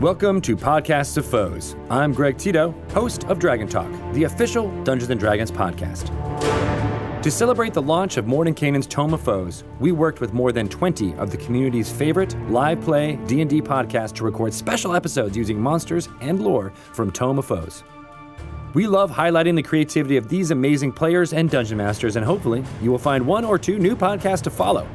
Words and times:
Welcome 0.00 0.42
to 0.42 0.58
Podcasts 0.58 1.16
of 1.16 1.24
Foes. 1.24 1.74
I'm 1.88 2.12
Greg 2.12 2.36
Tito, 2.36 2.74
host 2.92 3.24
of 3.28 3.38
Dragon 3.38 3.66
Talk, 3.66 3.90
the 4.12 4.24
official 4.24 4.68
Dungeons 4.84 5.10
and 5.10 5.18
Dragons 5.18 5.50
podcast. 5.50 6.12
To 7.22 7.30
celebrate 7.30 7.72
the 7.72 7.80
launch 7.80 8.18
of 8.18 8.26
Mordenkainen's 8.26 8.86
Tome 8.86 9.14
of 9.14 9.22
Foes, 9.22 9.64
we 9.80 9.92
worked 9.92 10.20
with 10.20 10.34
more 10.34 10.52
than 10.52 10.68
20 10.68 11.14
of 11.14 11.30
the 11.30 11.38
community's 11.38 11.90
favorite 11.90 12.38
live 12.50 12.82
play 12.82 13.16
D&D 13.26 13.62
podcasts 13.62 14.12
to 14.16 14.24
record 14.24 14.52
special 14.52 14.94
episodes 14.94 15.34
using 15.34 15.58
monsters 15.58 16.10
and 16.20 16.42
lore 16.42 16.74
from 16.92 17.10
Tome 17.10 17.38
of 17.38 17.46
Foes. 17.46 17.82
We 18.74 18.86
love 18.86 19.10
highlighting 19.10 19.56
the 19.56 19.62
creativity 19.62 20.18
of 20.18 20.28
these 20.28 20.50
amazing 20.50 20.92
players 20.92 21.32
and 21.32 21.48
dungeon 21.48 21.78
masters, 21.78 22.16
and 22.16 22.26
hopefully, 22.26 22.62
you 22.82 22.90
will 22.90 22.98
find 22.98 23.26
one 23.26 23.46
or 23.46 23.58
two 23.58 23.78
new 23.78 23.96
podcasts 23.96 24.42
to 24.42 24.50
follow. 24.50 24.86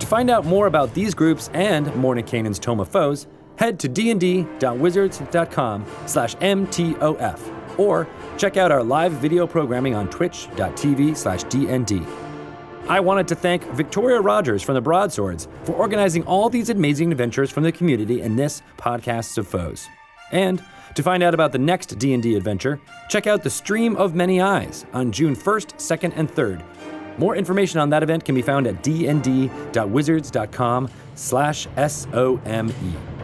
To 0.00 0.06
find 0.06 0.30
out 0.30 0.44
more 0.44 0.66
about 0.66 0.92
these 0.94 1.14
groups 1.14 1.48
and 1.54 1.86
Mordenkainen's 1.88 2.58
Tome 2.58 2.80
of 2.80 2.88
Foes, 2.88 3.28
head 3.56 3.78
to 3.80 3.88
dnd.wizards.com 3.88 5.86
slash 6.06 6.34
mtof 6.36 7.78
or 7.78 8.08
check 8.38 8.56
out 8.56 8.72
our 8.72 8.82
live 8.82 9.12
video 9.12 9.46
programming 9.46 9.94
on 9.94 10.08
twitch.tv 10.08 11.16
slash 11.16 11.44
dnd. 11.44 12.06
I 12.88 13.00
wanted 13.00 13.28
to 13.28 13.34
thank 13.34 13.64
Victoria 13.72 14.20
Rogers 14.20 14.62
from 14.62 14.76
the 14.76 14.80
Broadswords 14.80 15.48
for 15.64 15.72
organizing 15.72 16.22
all 16.24 16.48
these 16.48 16.70
amazing 16.70 17.10
adventures 17.10 17.50
from 17.50 17.64
the 17.64 17.72
community 17.72 18.22
in 18.22 18.36
this 18.36 18.62
Podcasts 18.78 19.36
of 19.38 19.48
Foes. 19.48 19.88
And 20.30 20.62
to 20.94 21.02
find 21.02 21.22
out 21.22 21.34
about 21.34 21.52
the 21.52 21.58
next 21.58 21.98
D&D 21.98 22.36
adventure, 22.36 22.80
check 23.08 23.26
out 23.26 23.42
the 23.42 23.50
Stream 23.50 23.96
of 23.96 24.14
Many 24.14 24.40
Eyes 24.40 24.86
on 24.92 25.10
June 25.10 25.34
1st, 25.34 25.74
2nd, 25.74 26.12
and 26.16 26.30
3rd. 26.30 26.62
More 27.18 27.34
information 27.34 27.80
on 27.80 27.90
that 27.90 28.02
event 28.02 28.24
can 28.24 28.34
be 28.34 28.42
found 28.42 28.66
at 28.66 28.82
dnd.wizards.com 28.82 30.90
slash 31.14 31.66
S-O-M-E. 31.76 33.15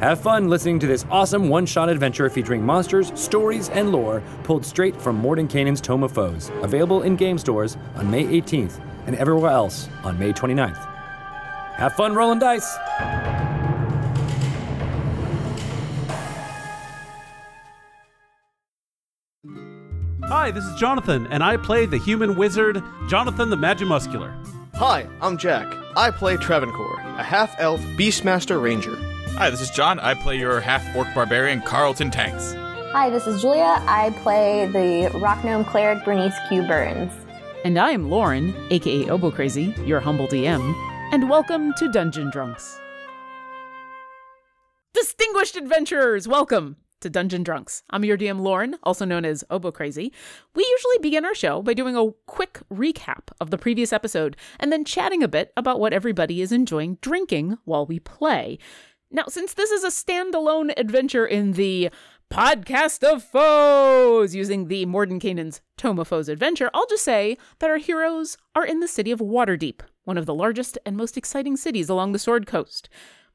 Have 0.00 0.20
fun 0.20 0.48
listening 0.48 0.78
to 0.78 0.86
this 0.86 1.04
awesome 1.10 1.48
one-shot 1.48 1.88
adventure 1.88 2.30
featuring 2.30 2.64
monsters, 2.64 3.10
stories, 3.18 3.68
and 3.70 3.90
lore 3.90 4.22
pulled 4.44 4.64
straight 4.64 4.94
from 4.94 5.20
Mordenkainen's 5.20 5.80
Tome 5.80 6.04
of 6.04 6.12
Foes, 6.12 6.52
available 6.62 7.02
in 7.02 7.16
game 7.16 7.36
stores 7.36 7.76
on 7.96 8.08
May 8.08 8.22
18th 8.22 8.80
and 9.08 9.16
everywhere 9.16 9.50
else 9.50 9.88
on 10.04 10.16
May 10.16 10.32
29th. 10.32 10.76
Have 11.74 11.94
fun 11.94 12.14
rolling 12.14 12.38
dice! 12.38 12.76
Hi, 20.28 20.52
this 20.52 20.64
is 20.64 20.78
Jonathan, 20.78 21.26
and 21.32 21.42
I 21.42 21.56
play 21.56 21.86
the 21.86 21.98
human 21.98 22.36
wizard, 22.36 22.80
Jonathan 23.08 23.50
the 23.50 23.56
Magimuscular. 23.56 24.32
Hi, 24.76 25.08
I'm 25.20 25.36
Jack. 25.36 25.66
I 25.96 26.12
play 26.12 26.36
Travancore, 26.36 27.00
a 27.00 27.24
half 27.24 27.56
elf 27.58 27.80
Beastmaster 27.96 28.62
Ranger. 28.62 29.07
Hi, 29.38 29.50
this 29.50 29.60
is 29.60 29.70
John. 29.70 30.00
I 30.00 30.14
play 30.14 30.36
your 30.36 30.58
half 30.58 30.84
orc 30.96 31.06
barbarian, 31.14 31.60
Carlton 31.60 32.10
Tanks. 32.10 32.54
Hi, 32.90 33.08
this 33.08 33.28
is 33.28 33.40
Julia. 33.40 33.80
I 33.86 34.10
play 34.24 34.66
the 34.66 35.16
rock 35.20 35.44
gnome 35.44 35.64
cleric 35.64 36.04
Bernice 36.04 36.34
Q. 36.48 36.62
Burns. 36.62 37.12
And 37.64 37.78
I 37.78 37.92
am 37.92 38.10
Lauren, 38.10 38.52
aka 38.70 39.08
Obo 39.08 39.30
Crazy, 39.30 39.72
your 39.86 40.00
humble 40.00 40.26
DM, 40.26 40.74
and 41.12 41.30
welcome 41.30 41.72
to 41.74 41.88
Dungeon 41.88 42.30
Drunks. 42.30 42.80
Distinguished 44.92 45.54
adventurers, 45.54 46.26
welcome 46.26 46.74
to 47.00 47.08
Dungeon 47.08 47.44
Drunks. 47.44 47.84
I'm 47.90 48.04
your 48.04 48.18
DM 48.18 48.40
Lauren, 48.40 48.76
also 48.82 49.04
known 49.04 49.24
as 49.24 49.44
Obo 49.50 49.70
Crazy. 49.70 50.12
We 50.56 50.66
usually 50.68 50.98
begin 51.00 51.24
our 51.24 51.34
show 51.34 51.62
by 51.62 51.74
doing 51.74 51.96
a 51.96 52.10
quick 52.26 52.58
recap 52.72 53.28
of 53.40 53.50
the 53.50 53.58
previous 53.58 53.92
episode 53.92 54.36
and 54.58 54.72
then 54.72 54.84
chatting 54.84 55.22
a 55.22 55.28
bit 55.28 55.52
about 55.56 55.78
what 55.78 55.92
everybody 55.92 56.40
is 56.40 56.50
enjoying 56.50 56.98
drinking 57.00 57.56
while 57.64 57.86
we 57.86 58.00
play. 58.00 58.58
Now, 59.10 59.24
since 59.28 59.54
this 59.54 59.70
is 59.70 59.84
a 59.84 59.88
standalone 59.88 60.70
adventure 60.76 61.26
in 61.26 61.52
the 61.52 61.90
Podcast 62.30 63.02
of 63.02 63.22
Foes 63.22 64.34
using 64.34 64.68
the 64.68 64.84
Mordenkainen's 64.84 65.62
Tome 65.78 65.98
of 65.98 66.08
Foes 66.08 66.28
adventure, 66.28 66.70
I'll 66.74 66.86
just 66.86 67.04
say 67.04 67.38
that 67.58 67.70
our 67.70 67.78
heroes 67.78 68.36
are 68.54 68.66
in 68.66 68.80
the 68.80 68.88
city 68.88 69.10
of 69.10 69.20
Waterdeep, 69.20 69.80
one 70.04 70.18
of 70.18 70.26
the 70.26 70.34
largest 70.34 70.76
and 70.84 70.94
most 70.94 71.16
exciting 71.16 71.56
cities 71.56 71.88
along 71.88 72.12
the 72.12 72.18
Sword 72.18 72.46
Coast, 72.46 72.90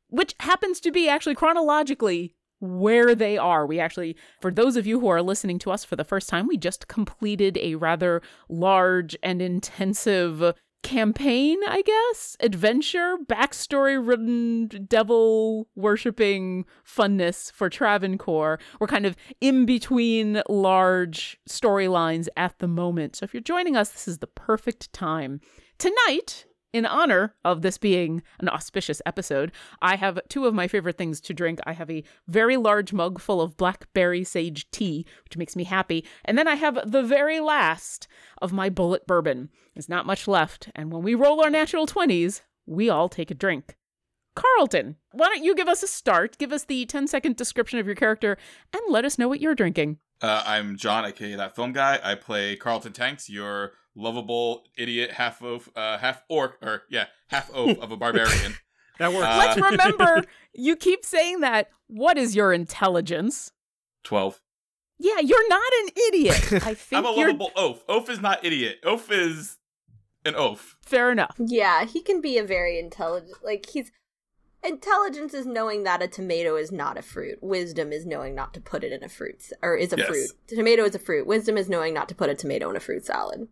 which 0.09 0.35
happens 0.41 0.79
to 0.79 0.91
be 0.91 1.09
actually 1.09 1.34
chronologically 1.34 2.35
where 2.59 3.16
they 3.16 3.35
are. 3.35 3.66
We 3.66 3.79
actually, 3.79 4.16
for 4.41 4.51
those 4.51 4.78
of 4.78 4.85
you 4.85 5.00
who 5.00 5.07
are 5.07 5.23
listening 5.23 5.57
to 5.59 5.72
us 5.72 5.84
for 5.84 5.95
the 5.95 6.03
first 6.03 6.29
time, 6.29 6.47
we 6.47 6.55
just 6.55 6.88
completed 6.88 7.57
a 7.57 7.75
rather 7.75 8.22
large 8.47 9.17
and 9.23 9.41
intensive 9.41 10.53
campaign, 10.83 11.57
I 11.67 11.81
guess, 11.81 12.38
adventure, 12.39 13.17
backstory 13.25 14.05
ridden, 14.05 14.67
devil 14.88 15.67
worshipping 15.75 16.66
funness 16.85 17.51
for 17.51 17.69
Travancore. 17.69 18.59
We're 18.79 18.88
kind 18.88 19.05
of 19.05 19.16
in 19.41 19.66
between 19.66 20.43
large 20.47 21.39
storylines 21.49 22.27
at 22.38 22.59
the 22.59 22.67
moment. 22.67 23.16
So 23.16 23.23
if 23.23 23.33
you're 23.33 23.41
joining 23.41 23.75
us, 23.75 23.89
this 23.89 24.07
is 24.07 24.19
the 24.19 24.27
perfect 24.27 24.93
time. 24.93 25.41
Tonight, 25.79 26.45
in 26.73 26.88
honor 26.88 27.35
of 27.45 27.61
this 27.61 27.78
being 27.78 28.23
an 28.39 28.50
auspicious 28.50 29.01
episode, 29.06 29.51
I 29.81 29.95
have 29.95 30.19
two 30.28 30.47
of 30.47 30.56
my 30.56 30.67
favorite 30.67 30.97
things 30.97 31.22
to 31.22 31.34
drink. 31.34 31.59
I 31.66 31.73
have 31.73 31.89
a 31.89 32.03
very 32.28 32.57
large 32.57 32.91
mug 32.91 33.22
full 33.22 33.39
of 33.39 33.56
blackberry 33.56 34.23
sage 34.23 34.69
tea, 34.72 35.06
which 35.23 35.38
makes 35.38 35.56
me 35.56 35.63
happy. 35.63 36.03
And 36.25 36.38
then 36.38 36.47
I 36.47 36.56
have 36.56 36.91
the 36.91 37.03
very 37.03 37.39
last 37.39 38.07
of 38.41 38.51
my 38.51 38.69
Bulleit 38.69 39.06
bourbon. 39.06 39.50
There's 39.75 39.88
not 39.88 40.07
much 40.07 40.28
left. 40.28 40.69
And 40.75 40.91
when 40.91 41.03
we 41.03 41.13
roll 41.16 41.41
our 41.41 41.50
natural 41.51 41.85
20s, 41.85 42.41
we 42.66 42.90
all 42.90 43.07
take 43.07 43.29
a 43.29 43.35
drink. 43.35 43.78
Carlton, 44.35 44.95
why 45.11 45.28
don't 45.28 45.44
you 45.44 45.53
give 45.53 45.67
us 45.67 45.84
a 45.84 45.88
start? 45.88 46.40
Give 46.40 46.51
us 46.51 46.63
the 46.63 46.85
10 46.88 47.07
second 47.07 47.35
description 47.35 47.78
of 47.78 47.85
your 47.85 47.95
character 47.95 48.38
and 48.73 48.81
let 48.90 49.05
us 49.05 49.19
know 49.19 49.28
what 49.28 49.40
you're 49.40 49.53
drinking. 49.53 50.00
Uh, 50.22 50.41
I'm 50.45 50.75
John, 50.75 51.05
aka 51.05 51.35
that 51.35 51.55
film 51.55 51.72
guy. 51.72 52.00
I 52.03 52.16
play 52.16 52.55
Carlton 52.55 52.94
Tanks, 52.94 53.29
your 53.29 53.73
lovable 53.95 54.63
idiot 54.77 55.11
half 55.11 55.41
of 55.43 55.69
uh, 55.75 55.97
half 55.97 56.23
orc, 56.29 56.57
or 56.61 56.83
yeah, 56.89 57.05
half 57.27 57.49
oaf 57.53 57.77
of 57.79 57.91
a 57.91 57.97
barbarian. 57.97 58.55
That 58.99 59.11
works. 59.11 59.25
Uh, 59.25 59.37
Let's 59.39 59.59
remember, 59.71 60.23
you 60.53 60.75
keep 60.75 61.03
saying 61.03 61.39
that. 61.39 61.69
What 61.87 62.15
is 62.15 62.35
your 62.35 62.53
intelligence? 62.53 63.51
Twelve. 64.03 64.39
Yeah, 64.99 65.19
you're 65.19 65.49
not 65.49 65.71
an 65.81 65.89
idiot. 66.09 66.53
I 66.67 66.75
think 66.75 66.99
I'm 66.99 67.05
a 67.05 67.17
you're 67.17 67.29
lovable 67.33 67.51
oaf. 67.55 67.79
Oaf 67.89 68.07
is 68.07 68.21
not 68.21 68.45
idiot. 68.45 68.77
Oaf 68.85 69.11
is 69.11 69.57
an 70.25 70.35
oaf. 70.35 70.75
fair 70.85 71.11
enough. 71.11 71.35
Yeah, 71.39 71.85
he 71.85 72.01
can 72.03 72.21
be 72.21 72.37
a 72.37 72.43
very 72.43 72.77
intelligent. 72.77 73.33
Like 73.43 73.65
he's 73.67 73.91
intelligence 74.63 75.33
is 75.33 75.45
knowing 75.47 75.83
that 75.83 76.01
a 76.03 76.07
tomato 76.07 76.55
is 76.55 76.71
not 76.71 76.95
a 76.97 77.01
fruit. 77.01 77.39
Wisdom 77.41 77.91
is 77.91 78.05
knowing 78.05 78.35
not 78.35 78.53
to 78.53 78.61
put 78.61 78.83
it 78.83 78.91
in 78.91 79.03
a 79.03 79.09
fruit 79.09 79.51
or 79.63 79.75
is 79.75 79.91
a 79.91 79.97
Yes. 79.97 80.07
fruit. 80.07 80.29
Tomato 80.47 80.83
is 80.85 80.93
a 80.95 80.99
fruit. 80.99 81.25
Wisdom 81.27 81.57
is 81.57 81.67
knowing 81.67 81.93
not 81.95 82.07
to 82.09 82.15
put 82.15 82.29
a 82.29 82.35
tomato 82.35 82.69
in 82.69 82.75
a 82.75 82.79
fruit 82.79 83.05
salad. 83.05 83.47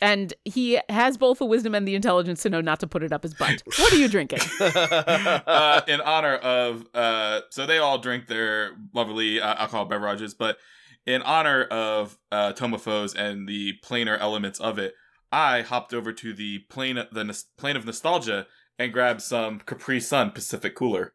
And 0.00 0.32
he 0.44 0.80
has 0.88 1.18
both 1.18 1.38
the 1.38 1.44
wisdom 1.44 1.74
and 1.74 1.86
the 1.86 1.94
intelligence 1.94 2.42
to 2.42 2.50
know 2.50 2.60
not 2.60 2.80
to 2.80 2.86
put 2.86 3.02
it 3.02 3.12
up 3.12 3.22
his 3.22 3.34
butt. 3.34 3.62
What 3.78 3.92
are 3.92 3.96
you 3.96 4.08
drinking? 4.08 4.40
uh, 4.60 5.82
in 5.86 6.00
honor 6.00 6.36
of 6.36 6.86
uh, 6.94 7.40
so 7.50 7.66
they 7.66 7.78
all 7.78 7.98
drink 7.98 8.26
their 8.26 8.72
lovely 8.94 9.40
uh, 9.40 9.54
alcohol 9.54 9.84
beverages, 9.84 10.34
but 10.34 10.58
in 11.06 11.22
honor 11.22 11.64
of 11.64 12.18
uh, 12.32 12.52
Tome 12.52 12.74
of 12.74 12.82
Foes 12.82 13.14
and 13.14 13.48
the 13.48 13.74
planar 13.84 14.18
elements 14.18 14.60
of 14.60 14.78
it, 14.78 14.94
I 15.32 15.62
hopped 15.62 15.94
over 15.94 16.12
to 16.12 16.32
the 16.32 16.60
plane 16.70 16.98
the 17.12 17.24
nos- 17.24 17.46
plane 17.56 17.76
of 17.76 17.84
nostalgia 17.84 18.46
and 18.78 18.92
grabbed 18.92 19.22
some 19.22 19.60
Capri 19.60 20.00
Sun 20.00 20.32
Pacific 20.32 20.74
Cooler. 20.74 21.12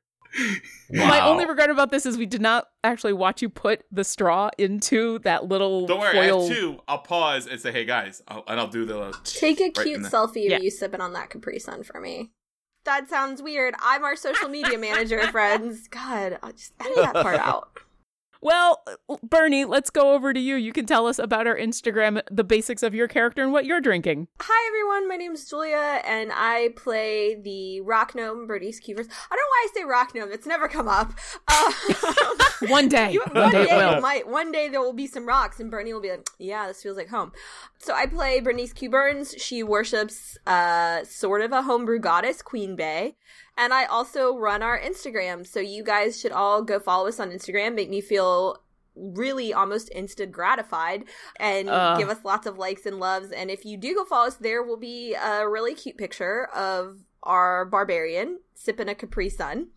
My 0.92 1.22
only 1.22 1.46
regret 1.46 1.70
about 1.70 1.92
this 1.92 2.06
is 2.06 2.18
we 2.18 2.26
did 2.26 2.42
not 2.42 2.66
actually 2.84 3.14
watch 3.14 3.42
you 3.42 3.50
put 3.50 3.84
the 3.92 4.04
straw 4.04 4.50
into 4.58 5.20
that 5.20 5.46
little 5.46 5.88
Don't 5.88 6.00
worry, 6.00 6.20
I 6.20 6.26
have 6.26 6.48
two. 6.48 6.80
I'll 6.88 7.00
pause 7.00 7.48
and 7.48 7.60
say, 7.60 7.72
"Hey 7.72 7.86
guys," 7.86 8.22
I'll, 8.28 8.44
and 8.48 8.60
I'll 8.60 8.68
do 8.68 8.86
the 8.86 9.18
Take 9.24 9.60
a 9.60 9.66
Right 9.66 9.74
cute 9.76 9.96
in 9.96 10.02
the- 10.04 10.10
selfie 10.10 10.50
Yeah. 10.50 10.58
of 10.58 10.64
you 10.64 10.72
sipping 10.72 11.02
on 11.02 11.14
that 11.14 11.30
Capri 11.30 11.60
Sun 11.60 11.84
for 11.84 12.00
me. 12.00 12.32
That 12.84 13.10
sounds 13.10 13.42
weird. 13.42 13.74
I'm 13.82 14.04
our 14.04 14.16
social 14.16 14.48
media 14.48 14.78
manager, 14.78 15.20
friends. 15.32 15.88
God, 15.88 16.38
I'll 16.44 16.52
just 16.52 16.74
edit 16.80 16.96
that 16.98 17.14
part 17.16 17.40
out. 17.40 17.70
Well, 18.46 18.84
Bernie, 19.24 19.66
let's 19.66 19.90
go 19.90 20.14
over 20.14 20.32
to 20.32 20.40
you. 20.40 20.56
You 20.56 20.72
can 20.72 20.86
tell 20.86 21.08
us 21.08 21.18
about 21.18 21.48
our 21.48 21.58
Instagram, 21.58 22.22
the 22.30 22.44
basics 22.44 22.84
of 22.84 22.94
your 22.94 23.08
character, 23.08 23.42
and 23.42 23.52
what 23.52 23.66
you're 23.66 23.82
drinking. 23.82 24.28
Hi 24.40 24.68
everyone, 24.68 25.10
my 25.10 25.16
name 25.16 25.32
is 25.32 25.50
Julia, 25.50 26.00
and 26.06 26.32
I 26.32 26.70
play 26.76 27.34
the 27.42 27.82
rock 27.82 28.14
gnome 28.14 28.46
Bernice 28.46 28.80
Q 28.80 28.98
Burns. 28.98 29.08
I 29.32 29.36
don't 29.36 29.40
know 29.40 29.50
why 29.50 29.68
I 29.68 29.74
say 29.74 29.84
rock 29.84 30.14
gnome; 30.14 30.32
it's 30.32 30.46
never 30.46 30.68
come 30.68 30.88
up. 30.88 31.14
Uh, 31.48 31.72
One 32.68 32.88
day, 32.88 33.14
you- 33.14 33.24
one 33.34 33.52
day 33.52 33.64
it 33.64 33.98
it 33.98 34.02
might. 34.02 34.28
One 34.28 34.52
day 34.52 34.70
there 34.70 34.80
will 34.80 34.94
be 34.94 35.08
some 35.08 35.28
rocks, 35.28 35.60
and 35.60 35.72
Bernie 35.72 35.92
will 35.92 36.02
be 36.02 36.12
like, 36.12 36.30
"Yeah, 36.38 36.68
this 36.68 36.84
feels 36.84 36.98
like 36.98 37.10
home." 37.10 37.32
So 37.80 37.96
I 37.96 38.06
play 38.06 38.42
Bernice 38.42 38.74
Q 38.74 38.92
Burns. 38.92 39.34
She 39.40 39.64
worships 39.64 40.38
uh, 40.46 41.04
sort 41.04 41.42
of 41.42 41.52
a 41.52 41.64
homebrew 41.64 41.98
goddess, 41.98 42.44
Queen 42.44 42.76
Bay, 42.76 43.16
and 43.58 43.74
I 43.74 43.86
also 43.86 44.38
run 44.38 44.62
our 44.62 44.80
Instagram. 44.80 45.46
So 45.46 45.60
you 45.60 45.84
guys 45.84 46.20
should 46.20 46.32
all 46.32 46.62
go 46.62 46.80
follow 46.80 47.08
us 47.08 47.20
on 47.20 47.32
Instagram. 47.32 47.76
Make 47.76 47.90
me 47.90 48.02
feel 48.02 48.62
really 48.96 49.54
almost 49.54 49.92
instant 49.94 50.32
gratified 50.32 51.04
and 51.38 51.68
Ugh. 51.68 52.00
give 52.00 52.10
us 52.10 52.24
lots 52.24 52.48
of 52.48 52.58
likes 52.58 52.86
and 52.86 52.98
loves 52.98 53.30
and 53.30 53.52
if 53.52 53.66
you 53.66 53.76
do 53.76 53.94
go 53.94 54.06
follow 54.06 54.28
us 54.28 54.36
there 54.36 54.64
will 54.64 54.78
be 54.78 55.14
a 55.16 55.46
really 55.46 55.76
cute 55.76 55.98
picture 55.98 56.46
of 56.56 57.02
our 57.26 57.66
barbarian, 57.66 58.40
sipping 58.54 58.90
a 58.90 58.96
Capri 58.96 59.30
Sun 59.30 59.68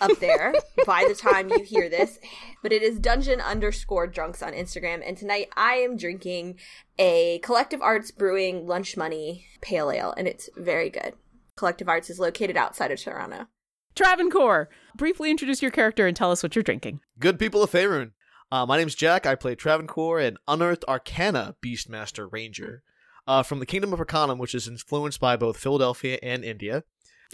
up 0.00 0.18
there 0.18 0.54
by 0.86 1.04
the 1.08 1.14
time 1.14 1.50
you 1.50 1.62
hear 1.62 1.88
this. 1.88 2.18
But 2.62 2.72
it 2.72 2.82
is 2.82 2.98
dungeon 2.98 3.40
underscore 3.40 4.06
drunks 4.06 4.42
on 4.42 4.52
Instagram. 4.52 5.06
And 5.06 5.16
tonight 5.16 5.48
I 5.56 5.74
am 5.74 5.96
drinking 5.96 6.58
a 6.98 7.38
Collective 7.40 7.82
Arts 7.82 8.10
Brewing 8.10 8.66
Lunch 8.66 8.96
Money 8.96 9.46
Pale 9.60 9.90
Ale, 9.90 10.14
and 10.16 10.26
it's 10.26 10.48
very 10.56 10.90
good. 10.90 11.14
Collective 11.56 11.88
Arts 11.88 12.10
is 12.10 12.18
located 12.18 12.56
outside 12.56 12.90
of 12.90 13.00
Toronto. 13.00 13.46
Travancore, 13.94 14.68
briefly 14.94 15.30
introduce 15.30 15.62
your 15.62 15.70
character 15.70 16.06
and 16.06 16.14
tell 16.14 16.30
us 16.30 16.42
what 16.42 16.54
you're 16.54 16.62
drinking. 16.62 17.00
Good 17.18 17.38
people 17.38 17.62
of 17.62 17.70
Faerun. 17.70 18.12
Uh, 18.52 18.66
my 18.66 18.76
name's 18.76 18.94
Jack. 18.94 19.24
I 19.24 19.34
play 19.34 19.54
Travancore, 19.54 20.20
an 20.20 20.36
unearthed 20.46 20.84
Arcana 20.86 21.56
Beastmaster 21.64 22.30
Ranger 22.30 22.82
uh, 23.26 23.42
from 23.42 23.58
the 23.58 23.66
Kingdom 23.66 23.94
of 23.94 24.00
Arcanum, 24.00 24.38
which 24.38 24.54
is 24.54 24.68
influenced 24.68 25.18
by 25.18 25.36
both 25.36 25.56
Philadelphia 25.56 26.18
and 26.22 26.44
India. 26.44 26.84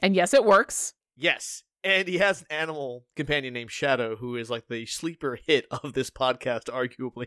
And 0.01 0.15
yes, 0.15 0.33
it 0.33 0.45
works. 0.45 0.95
Yes, 1.17 1.65
and 1.83 2.07
he 2.07 2.19
has 2.19 2.43
an 2.43 2.47
animal 2.51 3.05
companion 3.17 3.53
named 3.53 3.73
Shadow, 3.73 4.17
who 4.17 4.37
is 4.37 4.49
like 4.49 4.69
the 4.69 4.87
sleeper 4.87 5.37
hit 5.45 5.67
of 5.71 5.95
this 5.95 6.11
podcast, 6.11 6.65
arguably. 6.71 7.27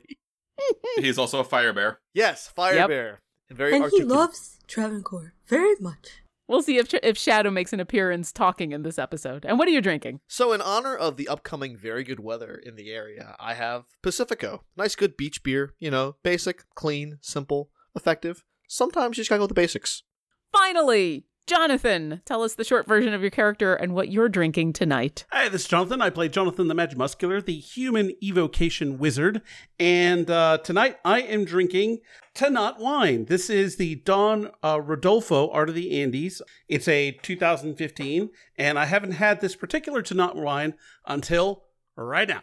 He's 0.95 1.19
also 1.19 1.41
a 1.41 1.43
fire 1.43 1.73
bear. 1.73 1.99
Yes, 2.13 2.47
Fire 2.47 2.75
Yep. 2.75 2.87
Bear. 2.87 3.21
And 3.49 3.57
very 3.57 3.75
and 3.75 3.91
he 3.91 4.01
loves 4.01 4.59
Travancore 4.65 5.33
very 5.47 5.75
much. 5.79 6.23
We'll 6.47 6.61
see 6.61 6.77
if 6.77 6.93
if 6.93 7.17
Shadow 7.17 7.49
makes 7.49 7.73
an 7.73 7.79
appearance 7.79 8.31
talking 8.31 8.71
in 8.71 8.83
this 8.83 8.99
episode. 8.99 9.45
And 9.45 9.57
what 9.57 9.67
are 9.67 9.71
you 9.71 9.81
drinking? 9.81 10.19
So, 10.27 10.53
in 10.53 10.61
honor 10.61 10.95
of 10.95 11.17
the 11.17 11.27
upcoming 11.27 11.75
very 11.75 12.03
good 12.03 12.19
weather 12.19 12.55
in 12.55 12.75
the 12.75 12.91
area, 12.91 13.35
I 13.39 13.55
have 13.55 13.85
Pacifico. 14.03 14.63
Nice, 14.77 14.95
good 14.95 15.17
beach 15.17 15.43
beer. 15.43 15.73
You 15.79 15.91
know, 15.91 16.15
basic, 16.23 16.63
clean, 16.75 17.17
simple, 17.21 17.69
effective. 17.95 18.43
Sometimes 18.67 19.17
you 19.17 19.21
just 19.21 19.29
gotta 19.29 19.39
go 19.39 19.43
with 19.43 19.49
the 19.49 19.55
basics. 19.55 20.03
Finally, 20.51 21.25
Jonathan, 21.47 22.23
tell 22.25 22.41
us 22.41 22.55
the 22.55 22.63
short 22.63 22.87
version 22.87 23.13
of 23.13 23.21
your 23.21 23.29
character 23.29 23.75
and 23.75 23.93
what 23.93 24.09
you're 24.09 24.27
drinking 24.29 24.73
tonight. 24.73 25.25
Hi, 25.31 25.47
this 25.47 25.61
is 25.61 25.67
Jonathan. 25.67 26.01
I 26.01 26.09
play 26.09 26.27
Jonathan 26.27 26.67
the 26.67 26.73
Magic 26.73 26.97
Muscular, 26.97 27.39
the 27.39 27.59
human 27.59 28.13
evocation 28.19 28.97
wizard. 28.97 29.43
And 29.79 30.31
uh, 30.31 30.57
tonight 30.63 30.97
I 31.05 31.21
am 31.21 31.45
drinking 31.45 31.99
Tannat 32.33 32.79
wine. 32.79 33.25
This 33.25 33.51
is 33.51 33.75
the 33.75 33.93
Don 33.93 34.49
uh, 34.63 34.81
Rodolfo 34.81 35.51
Art 35.51 35.69
of 35.69 35.75
the 35.75 36.01
Andes. 36.01 36.41
It's 36.67 36.87
a 36.87 37.11
2015, 37.21 38.31
and 38.57 38.79
I 38.79 38.85
haven't 38.85 39.11
had 39.11 39.39
this 39.39 39.55
particular 39.55 40.01
Tannat 40.01 40.33
wine 40.33 40.73
until 41.05 41.65
right 41.95 42.27
now. 42.27 42.41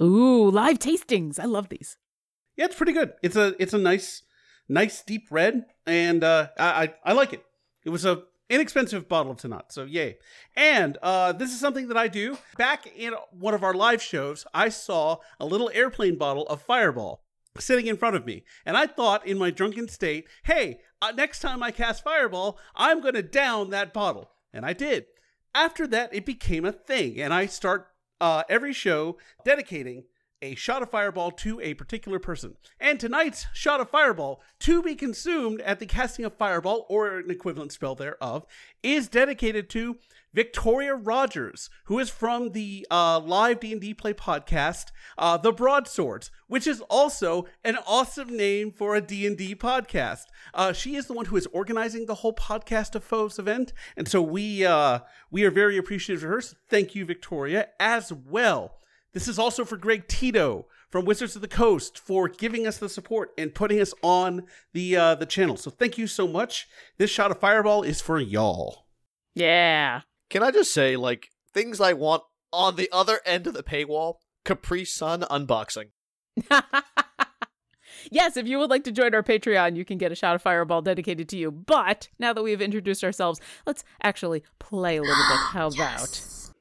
Ooh, 0.00 0.50
live 0.50 0.78
tastings. 0.78 1.38
I 1.38 1.44
love 1.44 1.68
these. 1.68 1.98
Yeah, 2.56 2.64
it's 2.64 2.76
pretty 2.76 2.92
good. 2.94 3.12
It's 3.22 3.36
a 3.36 3.54
it's 3.58 3.74
a 3.74 3.78
nice 3.78 4.22
nice 4.66 5.02
deep 5.02 5.26
red, 5.30 5.66
and 5.86 6.24
uh, 6.24 6.48
I, 6.58 6.84
I 6.84 6.94
I 7.04 7.12
like 7.12 7.34
it. 7.34 7.44
It 7.84 7.90
was 7.90 8.04
a 8.04 8.24
inexpensive 8.50 9.08
bottle 9.08 9.32
of 9.32 9.38
Tannat, 9.38 9.72
so 9.72 9.84
yay. 9.84 10.18
And 10.56 10.98
uh, 11.02 11.32
this 11.32 11.52
is 11.52 11.60
something 11.60 11.88
that 11.88 11.96
I 11.96 12.08
do. 12.08 12.38
Back 12.56 12.86
in 12.96 13.14
one 13.30 13.54
of 13.54 13.64
our 13.64 13.74
live 13.74 14.02
shows, 14.02 14.46
I 14.52 14.68
saw 14.68 15.18
a 15.40 15.46
little 15.46 15.70
airplane 15.72 16.16
bottle 16.16 16.46
of 16.48 16.62
Fireball 16.62 17.22
sitting 17.58 17.86
in 17.86 17.96
front 17.96 18.16
of 18.16 18.26
me, 18.26 18.44
and 18.66 18.76
I 18.76 18.86
thought 18.86 19.26
in 19.26 19.38
my 19.38 19.50
drunken 19.50 19.88
state, 19.88 20.26
hey, 20.44 20.80
uh, 21.00 21.12
next 21.12 21.40
time 21.40 21.62
I 21.62 21.70
cast 21.70 22.02
Fireball, 22.02 22.58
I'm 22.74 23.00
going 23.00 23.14
to 23.14 23.22
down 23.22 23.70
that 23.70 23.92
bottle, 23.92 24.32
and 24.52 24.66
I 24.66 24.72
did. 24.72 25.06
After 25.54 25.86
that, 25.88 26.12
it 26.12 26.26
became 26.26 26.64
a 26.64 26.72
thing, 26.72 27.20
and 27.20 27.32
I 27.32 27.46
start 27.46 27.88
uh, 28.20 28.42
every 28.48 28.72
show 28.72 29.18
dedicating 29.44 30.04
a 30.44 30.54
shot 30.54 30.82
of 30.82 30.90
fireball 30.90 31.30
to 31.30 31.58
a 31.60 31.74
particular 31.74 32.18
person. 32.18 32.56
And 32.78 33.00
tonight's 33.00 33.46
shot 33.54 33.80
of 33.80 33.88
fireball, 33.88 34.42
to 34.60 34.82
be 34.82 34.94
consumed 34.94 35.62
at 35.62 35.78
the 35.78 35.86
casting 35.86 36.24
of 36.24 36.36
fireball 36.36 36.86
or 36.90 37.18
an 37.18 37.30
equivalent 37.30 37.72
spell 37.72 37.94
thereof, 37.94 38.44
is 38.82 39.08
dedicated 39.08 39.70
to 39.70 39.96
Victoria 40.34 40.94
Rogers, 40.96 41.70
who 41.84 41.98
is 41.98 42.10
from 42.10 42.50
the 42.50 42.86
uh, 42.90 43.20
live 43.20 43.60
D&D 43.60 43.94
play 43.94 44.12
podcast, 44.12 44.86
uh, 45.16 45.36
The 45.36 45.52
Broadswords, 45.52 46.30
which 46.48 46.66
is 46.66 46.80
also 46.82 47.46
an 47.62 47.78
awesome 47.86 48.36
name 48.36 48.70
for 48.72 48.96
a 48.96 49.00
D&D 49.00 49.54
podcast. 49.54 50.24
Uh, 50.52 50.72
she 50.72 50.96
is 50.96 51.06
the 51.06 51.14
one 51.14 51.26
who 51.26 51.36
is 51.36 51.46
organizing 51.52 52.06
the 52.06 52.16
whole 52.16 52.34
podcast 52.34 52.94
of 52.96 53.04
Foes 53.04 53.38
event, 53.38 53.72
and 53.96 54.08
so 54.08 54.20
we 54.20 54.66
uh, 54.66 54.98
we 55.30 55.44
are 55.44 55.50
very 55.50 55.78
appreciative 55.78 56.24
of 56.24 56.30
her. 56.30 56.40
So 56.40 56.56
thank 56.68 56.94
you, 56.96 57.04
Victoria, 57.04 57.68
as 57.78 58.12
well. 58.12 58.80
This 59.14 59.28
is 59.28 59.38
also 59.38 59.64
for 59.64 59.76
Greg 59.76 60.08
Tito 60.08 60.66
from 60.90 61.04
Wizards 61.04 61.36
of 61.36 61.42
the 61.42 61.48
Coast 61.48 61.98
for 61.98 62.28
giving 62.28 62.66
us 62.66 62.78
the 62.78 62.88
support 62.88 63.30
and 63.38 63.54
putting 63.54 63.80
us 63.80 63.94
on 64.02 64.42
the 64.72 64.96
uh, 64.96 65.14
the 65.14 65.24
channel. 65.24 65.56
So 65.56 65.70
thank 65.70 65.96
you 65.96 66.08
so 66.08 66.26
much. 66.26 66.66
This 66.98 67.10
shot 67.10 67.30
of 67.30 67.38
fireball 67.38 67.84
is 67.84 68.00
for 68.00 68.18
y'all. 68.18 68.86
Yeah. 69.34 70.02
Can 70.30 70.42
I 70.42 70.50
just 70.50 70.74
say, 70.74 70.96
like, 70.96 71.28
things 71.52 71.80
I 71.80 71.92
want 71.92 72.24
on 72.52 72.74
the 72.74 72.88
other 72.92 73.20
end 73.24 73.46
of 73.46 73.54
the 73.54 73.62
paywall? 73.62 74.16
Capri 74.44 74.84
Sun 74.84 75.22
unboxing. 75.22 75.90
yes, 78.10 78.36
if 78.36 78.46
you 78.46 78.58
would 78.58 78.70
like 78.70 78.84
to 78.84 78.92
join 78.92 79.14
our 79.14 79.22
Patreon, 79.22 79.76
you 79.76 79.84
can 79.84 79.96
get 79.96 80.12
a 80.12 80.16
shot 80.16 80.34
of 80.34 80.42
fireball 80.42 80.82
dedicated 80.82 81.28
to 81.30 81.36
you. 81.36 81.50
But 81.50 82.08
now 82.18 82.32
that 82.32 82.42
we 82.42 82.50
have 82.50 82.60
introduced 82.60 83.04
ourselves, 83.04 83.40
let's 83.64 83.84
actually 84.02 84.42
play 84.58 84.96
a 84.96 85.02
little 85.02 85.16
bit. 85.28 85.38
How 85.52 85.68
about? 85.68 86.00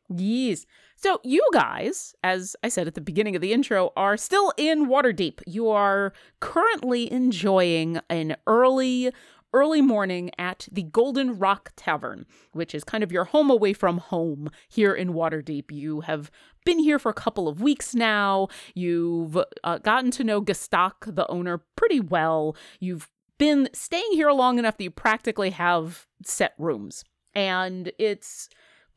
Yes. 0.10 0.64
So, 1.04 1.20
you 1.22 1.46
guys, 1.52 2.16
as 2.24 2.56
I 2.64 2.70
said 2.70 2.88
at 2.88 2.96
the 2.96 3.02
beginning 3.02 3.36
of 3.36 3.42
the 3.42 3.52
intro, 3.52 3.92
are 3.98 4.16
still 4.16 4.54
in 4.56 4.88
Waterdeep. 4.88 5.42
You 5.46 5.68
are 5.68 6.14
currently 6.40 7.12
enjoying 7.12 8.00
an 8.10 8.38
early, 8.48 9.12
early 9.52 9.82
morning 9.82 10.32
at 10.38 10.70
the 10.72 10.84
Golden 10.84 11.38
Rock 11.38 11.74
Tavern, 11.76 12.26
which 12.54 12.74
is 12.74 12.86
kind 12.86 13.04
of 13.04 13.12
your 13.12 13.26
home 13.26 13.50
away 13.50 13.74
from 13.74 13.98
home 13.98 14.50
here 14.70 14.94
in 14.94 15.12
Waterdeep. 15.12 15.72
You 15.72 16.00
have 16.02 16.32
been 16.64 16.80
here 16.80 17.00
for 17.00 17.10
a 17.10 17.14
couple 17.14 17.50
of 17.50 17.62
weeks 17.62 17.94
now. 17.94 18.48
You've 18.74 19.38
uh, 19.62 19.80
gotten 19.80 20.10
to 20.12 20.24
know 20.24 20.42
Gestak, 20.42 21.14
the 21.14 21.30
owner, 21.30 21.66
pretty 21.76 22.00
well. 22.00 22.56
You've 22.80 23.10
been 23.38 23.68
staying 23.74 24.14
here 24.14 24.32
long 24.32 24.58
enough 24.58 24.78
that 24.78 24.86
you 24.86 24.92
practically 24.92 25.50
have 25.50 26.08
set 26.24 26.54
rooms. 26.58 27.04
And 27.36 27.92
it's 28.00 28.48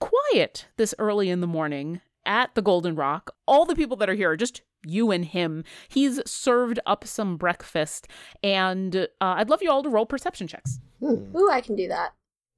quiet 0.01 0.67
this 0.77 0.95
early 0.99 1.31
in 1.31 1.41
the 1.41 1.47
morning 1.47 2.01
at 2.25 2.55
the 2.55 2.63
Golden 2.63 2.97
Rock. 2.97 3.35
All 3.47 3.65
the 3.65 3.77
people 3.77 3.97
that 3.99 4.11
are 4.11 4.15
here 4.15 4.31
are 4.31 4.37
just 4.37 4.63
you 4.85 5.11
and 5.11 5.25
him. 5.25 5.65
He's 5.89 6.21
served 6.29 6.79
up 6.87 7.07
some 7.07 7.37
breakfast, 7.37 8.09
and 8.43 8.95
uh, 8.97 9.07
I'd 9.21 9.51
love 9.51 9.63
you 9.63 9.71
all 9.71 9.83
to 9.83 9.89
roll 9.89 10.07
perception 10.07 10.47
checks 10.47 10.79
Ooh, 11.03 11.51
I 11.51 11.61
can 11.61 11.77
do 11.77 11.89
that. 11.89 12.15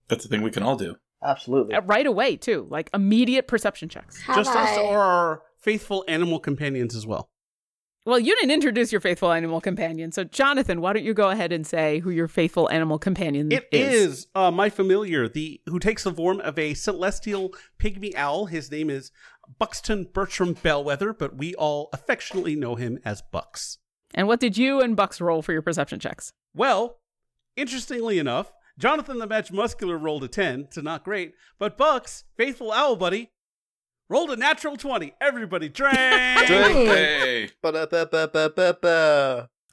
That's 0.09 0.25
the 0.25 0.29
thing 0.29 0.43
we 0.43 0.51
can 0.51 0.63
all 0.63 0.77
do. 0.77 0.97
Absolutely. 1.23 1.75
Uh, 1.75 1.83
right 1.83 2.07
away, 2.07 2.37
too. 2.37 2.67
Like 2.71 2.91
immediate 2.95 3.49
perception 3.49 3.89
checks. 3.89 4.21
Have 4.23 4.37
Just 4.37 4.55
us 4.55 4.79
or 4.79 4.99
our 4.99 5.43
faithful 5.59 6.05
animal 6.09 6.39
companions 6.39 6.95
as 6.95 7.07
well. 7.07 7.31
Well, 8.05 8.19
you 8.19 8.35
didn't 8.37 8.53
introduce 8.53 8.91
your 8.91 9.01
faithful 9.03 9.33
animal 9.33 9.61
companion, 9.61 10.13
so 10.13 10.25
Jonathan, 10.25 10.81
why 10.81 10.95
don't 10.95 11.05
you 11.05 11.13
go 11.13 11.29
ahead 11.29 11.53
and 11.53 11.67
say 11.67 11.99
who 11.99 12.11
your 12.11 12.29
faithful 12.29 12.71
animal 12.71 12.99
companion 12.99 13.53
is? 13.53 13.59
It 13.59 13.69
is 13.71 14.27
uh, 14.35 14.51
my 14.51 14.71
familiar, 14.71 15.29
the 15.29 15.61
who 15.67 15.79
takes 15.79 16.05
the 16.05 16.13
form 16.13 16.41
of 16.41 16.59
a 16.59 16.75
celestial 16.75 17.55
pygmy 17.79 18.15
owl. 18.15 18.47
His 18.47 18.71
name 18.71 18.89
is 18.89 19.11
Buxton 19.59 20.09
Bertram 20.13 20.55
Bellwether, 20.55 21.13
but 21.13 21.37
we 21.37 21.55
all 21.57 21.91
affectionately 21.93 22.57
know 22.57 22.77
him 22.77 22.99
as 23.05 23.23
Bucks. 23.31 23.79
And 24.15 24.27
what 24.27 24.41
did 24.41 24.57
you 24.57 24.81
and 24.81 24.97
Bucks 24.97 25.21
roll 25.21 25.43
for 25.43 25.53
your 25.53 25.63
perception 25.63 26.01
checks? 26.01 26.33
Well, 26.55 27.01
interestingly 27.57 28.19
enough, 28.19 28.53
Jonathan 28.79 29.19
the 29.19 29.27
Match 29.27 29.53
Muscular 29.53 29.99
rolled 29.99 30.25
a 30.25 30.29
10, 30.29 30.69
so 30.71 30.81
not 30.81 31.05
great, 31.05 31.35
but 31.59 31.77
Bucks, 31.77 32.25
faithful 32.37 32.73
owl 32.73 32.97
buddy, 32.97 33.33
rolled 34.09 34.31
a 34.31 34.37
natural 34.37 34.77
20. 34.77 35.15
Everybody 35.21 35.69
drank! 35.69 36.47
Drink. 36.47 37.53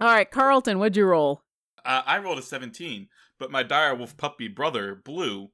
All 0.01 0.08
right, 0.08 0.30
Carlton, 0.30 0.80
what'd 0.80 0.98
you 0.98 1.06
roll? 1.06 1.42
uh, 1.86 2.01
I 2.06 2.18
rolled 2.18 2.39
a 2.39 2.42
17, 2.42 3.08
but 3.39 3.51
my 3.51 3.63
direwolf 3.63 4.18
puppy 4.18 4.48
brother, 4.48 4.96
Blue, 4.96 5.50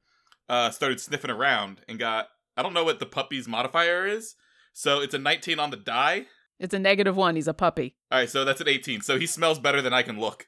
uh, 0.50 0.70
started 0.72 1.00
sniffing 1.00 1.30
around 1.32 1.82
and 1.88 2.00
got, 2.00 2.30
I 2.56 2.64
don't 2.64 2.74
know 2.74 2.84
what 2.86 3.00
the 3.00 3.06
puppy's 3.06 3.48
modifier 3.48 4.06
is. 4.08 4.36
So 4.74 5.02
it's 5.02 5.14
a 5.14 5.20
19 5.20 5.60
on 5.60 5.72
the 5.72 5.78
die. 5.78 6.28
It's 6.60 6.74
a 6.74 6.80
negative 6.80 7.18
one. 7.18 7.36
He's 7.36 7.48
a 7.48 7.54
puppy. 7.54 7.96
All 8.12 8.20
right, 8.20 8.30
so 8.30 8.46
that's 8.46 8.62
an 8.62 8.70
18. 8.70 9.02
So 9.02 9.20
he 9.20 9.26
smells 9.28 9.60
better 9.60 9.82
than 9.82 9.94
I 9.94 10.04
can 10.04 10.20
look. 10.20 10.48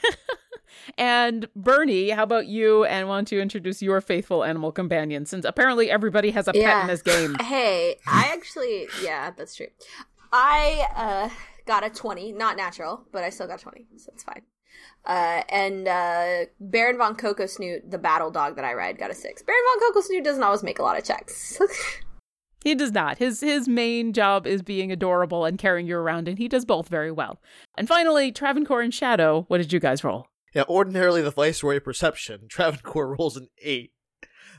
And 0.97 1.47
Bernie, 1.55 2.09
how 2.11 2.23
about 2.23 2.47
you? 2.47 2.85
And 2.85 3.07
want 3.07 3.27
to 3.29 3.39
introduce 3.41 3.81
your 3.81 4.01
faithful 4.01 4.43
animal 4.43 4.71
companion, 4.71 5.25
since 5.25 5.45
apparently 5.45 5.89
everybody 5.91 6.31
has 6.31 6.47
a 6.47 6.53
pet 6.53 6.61
Yeah. 6.61 6.81
in 6.81 6.87
this 6.87 7.01
game. 7.01 7.35
Hey, 7.41 7.97
I 8.07 8.29
actually, 8.33 8.87
yeah, 9.03 9.31
that's 9.31 9.55
true. 9.55 9.67
I 10.31 10.87
uh, 10.95 11.29
got 11.65 11.83
a 11.85 11.89
20, 11.89 12.31
not 12.33 12.55
natural, 12.57 13.05
but 13.11 13.23
I 13.23 13.29
still 13.29 13.47
got 13.47 13.59
20, 13.59 13.87
so 13.97 14.11
it's 14.13 14.23
fine. 14.23 14.41
Uh, 15.05 15.41
and 15.49 15.87
uh, 15.87 16.45
Baron 16.59 16.97
von 16.97 17.15
Coco 17.15 17.45
Snoot, 17.45 17.89
the 17.91 17.97
battle 17.97 18.31
dog 18.31 18.55
that 18.55 18.63
I 18.65 18.73
ride, 18.73 18.97
got 18.97 19.11
a 19.11 19.13
6. 19.15 19.41
Baron 19.43 19.61
von 19.73 19.87
Coco 19.89 20.01
Snoot 20.01 20.23
doesn't 20.23 20.43
always 20.43 20.63
make 20.63 20.79
a 20.79 20.83
lot 20.83 20.97
of 20.97 21.03
checks. 21.03 21.59
He 22.63 22.75
does 22.75 22.91
not. 22.91 23.17
His 23.17 23.39
his 23.41 23.67
main 23.67 24.13
job 24.13 24.45
is 24.45 24.61
being 24.61 24.91
adorable 24.91 25.45
and 25.45 25.57
carrying 25.57 25.87
you 25.87 25.97
around, 25.97 26.27
and 26.27 26.37
he 26.37 26.47
does 26.47 26.63
both 26.63 26.89
very 26.89 27.11
well. 27.11 27.39
And 27.75 27.87
finally, 27.87 28.31
Travancore 28.31 28.81
and 28.83 28.93
Shadow. 28.93 29.45
What 29.47 29.57
did 29.57 29.73
you 29.73 29.79
guys 29.79 30.03
roll? 30.03 30.27
Yeah, 30.53 30.63
ordinarily 30.67 31.21
the 31.21 31.31
Viceroy 31.31 31.79
Perception, 31.79 32.41
Travancore 32.49 33.15
rolls 33.15 33.37
an 33.37 33.47
8. 33.61 33.91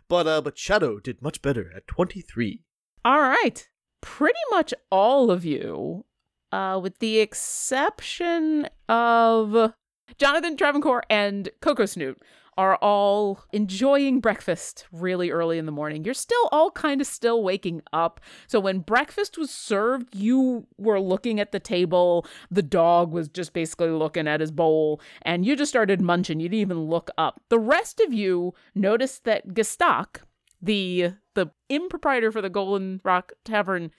but 0.09 0.27
uh, 0.27 0.41
but 0.41 0.59
Shadow 0.59 0.99
did 1.01 1.23
much 1.23 1.43
better 1.43 1.71
at 1.77 1.87
23. 1.87 2.61
All 3.05 3.21
right. 3.21 3.69
Pretty 4.01 4.39
much 4.51 4.75
all 4.91 5.31
of 5.31 5.45
you, 5.45 6.05
uh, 6.51 6.79
with 6.83 6.99
the 6.99 7.19
exception 7.21 8.69
of 8.89 9.75
Jonathan 10.19 10.57
Travancore 10.57 11.03
and 11.09 11.49
Coco 11.61 11.87
Snoot, 11.87 12.21
are 12.59 12.77
all 12.77 13.45
enjoying 13.53 14.21
breakfast 14.21 14.87
really 14.93 15.31
early 15.31 15.59
in 15.59 15.67
the 15.67 15.73
morning. 15.73 16.05
You're 16.05 16.15
still 16.15 16.49
all 16.53 16.71
kind 16.71 17.01
of 17.01 17.07
still 17.07 17.43
waking 17.43 17.83
up. 17.93 18.21
So 18.47 18.61
when 18.61 18.81
breakfast 18.81 19.39
was 19.39 19.51
served, 19.51 20.15
you 20.15 20.67
were 20.77 21.01
looking 21.01 21.41
at 21.41 21.53
the 21.53 21.61
table. 21.61 22.27
The 22.51 22.63
dog 22.63 23.11
was 23.13 23.29
just 23.29 23.53
basically 23.53 23.91
looking 23.91 24.29
at 24.29 24.41
his 24.41 24.51
bowl, 24.51 25.01
and 25.23 25.47
you 25.47 25.57
just 25.57 25.71
started 25.71 26.01
munching. 26.01 26.41
You 26.41 26.49
didn't 26.49 26.61
even 26.61 26.85
look 26.85 27.11
up. 27.17 27.41
The 27.49 27.59
rest 27.59 28.01
of 28.01 28.13
you 28.13 28.55
noticed 28.75 29.25
that 29.25 29.49
Gestak, 29.49 30.23
the 30.61 31.15
the 31.35 31.51
improprietor 31.71 32.33
for 32.33 32.43
the 32.43 32.51
Golden 32.51 33.01
Rock 33.05 33.33
Tavern 33.45 33.91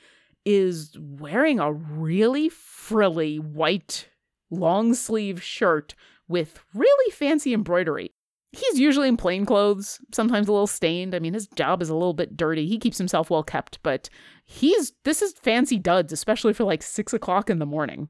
is 0.46 0.96
wearing 1.00 1.60
a 1.60 1.72
really 1.72 2.50
frilly 2.50 3.38
white 3.38 4.10
long 4.52 4.94
sleeve 4.94 5.42
shirt 5.42 5.96
with 6.28 6.60
really 6.74 7.12
fancy 7.12 7.54
embroidery. 7.54 8.12
He's 8.56 8.80
usually 8.80 9.08
in 9.08 9.18
plain 9.18 9.46
clothes, 9.46 10.00
sometimes 10.14 10.48
a 10.48 10.52
little 10.52 10.68
stained. 10.68 11.16
I 11.16 11.20
mean, 11.20 11.34
his 11.34 11.48
job 11.48 11.82
is 11.82 11.90
a 11.90 11.96
little 11.96 12.14
bit 12.14 12.38
dirty. 12.38 12.68
He 12.68 12.78
keeps 12.78 13.00
himself 13.00 13.32
well 13.32 13.42
kept, 13.42 13.80
but 13.82 14.10
he's 14.46 14.94
this 15.04 15.24
is 15.24 15.34
fancy 15.34 15.80
duds, 15.80 16.14
especially 16.14 16.54
for 16.54 16.64
like 16.64 16.84
six 16.84 17.14
o'clock 17.14 17.50
in 17.50 17.58
the 17.58 17.66
morning. 17.66 18.10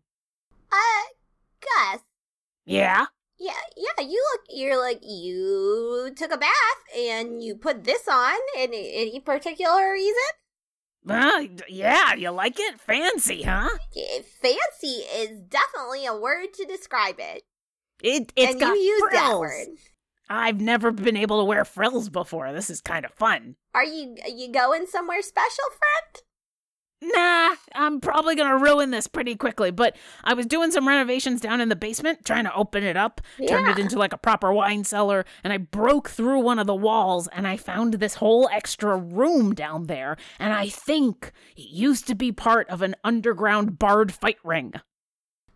Uh, 0.69 1.07
Gus. 1.62 2.01
Yeah. 2.65 3.05
Yeah, 3.39 3.53
yeah. 3.77 4.05
You 4.05 4.21
look. 4.33 4.41
You're 4.50 4.79
like 4.79 5.00
you 5.01 6.12
took 6.15 6.33
a 6.33 6.38
bath 6.38 6.51
and 6.93 7.41
you 7.41 7.55
put 7.55 7.85
this 7.85 8.05
on. 8.09 8.38
Any 8.57 8.91
any 8.95 9.19
particular 9.21 9.93
reason? 9.93 10.33
Uh, 11.07 11.47
yeah, 11.69 12.13
you 12.15 12.29
like 12.31 12.59
it? 12.59 12.79
Fancy, 12.79 13.43
huh? 13.43 13.69
Fancy 14.41 14.88
is 14.88 15.39
definitely 15.39 16.05
a 16.05 16.15
word 16.15 16.53
to 16.53 16.65
describe 16.65 17.15
it. 17.19 17.43
It 18.01 18.31
it's 18.35 18.51
and 18.51 18.59
got 18.59 18.73
you 18.73 18.81
use 18.81 19.03
that 19.12 19.39
word. 19.39 19.67
I've 20.30 20.62
never 20.62 20.92
been 20.92 21.18
able 21.18 21.39
to 21.39 21.46
wear 21.46 21.65
frills 21.65 22.10
before. 22.10 22.51
This 22.53 22.70
is 22.70 22.82
kind 22.82 23.06
of 23.06 23.12
fun. 23.13 23.56
Are 23.74 23.84
you 23.84 24.15
you 24.27 24.51
going 24.51 24.86
somewhere 24.88 25.22
special, 25.22 25.65
friend? 25.70 26.24
Nah, 27.06 27.56
I'm 27.75 28.00
probably 28.00 28.34
gonna 28.34 28.58
ruin 28.58 28.92
this 28.92 29.08
pretty 29.08 29.36
quickly, 29.36 29.72
but 29.72 29.98
I 30.24 30.34
was 30.34 30.46
doing 30.46 30.72
some 30.72 30.88
renovations 30.88 31.42
down 31.42 31.60
in 31.60 31.68
the 31.68 31.75
basement, 31.75 32.24
trying 32.24 32.46
to 32.46 32.56
open 32.56 32.82
it 32.84 32.96
up, 32.96 33.20
turn 33.46 33.68
it 33.68 33.77
into 33.77 34.00
like 34.00 34.13
a 34.13 34.18
proper 34.18 34.53
wine 34.53 34.86
cellar, 34.86 35.25
and 35.44 35.51
I 35.51 35.58
broke 35.58 36.10
through 36.10 36.39
one 36.39 36.60
of 36.60 36.68
the 36.68 36.74
walls 36.74 37.27
and 37.27 37.46
I 37.46 37.58
found 37.58 37.96
this 37.96 38.15
whole 38.15 38.48
extra 38.53 38.96
room 38.96 39.53
down 39.53 39.88
there, 39.88 40.15
and 40.39 40.53
I 40.53 40.70
think 40.70 41.34
it 41.58 41.68
used 41.70 42.08
to 42.08 42.15
be 42.15 42.32
part 42.32 42.70
of 42.70 42.82
an 42.82 42.96
underground 43.03 43.77
bard 43.77 44.13
fight 44.13 44.38
ring. 44.42 44.72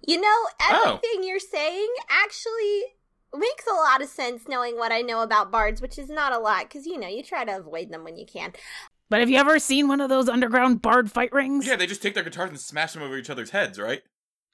You 0.05 0.19
know, 0.19 0.47
Oh. 0.69 0.99
everything 0.99 1.23
you're 1.27 1.39
saying 1.39 1.87
actually 2.09 2.96
makes 3.35 3.65
a 3.67 3.75
lot 3.75 4.01
of 4.01 4.09
sense 4.09 4.47
knowing 4.47 4.77
what 4.77 4.91
I 4.91 5.01
know 5.01 5.21
about 5.21 5.51
bards, 5.51 5.81
which 5.81 5.97
is 5.97 6.09
not 6.09 6.33
a 6.33 6.39
lot 6.39 6.63
because 6.63 6.85
you 6.85 6.99
know 6.99 7.07
you 7.07 7.23
try 7.23 7.45
to 7.45 7.57
avoid 7.57 7.91
them 7.91 8.03
when 8.03 8.17
you 8.17 8.25
can. 8.25 8.53
But 9.09 9.21
have 9.21 9.29
you 9.29 9.37
ever 9.37 9.59
seen 9.59 9.87
one 9.87 10.01
of 10.01 10.09
those 10.09 10.27
underground 10.27 10.81
bard 10.81 11.11
fight 11.11 11.31
rings? 11.31 11.65
Yeah, 11.65 11.77
they 11.77 11.87
just 11.87 12.01
take 12.01 12.13
their 12.13 12.23
guitars 12.23 12.49
and 12.49 12.59
smash 12.59 12.93
them 12.93 13.03
over 13.03 13.17
each 13.17 13.29
other's 13.29 13.51
heads, 13.51 13.79
right? 13.79 14.01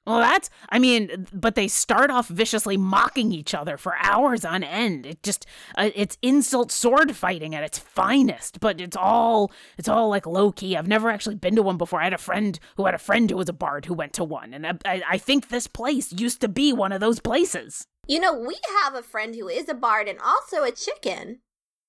Well, 0.06 0.18
that's, 0.18 0.50
I 0.68 0.78
mean, 0.78 1.26
but 1.32 1.54
they 1.54 1.66
start 1.66 2.10
off 2.10 2.28
viciously 2.28 2.76
mocking 2.76 3.32
each 3.32 3.54
other 3.54 3.78
for 3.78 3.94
hours 3.98 4.44
on 4.44 4.62
end. 4.62 5.06
It 5.06 5.22
just, 5.22 5.46
uh, 5.78 5.90
it's 5.94 6.18
insult 6.20 6.70
sword 6.70 7.16
fighting 7.16 7.54
at 7.54 7.64
its 7.64 7.78
finest, 7.78 8.60
but 8.60 8.82
it's 8.82 8.98
all, 8.98 9.50
it's 9.78 9.88
all 9.88 10.10
like 10.10 10.26
low 10.26 10.52
key. 10.52 10.76
I've 10.76 10.86
never 10.86 11.08
actually 11.08 11.36
been 11.36 11.56
to 11.56 11.62
one 11.62 11.78
before. 11.78 12.02
I 12.02 12.04
had 12.04 12.12
a 12.12 12.18
friend 12.18 12.58
who 12.76 12.84
had 12.84 12.94
a 12.94 12.98
friend 12.98 13.30
who 13.30 13.38
was 13.38 13.48
a 13.48 13.54
bard 13.54 13.86
who 13.86 13.94
went 13.94 14.12
to 14.14 14.24
one, 14.24 14.52
and 14.52 14.66
I, 14.66 14.72
I, 14.84 15.02
I 15.12 15.18
think 15.18 15.48
this 15.48 15.66
place 15.66 16.12
used 16.12 16.42
to 16.42 16.48
be 16.48 16.74
one 16.74 16.92
of 16.92 17.00
those 17.00 17.20
places. 17.20 17.86
You 18.06 18.20
know, 18.20 18.34
we 18.34 18.58
have 18.82 18.94
a 18.94 19.02
friend 19.02 19.34
who 19.34 19.48
is 19.48 19.68
a 19.68 19.74
bard 19.74 20.08
and 20.08 20.18
also 20.20 20.62
a 20.62 20.70
chicken. 20.72 21.40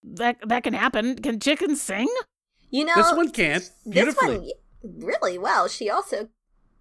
That, 0.03 0.38
that 0.48 0.63
can 0.63 0.74
happen. 0.74 1.15
Can 1.17 1.39
chickens 1.39 1.81
sing? 1.81 2.07
You 2.69 2.86
know, 2.86 2.95
This 2.95 3.13
one 3.13 3.31
can 3.31 3.60
This 3.60 3.72
beautifully. 3.88 4.53
one 4.81 5.00
really 5.07 5.38
well. 5.38 5.67
She 5.67 5.89
also 5.89 6.29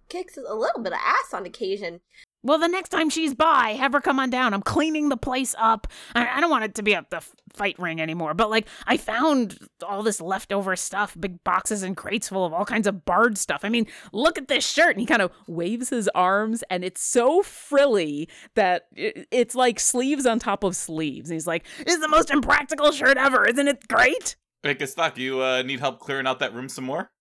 kicks 0.09 0.37
a 0.37 0.53
little 0.53 0.81
bit 0.81 0.93
of 0.93 0.99
ass 1.03 1.33
on 1.33 1.45
occasion. 1.45 2.01
Well, 2.45 2.59
the 2.59 2.67
next 2.67 2.89
time 2.89 3.09
she's 3.09 3.33
by, 3.33 3.69
have 3.69 3.91
her 3.93 3.99
come 3.99 4.19
on 4.19 4.29
down. 4.29 4.53
I'm 4.53 4.61
cleaning 4.61 5.09
the 5.09 5.17
place 5.17 5.55
up. 5.57 5.87
I, 6.13 6.37
I 6.37 6.41
don't 6.41 6.51
want 6.51 6.63
it 6.63 6.75
to 6.75 6.83
be 6.83 6.93
a 6.93 7.03
the 7.09 7.21
fight 7.53 7.77
ring 7.79 7.99
anymore, 7.99 8.35
but 8.35 8.51
like 8.51 8.67
I 8.85 8.97
found 8.97 9.57
all 9.81 10.03
this 10.03 10.21
leftover 10.21 10.75
stuff, 10.75 11.17
big 11.19 11.43
boxes 11.43 11.81
and 11.81 11.97
crates 11.97 12.29
full 12.29 12.45
of 12.45 12.53
all 12.53 12.63
kinds 12.63 12.85
of 12.85 13.03
bard 13.03 13.39
stuff. 13.39 13.61
I 13.63 13.69
mean, 13.69 13.87
look 14.13 14.37
at 14.37 14.47
this 14.47 14.65
shirt. 14.65 14.91
And 14.91 14.99
he 14.99 15.07
kind 15.07 15.23
of 15.23 15.31
waves 15.47 15.89
his 15.89 16.07
arms, 16.13 16.63
and 16.69 16.85
it's 16.85 17.01
so 17.01 17.41
frilly 17.41 18.29
that 18.53 18.85
it, 18.95 19.27
it's 19.31 19.55
like 19.55 19.79
sleeves 19.79 20.27
on 20.27 20.37
top 20.37 20.63
of 20.63 20.75
sleeves. 20.75 21.31
And 21.31 21.35
he's 21.35 21.47
like, 21.47 21.65
"This 21.83 21.95
is 21.95 22.01
the 22.01 22.07
most 22.07 22.29
impractical 22.29 22.91
shirt 22.91 23.17
ever, 23.17 23.45
isn't 23.47 23.67
it 23.67 23.87
great?" 23.87 24.35
Hey, 24.61 24.75
Gestak, 24.75 25.17
you 25.17 25.41
uh, 25.41 25.63
need 25.63 25.79
help 25.79 25.99
clearing 25.99 26.27
out 26.27 26.39
that 26.39 26.53
room 26.53 26.69
some 26.69 26.85
more? 26.85 27.11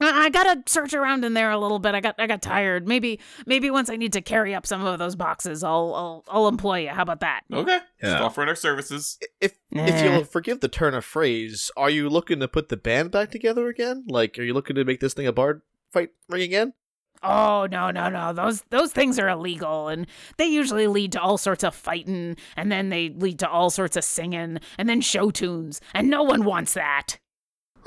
I 0.00 0.26
I 0.26 0.30
gotta 0.30 0.62
search 0.66 0.94
around 0.94 1.24
in 1.24 1.34
there 1.34 1.50
a 1.50 1.58
little 1.58 1.78
bit. 1.78 1.94
I 1.94 2.00
got 2.00 2.14
I 2.18 2.26
got 2.26 2.42
tired. 2.42 2.86
Maybe 2.86 3.20
maybe 3.46 3.70
once 3.70 3.90
I 3.90 3.96
need 3.96 4.12
to 4.14 4.20
carry 4.20 4.54
up 4.54 4.66
some 4.66 4.84
of 4.84 4.98
those 4.98 5.16
boxes, 5.16 5.62
I'll 5.62 5.94
I'll 5.94 6.24
I'll 6.28 6.48
employ 6.48 6.80
you. 6.80 6.88
How 6.90 7.02
about 7.02 7.20
that? 7.20 7.42
Okay. 7.52 7.78
Just 8.00 8.12
Yeah. 8.16 8.22
offering 8.22 8.48
our 8.48 8.56
services. 8.56 9.18
If 9.40 9.54
if 9.72 10.04
you'll 10.04 10.22
eh. 10.22 10.24
forgive 10.24 10.60
the 10.60 10.68
turn 10.68 10.94
of 10.94 11.04
phrase, 11.04 11.70
are 11.76 11.90
you 11.90 12.08
looking 12.08 12.40
to 12.40 12.48
put 12.48 12.68
the 12.68 12.76
band 12.76 13.10
back 13.10 13.30
together 13.30 13.68
again? 13.68 14.04
Like, 14.08 14.38
are 14.38 14.42
you 14.42 14.54
looking 14.54 14.76
to 14.76 14.84
make 14.84 15.00
this 15.00 15.14
thing 15.14 15.26
a 15.26 15.32
bard 15.32 15.62
fight 15.92 16.10
ring 16.28 16.42
again? 16.42 16.74
Oh 17.22 17.66
no 17.70 17.90
no 17.90 18.08
no! 18.08 18.32
Those 18.32 18.62
those 18.70 18.92
things 18.92 19.18
are 19.18 19.28
illegal, 19.28 19.88
and 19.88 20.06
they 20.38 20.46
usually 20.46 20.86
lead 20.86 21.12
to 21.12 21.20
all 21.20 21.36
sorts 21.36 21.62
of 21.62 21.74
fighting, 21.74 22.36
and 22.56 22.72
then 22.72 22.88
they 22.88 23.10
lead 23.10 23.38
to 23.40 23.50
all 23.50 23.68
sorts 23.68 23.96
of 23.96 24.04
singing, 24.04 24.58
and 24.78 24.88
then 24.88 25.02
show 25.02 25.30
tunes, 25.30 25.82
and 25.92 26.08
no 26.08 26.22
one 26.22 26.44
wants 26.44 26.72
that. 26.74 27.18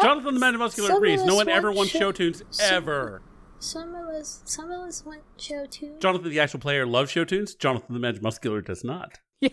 Jonathan 0.02 0.34
the 0.34 0.40
Man 0.40 0.54
of 0.56 0.60
Muscular 0.60 0.90
Some 0.90 0.98
of 0.98 1.04
agrees. 1.04 1.24
No 1.24 1.36
one 1.36 1.50
ever 1.50 1.68
want 1.68 1.78
wants 1.78 1.92
show- 1.94 2.00
show 2.00 2.12
tunes 2.12 2.44
ever. 2.62 3.22
Some 3.60 3.96
of 3.96 4.08
us, 4.10 4.42
some 4.46 4.70
of 4.72 4.82
us 4.82 5.06
want 5.06 5.22
show 5.38 5.66
too. 5.66 5.96
Jonathan 6.00 6.30
the 6.30 6.40
actual 6.40 6.60
player 6.60 6.86
loves 6.86 7.12
show 7.12 7.24
tunes. 7.24 7.56
Jonathan 7.56 7.94
the 7.94 8.00
Man 8.00 8.16
of 8.16 8.22
Muscular 8.22 8.62
does 8.62 8.84
not. 8.84 9.20
Yeah, 9.44 9.50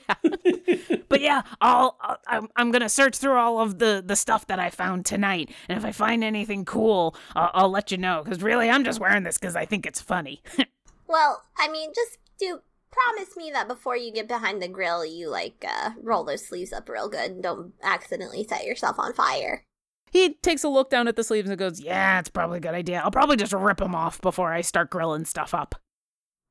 but 1.09 1.21
yeah, 1.21 1.43
I'll, 1.61 1.97
I'll 2.01 2.17
I'm 2.29 2.49
I'm 2.55 2.71
gonna 2.71 2.89
search 2.89 3.17
through 3.17 3.35
all 3.37 3.59
of 3.59 3.81
the 3.81 4.01
the 4.07 4.15
stuff 4.15 4.47
that 4.47 4.61
I 4.61 4.71
found 4.71 5.05
tonight, 5.05 5.51
and 5.69 5.77
if 5.77 5.85
I 5.85 5.91
find 5.91 6.23
anything 6.23 6.65
cool, 6.65 7.17
uh, 7.35 7.49
I'll 7.55 7.71
let 7.71 7.91
you 7.91 7.99
know. 7.99 8.23
Because 8.23 8.41
really, 8.41 8.71
I'm 8.71 8.85
just 8.85 9.01
wearing 9.01 9.25
this 9.25 9.37
because 9.37 9.57
I 9.57 9.65
think 9.65 9.87
it's 9.87 10.01
funny. 10.01 10.43
Well, 11.09 11.43
I 11.59 11.69
mean, 11.69 11.91
just 11.93 12.19
do 12.39 12.61
promise 12.93 13.37
me 13.37 13.51
that 13.53 13.67
before 13.67 13.97
you 13.97 14.13
get 14.13 14.29
behind 14.29 14.63
the 14.63 14.69
grill, 14.69 15.05
you 15.05 15.29
like 15.29 15.65
uh, 15.69 15.91
roll 16.01 16.23
those 16.23 16.47
sleeves 16.47 16.73
up 16.73 16.89
real 16.89 17.09
good 17.09 17.33
and 17.33 17.43
don't 17.43 17.73
accidentally 17.83 18.45
set 18.49 18.65
yourself 18.65 18.97
on 18.97 19.13
fire. 19.13 19.65
He 20.11 20.35
takes 20.43 20.65
a 20.65 20.69
look 20.69 20.91
down 20.91 21.09
at 21.09 21.17
the 21.17 21.25
sleeves 21.25 21.49
and 21.49 21.59
goes, 21.59 21.81
"Yeah, 21.81 22.19
it's 22.19 22.29
probably 22.31 22.59
a 22.59 22.61
good 22.61 22.75
idea. 22.75 23.01
I'll 23.05 23.11
probably 23.11 23.37
just 23.37 23.53
rip 23.53 23.79
them 23.79 23.95
off 23.95 24.21
before 24.21 24.53
I 24.53 24.61
start 24.61 24.91
grilling 24.91 25.25
stuff 25.25 25.55
up." 25.55 25.75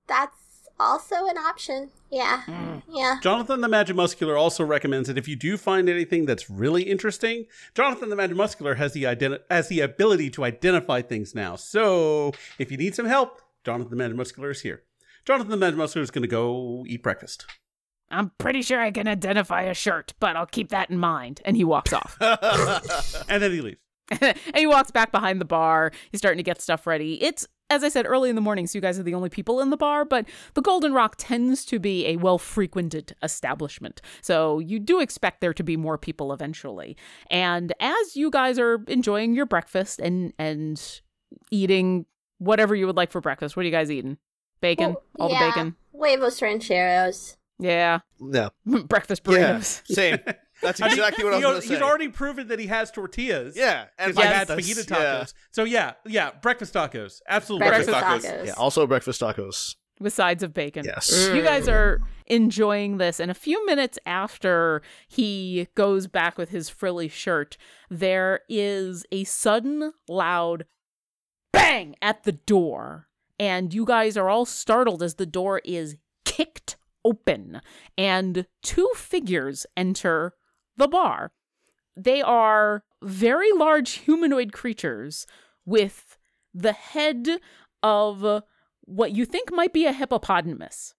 That's 0.07 0.67
also 0.79 1.27
an 1.27 1.37
option. 1.37 1.91
Yeah, 2.09 2.43
Mm. 2.47 2.81
yeah. 2.89 3.17
Jonathan 3.21 3.61
the 3.61 3.67
Magic 3.67 3.95
Muscular 3.95 4.35
also 4.37 4.63
recommends 4.63 5.07
that 5.07 5.17
if 5.17 5.27
you 5.27 5.35
do 5.35 5.57
find 5.57 5.87
anything 5.89 6.25
that's 6.25 6.49
really 6.49 6.83
interesting, 6.83 7.45
Jonathan 7.75 8.09
the 8.09 8.15
Magic 8.15 8.35
Muscular 8.37 8.75
has 8.75 8.93
the 8.93 9.03
identi- 9.03 9.41
has 9.51 9.67
the 9.67 9.81
ability 9.81 10.29
to 10.31 10.43
identify 10.43 11.01
things 11.01 11.35
now. 11.35 11.55
So 11.55 12.31
if 12.57 12.71
you 12.71 12.77
need 12.77 12.95
some 12.95 13.05
help, 13.05 13.41
Jonathan 13.63 13.91
the 13.91 13.95
Magic 13.97 14.15
Muscular 14.17 14.49
is 14.51 14.61
here. 14.61 14.83
Jonathan 15.25 15.51
the 15.51 15.57
Magic 15.57 15.77
Muscular 15.77 16.03
is 16.03 16.11
going 16.11 16.23
to 16.23 16.27
go 16.27 16.83
eat 16.87 17.03
breakfast. 17.03 17.45
I'm 18.11 18.31
pretty 18.37 18.61
sure 18.61 18.79
I 18.79 18.91
can 18.91 19.07
identify 19.07 19.63
a 19.63 19.73
shirt, 19.73 20.13
but 20.19 20.35
I'll 20.35 20.45
keep 20.45 20.69
that 20.69 20.89
in 20.89 20.97
mind. 20.97 21.41
And 21.45 21.55
he 21.55 21.63
walks 21.63 21.93
off. 21.93 22.17
And 23.29 23.41
then 23.43 23.51
he 23.51 23.61
leaves. 23.61 23.81
and 24.21 24.37
he 24.55 24.65
walks 24.65 24.89
back 24.91 25.11
behind 25.11 25.39
the 25.39 25.45
bar. 25.45 25.91
He's 26.11 26.19
starting 26.19 26.37
to 26.37 26.43
get 26.43 26.59
stuff 26.61 26.87
ready. 26.87 27.21
It's, 27.21 27.45
as 27.69 27.83
I 27.83 27.89
said, 27.89 28.07
early 28.07 28.29
in 28.31 28.35
the 28.35 28.41
morning, 28.41 28.65
so 28.65 28.75
you 28.77 28.81
guys 28.81 28.97
are 28.97 29.03
the 29.03 29.13
only 29.13 29.29
people 29.29 29.61
in 29.61 29.69
the 29.69 29.77
bar, 29.77 30.03
but 30.03 30.25
the 30.55 30.61
Golden 30.63 30.93
Rock 30.93 31.13
tends 31.19 31.63
to 31.65 31.77
be 31.77 32.07
a 32.07 32.15
well 32.17 32.39
frequented 32.39 33.15
establishment. 33.21 34.01
So 34.21 34.57
you 34.57 34.79
do 34.79 34.99
expect 34.99 35.41
there 35.41 35.53
to 35.53 35.63
be 35.63 35.77
more 35.77 35.99
people 35.99 36.33
eventually. 36.33 36.97
And 37.29 37.71
as 37.79 38.15
you 38.15 38.31
guys 38.31 38.57
are 38.57 38.83
enjoying 38.87 39.35
your 39.35 39.45
breakfast 39.45 39.99
and, 39.99 40.33
and 40.39 41.01
eating 41.51 42.07
whatever 42.39 42.73
you 42.73 42.87
would 42.87 42.97
like 42.97 43.11
for 43.11 43.21
breakfast, 43.21 43.55
what 43.55 43.61
are 43.61 43.65
you 43.65 43.71
guys 43.71 43.91
eating? 43.91 44.17
Bacon? 44.61 44.93
Well, 44.93 45.03
All 45.19 45.29
yeah. 45.29 45.39
the 45.39 45.51
bacon? 45.51 45.75
Huevos 45.91 46.41
rancheros. 46.41 47.37
Yeah. 47.59 47.99
no. 48.19 48.49
Breakfast 48.65 49.21
Yeah. 49.27 49.33
burritos. 49.59 49.81
Same. 49.93 50.17
That's 50.61 50.79
exactly 50.81 51.23
what 51.23 51.33
I 51.33 51.37
was 51.37 51.43
he- 51.43 51.49
going 51.49 51.61
to 51.61 51.67
say. 51.67 51.73
He's 51.75 51.81
already 51.81 52.07
proven 52.09 52.47
that 52.49 52.59
he 52.59 52.67
has 52.67 52.91
tortillas. 52.91 53.55
yeah, 53.55 53.85
and 53.97 54.13
Because 54.13 54.25
I 54.29 54.33
had 54.33 54.47
that's- 54.49 54.67
fajita 54.69 54.89
yeah. 54.89 54.95
tacos. 55.23 55.33
So 55.51 55.63
yeah, 55.63 55.93
yeah, 56.05 56.31
breakfast 56.41 56.73
tacos. 56.73 57.21
Absolutely. 57.29 57.67
Breakfast 57.69 57.89
Breakfast 57.91 58.25
tacos. 58.27 58.39
tacos. 58.41 58.45
Yeah, 58.47 58.53
also 58.57 58.85
breakfast 58.85 59.21
tacos. 59.21 59.75
with 60.01 60.13
sides 60.13 60.43
of 60.43 60.53
bacon. 60.53 60.83
Yes. 60.85 61.29
You 61.33 61.41
guys 61.41 61.67
are 61.69 62.01
enjoying 62.27 62.97
this, 62.97 63.19
and 63.21 63.31
a 63.31 63.33
few 63.33 63.65
minutes 63.65 63.97
after 64.05 64.81
he 65.07 65.67
goes 65.75 66.07
back 66.07 66.37
with 66.37 66.49
his 66.49 66.69
frilly 66.69 67.07
shirt, 67.07 67.57
there 67.89 68.41
is 68.49 69.05
a 69.13 69.23
sudden 69.23 69.93
loud 70.09 70.65
bang 71.53 71.95
at 72.01 72.23
the 72.23 72.31
door. 72.33 73.07
And 73.39 73.73
you 73.73 73.85
guys 73.85 74.17
are 74.17 74.29
all 74.29 74.45
startled 74.45 75.01
as 75.01 75.15
the 75.15 75.25
door 75.25 75.61
is 75.63 75.95
kicked 76.25 76.75
open, 77.05 77.61
and 77.97 78.45
two 78.61 78.89
figures 78.95 79.65
enter 79.77 80.33
the 80.77 80.87
bar. 80.87 81.31
They 81.95 82.21
are 82.21 82.83
very 83.01 83.51
large 83.51 83.91
humanoid 83.91 84.53
creatures 84.53 85.25
with 85.65 86.17
the 86.53 86.73
head 86.73 87.27
of 87.83 88.43
what 88.81 89.11
you 89.11 89.25
think 89.25 89.51
might 89.51 89.73
be 89.73 89.85
a 89.85 89.93
hippopotamus. 89.93 90.95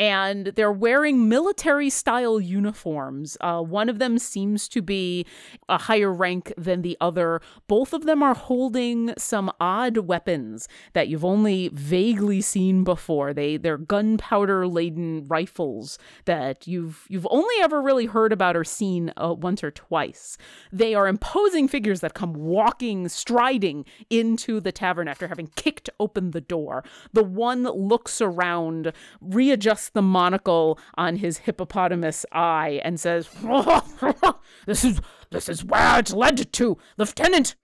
And 0.00 0.46
they're 0.56 0.72
wearing 0.72 1.28
military 1.28 1.90
style 1.90 2.40
uniforms. 2.40 3.36
Uh, 3.42 3.60
one 3.60 3.90
of 3.90 3.98
them 3.98 4.18
seems 4.18 4.66
to 4.68 4.80
be 4.80 5.26
a 5.68 5.76
higher 5.76 6.10
rank 6.10 6.54
than 6.56 6.80
the 6.80 6.96
other. 7.02 7.42
Both 7.68 7.92
of 7.92 8.06
them 8.06 8.22
are 8.22 8.32
holding 8.32 9.12
some 9.18 9.52
odd 9.60 9.98
weapons 9.98 10.68
that 10.94 11.08
you've 11.08 11.24
only 11.24 11.68
vaguely 11.68 12.40
seen 12.40 12.82
before. 12.82 13.34
They 13.34 13.58
they're 13.58 13.76
gunpowder 13.76 14.66
laden 14.66 15.26
rifles 15.28 15.98
that 16.24 16.66
you've 16.66 17.04
you've 17.10 17.26
only 17.30 17.54
ever 17.60 17.82
really 17.82 18.06
heard 18.06 18.32
about 18.32 18.56
or 18.56 18.64
seen 18.64 19.12
uh, 19.18 19.34
once 19.34 19.62
or 19.62 19.70
twice. 19.70 20.38
They 20.72 20.94
are 20.94 21.08
imposing 21.08 21.68
figures 21.68 22.00
that 22.00 22.14
come 22.14 22.32
walking, 22.32 23.08
striding 23.08 23.84
into 24.08 24.60
the 24.60 24.72
tavern 24.72 25.08
after 25.08 25.28
having 25.28 25.50
kicked 25.56 25.90
open 26.00 26.30
the 26.30 26.40
door. 26.40 26.84
The 27.12 27.22
one 27.22 27.64
looks 27.64 28.22
around, 28.22 28.94
readjusts 29.20 29.89
the 29.92 30.02
monocle 30.02 30.78
on 30.96 31.16
his 31.16 31.38
hippopotamus 31.38 32.24
eye, 32.32 32.80
and 32.84 32.98
says, 33.00 33.28
"This 34.66 34.84
is 34.84 35.00
this 35.30 35.48
is 35.48 35.64
where 35.64 35.98
it's 35.98 36.12
led 36.12 36.52
to, 36.52 36.78
Lieutenant. 36.96 37.54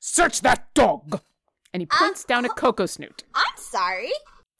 Search 0.00 0.40
that 0.42 0.72
dog." 0.74 1.20
And 1.74 1.80
he 1.80 1.86
points 1.86 2.24
down 2.24 2.44
at 2.44 2.50
uh, 2.50 2.54
Coco 2.54 2.84
Snoot 2.84 3.24
I'm 3.34 3.56
sorry. 3.56 4.10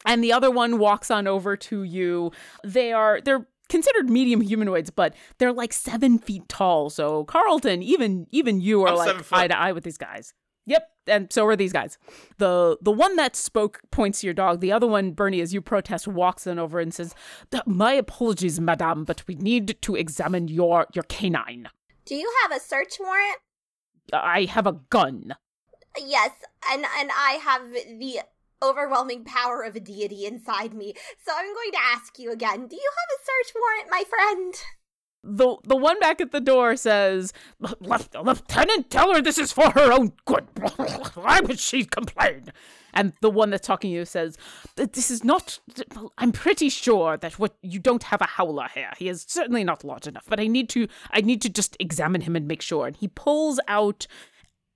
and 0.07 0.25
the 0.25 0.33
other 0.33 0.51
one 0.51 0.79
walks 0.79 1.11
on 1.11 1.27
over 1.27 1.57
to 1.59 1.83
you. 1.83 2.33
They 2.65 2.91
are 2.93 3.21
they're 3.21 3.47
considered 3.69 4.09
medium 4.09 4.41
humanoids, 4.41 4.91
but 4.91 5.15
they're 5.39 5.53
like 5.53 5.73
seven 5.75 6.19
feet 6.19 6.49
tall. 6.49 6.89
So 6.91 7.25
Carlton, 7.25 7.83
even 7.83 8.27
even 8.31 8.61
you 8.61 8.83
are 8.83 8.89
I'm 8.89 8.97
like 8.97 9.33
eye 9.33 9.49
to 9.49 9.59
eye 9.59 9.73
with 9.73 9.85
these 9.85 9.99
guys. 9.99 10.33
Yep, 10.67 10.89
and 11.07 11.33
so 11.33 11.45
are 11.47 11.57
these 11.57 11.73
guys. 11.73 11.99
The 12.39 12.79
the 12.81 12.93
one 12.93 13.17
that 13.17 13.35
spoke 13.35 13.81
points 13.91 14.21
to 14.21 14.27
your 14.27 14.35
dog. 14.35 14.61
The 14.61 14.73
other 14.73 14.87
one, 14.87 15.11
Bernie, 15.11 15.41
as 15.41 15.53
you 15.53 15.61
protest, 15.61 16.07
walks 16.07 16.47
on 16.47 16.59
over 16.59 16.79
and 16.79 16.95
says, 16.95 17.15
"My 17.67 17.93
apologies, 17.95 18.61
madame, 18.61 19.05
but 19.05 19.27
we 19.27 19.35
need 19.35 19.81
to 19.83 19.97
examine 19.97 20.49
your 20.49 20.87
your 20.95 21.05
canine. 21.05 21.69
Do 22.05 22.15
you 22.15 22.33
have 22.43 22.53
a 22.57 22.61
search 22.61 22.95
warrant? 23.01 23.39
I 24.13 24.45
have 24.45 24.67
a 24.67 24.81
gun." 24.91 25.35
Yes, 25.99 26.31
and 26.71 26.85
and 26.99 27.11
I 27.13 27.41
have 27.43 27.73
the 27.73 28.21
overwhelming 28.63 29.25
power 29.25 29.63
of 29.63 29.75
a 29.75 29.81
deity 29.81 30.25
inside 30.25 30.73
me. 30.73 30.95
So 31.19 31.33
I'm 31.37 31.53
going 31.53 31.73
to 31.73 31.83
ask 31.83 32.19
you 32.19 32.31
again. 32.31 32.69
Do 32.69 32.77
you 32.77 32.91
have 32.97 33.19
a 33.19 33.25
search 33.25 33.55
warrant, 33.57 33.91
my 33.91 34.05
friend? 34.09 34.55
The 35.25 35.57
the 35.65 35.77
one 35.77 35.99
back 36.01 36.21
at 36.21 36.33
the 36.33 36.41
door 36.41 36.77
says, 36.77 37.33
"Lieutenant, 37.61 38.91
tell 38.91 39.15
her 39.15 39.23
this 39.23 39.39
is 39.39 39.53
for 39.53 39.71
her 39.71 39.93
own 39.93 40.13
good. 40.25 40.47
Why 41.15 41.41
would 41.41 41.61
she 41.61 41.85
complain?" 41.85 42.53
And 42.95 43.15
the 43.23 43.31
one 43.31 43.51
that's 43.51 43.67
talking 43.67 43.91
to 43.91 43.95
you 43.95 44.05
says, 44.05 44.37
"This 44.77 45.11
is 45.11 45.25
not. 45.25 45.61
I'm 46.19 46.33
pretty 46.33 46.69
sure 46.69 47.17
that 47.17 47.39
what 47.39 47.57
you 47.63 47.79
don't 47.79 48.03
have 48.05 48.21
a 48.21 48.27
howler 48.27 48.69
here. 48.75 48.91
He 48.99 49.09
is 49.09 49.25
certainly 49.29 49.65
not 49.65 49.85
large 49.85 50.07
enough. 50.07 50.25
But 50.29 50.41
I 50.41 50.47
need 50.47 50.69
to. 50.71 50.89
I 51.11 51.21
need 51.21 51.41
to 51.43 51.49
just 51.49 51.77
examine 51.79 52.23
him 52.23 52.37
and 52.37 52.49
make 52.49 52.63
sure." 52.63 52.87
And 52.87 52.97
he 52.97 53.09
pulls 53.09 53.61
out 53.69 54.07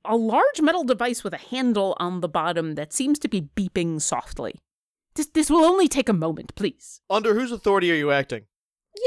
a 0.04 0.16
large 0.16 0.60
metal 0.60 0.84
device 0.84 1.24
with 1.24 1.34
a 1.34 1.38
handle 1.38 1.96
on 1.98 2.20
the 2.20 2.28
bottom 2.28 2.76
that 2.76 2.92
seems 2.92 3.18
to 3.18 3.28
be 3.28 3.50
beeping 3.56 4.00
softly. 4.00 4.60
This 5.16 5.26
this 5.26 5.50
will 5.50 5.64
only 5.64 5.88
take 5.88 6.08
a 6.08 6.12
moment, 6.12 6.54
please. 6.54 7.00
Under 7.10 7.34
whose 7.34 7.50
authority 7.50 7.90
are 7.90 7.96
you 7.96 8.12
acting? 8.12 8.44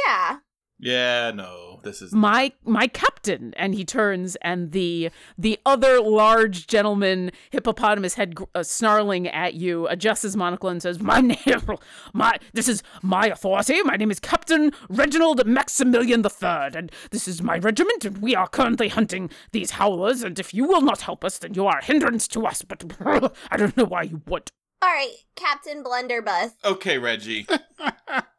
Yeah. 0.06 0.40
Yeah, 0.80 1.32
no, 1.32 1.70
this 1.84 2.02
is 2.02 2.14
my 2.14 2.52
my 2.64 2.88
captain 2.88 3.54
and 3.58 3.74
he 3.74 3.84
turns 3.86 4.36
and 4.38 4.72
the 4.72 5.10
the 5.38 5.60
other 5.66 6.02
large 6.02 6.68
gentleman 6.68 7.32
hippopotamus 7.52 8.16
head 8.16 8.36
uh, 8.56 8.64
snarling 8.64 9.28
at 9.28 9.54
you 9.54 9.88
adjusts 9.88 10.22
his 10.24 10.36
monocle 10.36 10.70
and 10.70 10.82
says 10.82 11.00
my 11.00 11.22
name 11.22 11.38
my 12.14 12.38
this 12.54 12.68
is 12.68 12.84
my 13.02 13.28
authority 13.28 13.82
my 13.84 13.96
name 13.96 14.12
is 14.12 14.20
captain 14.20 14.72
reginald 14.90 15.46
maximilian 15.46 16.22
the 16.22 16.30
third 16.30 16.76
and 16.76 16.92
this 17.12 17.28
is 17.28 17.42
my 17.42 17.58
regiment 17.60 18.06
and 18.06 18.20
we 18.20 18.36
are 18.36 18.48
currently 18.48 18.90
hunting 18.90 19.30
these 19.52 19.72
howlers 19.72 20.24
and 20.24 20.40
if 20.40 20.54
you 20.54 20.66
will 20.66 20.82
not 20.82 21.02
help 21.02 21.24
us 21.24 21.38
then 21.40 21.54
you 21.54 21.66
are 21.66 21.80
a 21.80 21.86
hindrance 21.86 22.28
to 22.28 22.46
us 22.46 22.62
but 22.62 22.84
i 23.52 23.58
don't 23.58 23.78
know 23.78 23.86
why 23.86 24.04
you 24.04 24.22
would 24.28 24.52
All 24.82 24.90
right, 24.90 25.14
Captain 25.36 25.84
Blunderbuss. 25.84 26.52
okay, 26.64 26.98
Reggie. 26.98 27.46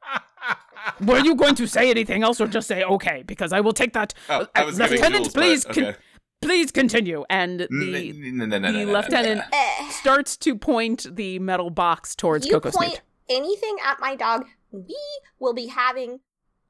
were 1.01 1.19
you 1.21 1.35
going 1.35 1.55
to 1.55 1.67
say 1.67 1.91
anything 1.91 2.23
else 2.23 2.41
or 2.41 2.47
just 2.47 2.67
say 2.69 2.83
okay 2.85 3.23
because 3.27 3.53
i 3.53 3.61
will 3.61 3.73
take 3.73 3.93
that 3.93 4.15
Oh, 4.29 4.47
I 4.55 4.65
was 4.65 4.79
giving 4.79 4.97
lieutenant 4.99 5.25
Jules, 5.25 5.35
but 5.35 5.41
please 5.43 5.65
con- 5.65 5.97
please 6.43 6.71
continue 6.73 7.25
and 7.29 7.61
the 7.61 7.69
no, 7.71 8.47
no, 8.47 8.47
no, 8.47 8.67
the 8.69 8.73
no, 8.73 8.73
no, 8.73 8.85
no. 8.85 8.93
lieutenant 9.01 9.43
Eh. 9.53 9.89
starts 9.91 10.37
to 10.39 10.57
point 10.57 11.07
the 11.17 11.39
metal 11.39 11.71
box 11.71 12.15
towards 12.15 12.47
you 12.47 12.53
Coco 12.55 12.71
point 12.71 12.91
Snoot. 12.93 13.01
anything 13.29 13.77
at 13.85 14.01
my 14.01 14.17
dog, 14.17 14.47
we 14.73 14.97
will 15.39 15.53
be 15.55 15.67
having 15.67 16.21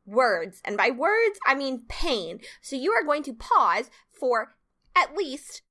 words. 0.06 0.60
And 0.64 0.76
by 0.76 0.90
words, 0.90 1.38
I 1.46 1.54
mean 1.54 1.84
pain. 1.88 2.40
So 2.60 2.74
you 2.74 2.90
are 2.92 3.04
going 3.04 3.22
to 3.24 3.32
pause 3.32 3.90
for 4.10 4.56
at 4.96 5.14
least 5.16 5.62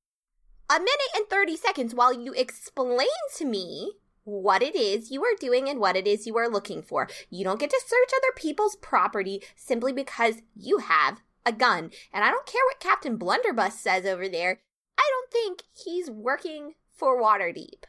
a 0.70 0.80
minute 0.80 1.12
and 1.16 1.26
30 1.30 1.58
seconds 1.58 1.94
while 1.94 2.14
you 2.14 2.32
explain 2.34 3.08
to 3.38 3.46
me 3.46 3.94
what 4.30 4.62
it 4.62 4.76
is 4.76 5.12
you 5.12 5.24
are 5.24 5.36
doing 5.40 5.68
and 5.68 5.80
what 5.80 5.96
it 5.96 6.08
is 6.08 6.28
you 6.28 6.38
are 6.38 6.50
looking 6.50 6.82
for. 6.82 7.08
You 7.30 7.44
don't 7.44 7.60
get 7.60 7.70
to 7.72 7.82
search 7.86 8.10
other 8.16 8.34
people's 8.36 8.76
property 8.76 9.42
simply 9.56 9.92
because 9.92 10.36
you 10.56 10.80
have 10.80 11.22
a 11.46 11.52
gun. 11.52 11.92
And 12.14 12.24
I 12.24 12.30
don't 12.30 12.46
care 12.46 12.62
what 12.70 12.80
Captain 12.80 13.18
Blunderbuss 13.18 13.80
says 13.80 14.06
over 14.06 14.30
there. 14.30 14.60
I 14.98 15.10
don't 15.10 15.32
think 15.32 15.64
he's 15.74 16.10
working 16.10 16.74
for 16.92 17.22
Waterdeep. 17.22 17.86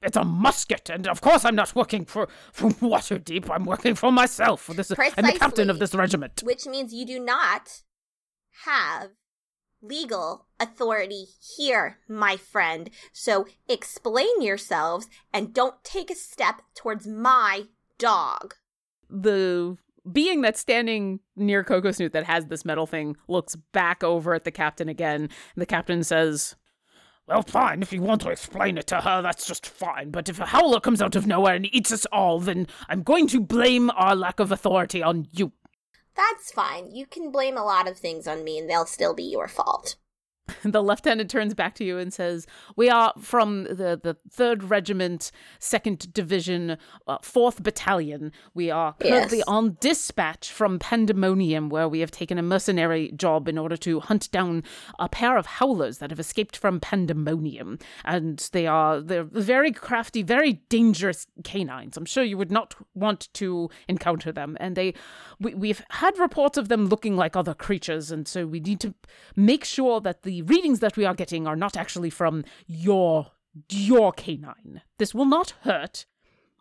It's 0.00 0.16
a 0.16 0.24
musket, 0.24 0.90
and 0.90 1.08
of 1.08 1.20
course 1.20 1.44
I'm 1.44 1.56
not 1.56 1.74
working 1.74 2.04
for, 2.04 2.28
for 2.52 2.70
Waterdeep. 2.70 3.50
I'm 3.50 3.64
working 3.64 3.96
for 3.96 4.12
myself. 4.12 4.68
This, 4.68 4.92
I'm 4.92 5.24
the 5.24 5.36
captain 5.36 5.70
of 5.70 5.80
this 5.80 5.94
regiment. 5.94 6.42
which 6.44 6.66
means 6.66 6.94
you 6.94 7.04
do 7.04 7.18
not 7.18 7.82
have 8.64 9.10
legal 9.82 10.46
authority 10.58 11.26
here, 11.56 11.98
my 12.08 12.36
friend. 12.36 12.90
So 13.12 13.46
explain 13.68 14.42
yourselves 14.42 15.08
and 15.32 15.54
don't 15.54 15.82
take 15.84 16.10
a 16.10 16.14
step 16.14 16.62
towards 16.74 17.06
my 17.06 17.64
dog. 17.98 18.54
The 19.10 19.76
being 20.12 20.40
that's 20.40 20.60
standing 20.60 21.20
near 21.36 21.64
Coco 21.64 21.90
Snoot 21.90 22.12
that 22.12 22.24
has 22.24 22.46
this 22.46 22.64
metal 22.64 22.86
thing 22.86 23.16
looks 23.26 23.56
back 23.56 24.02
over 24.02 24.34
at 24.34 24.44
the 24.44 24.50
captain 24.50 24.88
again, 24.88 25.22
and 25.22 25.30
the 25.56 25.66
captain 25.66 26.02
says, 26.02 26.56
Well, 27.26 27.42
fine, 27.42 27.82
if 27.82 27.92
you 27.92 28.00
want 28.00 28.22
to 28.22 28.30
explain 28.30 28.78
it 28.78 28.86
to 28.88 29.00
her, 29.00 29.22
that's 29.22 29.46
just 29.46 29.66
fine. 29.66 30.10
But 30.10 30.28
if 30.28 30.40
a 30.40 30.46
howler 30.46 30.80
comes 30.80 31.02
out 31.02 31.16
of 31.16 31.26
nowhere 31.26 31.54
and 31.54 31.74
eats 31.74 31.92
us 31.92 32.06
all, 32.06 32.40
then 32.40 32.66
I'm 32.88 33.02
going 33.02 33.26
to 33.28 33.40
blame 33.40 33.90
our 33.90 34.16
lack 34.16 34.40
of 34.40 34.52
authority 34.52 35.02
on 35.02 35.26
you. 35.32 35.52
That's 36.18 36.50
fine. 36.50 36.90
You 36.90 37.06
can 37.06 37.30
blame 37.30 37.56
a 37.56 37.64
lot 37.64 37.86
of 37.86 37.96
things 37.96 38.26
on 38.26 38.42
me 38.42 38.58
and 38.58 38.68
they'll 38.68 38.86
still 38.86 39.14
be 39.14 39.22
your 39.22 39.46
fault. 39.46 39.94
the 40.64 40.82
lieutenant 40.82 41.30
turns 41.30 41.54
back 41.54 41.74
to 41.76 41.84
you 41.84 41.98
and 41.98 42.12
says, 42.12 42.46
"We 42.76 42.88
are 42.90 43.12
from 43.18 43.64
the 43.64 43.98
the 44.02 44.16
third 44.30 44.64
regiment, 44.64 45.30
second 45.58 46.12
division, 46.12 46.76
uh, 47.06 47.18
fourth 47.22 47.62
battalion. 47.62 48.32
We 48.54 48.70
are 48.70 48.94
currently 49.00 49.38
Yes. 49.38 49.48
on 49.48 49.76
dispatch 49.80 50.50
from 50.50 50.78
Pandemonium, 50.78 51.68
where 51.68 51.88
we 51.88 52.00
have 52.00 52.10
taken 52.10 52.38
a 52.38 52.42
mercenary 52.42 53.12
job 53.12 53.48
in 53.48 53.58
order 53.58 53.76
to 53.78 54.00
hunt 54.00 54.30
down 54.30 54.62
a 54.98 55.08
pair 55.08 55.36
of 55.36 55.46
howlers 55.46 55.98
that 55.98 56.10
have 56.10 56.20
escaped 56.20 56.56
from 56.56 56.80
Pandemonium, 56.80 57.78
and 58.04 58.48
they 58.52 58.66
are 58.66 59.00
they're 59.00 59.24
very 59.24 59.72
crafty, 59.72 60.22
very 60.22 60.54
dangerous 60.68 61.26
canines. 61.44 61.96
I'm 61.96 62.04
sure 62.04 62.24
you 62.24 62.38
would 62.38 62.50
not 62.50 62.74
want 62.94 63.28
to 63.34 63.70
encounter 63.88 64.32
them, 64.32 64.56
and 64.60 64.76
they 64.76 64.94
we, 65.40 65.54
we've 65.54 65.82
had 65.90 66.18
reports 66.18 66.58
of 66.58 66.68
them 66.68 66.86
looking 66.86 67.16
like 67.16 67.36
other 67.36 67.54
creatures, 67.54 68.10
and 68.10 68.26
so 68.26 68.46
we 68.46 68.60
need 68.60 68.80
to 68.80 68.94
make 69.36 69.64
sure 69.64 70.00
that 70.00 70.22
the 70.22 70.37
readings 70.42 70.80
that 70.80 70.96
we 70.96 71.04
are 71.04 71.14
getting 71.14 71.46
are 71.46 71.56
not 71.56 71.76
actually 71.76 72.10
from 72.10 72.44
your 72.66 73.32
your 73.70 74.12
canine. 74.12 74.82
This 74.98 75.14
will 75.14 75.24
not 75.24 75.54
hurt. 75.62 76.06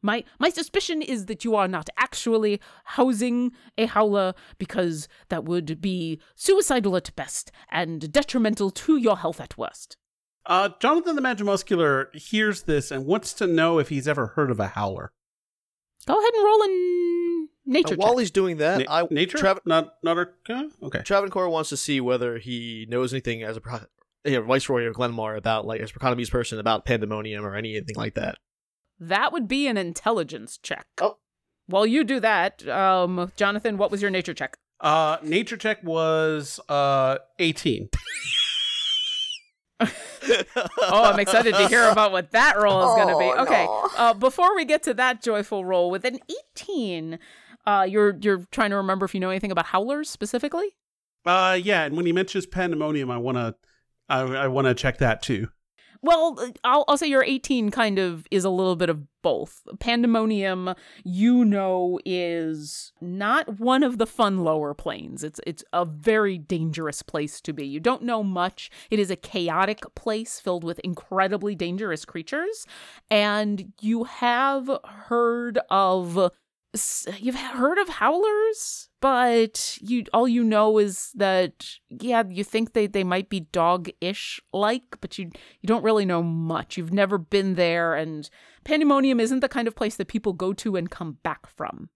My 0.01 0.23
my 0.39 0.49
suspicion 0.49 1.01
is 1.01 1.25
that 1.25 1.43
you 1.43 1.55
are 1.55 1.67
not 1.67 1.89
actually 1.97 2.61
housing 2.85 3.51
a 3.77 3.85
howler 3.87 4.33
because 4.57 5.07
that 5.29 5.43
would 5.45 5.81
be 5.81 6.19
suicidal 6.35 6.95
at 6.95 7.15
best 7.15 7.51
and 7.69 8.11
detrimental 8.11 8.69
to 8.71 8.97
your 8.97 9.17
health 9.17 9.41
at 9.41 9.57
worst. 9.57 9.97
Uh, 10.45 10.69
Jonathan 10.79 11.15
the 11.15 11.21
Magimuscular 11.21 12.15
hears 12.15 12.63
this 12.63 12.89
and 12.89 13.05
wants 13.05 13.33
to 13.33 13.47
know 13.47 13.79
if 13.79 13.89
he's 13.89 14.07
ever 14.07 14.27
heard 14.27 14.49
of 14.49 14.59
a 14.59 14.67
howler. 14.67 15.11
Go 16.05 16.17
ahead 16.17 16.33
and 16.33 16.45
roll 16.45 16.61
in 16.63 17.16
nature. 17.67 17.93
And 17.93 17.97
while 18.01 18.17
he's 18.17 18.31
doing 18.31 18.57
that, 18.57 18.79
Na- 18.79 19.03
I 19.03 19.07
nature, 19.11 19.37
Trav- 19.37 19.59
not 19.65 19.93
not 20.01 20.17
Arcana. 20.17 20.69
Okay. 20.81 21.01
Travancore 21.03 21.49
wants 21.49 21.69
to 21.69 21.77
see 21.77 22.01
whether 22.01 22.37
he 22.39 22.87
knows 22.89 23.13
anything 23.13 23.43
as 23.43 23.57
a 23.57 23.61
pro- 23.61 23.81
you 24.25 24.31
know, 24.39 24.41
viceroy 24.41 24.85
of 24.85 24.95
Glenmar 24.95 25.37
about 25.37 25.65
like 25.67 25.81
as 25.81 25.91
Economy's 25.91 26.29
person 26.29 26.57
about 26.59 26.85
pandemonium 26.85 27.45
or 27.45 27.55
anything 27.55 27.95
like 27.95 28.15
that. 28.15 28.37
that 28.99 29.31
would 29.31 29.47
be 29.47 29.67
an 29.67 29.77
intelligence 29.77 30.57
check. 30.57 30.87
Oh. 30.99 31.17
While 31.67 31.85
you 31.85 32.03
do 32.03 32.19
that, 32.21 32.65
um, 32.67 33.31
Jonathan, 33.35 33.77
what 33.77 33.91
was 33.91 34.01
your 34.01 34.09
nature 34.09 34.33
check? 34.33 34.57
Uh, 34.79 35.17
nature 35.21 35.57
check 35.57 35.83
was 35.83 36.59
uh 36.69 37.17
18. 37.39 37.89
Oh, 39.79 41.03
I'm 41.03 41.19
excited 41.19 41.53
to 41.53 41.67
hear 41.67 41.87
about 41.89 42.11
what 42.11 42.31
that 42.31 42.57
roll 42.57 42.89
is 42.89 42.95
going 42.95 43.07
to 43.09 43.17
be. 43.19 43.25
Oh, 43.37 43.43
Okay, 43.43 43.65
no. 43.65 43.89
uh, 43.97 44.13
before 44.13 44.55
we 44.55 44.65
get 44.65 44.81
to 44.83 44.93
that 44.95 45.21
joyful 45.21 45.63
roll, 45.63 45.91
with 45.91 46.03
an 46.05 46.19
18, 46.57 47.19
uh, 47.67 47.83
you're 47.87 48.17
you're 48.21 48.45
trying 48.49 48.71
to 48.71 48.77
remember 48.77 49.05
if 49.05 49.13
you 49.13 49.19
know 49.19 49.29
anything 49.29 49.51
about 49.51 49.65
howlers 49.65 50.09
specifically. 50.09 50.75
Uh, 51.25 51.59
yeah, 51.61 51.83
and 51.83 51.97
when 51.97 52.05
he 52.05 52.13
mentions 52.13 52.45
pandemonium, 52.45 53.11
I 53.11 53.17
wanna, 53.17 53.55
I, 54.07 54.21
I 54.21 54.47
wanna 54.47 54.73
check 54.73 54.97
that 54.99 55.21
too. 55.21 55.49
Well, 56.01 56.37
I'll, 56.63 56.85
I'll 56.87 56.97
say 56.97 57.07
your 57.07 57.23
18 57.23 57.71
kind 57.71 57.97
of 57.97 58.27
is 58.29 58.45
a 58.45 58.49
little 58.49 58.75
bit 58.75 58.89
of 58.89 59.03
both. 59.23 59.63
Pandemonium, 59.79 60.75
you 61.03 61.43
know, 61.43 61.99
is 62.05 62.93
not 63.01 63.59
one 63.59 63.83
of 63.83 63.97
the 63.97 64.05
fun 64.05 64.43
lower 64.43 64.73
planes. 64.73 65.23
It's 65.23 65.41
it's 65.45 65.63
a 65.73 65.83
very 65.83 66.37
dangerous 66.37 67.01
place 67.01 67.41
to 67.41 67.51
be. 67.51 67.65
You 67.65 67.79
don't 67.81 68.03
know 68.03 68.23
much. 68.23 68.69
It 68.89 68.99
is 68.99 69.11
a 69.11 69.15
chaotic 69.15 69.83
place 69.95 70.39
filled 70.39 70.63
with 70.63 70.79
incredibly 70.79 71.55
dangerous 71.55 72.05
creatures, 72.05 72.65
and 73.09 73.73
you 73.81 74.05
have 74.05 74.69
heard 74.85 75.59
of 75.69 76.31
you've 77.17 77.35
heard 77.35 77.77
of 77.77 77.89
howlers 77.89 78.89
but 78.99 79.77
you 79.81 80.03
all 80.13 80.27
you 80.27 80.43
know 80.43 80.77
is 80.77 81.11
that 81.15 81.65
yeah 81.89 82.23
you 82.29 82.43
think 82.43 82.73
they, 82.73 82.87
they 82.87 83.03
might 83.03 83.29
be 83.29 83.39
dog-ish 83.39 84.39
like 84.53 84.83
but 84.99 85.17
you 85.17 85.25
you 85.61 85.67
don't 85.67 85.83
really 85.83 86.05
know 86.05 86.21
much 86.21 86.77
you've 86.77 86.93
never 86.93 87.17
been 87.17 87.55
there 87.55 87.95
and 87.95 88.29
pandemonium 88.63 89.19
isn't 89.19 89.39
the 89.39 89.49
kind 89.49 89.67
of 89.67 89.75
place 89.75 89.95
that 89.95 90.07
people 90.07 90.33
go 90.33 90.53
to 90.53 90.75
and 90.75 90.91
come 90.91 91.17
back 91.23 91.47
from 91.47 91.89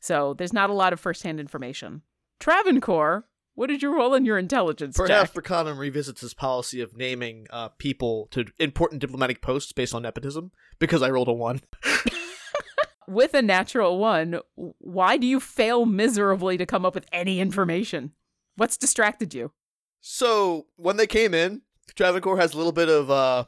so 0.00 0.34
there's 0.34 0.52
not 0.52 0.70
a 0.70 0.74
lot 0.74 0.92
of 0.92 1.00
first-hand 1.00 1.40
information 1.40 2.02
travancore 2.38 3.24
what 3.58 3.66
did 3.66 3.82
you 3.82 3.92
roll 3.92 4.14
in 4.14 4.24
your 4.24 4.38
intelligence 4.38 4.96
Perhaps 4.96 5.30
check? 5.30 5.34
Revisits 5.78 6.20
his 6.20 6.32
policy 6.32 6.80
of 6.80 6.96
naming 6.96 7.48
uh, 7.50 7.70
people 7.70 8.28
to 8.30 8.44
important 8.60 9.00
diplomatic 9.00 9.42
posts 9.42 9.72
based 9.72 9.92
on 9.96 10.02
nepotism 10.02 10.52
because 10.78 11.02
I 11.02 11.10
rolled 11.10 11.26
a 11.26 11.32
one. 11.32 11.60
with 13.08 13.34
a 13.34 13.42
natural 13.42 13.98
one 13.98 14.40
why 14.54 15.16
do 15.16 15.26
you 15.26 15.40
fail 15.40 15.86
miserably 15.86 16.56
to 16.56 16.66
come 16.66 16.84
up 16.84 16.94
with 16.94 17.06
any 17.12 17.40
information 17.40 18.12
what's 18.56 18.76
distracted 18.76 19.34
you 19.34 19.50
So 20.00 20.66
when 20.76 20.96
they 20.96 21.06
came 21.06 21.34
in, 21.34 21.62
Travancore 21.96 22.38
has 22.38 22.54
a 22.54 22.56
little 22.56 22.72
bit 22.72 22.88
of 22.88 23.10
uh 23.10 23.44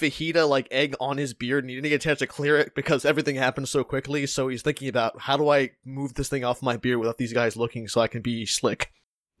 fajita 0.00 0.48
like 0.48 0.66
egg 0.70 0.94
on 0.98 1.18
his 1.18 1.34
beard 1.34 1.62
and 1.62 1.70
he 1.70 1.76
didn't 1.76 1.90
get 1.90 1.96
a 1.96 1.98
chance 1.98 2.20
to 2.20 2.26
clear 2.26 2.56
it 2.56 2.74
because 2.74 3.04
everything 3.04 3.36
happened 3.36 3.68
so 3.68 3.84
quickly. 3.84 4.26
So 4.26 4.48
he's 4.48 4.62
thinking 4.62 4.88
about 4.88 5.20
how 5.20 5.36
do 5.36 5.50
I 5.50 5.72
move 5.84 6.14
this 6.14 6.30
thing 6.30 6.42
off 6.42 6.62
my 6.62 6.78
beard 6.78 6.98
without 6.98 7.18
these 7.18 7.34
guys 7.34 7.54
looking 7.56 7.86
so 7.86 8.00
I 8.00 8.08
can 8.08 8.22
be 8.22 8.46
slick. 8.46 8.92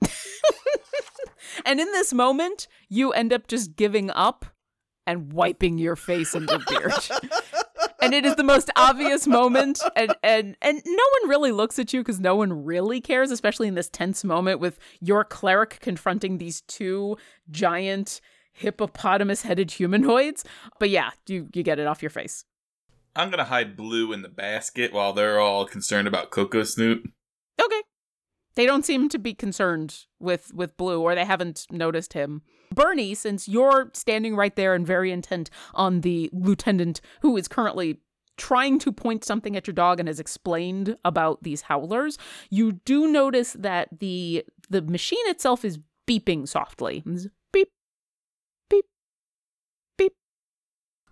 And 1.64 1.80
in 1.80 1.86
this 1.92 2.12
moment, 2.12 2.68
you 2.88 3.12
end 3.12 3.32
up 3.32 3.46
just 3.46 3.76
giving 3.76 4.10
up 4.10 4.46
and 5.06 5.32
wiping 5.32 5.78
your 5.78 5.96
face 5.96 6.34
and 6.34 6.48
your 6.48 6.60
beard. 6.68 6.92
and 8.02 8.14
it 8.14 8.24
is 8.24 8.36
the 8.36 8.44
most 8.44 8.70
obvious 8.76 9.26
moment 9.26 9.80
and 9.96 10.14
and 10.22 10.56
and 10.62 10.82
no 10.84 11.04
one 11.20 11.30
really 11.30 11.52
looks 11.52 11.78
at 11.78 11.92
you 11.92 12.00
because 12.00 12.20
no 12.20 12.34
one 12.36 12.64
really 12.64 13.00
cares 13.00 13.30
especially 13.30 13.68
in 13.68 13.74
this 13.74 13.88
tense 13.88 14.24
moment 14.24 14.60
with 14.60 14.78
your 15.00 15.24
cleric 15.24 15.78
confronting 15.80 16.38
these 16.38 16.62
two 16.62 17.16
giant 17.50 18.20
hippopotamus 18.52 19.42
headed 19.42 19.70
humanoids 19.70 20.44
but 20.78 20.90
yeah 20.90 21.10
you 21.26 21.48
you 21.54 21.62
get 21.62 21.78
it 21.78 21.86
off 21.86 22.02
your 22.02 22.10
face 22.10 22.44
I'm 23.16 23.30
gonna 23.30 23.44
hide 23.44 23.76
Blue 23.76 24.12
in 24.12 24.22
the 24.22 24.28
basket 24.28 24.92
while 24.92 25.12
they're 25.12 25.40
all 25.40 25.66
concerned 25.66 26.06
about 26.06 26.30
Coco 26.30 26.62
Snoot. 26.62 27.10
Okay. 27.60 27.82
They 28.54 28.66
don't 28.66 28.84
seem 28.84 29.08
to 29.08 29.18
be 29.18 29.34
concerned 29.34 30.06
with 30.18 30.52
with 30.54 30.76
Blue 30.76 31.00
or 31.02 31.14
they 31.14 31.24
haven't 31.24 31.66
noticed 31.70 32.12
him. 32.12 32.42
Bernie, 32.74 33.14
since 33.14 33.48
you're 33.48 33.90
standing 33.94 34.36
right 34.36 34.54
there 34.54 34.74
and 34.74 34.86
very 34.86 35.10
intent 35.10 35.50
on 35.74 36.02
the 36.02 36.30
lieutenant 36.32 37.00
who 37.22 37.36
is 37.36 37.48
currently 37.48 37.98
trying 38.36 38.78
to 38.78 38.90
point 38.90 39.24
something 39.24 39.56
at 39.56 39.66
your 39.66 39.74
dog 39.74 40.00
and 40.00 40.08
has 40.08 40.18
explained 40.18 40.96
about 41.04 41.42
these 41.42 41.62
howlers, 41.62 42.16
you 42.48 42.72
do 42.72 43.06
notice 43.06 43.52
that 43.54 43.88
the 43.98 44.44
the 44.68 44.82
machine 44.82 45.26
itself 45.26 45.64
is 45.64 45.78
beeping 46.08 46.48
softly. 46.48 47.02
It's 47.06 47.26
Beep. 47.52 47.68
Beep. 48.68 48.86
Beep. 49.98 50.14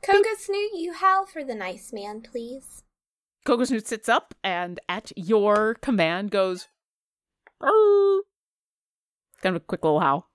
Coco 0.03 0.35
Snoot, 0.39 0.71
you 0.75 0.93
howl 0.95 1.27
for 1.27 1.45
the 1.45 1.55
nice 1.55 1.93
man, 1.93 2.23
please. 2.23 2.85
Coco 3.45 3.65
Snoot 3.65 3.87
sits 3.87 4.09
up 4.09 4.35
and 4.43 4.81
at 4.89 5.13
your 5.17 5.75
command 5.75 6.31
goes 6.31 6.69
"Arr." 7.61 8.23
kind 9.43 9.55
of 9.57 9.63
a 9.63 9.65
quick 9.65 9.85
little 9.85 10.01
howl. 10.01 10.28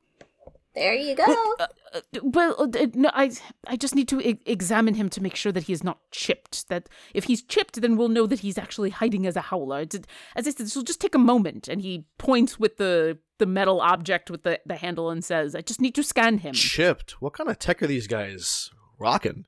There 0.75 0.95
you 0.95 1.15
go. 1.15 1.23
Uh, 1.59 1.67
uh, 1.93 2.01
well, 2.23 2.55
uh, 2.59 2.87
no, 2.95 3.11
I 3.13 3.31
I 3.67 3.75
just 3.75 3.93
need 3.93 4.07
to 4.07 4.19
e- 4.27 4.41
examine 4.47 4.95
him 4.95 5.07
to 5.11 5.21
make 5.21 5.35
sure 5.35 5.51
that 5.51 5.63
he 5.65 5.73
is 5.73 5.83
not 5.83 5.99
chipped. 6.09 6.67
That 6.69 6.89
if 7.13 7.25
he's 7.25 7.43
chipped, 7.43 7.79
then 7.79 7.95
we'll 7.95 8.09
know 8.09 8.25
that 8.25 8.39
he's 8.39 8.57
actually 8.57 8.89
hiding 8.89 9.27
as 9.27 9.35
a 9.35 9.41
howler. 9.41 9.81
It's, 9.81 9.95
as 10.35 10.47
I 10.47 10.51
said, 10.51 10.65
this 10.65 10.75
will 10.75 10.81
just 10.83 10.99
take 10.99 11.13
a 11.13 11.19
moment. 11.19 11.67
And 11.67 11.81
he 11.81 12.05
points 12.17 12.59
with 12.59 12.77
the 12.77 13.19
the 13.37 13.45
metal 13.45 13.81
object 13.81 14.31
with 14.31 14.41
the, 14.43 14.59
the 14.65 14.77
handle 14.77 15.11
and 15.11 15.23
says, 15.23 15.53
"I 15.53 15.61
just 15.61 15.79
need 15.79 15.93
to 15.95 16.03
scan 16.03 16.39
him." 16.39 16.55
Chipped. 16.55 17.21
What 17.21 17.33
kind 17.33 17.49
of 17.51 17.59
tech 17.59 17.83
are 17.83 17.87
these 17.87 18.07
guys 18.07 18.71
rocking? 18.99 19.45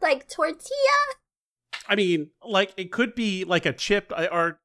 like 0.00 0.28
tortilla? 0.28 1.00
I 1.86 1.96
mean, 1.96 2.30
like 2.44 2.72
it 2.78 2.90
could 2.92 3.14
be 3.14 3.44
like 3.44 3.66
a 3.66 3.72
chip. 3.74 4.10
Are 4.16 4.58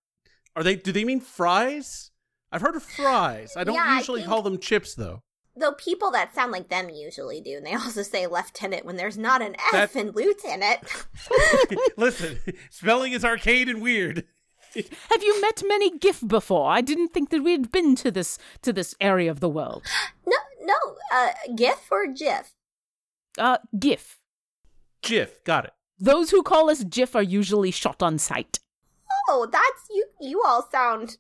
are 0.55 0.63
they? 0.63 0.75
Do 0.77 0.91
they 0.93 1.03
mean 1.03 1.19
fries? 1.19 2.11
I've 2.51 2.61
heard 2.61 2.75
of 2.77 2.83
fries. 2.83 3.57
I 3.57 3.65
don't 3.65 3.75
Yeah, 3.75 3.83
I 3.85 3.97
usually 3.97 4.21
think- 4.21 4.29
call 4.29 4.41
them 4.41 4.57
chips 4.57 4.95
though. 4.95 5.21
Though 5.59 5.73
people 5.73 6.11
that 6.11 6.35
sound 6.35 6.51
like 6.51 6.69
them 6.69 6.89
usually 6.89 7.41
do, 7.41 7.57
and 7.57 7.65
they 7.65 7.73
also 7.75 8.03
say 8.03 8.27
lieutenant 8.27 8.85
when 8.85 8.97
there's 8.97 9.17
not 9.17 9.41
an 9.41 9.55
F 9.73 9.93
That- 9.93 9.95
in 9.95 10.11
lieutenant. 10.11 10.79
Listen, 11.97 12.39
spelling 12.69 13.13
is 13.13 13.25
arcade 13.25 13.69
and 13.69 13.81
weird. 13.81 14.25
Have 14.75 15.23
you 15.23 15.41
met 15.41 15.63
many 15.65 15.97
giff 15.97 16.21
before? 16.27 16.69
I 16.69 16.81
didn't 16.81 17.09
think 17.09 17.29
that 17.29 17.41
we 17.41 17.53
had 17.53 17.71
been 17.71 17.95
to 17.95 18.11
this 18.11 18.37
to 18.61 18.71
this 18.71 18.93
area 18.99 19.31
of 19.31 19.39
the 19.39 19.49
world. 19.49 19.83
no, 20.27 20.37
no, 20.61 20.75
uh, 21.11 21.29
GIF 21.55 21.87
or 21.89 22.05
GIF? 22.07 22.53
Uh, 23.37 23.57
GIF. 23.79 24.19
Jif, 25.01 25.43
got 25.45 25.65
it. 25.65 25.73
Those 25.99 26.29
who 26.31 26.43
call 26.43 26.69
us 26.69 26.83
GIF 26.83 27.15
are 27.15 27.23
usually 27.23 27.71
shot 27.71 28.03
on 28.03 28.19
sight. 28.19 28.59
Oh, 29.29 29.47
that's 29.51 29.87
you. 29.89 30.05
You 30.21 30.43
all 30.45 30.67
sound 30.71 31.17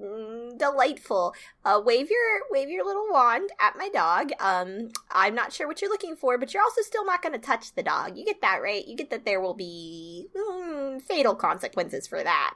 mm, 0.00 0.58
delightful. 0.58 1.34
Uh, 1.64 1.80
wave 1.84 2.08
your 2.10 2.40
wave 2.50 2.68
your 2.68 2.84
little 2.84 3.06
wand 3.10 3.50
at 3.60 3.76
my 3.76 3.88
dog. 3.88 4.30
Um, 4.40 4.90
I'm 5.10 5.34
not 5.34 5.52
sure 5.52 5.66
what 5.66 5.80
you're 5.80 5.90
looking 5.90 6.16
for, 6.16 6.38
but 6.38 6.54
you're 6.54 6.62
also 6.62 6.82
still 6.82 7.04
not 7.04 7.22
going 7.22 7.32
to 7.32 7.38
touch 7.38 7.74
the 7.74 7.82
dog. 7.82 8.16
You 8.16 8.24
get 8.24 8.40
that 8.40 8.62
right? 8.62 8.86
You 8.86 8.96
get 8.96 9.10
that 9.10 9.24
there 9.24 9.40
will 9.40 9.54
be 9.54 10.28
mm, 10.36 11.00
fatal 11.02 11.34
consequences 11.34 12.06
for 12.06 12.22
that. 12.22 12.54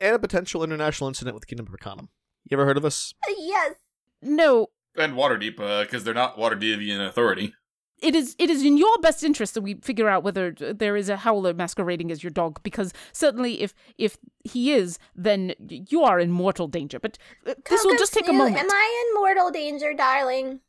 And 0.00 0.14
a 0.14 0.18
potential 0.18 0.64
international 0.64 1.08
incident 1.08 1.34
with 1.34 1.46
Kingdom 1.46 1.66
of 1.66 1.72
Arcanum. 1.72 2.08
You 2.48 2.56
ever 2.56 2.64
heard 2.64 2.76
of 2.76 2.84
us? 2.84 3.14
Uh, 3.28 3.32
yes. 3.38 3.74
No, 4.20 4.68
And 4.96 5.14
Waterdeep, 5.14 5.56
because 5.84 6.04
they're 6.04 6.14
not 6.14 6.36
Waterdeepian 6.36 7.04
authority. 7.06 7.54
It 8.02 8.14
is 8.14 8.34
it 8.38 8.50
is 8.50 8.64
in 8.64 8.76
your 8.76 8.98
best 8.98 9.24
interest 9.24 9.54
that 9.54 9.62
we 9.62 9.74
figure 9.74 10.08
out 10.08 10.22
whether 10.22 10.50
there 10.52 10.96
is 10.96 11.08
a 11.08 11.16
howler 11.16 11.54
masquerading 11.54 12.10
as 12.10 12.22
your 12.22 12.30
dog 12.30 12.62
because 12.62 12.92
certainly 13.12 13.62
if 13.62 13.74
if 13.96 14.18
he 14.44 14.72
is 14.72 14.98
then 15.14 15.54
you 15.60 16.02
are 16.02 16.18
in 16.18 16.30
mortal 16.30 16.68
danger. 16.68 16.98
But 16.98 17.18
uh, 17.46 17.54
this 17.70 17.84
will 17.84 17.96
just 17.96 18.12
take 18.12 18.28
a 18.28 18.32
moment. 18.32 18.58
Am 18.58 18.70
I 18.70 19.06
in 19.06 19.14
mortal 19.14 19.50
danger, 19.50 19.94
darling? 19.94 20.60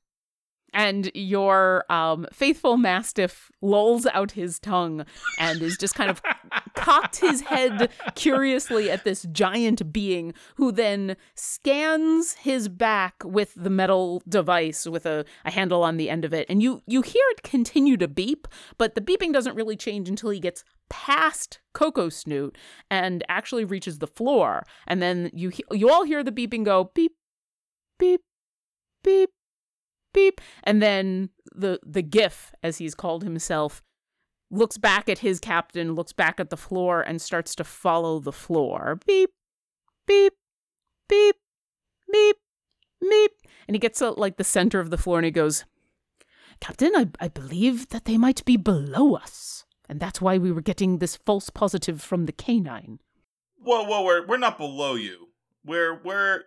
And 0.73 1.11
your 1.13 1.85
um 1.91 2.25
faithful 2.31 2.77
mastiff 2.77 3.51
lolls 3.61 4.05
out 4.13 4.31
his 4.31 4.59
tongue 4.59 5.05
and 5.39 5.61
is 5.61 5.77
just 5.77 5.95
kind 5.95 6.09
of 6.09 6.21
cocked 6.75 7.19
his 7.19 7.41
head 7.41 7.89
curiously 8.15 8.91
at 8.91 9.03
this 9.03 9.23
giant 9.31 9.91
being 9.91 10.33
who 10.55 10.71
then 10.71 11.15
scans 11.35 12.33
his 12.33 12.67
back 12.67 13.15
with 13.23 13.53
the 13.55 13.69
metal 13.69 14.21
device 14.27 14.85
with 14.85 15.05
a, 15.05 15.25
a 15.45 15.51
handle 15.51 15.83
on 15.83 15.97
the 15.97 16.09
end 16.09 16.25
of 16.25 16.33
it. 16.33 16.45
And 16.49 16.61
you 16.61 16.81
you 16.85 17.01
hear 17.01 17.23
it 17.31 17.43
continue 17.43 17.97
to 17.97 18.07
beep 18.07 18.47
but 18.77 18.95
the 18.95 19.01
beeping 19.01 19.33
doesn't 19.33 19.55
really 19.55 19.75
change 19.75 20.09
until 20.09 20.29
he 20.29 20.39
gets 20.39 20.63
past 20.89 21.59
Coco 21.73 22.09
Snoot 22.09 22.57
and 22.91 23.23
actually 23.27 23.65
reaches 23.65 23.99
the 23.99 24.07
floor. 24.07 24.63
And 24.87 25.01
then 25.01 25.31
you 25.33 25.51
you 25.71 25.89
all 25.89 26.03
hear 26.03 26.23
the 26.23 26.31
beeping 26.31 26.63
go 26.63 26.91
beep 26.93 27.13
beep 27.97 28.21
beep 29.03 29.31
beep 30.13 30.39
and 30.63 30.81
then 30.81 31.29
the 31.53 31.79
the 31.85 32.01
giff 32.01 32.53
as 32.63 32.77
he's 32.77 32.95
called 32.95 33.23
himself 33.23 33.81
looks 34.53 34.77
back 34.77 35.09
at 35.09 35.19
his 35.19 35.39
captain, 35.39 35.95
looks 35.95 36.13
back 36.13 36.39
at 36.39 36.49
the 36.49 36.57
floor, 36.57 37.01
and 37.01 37.21
starts 37.21 37.55
to 37.55 37.63
follow 37.63 38.19
the 38.19 38.31
floor. 38.31 38.99
Beep, 39.05 39.31
beep, 40.05 40.33
beep, 41.09 41.35
beep, 42.11 42.37
beep. 43.01 43.31
And 43.67 43.75
he 43.75 43.79
gets 43.79 43.99
to 43.99 44.11
like 44.11 44.37
the 44.37 44.43
center 44.43 44.79
of 44.79 44.89
the 44.89 44.97
floor 44.97 45.17
and 45.17 45.25
he 45.25 45.31
goes, 45.31 45.65
Captain, 46.59 46.91
I, 46.95 47.09
I 47.19 47.27
believe 47.27 47.89
that 47.89 48.05
they 48.05 48.17
might 48.17 48.45
be 48.45 48.57
below 48.57 49.15
us. 49.15 49.65
And 49.89 49.99
that's 49.99 50.21
why 50.21 50.37
we 50.37 50.51
were 50.51 50.61
getting 50.61 50.99
this 50.99 51.17
false 51.17 51.49
positive 51.49 52.01
from 52.01 52.25
the 52.25 52.31
canine. 52.31 52.99
Whoa, 53.57 53.83
whoa, 53.83 54.03
we're 54.03 54.25
we're 54.25 54.37
not 54.37 54.57
below 54.57 54.95
you. 54.95 55.29
We're 55.65 56.01
we're 56.03 56.43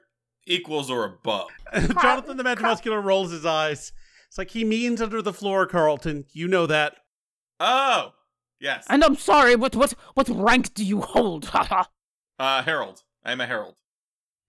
equals 0.46 0.90
or 0.90 1.04
above. 1.04 1.48
Jonathan 2.00 2.36
the 2.36 2.44
Magic 2.44 2.62
Muscular 2.62 3.00
rolls 3.00 3.30
his 3.32 3.44
eyes. 3.46 3.92
It's 4.28 4.38
like 4.38 4.50
he 4.50 4.64
means 4.64 5.00
under 5.00 5.22
the 5.22 5.32
floor, 5.32 5.66
Carlton. 5.66 6.24
You 6.32 6.48
know 6.48 6.66
that. 6.66 6.96
Oh, 7.60 8.12
yes. 8.60 8.86
And 8.88 9.02
I'm 9.04 9.16
sorry, 9.16 9.56
what 9.56 9.74
what 9.76 9.92
what 10.14 10.28
rank 10.28 10.74
do 10.74 10.84
you 10.84 11.00
hold? 11.00 11.44
Haha. 11.46 11.84
Uh, 12.38 12.62
Herald. 12.62 13.02
I'm 13.24 13.40
a 13.40 13.46
herald. 13.46 13.74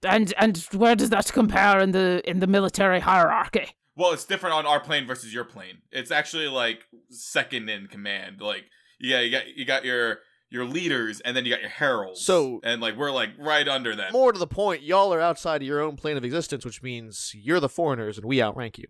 and 0.07 0.33
and 0.37 0.57
where 0.71 0.95
does 0.95 1.09
that 1.09 1.31
compare 1.33 1.79
in 1.79 1.91
the 1.91 2.21
in 2.29 2.39
the 2.39 2.47
military 2.47 2.99
hierarchy? 2.99 3.69
Well, 3.95 4.11
it's 4.13 4.25
different 4.25 4.53
on 4.55 4.67
our 4.67 4.79
plane 4.79 5.07
versus 5.07 5.33
your 5.33 5.43
plane. 5.45 5.79
It's 5.91 6.11
actually 6.11 6.47
like 6.47 6.83
second 7.09 7.69
in 7.69 7.87
command. 7.87 8.39
Like, 8.41 8.65
yeah, 8.99 9.21
you 9.21 9.31
got 9.31 9.47
you 9.55 9.65
got 9.65 9.83
your 9.85 10.19
your 10.49 10.65
leaders, 10.65 11.19
and 11.21 11.35
then 11.35 11.45
you 11.45 11.51
got 11.51 11.61
your 11.61 11.69
heralds. 11.69 12.21
So- 12.21 12.59
and 12.63 12.81
like 12.81 12.95
we're 12.95 13.11
like 13.11 13.31
right 13.37 13.67
under 13.67 13.95
them. 13.95 14.11
More 14.13 14.31
to 14.31 14.39
the 14.39 14.47
point, 14.47 14.81
y'all 14.83 15.13
are 15.13 15.21
outside 15.21 15.61
of 15.61 15.67
your 15.67 15.81
own 15.81 15.95
plane 15.97 16.17
of 16.17 16.23
existence, 16.23 16.63
which 16.65 16.81
means 16.81 17.31
you're 17.35 17.59
the 17.59 17.69
foreigners 17.69 18.17
and 18.17 18.25
we 18.25 18.41
outrank 18.41 18.77
you. 18.77 18.85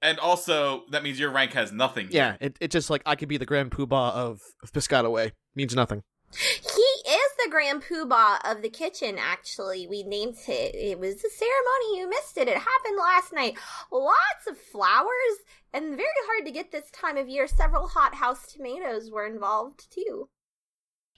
And 0.00 0.18
also, 0.18 0.82
that 0.90 1.04
means 1.04 1.20
your 1.20 1.30
rank 1.30 1.52
has 1.52 1.70
nothing. 1.70 2.08
here. 2.08 2.36
Yeah, 2.40 2.46
it, 2.46 2.56
it's 2.60 2.72
just 2.72 2.90
like 2.90 3.02
I 3.06 3.14
could 3.14 3.28
be 3.28 3.36
the 3.36 3.46
Grand 3.46 3.70
Poobah 3.70 4.12
of, 4.12 4.40
of 4.62 4.72
Piscataway. 4.72 5.30
Means 5.54 5.76
nothing. 5.76 6.02
He 6.34 7.10
is 7.10 7.30
the 7.44 7.50
Grand 7.50 7.84
Poobah 7.84 8.38
of 8.44 8.62
the 8.62 8.68
kitchen, 8.68 9.16
actually. 9.16 9.86
We 9.86 10.02
named 10.02 10.38
it. 10.48 10.74
It 10.74 10.98
was 10.98 11.22
a 11.22 11.30
ceremony. 11.30 11.98
You 12.00 12.08
missed 12.08 12.36
it. 12.36 12.48
It 12.48 12.56
happened 12.56 12.98
last 12.98 13.32
night. 13.32 13.56
Lots 13.92 14.46
of 14.48 14.58
flowers, 14.58 15.06
and 15.72 15.90
very 15.96 16.08
hard 16.26 16.46
to 16.46 16.52
get 16.52 16.72
this 16.72 16.90
time 16.90 17.16
of 17.16 17.28
year. 17.28 17.46
Several 17.46 17.86
hothouse 17.86 18.52
tomatoes 18.52 19.08
were 19.08 19.26
involved, 19.26 19.86
too. 19.92 20.28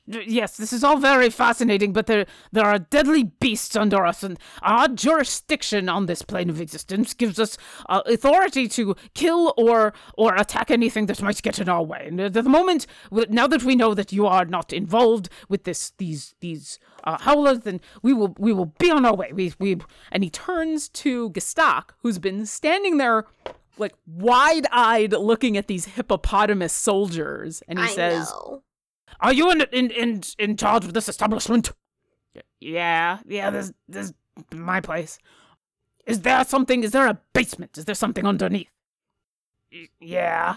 Yes, 0.06 0.58
this 0.58 0.74
is 0.74 0.84
all 0.84 0.98
very 0.98 1.30
fascinating, 1.30 1.94
but 1.94 2.06
there 2.06 2.26
there 2.52 2.66
are 2.66 2.78
deadly 2.78 3.24
beasts 3.24 3.74
under 3.74 4.04
us, 4.04 4.22
and 4.22 4.38
our 4.60 4.86
jurisdiction 4.88 5.88
on 5.88 6.04
this 6.04 6.20
plane 6.20 6.50
of 6.50 6.60
existence 6.60 7.14
gives 7.14 7.38
us 7.38 7.56
uh, 7.88 8.02
authority 8.04 8.68
to 8.68 8.96
kill 9.14 9.54
or 9.56 9.94
or 10.18 10.34
attack 10.34 10.70
anything 10.70 11.06
that 11.06 11.22
might 11.22 11.40
get 11.40 11.58
in 11.58 11.70
our 11.70 11.82
way. 11.82 12.04
And 12.08 12.20
at 12.20 12.34
the 12.34 12.42
moment, 12.42 12.86
now 13.10 13.46
that 13.46 13.62
we 13.62 13.74
know 13.76 13.94
that 13.94 14.12
you 14.12 14.26
are 14.26 14.44
not 14.44 14.74
involved 14.74 15.30
with 15.48 15.64
this 15.64 15.92
these 15.96 16.34
these 16.40 16.78
uh, 17.04 17.16
howlers, 17.18 17.60
then 17.60 17.80
we 18.02 18.12
will 18.12 18.34
we 18.38 18.52
will 18.52 18.74
be 18.78 18.90
on 18.90 19.06
our 19.06 19.14
way. 19.16 19.32
We 19.32 19.54
we 19.58 19.78
and 20.12 20.22
he 20.22 20.28
turns 20.28 20.90
to 20.90 21.30
Gestak, 21.30 21.90
who's 22.00 22.18
been 22.18 22.44
standing 22.44 22.98
there. 22.98 23.24
Like 23.76 23.94
wide 24.06 24.68
eyed 24.70 25.12
looking 25.14 25.56
at 25.56 25.66
these 25.66 25.86
hippopotamus 25.86 26.72
soldiers, 26.72 27.60
and 27.66 27.80
he 27.80 27.86
I 27.86 27.88
says, 27.88 28.30
know. 28.30 28.62
Are 29.20 29.33
you 29.33 29.50
in 29.50 29.62
in 29.72 29.90
in 29.90 30.22
in 30.38 30.57
charge 30.57 30.85
of 30.85 30.92
this 30.94 31.09
establishment? 31.09 31.72
Yeah, 32.61 33.18
yeah. 33.27 33.50
This 33.50 33.72
this 33.88 34.07
is 34.09 34.14
my 34.53 34.81
place. 34.81 35.18
Is 36.07 36.20
there 36.20 36.44
something? 36.44 36.83
Is 36.83 36.90
there 36.90 37.07
a 37.07 37.18
basement? 37.33 37.79
Is 37.79 37.85
there 37.85 37.94
something 37.94 38.27
underneath? 38.27 38.70
Y- 39.72 39.88
yeah. 40.00 40.57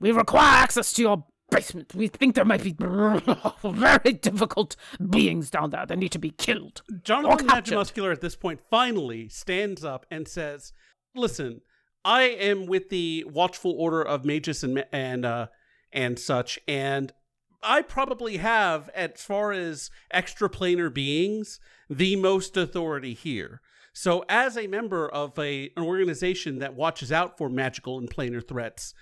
We 0.00 0.12
require 0.12 0.62
access 0.62 0.92
to 0.94 1.02
your 1.02 1.24
basement. 1.50 1.94
We 1.94 2.08
think 2.08 2.34
there 2.34 2.44
might 2.44 2.62
be 2.62 2.76
very 3.64 4.12
difficult 4.12 4.76
beings 5.10 5.50
down 5.50 5.70
there 5.70 5.86
that 5.86 5.98
need 5.98 6.12
to 6.12 6.18
be 6.18 6.30
killed. 6.30 6.82
Jonathan 7.02 7.46
the 7.46 7.54
Magic. 7.54 7.74
Muscular 7.74 8.12
at 8.12 8.20
this 8.20 8.36
point 8.36 8.60
finally 8.70 9.28
stands 9.28 9.84
up 9.84 10.06
and 10.10 10.28
says, 10.28 10.72
"Listen, 11.14 11.62
I 12.04 12.22
am 12.22 12.66
with 12.66 12.90
the 12.90 13.24
Watchful 13.28 13.74
Order 13.78 14.02
of 14.02 14.24
Magus 14.24 14.62
and 14.62 14.84
and 14.92 15.24
uh, 15.24 15.46
and 15.92 16.18
such, 16.18 16.58
and 16.68 17.12
I 17.62 17.82
probably 17.82 18.38
have, 18.38 18.88
as 18.90 19.22
far 19.22 19.52
as 19.52 19.90
extraplanar 20.14 20.92
beings, 20.92 21.60
the 21.90 22.16
most 22.16 22.56
authority 22.56 23.14
here. 23.14 23.60
So, 23.92 24.24
as 24.28 24.56
a 24.56 24.66
member 24.66 25.08
of 25.08 25.38
a 25.38 25.70
an 25.76 25.82
organization 25.82 26.58
that 26.58 26.74
watches 26.74 27.10
out 27.10 27.36
for 27.36 27.48
magical 27.48 27.98
and 27.98 28.08
planar 28.10 28.46
threats." 28.46 28.94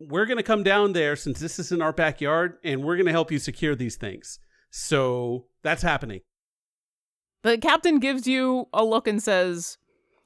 We're 0.00 0.26
going 0.26 0.36
to 0.36 0.44
come 0.44 0.62
down 0.62 0.92
there 0.92 1.16
since 1.16 1.40
this 1.40 1.58
is 1.58 1.72
in 1.72 1.82
our 1.82 1.92
backyard, 1.92 2.58
and 2.62 2.84
we're 2.84 2.94
going 2.94 3.06
to 3.06 3.12
help 3.12 3.32
you 3.32 3.40
secure 3.40 3.74
these 3.74 3.96
things. 3.96 4.38
So 4.70 5.46
that's 5.64 5.82
happening. 5.82 6.20
The 7.42 7.58
captain 7.58 7.98
gives 7.98 8.26
you 8.26 8.68
a 8.72 8.84
look 8.84 9.08
and 9.08 9.22
says, 9.22 9.78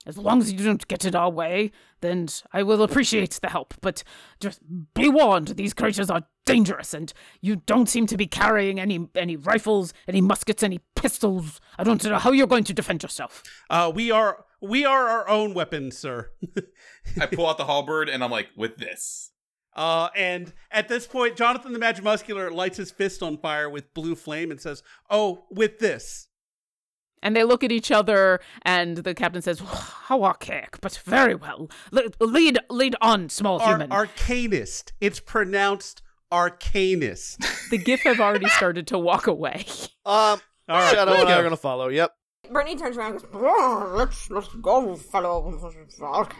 As 0.06 0.18
long 0.18 0.40
as 0.40 0.52
you 0.52 0.58
don't 0.64 0.86
get 0.88 1.04
in 1.04 1.14
our 1.14 1.30
way, 1.30 1.70
then 2.00 2.26
I 2.52 2.62
will 2.64 2.82
appreciate 2.82 3.38
the 3.40 3.48
help. 3.50 3.74
But 3.80 4.02
just 4.40 4.60
be 4.94 5.08
warned, 5.08 5.48
these 5.48 5.74
creatures 5.74 6.10
are 6.10 6.24
dangerous, 6.44 6.92
and 6.92 7.12
you 7.40 7.56
don't 7.56 7.88
seem 7.88 8.06
to 8.08 8.16
be 8.16 8.26
carrying 8.26 8.80
any 8.80 9.08
any 9.14 9.36
rifles, 9.36 9.92
any 10.08 10.20
muskets, 10.20 10.62
any 10.62 10.80
pistols. 10.96 11.60
I 11.78 11.84
don't 11.84 12.02
know 12.04 12.18
how 12.18 12.32
you're 12.32 12.48
going 12.48 12.64
to 12.64 12.74
defend 12.74 13.02
yourself. 13.02 13.42
Uh, 13.70 13.92
we 13.94 14.10
are 14.10 14.44
we 14.60 14.84
are 14.84 15.08
our 15.08 15.28
own 15.28 15.54
weapons, 15.54 15.96
sir. 15.98 16.30
I 17.20 17.26
pull 17.26 17.46
out 17.48 17.58
the 17.58 17.66
halberd 17.66 18.08
and 18.08 18.22
I'm 18.24 18.30
like, 18.30 18.48
with 18.56 18.76
this. 18.78 19.30
uh, 19.74 20.08
and 20.16 20.52
at 20.70 20.88
this 20.88 21.06
point, 21.06 21.36
Jonathan 21.36 21.72
the 21.72 21.78
Magic 21.78 22.04
Muscular 22.04 22.50
lights 22.50 22.76
his 22.76 22.90
fist 22.90 23.22
on 23.22 23.38
fire 23.38 23.70
with 23.70 23.94
blue 23.94 24.14
flame 24.16 24.50
and 24.50 24.60
says, 24.60 24.82
"Oh, 25.08 25.44
with 25.50 25.78
this." 25.78 26.28
And 27.22 27.36
they 27.36 27.44
look 27.44 27.62
at 27.62 27.70
each 27.70 27.90
other, 27.90 28.40
and 28.62 28.96
the 28.98 29.14
captain 29.14 29.42
says, 29.42 29.60
How 29.60 30.24
archaic, 30.24 30.80
but 30.80 31.00
very 31.04 31.34
well. 31.34 31.70
Le- 31.92 32.10
lead, 32.20 32.58
lead 32.68 32.96
on, 33.00 33.28
small 33.28 33.60
Ar- 33.60 33.68
human. 33.70 33.90
arcanist. 33.90 34.92
It's 35.00 35.20
pronounced 35.20 36.02
arcanist. 36.32 37.36
the 37.70 37.78
giff 37.78 38.00
have 38.02 38.20
already 38.20 38.48
started 38.48 38.86
to 38.88 38.98
walk 38.98 39.26
away. 39.26 39.64
Um, 40.04 40.40
All 40.68 40.78
right, 40.80 40.92
Shadow 40.94 41.12
and 41.12 41.28
I 41.28 41.38
are 41.38 41.42
gonna 41.44 41.56
follow. 41.56 41.88
Yep. 41.88 42.12
Bernie 42.50 42.74
turns 42.76 42.96
around 42.96 43.12
and 43.12 43.22
goes, 43.22 43.30
"Oh, 43.34 43.92
let's, 43.96 44.28
let's 44.30 44.48
go, 44.56 44.96
fellow. 44.96 45.72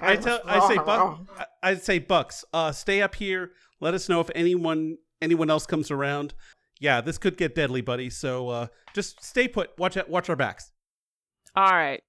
I 0.00 0.16
tell, 0.16 0.40
I 0.44 0.66
say, 0.68 0.74
Buck, 0.76 1.20
I- 1.38 1.46
I 1.62 1.74
say, 1.76 1.98
Bucks, 2.00 2.44
uh, 2.52 2.72
stay 2.72 3.02
up 3.02 3.14
here. 3.14 3.52
Let 3.80 3.94
us 3.94 4.08
know 4.08 4.20
if 4.20 4.28
anyone 4.34 4.96
anyone 5.20 5.48
else 5.48 5.64
comes 5.64 5.90
around. 5.92 6.34
Yeah, 6.80 7.00
this 7.00 7.18
could 7.18 7.36
get 7.36 7.54
deadly, 7.54 7.80
buddy. 7.82 8.10
So 8.10 8.48
uh, 8.48 8.66
just 8.94 9.22
stay 9.24 9.46
put. 9.46 9.70
Watch 9.78 9.96
out. 9.96 10.10
Watch 10.10 10.28
our 10.28 10.34
backs. 10.36 10.71
All 11.54 11.70
right. 11.70 12.02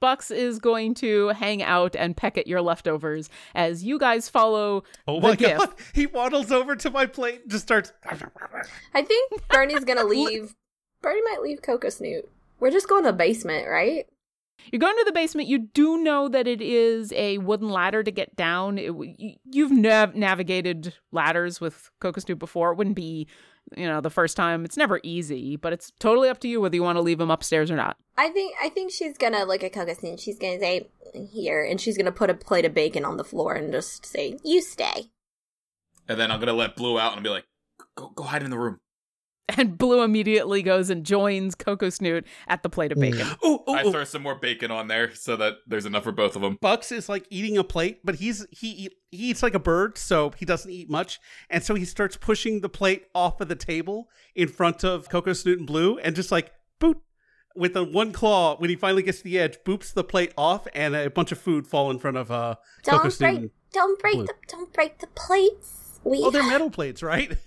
Bucks 0.00 0.30
is 0.30 0.58
going 0.58 0.92
to 0.96 1.28
hang 1.28 1.62
out 1.62 1.96
and 1.96 2.14
peck 2.16 2.36
at 2.36 2.46
your 2.46 2.60
leftovers 2.60 3.30
as 3.54 3.82
you 3.82 3.98
guys 3.98 4.28
follow 4.28 4.84
Oh 5.08 5.20
the 5.20 5.28
my 5.28 5.34
giff. 5.36 5.58
god! 5.58 5.72
He 5.94 6.04
waddles 6.06 6.52
over 6.52 6.76
to 6.76 6.90
my 6.90 7.06
plate, 7.06 7.42
and 7.42 7.50
just 7.50 7.64
starts. 7.64 7.92
I 8.94 9.02
think 9.02 9.32
Bernie's 9.48 9.84
gonna 9.84 10.04
leave. 10.06 10.54
Bernie 11.00 11.22
might 11.22 11.40
leave 11.42 11.62
Coco 11.62 11.88
Snoot. 11.88 12.28
We're 12.60 12.70
just 12.70 12.88
going 12.88 13.04
to 13.04 13.10
the 13.10 13.16
basement, 13.16 13.68
right? 13.68 14.06
You're 14.72 14.80
going 14.80 14.96
to 14.96 15.04
the 15.04 15.12
basement. 15.12 15.48
You 15.48 15.58
do 15.58 15.98
know 15.98 16.28
that 16.28 16.46
it 16.46 16.60
is 16.60 17.12
a 17.12 17.38
wooden 17.38 17.68
ladder 17.70 18.02
to 18.02 18.10
get 18.10 18.34
down. 18.36 18.78
It, 18.78 18.92
you- 19.18 19.36
you've 19.44 19.70
nav- 19.70 20.14
navigated 20.14 20.94
ladders 21.12 21.60
with 21.60 21.90
Coco 22.00 22.20
Snoot 22.20 22.38
before. 22.38 22.72
It 22.72 22.76
wouldn't 22.76 22.96
be, 22.96 23.26
you 23.76 23.86
know, 23.86 24.00
the 24.00 24.10
first 24.10 24.36
time. 24.36 24.64
It's 24.64 24.76
never 24.76 25.00
easy, 25.02 25.56
but 25.56 25.72
it's 25.72 25.92
totally 26.00 26.28
up 26.28 26.40
to 26.40 26.48
you 26.48 26.60
whether 26.60 26.74
you 26.74 26.82
want 26.82 26.96
to 26.96 27.02
leave 27.02 27.20
him 27.20 27.30
upstairs 27.30 27.70
or 27.70 27.76
not. 27.76 27.96
I 28.16 28.28
think 28.30 28.54
I 28.62 28.68
think 28.70 28.90
she's 28.92 29.16
gonna 29.18 29.44
look 29.44 29.62
at 29.62 29.72
Coco 29.72 29.92
Snoot. 29.94 30.18
She's 30.20 30.38
gonna 30.38 30.58
say 30.58 30.88
here, 31.32 31.62
and 31.62 31.80
she's 31.80 31.96
gonna 31.98 32.10
put 32.12 32.30
a 32.30 32.34
plate 32.34 32.64
of 32.64 32.72
bacon 32.74 33.04
on 33.04 33.18
the 33.18 33.24
floor 33.24 33.54
and 33.54 33.70
just 33.72 34.06
say, 34.06 34.38
"You 34.42 34.62
stay." 34.62 35.10
And 36.08 36.18
then 36.18 36.30
I'm 36.30 36.40
gonna 36.40 36.52
let 36.54 36.76
Blue 36.76 36.98
out 36.98 37.12
and 37.14 37.22
be 37.22 37.28
like, 37.28 37.44
go 37.94 38.08
go 38.14 38.22
hide 38.24 38.42
in 38.42 38.50
the 38.50 38.58
room. 38.58 38.80
And 39.56 39.78
Blue 39.78 40.02
immediately 40.02 40.60
goes 40.60 40.90
and 40.90 41.06
joins 41.06 41.54
Coco 41.54 41.88
Snoot 41.88 42.26
at 42.48 42.64
the 42.64 42.68
plate 42.68 42.90
of 42.90 42.98
bacon. 42.98 43.28
Ooh, 43.44 43.60
ooh, 43.68 43.72
I 43.72 43.84
ooh. 43.84 43.92
throw 43.92 44.02
some 44.02 44.22
more 44.22 44.34
bacon 44.34 44.72
on 44.72 44.88
there 44.88 45.14
so 45.14 45.36
that 45.36 45.54
there's 45.68 45.86
enough 45.86 46.02
for 46.02 46.10
both 46.10 46.34
of 46.34 46.42
them. 46.42 46.58
Bucks 46.60 46.90
is 46.90 47.08
like 47.08 47.26
eating 47.30 47.56
a 47.56 47.62
plate, 47.62 48.00
but 48.02 48.16
he's 48.16 48.44
he 48.50 48.90
he 49.12 49.30
eats 49.30 49.44
like 49.44 49.54
a 49.54 49.60
bird, 49.60 49.98
so 49.98 50.32
he 50.36 50.44
doesn't 50.44 50.70
eat 50.70 50.90
much, 50.90 51.20
and 51.48 51.62
so 51.62 51.76
he 51.76 51.84
starts 51.84 52.16
pushing 52.16 52.60
the 52.60 52.68
plate 52.68 53.04
off 53.14 53.40
of 53.40 53.46
the 53.46 53.54
table 53.54 54.08
in 54.34 54.48
front 54.48 54.82
of 54.82 55.08
Coco 55.08 55.32
Snoot 55.32 55.58
and 55.58 55.66
Blue, 55.66 55.96
and 55.98 56.16
just 56.16 56.32
like 56.32 56.50
boot 56.80 56.98
with 57.54 57.72
the 57.72 57.84
one 57.84 58.10
claw. 58.12 58.56
When 58.58 58.68
he 58.68 58.74
finally 58.74 59.04
gets 59.04 59.18
to 59.18 59.24
the 59.24 59.38
edge, 59.38 59.58
boops 59.64 59.94
the 59.94 60.02
plate 60.02 60.32
off, 60.36 60.66
and 60.74 60.96
a 60.96 61.08
bunch 61.08 61.30
of 61.30 61.38
food 61.38 61.68
fall 61.68 61.90
in 61.92 62.00
front 62.00 62.16
of 62.16 62.32
uh 62.32 62.56
Coco 62.84 63.02
Don't 63.04 63.10
Snoot. 63.12 63.18
break, 63.30 63.38
and- 63.42 63.50
don't 63.72 64.00
break 64.00 64.14
Blue. 64.14 64.26
the, 64.26 64.34
don't 64.48 64.72
break 64.72 64.98
the 64.98 65.06
plates. 65.08 66.00
We 66.02 66.18
Oh, 66.24 66.30
they're 66.30 66.42
metal 66.42 66.70
plates, 66.70 67.00
right? 67.00 67.36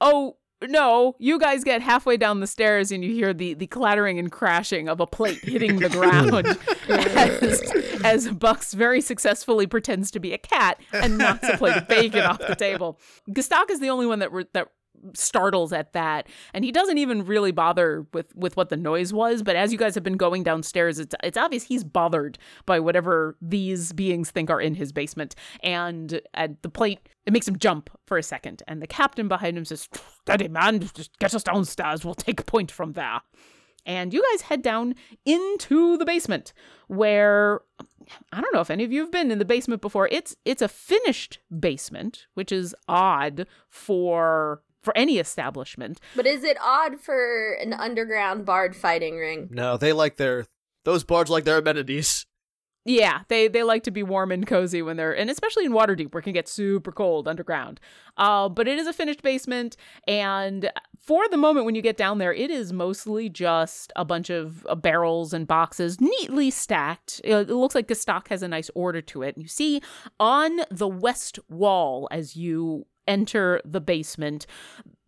Oh, 0.00 0.36
no, 0.62 1.14
you 1.18 1.38
guys 1.38 1.64
get 1.64 1.82
halfway 1.82 2.16
down 2.16 2.40
the 2.40 2.46
stairs 2.46 2.90
and 2.90 3.04
you 3.04 3.12
hear 3.12 3.34
the, 3.34 3.54
the 3.54 3.66
clattering 3.66 4.18
and 4.18 4.30
crashing 4.30 4.88
of 4.88 5.00
a 5.00 5.06
plate 5.06 5.38
hitting 5.42 5.78
the 5.78 5.88
ground 5.88 6.46
as, 6.88 7.60
as 8.04 8.28
Bucks 8.30 8.72
very 8.72 9.00
successfully 9.00 9.66
pretends 9.66 10.10
to 10.12 10.20
be 10.20 10.32
a 10.32 10.38
cat 10.38 10.80
and 10.92 11.18
knocks 11.18 11.48
a 11.48 11.56
plate 11.56 11.76
of 11.76 11.88
bacon 11.88 12.22
off 12.22 12.38
the 12.38 12.54
table. 12.54 12.98
Gestak 13.30 13.70
is 13.70 13.80
the 13.80 13.90
only 13.90 14.06
one 14.06 14.20
that 14.20 14.32
re- 14.32 14.46
that 14.52 14.68
startles 15.12 15.72
at 15.72 15.92
that. 15.92 16.28
And 16.52 16.64
he 16.64 16.72
doesn't 16.72 16.98
even 16.98 17.24
really 17.24 17.52
bother 17.52 18.06
with 18.12 18.34
with 18.34 18.56
what 18.56 18.68
the 18.68 18.76
noise 18.76 19.12
was 19.12 19.42
but 19.42 19.56
as 19.56 19.72
you 19.72 19.78
guys 19.78 19.94
have 19.94 20.04
been 20.04 20.16
going 20.16 20.42
downstairs 20.42 20.98
it's 20.98 21.14
it's 21.22 21.38
obvious 21.38 21.64
he's 21.64 21.84
bothered 21.84 22.38
by 22.66 22.80
whatever 22.80 23.36
these 23.40 23.92
beings 23.92 24.30
think 24.30 24.50
are 24.50 24.60
in 24.60 24.74
his 24.74 24.92
basement. 24.92 25.34
And 25.62 26.20
at 26.34 26.62
the 26.62 26.68
plate 26.68 27.08
it 27.26 27.32
makes 27.32 27.48
him 27.48 27.58
jump 27.58 27.90
for 28.06 28.18
a 28.18 28.22
second 28.22 28.62
and 28.66 28.80
the 28.82 28.86
captain 28.86 29.28
behind 29.28 29.56
him 29.56 29.64
says 29.64 29.88
steady 30.22 30.48
man 30.48 30.80
just 30.94 31.18
get 31.18 31.34
us 31.34 31.42
downstairs. 31.42 32.04
We'll 32.04 32.14
take 32.14 32.46
point 32.46 32.70
from 32.70 32.92
there. 32.92 33.20
And 33.86 34.14
you 34.14 34.22
guys 34.32 34.42
head 34.42 34.62
down 34.62 34.94
into 35.24 35.96
the 35.98 36.04
basement 36.04 36.52
where 36.88 37.60
I 38.32 38.40
don't 38.40 38.54
know 38.54 38.60
if 38.60 38.70
any 38.70 38.84
of 38.84 38.92
you 38.92 39.00
have 39.00 39.12
been 39.12 39.30
in 39.30 39.38
the 39.38 39.44
basement 39.44 39.82
before. 39.82 40.08
It's 40.10 40.36
it's 40.44 40.62
a 40.62 40.68
finished 40.68 41.38
basement, 41.58 42.26
which 42.34 42.52
is 42.52 42.74
odd 42.88 43.46
for 43.68 44.62
for 44.84 44.96
any 44.96 45.18
establishment. 45.18 46.00
But 46.14 46.26
is 46.26 46.44
it 46.44 46.56
odd 46.62 47.00
for 47.00 47.54
an 47.54 47.72
underground 47.72 48.44
bard 48.44 48.76
fighting 48.76 49.16
ring? 49.16 49.48
No, 49.50 49.76
they 49.76 49.92
like 49.92 50.16
their 50.16 50.46
those 50.84 51.04
bards 51.04 51.30
like 51.30 51.44
their 51.44 51.58
amenities. 51.58 52.26
Yeah, 52.86 53.20
they 53.28 53.48
they 53.48 53.62
like 53.62 53.82
to 53.84 53.90
be 53.90 54.02
warm 54.02 54.30
and 54.30 54.46
cozy 54.46 54.82
when 54.82 54.98
they're 54.98 55.16
and 55.16 55.30
especially 55.30 55.64
in 55.64 55.72
Waterdeep 55.72 56.12
where 56.12 56.20
it 56.20 56.24
can 56.24 56.34
get 56.34 56.48
super 56.48 56.92
cold 56.92 57.26
underground. 57.26 57.80
Uh, 58.18 58.50
but 58.50 58.68
it 58.68 58.78
is 58.78 58.86
a 58.86 58.92
finished 58.92 59.22
basement, 59.22 59.76
and 60.06 60.70
for 61.00 61.26
the 61.30 61.38
moment 61.38 61.64
when 61.64 61.74
you 61.74 61.80
get 61.80 61.96
down 61.96 62.18
there, 62.18 62.32
it 62.32 62.50
is 62.50 62.74
mostly 62.74 63.30
just 63.30 63.90
a 63.96 64.04
bunch 64.04 64.28
of 64.28 64.66
uh, 64.68 64.74
barrels 64.74 65.32
and 65.32 65.46
boxes 65.46 65.98
neatly 65.98 66.50
stacked. 66.50 67.22
It, 67.24 67.48
it 67.48 67.54
looks 67.54 67.74
like 67.74 67.88
the 67.88 67.94
stock 67.94 68.28
has 68.28 68.42
a 68.42 68.48
nice 68.48 68.70
order 68.74 69.00
to 69.00 69.22
it. 69.22 69.34
And 69.34 69.42
You 69.42 69.48
see 69.48 69.80
on 70.20 70.60
the 70.70 70.88
west 70.88 71.38
wall 71.48 72.06
as 72.10 72.36
you 72.36 72.86
enter 73.06 73.60
the 73.64 73.80
basement, 73.80 74.46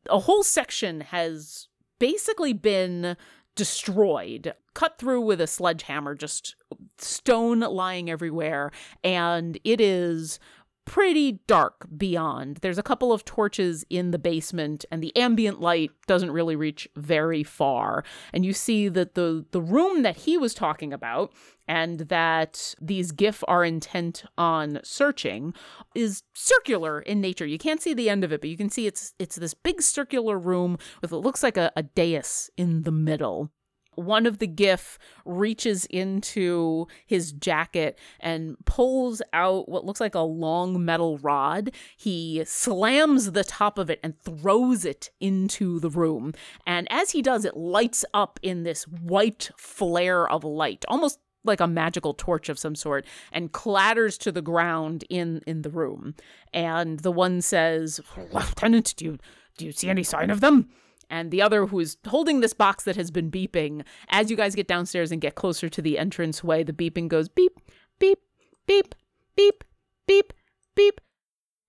a 0.08 0.20
whole 0.20 0.42
section 0.42 1.00
has 1.00 1.68
basically 1.98 2.52
been 2.52 3.16
destroyed, 3.54 4.52
cut 4.74 4.98
through 4.98 5.22
with 5.22 5.40
a 5.40 5.46
sledgehammer, 5.46 6.14
just 6.14 6.56
stone 6.98 7.60
lying 7.60 8.10
everywhere, 8.10 8.70
and 9.02 9.58
it 9.64 9.80
is 9.80 10.38
pretty 10.86 11.40
dark 11.46 11.86
beyond. 11.98 12.58
There's 12.62 12.78
a 12.78 12.82
couple 12.82 13.12
of 13.12 13.24
torches 13.24 13.84
in 13.90 14.12
the 14.12 14.18
basement 14.18 14.86
and 14.90 15.02
the 15.02 15.14
ambient 15.16 15.60
light 15.60 15.90
doesn't 16.06 16.30
really 16.30 16.56
reach 16.56 16.88
very 16.96 17.42
far. 17.42 18.04
And 18.32 18.46
you 18.46 18.54
see 18.54 18.88
that 18.88 19.14
the 19.14 19.44
the 19.50 19.60
room 19.60 20.02
that 20.02 20.16
he 20.16 20.38
was 20.38 20.54
talking 20.54 20.92
about 20.92 21.32
and 21.68 22.00
that 22.00 22.74
these 22.80 23.10
giff 23.12 23.42
are 23.48 23.64
intent 23.64 24.24
on 24.38 24.80
searching 24.84 25.52
is 25.94 26.22
circular 26.34 27.00
in 27.00 27.20
nature. 27.20 27.46
You 27.46 27.58
can't 27.58 27.82
see 27.82 27.92
the 27.92 28.08
end 28.08 28.22
of 28.22 28.32
it, 28.32 28.40
but 28.40 28.48
you 28.48 28.56
can 28.56 28.70
see 28.70 28.86
it's 28.86 29.12
it's 29.18 29.36
this 29.36 29.54
big 29.54 29.82
circular 29.82 30.38
room 30.38 30.78
with 31.02 31.10
what 31.10 31.22
looks 31.22 31.42
like 31.42 31.56
a, 31.56 31.72
a 31.76 31.82
dais 31.82 32.48
in 32.56 32.82
the 32.82 32.92
middle 32.92 33.50
one 33.96 34.26
of 34.26 34.38
the 34.38 34.46
giff 34.46 34.98
reaches 35.24 35.84
into 35.86 36.86
his 37.06 37.32
jacket 37.32 37.98
and 38.20 38.56
pulls 38.64 39.20
out 39.32 39.68
what 39.68 39.84
looks 39.84 40.00
like 40.00 40.14
a 40.14 40.20
long 40.20 40.84
metal 40.84 41.18
rod. 41.18 41.72
He 41.96 42.42
slams 42.44 43.32
the 43.32 43.44
top 43.44 43.78
of 43.78 43.90
it 43.90 44.00
and 44.02 44.18
throws 44.20 44.84
it 44.84 45.10
into 45.20 45.80
the 45.80 45.90
room. 45.90 46.32
And 46.66 46.86
as 46.90 47.10
he 47.10 47.22
does, 47.22 47.44
it 47.44 47.56
lights 47.56 48.04
up 48.14 48.38
in 48.42 48.62
this 48.62 48.84
white 48.84 49.50
flare 49.56 50.28
of 50.28 50.44
light, 50.44 50.84
almost 50.88 51.18
like 51.44 51.60
a 51.60 51.66
magical 51.66 52.12
torch 52.12 52.48
of 52.48 52.58
some 52.58 52.74
sort 52.74 53.06
and 53.32 53.52
clatters 53.52 54.18
to 54.18 54.32
the 54.32 54.42
ground 54.42 55.04
in 55.08 55.42
in 55.46 55.62
the 55.62 55.70
room 55.70 56.14
and 56.52 57.00
the 57.00 57.12
one 57.12 57.40
says 57.40 58.00
lieutenant 58.32 58.94
do 58.96 59.04
you 59.04 59.18
do 59.56 59.64
you 59.64 59.70
see 59.70 59.88
any 59.88 60.02
sign 60.02 60.30
of 60.30 60.40
them 60.40 60.68
and 61.10 61.30
the 61.30 61.42
other 61.42 61.66
who's 61.66 61.96
holding 62.06 62.40
this 62.40 62.52
box 62.52 62.84
that 62.84 62.96
has 62.96 63.10
been 63.10 63.30
beeping. 63.30 63.84
As 64.08 64.30
you 64.30 64.36
guys 64.36 64.54
get 64.54 64.68
downstairs 64.68 65.12
and 65.12 65.20
get 65.20 65.34
closer 65.34 65.68
to 65.68 65.82
the 65.82 65.98
entranceway, 65.98 66.64
the 66.64 66.72
beeping 66.72 67.08
goes 67.08 67.28
beep, 67.28 67.60
beep, 67.98 68.20
beep, 68.66 68.94
beep, 69.36 69.64
beep, 70.06 70.32
beep. 70.74 71.00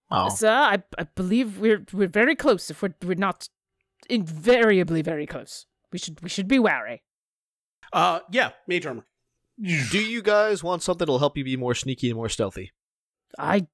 Oh. 0.10 0.30
Sir, 0.30 0.52
I, 0.52 0.84
I 0.98 1.04
believe 1.16 1.60
we're 1.60 1.86
we're 1.92 2.08
very 2.08 2.36
close. 2.36 2.70
If 2.70 2.82
we're 2.82 2.96
we're 3.04 3.16
not 3.16 3.50
invariably 4.10 5.02
very 5.02 5.26
close, 5.26 5.66
we 5.92 6.00
should 6.00 6.22
we 6.22 6.30
should 6.30 6.48
be 6.48 6.60
wary. 6.60 7.04
Uh, 7.92 8.20
yeah, 8.32 8.52
mage 8.68 8.86
armor. 8.86 9.06
Do 9.60 10.00
you 10.00 10.22
guys 10.22 10.64
want 10.64 10.84
something 10.84 11.00
that'll 11.00 11.20
help 11.20 11.36
you 11.36 11.44
be 11.44 11.58
more 11.58 11.74
sneaky 11.74 12.10
and 12.10 12.16
more 12.16 12.30
stealthy? 12.30 12.72
I 13.40 13.68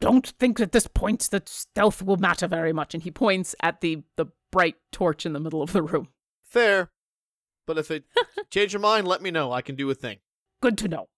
don't 0.00 0.26
think 0.38 0.60
at 0.60 0.72
this 0.72 0.86
point 0.86 1.28
that 1.30 1.48
stealth 1.48 2.02
will 2.02 2.16
matter 2.16 2.46
very 2.46 2.72
much. 2.72 2.94
And 2.94 3.02
he 3.02 3.10
points 3.10 3.54
at 3.62 3.80
the 3.80 4.02
the 4.16 4.26
bright 4.52 4.76
torch 4.92 5.26
in 5.26 5.32
the 5.32 5.40
middle 5.40 5.62
of 5.62 5.72
the 5.72 5.82
room. 5.82 6.08
Fair. 6.44 6.90
But 7.66 7.78
if 7.78 7.90
it 7.90 8.04
change 8.50 8.72
your 8.72 8.80
mind, 8.80 9.06
let 9.08 9.22
me 9.22 9.30
know. 9.30 9.52
I 9.52 9.60
can 9.60 9.74
do 9.74 9.90
a 9.90 9.94
thing. 9.94 10.18
Good 10.62 10.78
to 10.78 10.88
know. 10.88 11.08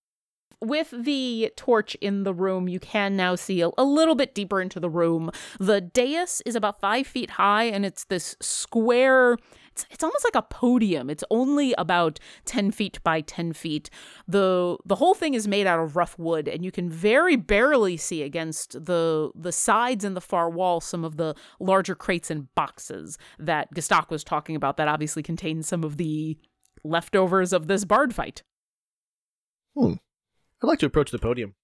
With 0.61 0.93
the 0.93 1.53
torch 1.55 1.95
in 2.01 2.25
the 2.25 2.35
room, 2.35 2.69
you 2.69 2.81
can 2.81 3.17
now 3.17 3.37
see 3.37 3.61
a, 3.61 3.71
a, 3.79 3.85
little 3.85 4.17
bit 4.17 4.35
deeper 4.35 4.61
into 4.61 4.81
the 4.81 4.91
room. 4.91 5.31
The 5.61 5.81
dais 5.81 6.43
is 6.45 6.57
about 6.57 6.81
five 6.81 7.07
feet 7.07 7.31
high, 7.31 7.65
and 7.65 7.87
it's 7.87 8.05
this 8.07 8.35
square 8.41 9.37
it's 9.79 9.95
it's 9.95 10.05
almost 10.05 10.25
like 10.25 10.35
a 10.35 10.43
podium. 10.43 11.11
It's 11.11 11.25
only 11.31 11.75
about 11.79 12.19
10 12.45 12.71
feet 12.71 13.03
by 13.03 13.21
10 13.21 13.53
feet. 13.53 13.91
The 14.27 14.77
the 14.85 14.97
whole 14.97 15.15
thing 15.15 15.35
is 15.35 15.47
made 15.47 15.67
out 15.67 15.81
of 15.81 15.97
rough 15.97 16.19
wood 16.19 16.49
and 16.49 16.65
you 16.65 16.71
can 16.71 16.91
very 16.91 17.37
barely 17.37 17.97
see 17.97 18.23
against 18.23 18.73
the 18.85 19.31
the 19.35 19.53
sides 19.53 20.05
and 20.05 20.17
the 20.17 20.21
far 20.21 20.51
wall 20.51 20.81
some 20.81 21.05
of 21.05 21.17
the 21.17 21.35
larger 21.61 21.95
crates 21.95 22.31
and 22.31 22.53
boxes 22.55 23.19
that 23.39 23.73
Gestak 23.75 24.11
was 24.11 24.25
talking 24.25 24.57
about 24.57 24.77
that 24.77 24.89
obviously 24.89 25.23
contain 25.23 25.63
some 25.63 25.85
of 25.85 25.97
the 25.97 26.37
leftovers 26.85 27.53
of 27.53 27.67
this 27.67 27.85
bard 27.85 28.15
fight. 28.15 28.43
Hmm. 29.77 29.95
I'd 30.63 30.67
like 30.67 30.79
to 30.81 30.87
approach 30.87 31.11
the 31.11 31.19
podium. 31.19 31.55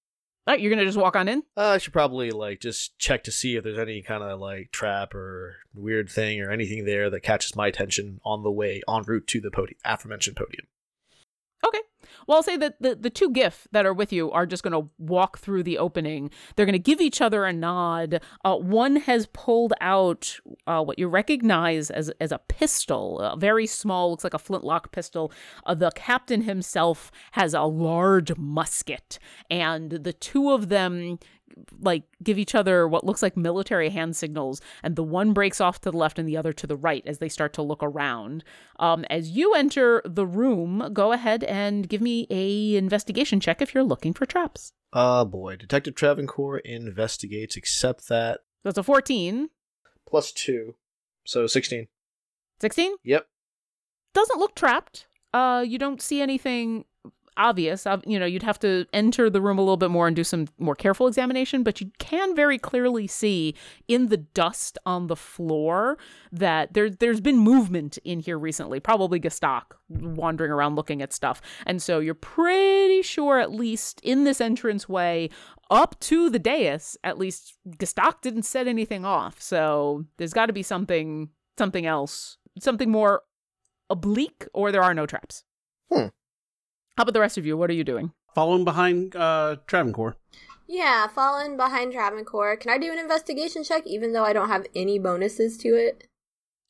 Right, 0.47 0.61
you're 0.61 0.71
gonna 0.71 0.85
just 0.85 0.99
walk 0.99 1.17
on 1.17 1.27
in. 1.29 1.43
Uh, 1.57 1.71
I 1.71 1.79
should 1.79 1.95
probably 1.95 2.31
like 2.31 2.61
just 2.61 2.99
check 2.99 3.25
to 3.25 3.33
see 3.33 3.57
if 3.57 3.65
there's 3.65 3.79
any 3.79 4.03
kind 4.03 4.23
of 4.23 4.39
like 4.41 4.71
trap 4.73 5.15
or 5.15 5.57
weird 5.75 6.11
thing 6.11 6.41
or 6.43 6.51
anything 6.51 6.85
there 6.85 7.09
that 7.09 7.21
catches 7.21 7.57
my 7.57 7.69
attention 7.69 8.21
on 8.25 8.43
the 8.43 8.51
way 8.51 8.83
en 8.89 9.03
route 9.05 9.27
to 9.29 9.41
the 9.41 9.51
podium, 9.51 9.79
aforementioned 9.85 10.37
podium. 10.37 10.67
Well, 12.27 12.37
I'll 12.37 12.43
say 12.43 12.57
that 12.57 12.81
the, 12.81 12.95
the 12.95 13.11
two 13.11 13.31
giff 13.31 13.67
that 13.73 13.87
are 13.87 13.95
with 13.95 14.13
you 14.13 14.31
are 14.31 14.47
just 14.47 14.63
going 14.63 14.73
to 14.73 14.91
walk 14.99 15.39
through 15.39 15.63
the 15.63 15.79
opening. 15.79 16.31
They're 16.57 16.67
going 16.67 16.75
to 16.75 16.79
give 16.79 17.01
each 17.01 17.21
other 17.21 17.45
a 17.45 17.53
nod. 17.53 18.21
Uh, 18.45 18.57
one 18.57 18.97
has 18.97 19.27
pulled 19.27 19.73
out 19.81 20.39
uh, 20.67 20.83
what 20.83 20.99
you 20.99 21.09
recognize 21.09 21.91
as, 21.91 22.11
as 22.21 22.33
a 22.33 22.39
pistol, 22.39 23.21
a 23.21 23.37
very 23.37 23.67
small, 23.67 24.11
looks 24.11 24.25
like 24.25 24.35
a 24.35 24.39
flintlock 24.39 24.93
pistol. 24.93 25.33
Uh, 25.67 25.75
the 25.75 25.91
captain 25.95 26.43
himself 26.43 27.11
has 27.33 27.55
a 27.55 27.63
large 27.63 28.37
musket, 28.37 29.19
and 29.51 29.91
the 29.91 30.13
two 30.13 30.51
of 30.51 30.69
them 30.69 31.19
like 31.81 32.05
give 32.23 32.39
each 32.39 32.55
other 32.55 32.89
what 32.89 33.05
looks 33.05 33.23
like 33.23 33.37
military 33.37 33.91
hand 33.91 34.17
signals 34.17 34.61
and 34.83 34.97
the 34.97 35.03
one 35.03 35.33
breaks 35.33 35.61
off 35.61 35.81
to 35.81 35.91
the 35.91 35.97
left 35.97 36.19
and 36.19 36.29
the 36.29 36.37
other 36.37 36.53
to 36.53 36.67
the 36.67 36.77
right 36.77 37.03
as 37.07 37.19
they 37.19 37.29
start 37.29 37.53
to 37.55 37.63
look 37.63 37.83
around. 37.83 38.45
Um, 38.79 39.05
as 39.11 39.31
you 39.31 39.55
enter 39.55 40.03
the 40.05 40.27
room 40.27 40.91
go 40.93 41.13
ahead 41.13 41.45
and 41.45 41.89
give 41.89 42.01
me 42.01 42.27
a 42.31 42.77
investigation 42.77 43.41
check 43.41 43.63
if 43.63 43.75
you're 43.75 43.85
looking 43.85 44.13
for 44.13 44.27
traps. 44.27 44.73
Oh 44.93 45.25
boy. 45.25 45.57
Detective 45.57 45.95
Travancore 45.95 46.59
investigates 46.59 47.57
except 47.57 48.09
that. 48.09 48.41
That's 48.63 48.79
a 48.79 48.83
14 48.83 49.51
plus 50.09 50.33
2 50.33 50.75
so 51.27 51.47
16 51.47 51.89
16 52.61 52.97
yep. 53.03 53.27
Doesn't 54.13 54.39
look 54.39 54.55
trapped. 54.55 55.07
Uh 55.33 55.65
you 55.67 55.79
don't 55.79 56.03
see 56.03 56.21
anything 56.21 56.85
obvious. 57.37 57.87
You 58.07 58.19
know, 58.19 58.27
you'd 58.27 58.43
have 58.43 58.59
to 58.61 58.87
enter 58.93 59.29
the 59.29 59.41
room 59.41 59.59
a 59.59 59.63
little 59.63 59.77
bit 59.77 59.91
more 59.91 60.07
and 60.07 60.17
do 60.17 60.25
some 60.25 60.49
more 60.59 60.75
careful 60.75 61.07
examination, 61.07 61.63
but 61.63 61.81
you 61.81 61.91
can 61.99 62.35
very 62.35 62.59
clearly 62.59 63.07
see 63.07 63.55
in 63.89 64.09
the 64.09 64.17
dust 64.17 64.79
on 64.87 65.07
the 65.07 65.17
floor 65.17 65.99
that 66.33 66.75
there 66.75 66.91
there's 66.91 67.21
been 67.21 67.39
movement 67.39 67.99
in 68.05 68.21
here 68.21 68.39
recently. 68.39 68.81
Probably 68.81 69.21
Gestak 69.21 69.65
wandering 69.89 70.51
around 70.51 70.77
looking 70.77 71.03
at 71.03 71.13
stuff, 71.13 71.41
and 71.67 71.83
so 71.83 71.99
you're 71.99 72.15
pretty 72.15 73.03
sure, 73.03 73.39
at 73.39 73.53
least 73.53 74.01
in 74.03 74.25
this 74.25 74.41
entranceway 74.41 75.31
up 75.71 75.99
to 76.01 76.31
the 76.31 76.39
dais, 76.39 76.97
at 77.05 77.19
least 77.19 77.55
Gestak 77.69 78.21
didn't 78.21 78.43
set 78.43 78.69
anything 78.69 79.05
off. 79.05 79.41
So 79.41 80.05
there's 80.19 80.33
got 80.33 80.47
to 80.47 80.53
be 80.53 80.63
something 80.63 81.31
something 81.59 81.87
else, 81.87 82.39
something 82.59 82.91
more 82.91 83.23
oblique, 83.91 84.47
or 84.53 84.73
there 84.73 84.83
are 84.83 84.95
no 84.95 85.07
traps. 85.07 85.45
Hmm. 85.93 86.07
How 86.97 87.03
about 87.03 87.15
the 87.15 87.21
rest 87.21 87.37
of 87.37 87.45
you? 87.45 87.57
What 87.57 87.71
are 87.71 87.75
you 87.75 87.83
doing? 87.83 88.13
Following 88.35 88.65
behind 88.65 89.17
uh, 89.17 89.57
Travancore. 89.67 90.17
Yeah, 90.69 91.09
following 91.09 91.57
behind 91.57 91.93
Travancore. 91.93 92.57
Can 92.57 92.71
I 92.71 92.79
do 92.79 92.93
an 92.93 92.99
investigation 92.99 93.65
check 93.65 93.85
even 93.85 94.13
though 94.13 94.25
I 94.25 94.33
don't 94.33 94.49
have 94.49 94.67
any 94.77 95.01
bonuses 95.01 95.59
to 95.59 95.69
it? 95.75 96.07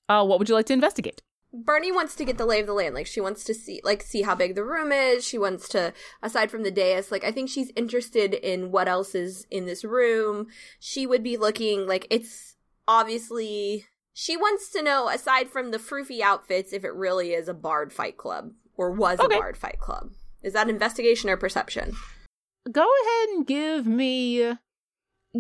Uh, 0.08 0.24
what 0.24 0.38
would 0.38 0.48
you 0.48 0.54
like 0.54 0.66
to 0.66 0.72
investigate? 0.72 1.20
Bernie 1.52 1.92
wants 1.92 2.16
to 2.16 2.24
get 2.24 2.38
the 2.38 2.46
lay 2.46 2.60
of 2.60 2.66
the 2.66 2.72
land. 2.72 2.94
Like 2.94 3.06
she 3.06 3.20
wants 3.20 3.44
to 3.44 3.54
see 3.54 3.80
like 3.84 4.02
see 4.02 4.22
how 4.22 4.34
big 4.34 4.54
the 4.54 4.64
room 4.64 4.92
is. 4.92 5.26
She 5.26 5.38
wants 5.38 5.68
to 5.70 5.92
aside 6.22 6.50
from 6.50 6.62
the 6.62 6.70
dais, 6.70 7.12
like 7.12 7.22
I 7.22 7.30
think 7.30 7.50
she's 7.50 7.70
interested 7.76 8.34
in 8.34 8.72
what 8.72 8.88
else 8.88 9.14
is 9.14 9.46
in 9.50 9.66
this 9.66 9.84
room. 9.84 10.46
She 10.80 11.06
would 11.06 11.22
be 11.22 11.36
looking 11.36 11.86
like 11.86 12.06
it's 12.10 12.56
obviously 12.88 13.84
she 14.14 14.36
wants 14.36 14.70
to 14.70 14.82
know 14.82 15.08
aside 15.08 15.50
from 15.50 15.70
the 15.70 15.78
froofy 15.78 16.20
outfits 16.20 16.72
if 16.72 16.82
it 16.82 16.94
really 16.94 17.34
is 17.34 17.46
a 17.46 17.54
bard 17.54 17.92
fight 17.92 18.16
club 18.16 18.52
or 18.76 18.90
was 18.90 19.20
Okay. 19.20 19.36
a 19.36 19.40
bard 19.40 19.56
fight 19.56 19.78
club. 19.78 20.12
Is 20.42 20.52
that 20.52 20.68
investigation 20.68 21.30
or 21.30 21.36
perception? 21.36 21.96
Go 22.70 22.82
ahead 22.82 23.28
and 23.30 23.46
give 23.46 23.86
me 23.86 24.38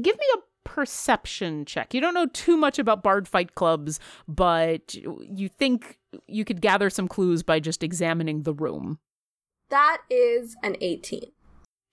give 0.00 0.16
me 0.18 0.26
a 0.34 0.38
perception 0.68 1.64
check. 1.64 1.94
You 1.94 2.00
don't 2.00 2.14
know 2.14 2.26
too 2.26 2.56
much 2.56 2.78
about 2.78 3.02
bard 3.02 3.28
fight 3.28 3.54
clubs, 3.54 4.00
but 4.26 4.94
you 4.94 5.48
think 5.48 5.98
you 6.26 6.44
could 6.44 6.60
gather 6.60 6.90
some 6.90 7.06
clues 7.08 7.42
by 7.42 7.60
just 7.60 7.82
examining 7.82 8.42
the 8.42 8.54
room. 8.54 8.98
That 9.70 10.02
is 10.10 10.56
an 10.62 10.76
18. 10.80 11.30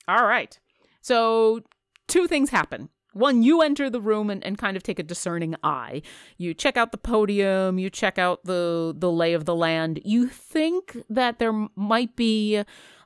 All 0.08 0.26
right. 0.26 0.58
So, 1.02 1.62
two 2.08 2.28
things 2.28 2.50
happen. 2.50 2.90
One, 3.14 3.44
you 3.44 3.62
enter 3.62 3.90
the 3.90 4.02
room 4.02 4.30
and, 4.30 4.44
and 4.44 4.58
kind 4.58 4.78
of 4.78 4.84
take 4.84 5.00
a 5.00 5.04
discerning 5.04 5.56
eye. 5.64 6.02
You 6.38 6.54
check 6.54 6.78
out 6.78 6.92
the 6.92 6.98
podium, 6.98 7.78
you 7.78 7.90
check 7.90 8.18
out 8.18 8.46
the, 8.46 8.94
the 8.98 9.12
lay 9.12 9.34
of 9.34 9.46
the 9.46 9.56
land. 9.56 10.00
You 10.06 10.28
think 10.28 10.98
that 11.10 11.40
there 11.40 11.68
might 11.76 12.16
be 12.16 12.64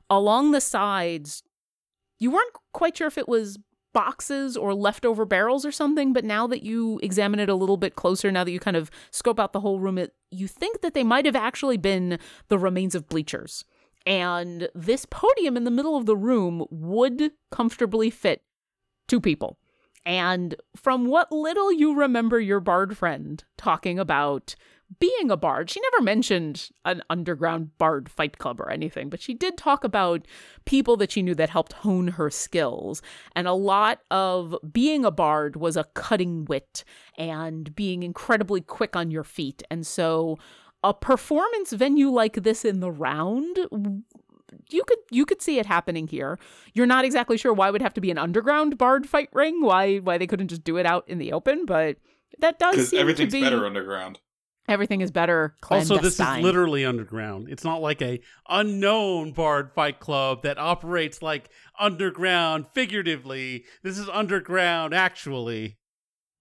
along 0.08 0.52
the 0.52 0.60
sides, 0.60 1.42
you 2.18 2.30
weren't 2.30 2.52
quite 2.72 2.96
sure 2.96 3.08
if 3.08 3.18
it 3.18 3.28
was 3.28 3.58
boxes 3.92 4.56
or 4.56 4.74
leftover 4.74 5.24
barrels 5.24 5.64
or 5.64 5.72
something, 5.72 6.12
but 6.12 6.24
now 6.24 6.46
that 6.46 6.62
you 6.62 7.00
examine 7.02 7.40
it 7.40 7.48
a 7.48 7.54
little 7.54 7.78
bit 7.78 7.96
closer, 7.96 8.30
now 8.30 8.44
that 8.44 8.52
you 8.52 8.60
kind 8.60 8.76
of 8.76 8.90
scope 9.10 9.40
out 9.40 9.52
the 9.52 9.60
whole 9.60 9.80
room, 9.80 9.96
it, 9.98 10.14
you 10.30 10.46
think 10.46 10.82
that 10.82 10.92
they 10.92 11.02
might 11.02 11.24
have 11.24 11.34
actually 11.34 11.78
been 11.78 12.18
the 12.48 12.58
remains 12.58 12.94
of 12.94 13.08
bleachers. 13.08 13.64
And 14.04 14.68
this 14.74 15.06
podium 15.10 15.56
in 15.56 15.64
the 15.64 15.70
middle 15.70 15.96
of 15.96 16.06
the 16.06 16.16
room 16.16 16.66
would 16.70 17.32
comfortably 17.50 18.10
fit 18.10 18.42
two 19.08 19.20
people. 19.20 19.58
And 20.06 20.54
from 20.76 21.06
what 21.06 21.32
little 21.32 21.72
you 21.72 21.94
remember 21.94 22.40
your 22.40 22.60
bard 22.60 22.96
friend 22.96 23.42
talking 23.58 23.98
about 23.98 24.54
being 25.00 25.32
a 25.32 25.36
bard, 25.36 25.68
she 25.68 25.80
never 25.80 26.04
mentioned 26.04 26.70
an 26.84 27.02
underground 27.10 27.76
bard 27.76 28.08
fight 28.08 28.38
club 28.38 28.60
or 28.60 28.70
anything, 28.70 29.10
but 29.10 29.20
she 29.20 29.34
did 29.34 29.58
talk 29.58 29.82
about 29.82 30.24
people 30.64 30.96
that 30.98 31.10
she 31.10 31.22
knew 31.22 31.34
that 31.34 31.50
helped 31.50 31.72
hone 31.72 32.06
her 32.06 32.30
skills. 32.30 33.02
And 33.34 33.48
a 33.48 33.52
lot 33.52 34.00
of 34.12 34.54
being 34.72 35.04
a 35.04 35.10
bard 35.10 35.56
was 35.56 35.76
a 35.76 35.88
cutting 35.94 36.44
wit 36.44 36.84
and 37.18 37.74
being 37.74 38.04
incredibly 38.04 38.60
quick 38.60 38.94
on 38.94 39.10
your 39.10 39.24
feet. 39.24 39.64
And 39.72 39.84
so 39.84 40.38
a 40.84 40.94
performance 40.94 41.72
venue 41.72 42.10
like 42.10 42.44
this 42.44 42.64
in 42.64 42.78
the 42.78 42.92
round 42.92 43.58
you 44.70 44.84
could 44.84 44.98
you 45.10 45.24
could 45.26 45.42
see 45.42 45.58
it 45.58 45.66
happening 45.66 46.06
here. 46.06 46.38
You're 46.74 46.86
not 46.86 47.04
exactly 47.04 47.36
sure 47.36 47.52
why 47.52 47.68
it 47.68 47.72
would 47.72 47.82
have 47.82 47.94
to 47.94 48.00
be 48.00 48.10
an 48.10 48.18
underground 48.18 48.78
bard 48.78 49.08
fight 49.08 49.28
ring, 49.32 49.62
why 49.62 49.98
why 49.98 50.18
they 50.18 50.26
couldn't 50.26 50.48
just 50.48 50.64
do 50.64 50.76
it 50.76 50.86
out 50.86 51.04
in 51.08 51.18
the 51.18 51.32
open, 51.32 51.66
but 51.66 51.96
that 52.38 52.58
does 52.58 52.74
Because 52.74 52.90
seem 52.90 53.00
everything's 53.00 53.32
to 53.32 53.38
be 53.38 53.42
better 53.44 53.64
underground. 53.64 54.20
everything 54.68 55.00
is 55.00 55.10
better. 55.10 55.54
Also, 55.70 55.98
this 55.98 56.18
is 56.20 56.38
literally 56.38 56.84
underground. 56.84 57.48
It's 57.48 57.64
not 57.64 57.80
like 57.80 58.02
a 58.02 58.20
unknown 58.48 59.32
bard 59.32 59.70
fight 59.74 60.00
club 60.00 60.42
that 60.42 60.58
operates 60.58 61.22
like 61.22 61.48
underground 61.78 62.66
figuratively. 62.74 63.64
This 63.82 63.96
is 63.98 64.08
underground 64.08 64.92
actually. 64.94 65.78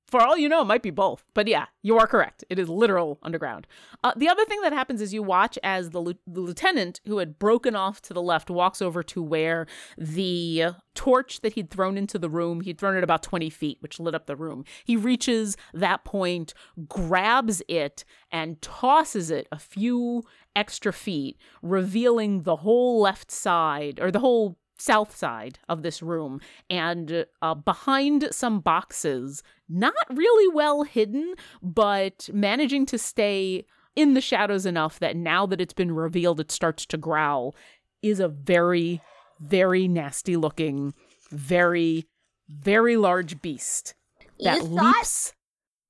For 0.08 0.22
all 0.22 0.38
you 0.38 0.47
know, 0.47 0.62
it 0.62 0.66
might 0.66 0.84
be 0.84 0.91
both. 0.91 1.24
But 1.34 1.47
yeah, 1.47 1.66
you 1.82 1.97
are 1.97 2.06
correct. 2.06 2.43
It 2.49 2.60
is 2.60 2.70
literal 2.70 3.18
underground. 3.24 3.66
Uh, 4.03 4.14
the 4.16 4.30
other 4.30 4.45
thing 4.45 4.62
that 4.62 4.74
happens 4.74 5.01
is 5.01 5.14
you 5.14 5.24
watch 5.24 5.58
as 5.64 5.89
the, 5.89 5.99
lieu- 5.99 6.20
the 6.28 6.41
lieutenant 6.41 7.01
who 7.06 7.18
had 7.18 7.39
broken 7.39 7.76
off 7.76 8.01
to 8.03 8.14
the 8.14 8.22
left 8.22 8.49
walks 8.49 8.82
over 8.82 9.01
to 9.03 9.22
where 9.22 9.66
the 9.97 10.76
torch 10.93 11.41
that 11.41 11.53
he'd 11.53 11.72
thrown 11.72 11.97
into 11.97 12.20
the 12.20 12.30
room, 12.30 12.62
he'd 12.62 12.78
thrown 12.78 12.95
it 12.95 13.03
about 13.03 13.24
20 13.24 13.49
feet, 13.49 13.78
which 13.80 13.99
lit 13.99 14.14
up 14.14 14.28
the 14.28 14.36
room. 14.36 14.64
He 14.84 14.95
reaches 14.95 15.58
that 15.74 16.06
point, 16.06 16.53
grabs 16.88 17.64
it, 17.68 18.06
and 18.32 18.62
tosses 18.62 19.32
it 19.32 19.47
a 19.51 19.60
few 19.60 20.24
extra 20.56 20.93
feet, 20.93 21.38
revealing 21.64 22.43
the 22.43 22.58
whole 22.58 23.01
left 23.01 23.32
side 23.32 23.99
or 23.99 24.12
the 24.12 24.20
whole 24.20 24.58
south 24.78 25.16
side 25.16 25.60
of 25.70 25.84
this 25.84 26.01
room 26.01 26.39
and 26.70 27.26
uh, 27.41 27.53
behind 27.53 28.28
some 28.32 28.60
boxes 28.60 29.41
not 29.68 29.93
really 30.09 30.53
well 30.53 30.84
hidden 30.84 31.34
but 31.61 32.30
managing 32.34 32.86
to 32.86 32.97
stay 32.97 33.66
in 33.95 34.13
the 34.13 34.22
shadows 34.22 34.66
enough 34.66 34.99
that 34.99 35.16
now 35.16 35.45
that 35.45 35.61
it's 35.61 35.74
been 35.74 35.93
revealed 35.93 36.39
it 36.39 36.51
starts 36.51 36.86
to 36.86 36.97
growl 36.97 37.55
is 38.01 38.20
a 38.20 38.28
very 38.28 39.01
very 39.39 39.88
nasty 39.88 40.36
looking 40.36 40.93
very 41.32 42.05
very 42.47 42.97
large 42.97 43.41
beast 43.41 43.95
that 44.39 44.57
you 44.57 44.63
leaps 44.63 45.34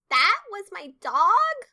that 0.09 0.39
was 0.51 0.65
my 0.71 0.93
dog? 1.01 1.69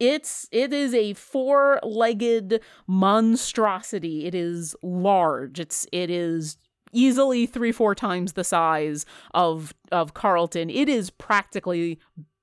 It's 0.00 0.48
it 0.50 0.72
is 0.72 0.92
a 0.92 1.14
four-legged 1.14 2.60
monstrosity. 2.86 4.26
It 4.26 4.34
is 4.34 4.74
large. 4.82 5.60
It's 5.60 5.86
it 5.92 6.10
is 6.10 6.56
easily 6.94 7.46
three 7.46 7.72
four 7.72 7.94
times 7.94 8.32
the 8.32 8.44
size 8.44 9.04
of 9.32 9.74
of 9.92 10.14
Carlton. 10.14 10.70
It 10.70 10.88
is 10.88 11.10
practically 11.10 11.98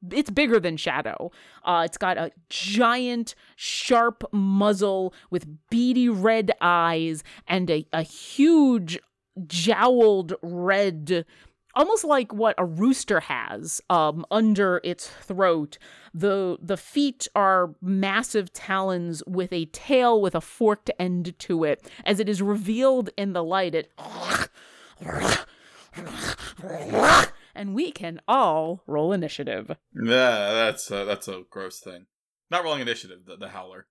it's 0.09 0.29
bigger 0.29 0.59
than 0.59 0.77
Shadow. 0.77 1.31
Uh, 1.63 1.83
it's 1.85 1.97
got 1.97 2.17
a 2.17 2.31
giant, 2.49 3.35
sharp 3.55 4.23
muzzle 4.31 5.13
with 5.29 5.45
beady 5.69 6.09
red 6.09 6.51
eyes 6.59 7.23
and 7.47 7.69
a, 7.69 7.85
a 7.93 8.01
huge, 8.01 8.99
jowled 9.45 10.33
red, 10.41 11.25
almost 11.75 12.03
like 12.03 12.33
what 12.33 12.55
a 12.57 12.65
rooster 12.65 13.21
has 13.21 13.81
um, 13.89 14.25
under 14.31 14.81
its 14.83 15.07
throat. 15.07 15.77
The 16.13 16.57
the 16.61 16.77
feet 16.77 17.27
are 17.35 17.75
massive 17.81 18.53
talons 18.53 19.23
with 19.25 19.53
a 19.53 19.65
tail 19.65 20.21
with 20.21 20.35
a 20.35 20.41
forked 20.41 20.91
end 20.99 21.37
to 21.39 21.63
it. 21.63 21.89
As 22.05 22.19
it 22.19 22.29
is 22.29 22.41
revealed 22.41 23.09
in 23.17 23.33
the 23.33 23.43
light, 23.43 23.75
it 23.75 23.91
and 27.55 27.75
we 27.75 27.91
can 27.91 28.21
all 28.27 28.83
roll 28.87 29.13
initiative. 29.13 29.69
Yeah, 29.93 30.53
that's 30.53 30.89
a, 30.91 31.05
that's 31.05 31.27
a 31.27 31.43
gross 31.49 31.79
thing. 31.79 32.05
Not 32.49 32.63
rolling 32.63 32.81
initiative, 32.81 33.19
the, 33.25 33.37
the 33.37 33.49
howler. 33.49 33.87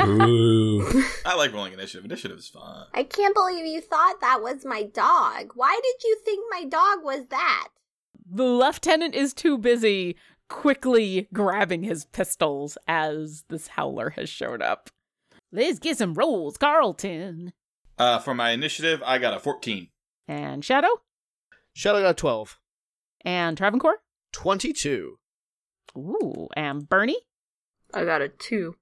Ooh. 0.00 1.02
I 1.24 1.34
like 1.34 1.52
rolling 1.52 1.72
initiative. 1.72 2.04
Initiative 2.04 2.38
is 2.38 2.48
fun. 2.48 2.86
I 2.92 3.04
can't 3.04 3.34
believe 3.34 3.64
you 3.64 3.80
thought 3.80 4.20
that 4.20 4.42
was 4.42 4.64
my 4.64 4.82
dog. 4.82 5.52
Why 5.54 5.80
did 5.82 6.06
you 6.06 6.18
think 6.24 6.44
my 6.50 6.64
dog 6.64 7.04
was 7.04 7.26
that? 7.30 7.68
The 8.30 8.44
lieutenant 8.44 9.14
is 9.14 9.34
too 9.34 9.58
busy 9.58 10.16
quickly 10.48 11.28
grabbing 11.32 11.82
his 11.82 12.04
pistols 12.04 12.76
as 12.86 13.44
this 13.48 13.68
howler 13.68 14.10
has 14.10 14.28
showed 14.28 14.60
up. 14.60 14.90
Let's 15.50 15.78
get 15.78 15.98
some 15.98 16.14
rolls, 16.14 16.56
Carlton. 16.58 17.52
Uh, 17.98 18.18
for 18.18 18.34
my 18.34 18.50
initiative, 18.50 19.02
I 19.04 19.18
got 19.18 19.34
a 19.34 19.40
14. 19.40 19.88
And 20.28 20.64
Shadow? 20.64 21.02
Shadow 21.74 22.02
got 22.02 22.10
a 22.10 22.14
12. 22.14 22.58
And 23.24 23.56
Travancore? 23.56 23.98
22. 24.32 25.18
Ooh, 25.96 26.48
and 26.56 26.88
Bernie? 26.88 27.20
I 27.94 28.04
got 28.04 28.22
a 28.22 28.28
2. 28.28 28.74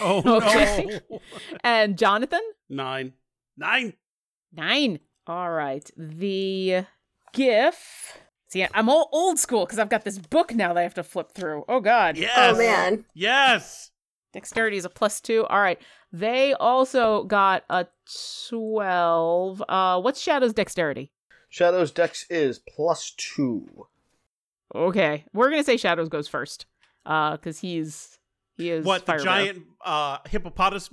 Oh 0.00 0.22
Okay. 0.36 1.00
no. 1.10 1.20
And 1.64 1.98
Jonathan? 1.98 2.40
Nine. 2.68 3.12
Nine. 3.56 3.94
Nine. 4.52 5.00
All 5.26 5.50
right. 5.50 5.90
The 5.96 6.84
giff. 7.32 8.18
See, 8.48 8.66
I'm 8.74 8.88
all 8.88 9.08
old 9.12 9.38
school 9.38 9.64
because 9.66 9.78
I've 9.78 9.88
got 9.88 10.04
this 10.04 10.18
book 10.18 10.54
now 10.54 10.68
that 10.72 10.80
I 10.80 10.82
have 10.84 10.94
to 10.94 11.02
flip 11.02 11.32
through. 11.32 11.64
Oh, 11.68 11.80
God. 11.80 12.16
Yes. 12.16 12.32
Oh 12.36 12.56
man. 12.56 13.04
Yes. 13.12 13.90
Dexterity 14.32 14.76
is 14.76 14.84
a 14.84 14.88
plus 14.90 15.20
two. 15.20 15.44
All 15.46 15.60
right. 15.60 15.80
They 16.12 16.52
also 16.54 17.24
got 17.24 17.64
a 17.68 17.86
12. 18.48 19.62
Uh, 19.68 20.00
what's 20.00 20.20
Shadow's 20.20 20.52
dexterity? 20.52 21.10
Shadow's 21.48 21.90
dex 21.90 22.24
is 22.30 22.58
plus 22.58 23.12
2. 23.16 23.86
Okay. 24.74 25.24
We're 25.32 25.50
going 25.50 25.60
to 25.60 25.64
say 25.66 25.76
Shadows 25.76 26.08
goes 26.08 26.28
first. 26.28 26.66
Uh, 27.04 27.32
because 27.32 27.58
he's, 27.60 28.18
he 28.56 28.70
is. 28.70 28.84
What 28.84 29.06
the 29.06 29.12
fire 29.12 29.18
giant 29.18 29.62
uh, 29.84 30.18
hippopotamus 30.28 30.90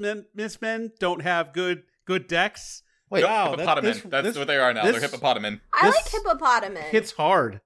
men, 0.62 0.92
don't 1.00 1.22
have 1.22 1.54
good 1.54 1.84
good 2.06 2.28
dex. 2.28 2.84
Wait, 3.10 3.24
wow, 3.24 3.56
that- 3.56 3.82
That's 4.10 4.24
this 4.28 4.38
what 4.38 4.48
they 4.48 4.58
are 4.58 4.74
now. 4.74 4.84
this- 4.84 4.94
They're 4.94 5.02
hippopotamus. 5.02 5.60
I 5.74 5.90
like 5.90 6.08
hippopotamus. 6.10 6.86
hits 6.86 7.12
hard. 7.12 7.62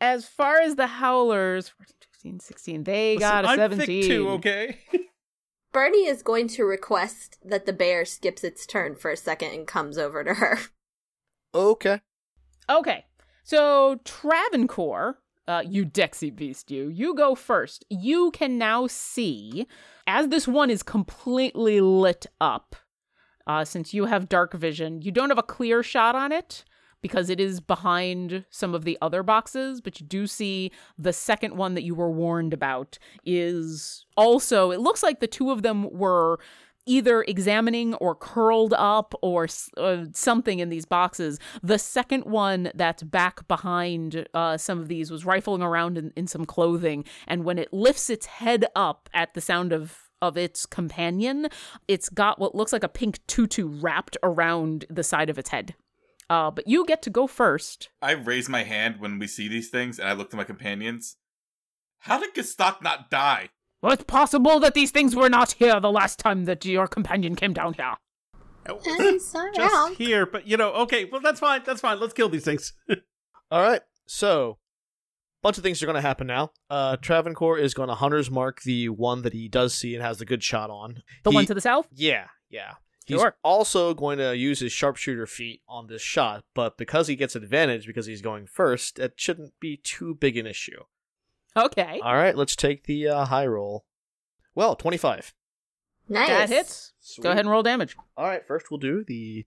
As 0.00 0.26
far 0.26 0.60
as 0.60 0.76
the 0.76 0.86
Howlers, 0.86 1.68
14, 1.70 1.94
15, 2.00 2.40
16, 2.40 2.84
they 2.84 3.16
got 3.16 3.44
a 3.44 3.48
Listen, 3.48 3.62
I'm 3.62 3.70
17. 3.72 4.02
thick 4.02 4.10
too, 4.10 4.28
okay? 4.30 4.78
Bernie 5.72 6.06
is 6.06 6.22
going 6.22 6.48
to 6.48 6.64
request 6.64 7.38
that 7.44 7.66
the 7.66 7.72
bear 7.72 8.04
skips 8.06 8.42
its 8.44 8.64
turn 8.66 8.94
for 8.96 9.10
a 9.10 9.16
second 9.16 9.52
and 9.52 9.66
comes 9.66 9.98
over 9.98 10.24
to 10.24 10.34
her. 10.34 10.58
Okay. 11.54 12.00
Okay. 12.68 13.04
So 13.44 14.00
Travancore, 14.04 15.18
uh, 15.48 15.62
you 15.66 15.84
Dexy 15.84 16.34
Beast, 16.34 16.70
you. 16.70 16.88
You 16.88 17.14
go 17.14 17.34
first. 17.34 17.84
You 17.88 18.30
can 18.32 18.58
now 18.58 18.86
see, 18.86 19.66
as 20.06 20.28
this 20.28 20.48
one 20.48 20.70
is 20.70 20.82
completely 20.82 21.80
lit 21.80 22.26
up, 22.40 22.76
uh, 23.46 23.64
since 23.64 23.94
you 23.94 24.06
have 24.06 24.28
dark 24.28 24.54
vision, 24.54 25.02
you 25.02 25.12
don't 25.12 25.28
have 25.28 25.38
a 25.38 25.42
clear 25.42 25.82
shot 25.82 26.16
on 26.16 26.32
it 26.32 26.64
because 27.00 27.30
it 27.30 27.38
is 27.38 27.60
behind 27.60 28.44
some 28.50 28.74
of 28.74 28.84
the 28.84 28.98
other 29.00 29.22
boxes, 29.22 29.80
but 29.80 30.00
you 30.00 30.06
do 30.06 30.26
see 30.26 30.72
the 30.98 31.12
second 31.12 31.56
one 31.56 31.74
that 31.74 31.84
you 31.84 31.94
were 31.94 32.10
warned 32.10 32.52
about 32.52 32.98
is 33.24 34.06
also, 34.16 34.72
it 34.72 34.80
looks 34.80 35.02
like 35.02 35.20
the 35.20 35.26
two 35.28 35.52
of 35.52 35.62
them 35.62 35.88
were 35.92 36.40
either 36.86 37.22
examining 37.22 37.94
or 37.94 38.14
curled 38.14 38.72
up 38.74 39.14
or 39.22 39.48
uh, 39.76 40.04
something 40.12 40.60
in 40.60 40.68
these 40.68 40.86
boxes. 40.86 41.38
The 41.62 41.78
second 41.78 42.24
one 42.24 42.70
that's 42.74 43.02
back 43.02 43.46
behind 43.48 44.26
uh, 44.32 44.56
some 44.56 44.78
of 44.78 44.88
these 44.88 45.10
was 45.10 45.24
rifling 45.24 45.62
around 45.62 45.98
in, 45.98 46.12
in 46.16 46.26
some 46.26 46.46
clothing, 46.46 47.04
and 47.26 47.44
when 47.44 47.58
it 47.58 47.72
lifts 47.72 48.08
its 48.08 48.26
head 48.26 48.64
up 48.74 49.08
at 49.12 49.34
the 49.34 49.40
sound 49.40 49.72
of 49.72 50.02
of 50.22 50.36
its 50.38 50.64
companion, 50.64 51.46
it's 51.88 52.08
got 52.08 52.38
what 52.38 52.54
looks 52.54 52.72
like 52.72 52.82
a 52.82 52.88
pink 52.88 53.24
tutu 53.26 53.68
wrapped 53.68 54.16
around 54.22 54.86
the 54.88 55.04
side 55.04 55.28
of 55.28 55.38
its 55.38 55.50
head. 55.50 55.74
Uh, 56.28 56.50
but 56.50 56.66
you 56.66 56.84
get 56.86 57.02
to 57.02 57.10
go 57.10 57.26
first. 57.26 57.90
I 58.02 58.12
raise 58.12 58.48
my 58.48 58.64
hand 58.64 58.96
when 58.98 59.18
we 59.18 59.26
see 59.26 59.46
these 59.46 59.68
things, 59.68 59.98
and 59.98 60.08
I 60.08 60.12
look 60.12 60.30
to 60.30 60.36
my 60.36 60.44
companions. 60.44 61.16
How 62.00 62.18
did 62.18 62.34
Gestak 62.34 62.82
not 62.82 63.10
die? 63.10 63.50
Well, 63.86 63.92
it's 63.94 64.02
possible 64.02 64.58
that 64.58 64.74
these 64.74 64.90
things 64.90 65.14
were 65.14 65.28
not 65.28 65.52
here 65.52 65.78
the 65.78 65.92
last 65.92 66.18
time 66.18 66.46
that 66.46 66.64
your 66.64 66.88
companion 66.88 67.36
came 67.36 67.52
down 67.52 67.74
here. 67.74 67.94
It's 68.68 69.32
around. 69.36 69.54
Just 69.54 69.94
here, 69.94 70.26
but 70.26 70.44
you 70.44 70.56
know, 70.56 70.72
okay, 70.72 71.04
well 71.04 71.20
that's 71.20 71.38
fine, 71.38 71.62
that's 71.64 71.82
fine. 71.82 72.00
Let's 72.00 72.12
kill 72.12 72.28
these 72.28 72.42
things. 72.44 72.72
All 73.52 73.62
right. 73.62 73.82
So, 74.08 74.58
a 75.40 75.42
bunch 75.44 75.56
of 75.56 75.62
things 75.62 75.80
are 75.80 75.86
going 75.86 75.94
to 75.94 76.00
happen 76.00 76.26
now. 76.26 76.50
Uh, 76.68 76.96
Travancore 76.96 77.58
is 77.58 77.74
going 77.74 77.88
to 77.88 77.94
hunter's 77.94 78.28
mark 78.28 78.60
the 78.62 78.88
one 78.88 79.22
that 79.22 79.32
he 79.34 79.46
does 79.46 79.72
see 79.72 79.94
and 79.94 80.02
has 80.02 80.18
the 80.18 80.24
good 80.24 80.42
shot 80.42 80.68
on. 80.68 81.04
The 81.22 81.30
He- 81.30 81.36
one 81.36 81.46
to 81.46 81.54
the 81.54 81.60
south? 81.60 81.86
Yeah, 81.92 82.26
yeah. 82.50 82.72
He's 83.04 83.20
Sure. 83.20 83.36
also 83.44 83.94
going 83.94 84.18
to 84.18 84.36
use 84.36 84.58
his 84.58 84.72
sharpshooter 84.72 85.26
feat 85.28 85.62
on 85.68 85.86
this 85.86 86.02
shot, 86.02 86.42
but 86.56 86.76
because 86.76 87.06
he 87.06 87.14
gets 87.14 87.36
advantage 87.36 87.86
because 87.86 88.06
he's 88.06 88.20
going 88.20 88.48
first, 88.48 88.98
it 88.98 89.12
shouldn't 89.14 89.52
be 89.60 89.76
too 89.76 90.16
big 90.16 90.36
an 90.36 90.44
issue. 90.44 90.82
Okay. 91.66 92.00
All 92.02 92.14
right, 92.14 92.36
let's 92.36 92.54
take 92.56 92.84
the 92.84 93.08
uh, 93.08 93.24
high 93.26 93.46
roll. 93.46 93.84
Well, 94.54 94.76
25. 94.76 95.34
Nice. 96.08 96.28
That 96.28 96.48
hits. 96.48 96.92
Go 97.20 97.30
ahead 97.30 97.40
and 97.40 97.50
roll 97.50 97.62
damage. 97.62 97.96
All 98.16 98.26
right, 98.26 98.46
first 98.46 98.70
we'll 98.70 98.78
do 98.78 99.04
the 99.06 99.44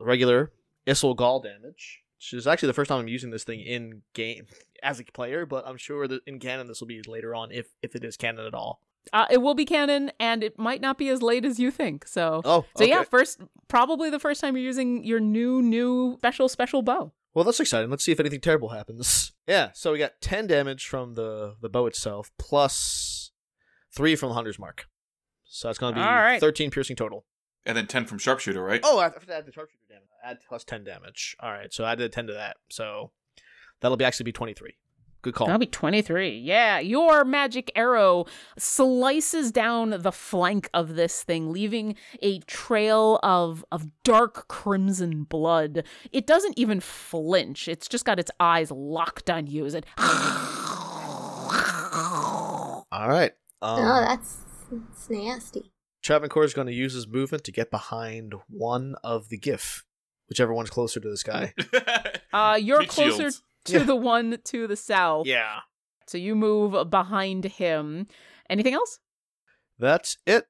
regular 0.00 0.52
Issel 0.86 1.14
Gall 1.16 1.40
damage, 1.40 2.00
which 2.18 2.32
is 2.34 2.46
actually 2.46 2.68
the 2.68 2.72
first 2.74 2.88
time 2.88 3.00
I'm 3.00 3.08
using 3.08 3.30
this 3.30 3.44
thing 3.44 3.60
in 3.60 4.02
game 4.14 4.46
as 4.82 5.00
a 5.00 5.04
player, 5.04 5.46
but 5.46 5.66
I'm 5.66 5.76
sure 5.76 6.06
that 6.08 6.22
in 6.26 6.38
canon 6.38 6.66
this 6.66 6.80
will 6.80 6.88
be 6.88 7.02
later 7.06 7.34
on 7.34 7.50
if 7.52 7.68
if 7.82 7.94
it 7.96 8.04
is 8.04 8.16
canon 8.16 8.46
at 8.46 8.54
all. 8.54 8.80
Uh, 9.12 9.26
it 9.30 9.38
will 9.38 9.54
be 9.54 9.64
canon, 9.64 10.12
and 10.20 10.44
it 10.44 10.58
might 10.58 10.82
not 10.82 10.98
be 10.98 11.08
as 11.08 11.22
late 11.22 11.44
as 11.44 11.58
you 11.58 11.70
think. 11.70 12.06
So, 12.06 12.42
Oh, 12.44 12.66
so 12.76 12.84
yeah, 12.84 13.04
first, 13.04 13.40
probably 13.66 14.10
the 14.10 14.18
first 14.18 14.40
time 14.40 14.54
you're 14.54 14.66
using 14.66 15.02
your 15.02 15.18
new, 15.18 15.62
new 15.62 16.16
special, 16.18 16.46
special 16.48 16.82
bow. 16.82 17.12
Well, 17.38 17.44
that's 17.44 17.60
exciting. 17.60 17.88
Let's 17.88 18.02
see 18.02 18.10
if 18.10 18.18
anything 18.18 18.40
terrible 18.40 18.70
happens. 18.70 19.32
Yeah, 19.46 19.70
so 19.72 19.92
we 19.92 19.98
got 19.98 20.20
10 20.20 20.46
damage 20.46 20.86
from 20.86 21.14
the 21.14 21.54
the 21.62 21.70
bow 21.70 21.86
itself 21.86 22.30
plus 22.38 23.30
3 23.96 24.14
from 24.14 24.28
the 24.28 24.34
hunter's 24.34 24.58
mark. 24.58 24.84
So 25.44 25.68
that's 25.68 25.78
going 25.78 25.94
to 25.94 25.98
be 25.98 26.04
All 26.04 26.12
right. 26.12 26.38
13 26.38 26.70
piercing 26.70 26.96
total. 26.96 27.24
And 27.64 27.74
then 27.74 27.86
10 27.86 28.04
from 28.04 28.18
Sharpshooter, 28.18 28.62
right? 28.62 28.82
Oh, 28.84 28.98
I 28.98 29.04
have 29.04 29.24
to 29.24 29.34
add 29.34 29.46
the 29.46 29.52
sharpshooter 29.52 29.84
damage. 29.88 30.08
Add 30.22 30.40
plus 30.46 30.64
10 30.64 30.84
damage. 30.84 31.34
All 31.40 31.50
right, 31.50 31.72
so 31.72 31.86
I 31.86 31.94
did 31.94 32.12
10 32.12 32.26
to 32.26 32.34
that. 32.34 32.58
So 32.68 33.12
that'll 33.80 33.96
be 33.96 34.04
actually 34.04 34.24
be 34.24 34.32
23. 34.32 34.76
Good 35.22 35.34
call. 35.34 35.46
That'll 35.48 35.58
be 35.58 35.66
23. 35.66 36.38
Yeah, 36.38 36.78
your 36.78 37.24
magic 37.24 37.72
arrow 37.74 38.26
slices 38.56 39.50
down 39.50 39.90
the 39.90 40.12
flank 40.12 40.70
of 40.72 40.94
this 40.94 41.24
thing, 41.24 41.52
leaving 41.52 41.96
a 42.22 42.38
trail 42.40 43.18
of, 43.22 43.64
of 43.72 43.88
dark 44.04 44.46
crimson 44.46 45.24
blood. 45.24 45.84
It 46.12 46.26
doesn't 46.26 46.56
even 46.56 46.80
flinch, 46.80 47.66
it's 47.66 47.88
just 47.88 48.04
got 48.04 48.20
its 48.20 48.30
eyes 48.38 48.70
locked 48.70 49.28
on 49.28 49.48
you 49.48 49.66
as 49.66 49.74
it. 49.74 49.86
All 52.90 53.08
right. 53.08 53.32
Um, 53.60 53.80
oh, 53.84 54.04
that's, 54.06 54.38
that's 54.70 55.10
nasty. 55.10 55.72
Travancore 56.02 56.44
is 56.44 56.54
going 56.54 56.68
to 56.68 56.72
use 56.72 56.94
his 56.94 57.08
movement 57.08 57.44
to 57.44 57.52
get 57.52 57.70
behind 57.70 58.34
one 58.48 58.94
of 59.02 59.28
the 59.28 59.36
giff, 59.36 59.84
whichever 60.28 60.54
one's 60.54 60.70
closer 60.70 61.00
to 61.00 61.08
this 61.08 61.22
guy. 61.24 61.54
Uh, 62.32 62.58
you're 62.60 62.80
Meat 62.80 62.88
closer 62.88 63.16
shields. 63.16 63.42
To 63.68 63.78
Yeah. 63.78 63.84
the 63.84 63.96
one 63.96 64.38
to 64.44 64.66
the 64.66 64.76
south. 64.76 65.26
yeah. 65.26 65.60
So 66.06 66.18
you 66.18 66.34
move 66.34 66.90
behind 66.90 67.44
him. 67.44 68.06
Anything 68.50 68.74
else? 68.74 68.98
That's 69.78 70.16
it. 70.26 70.46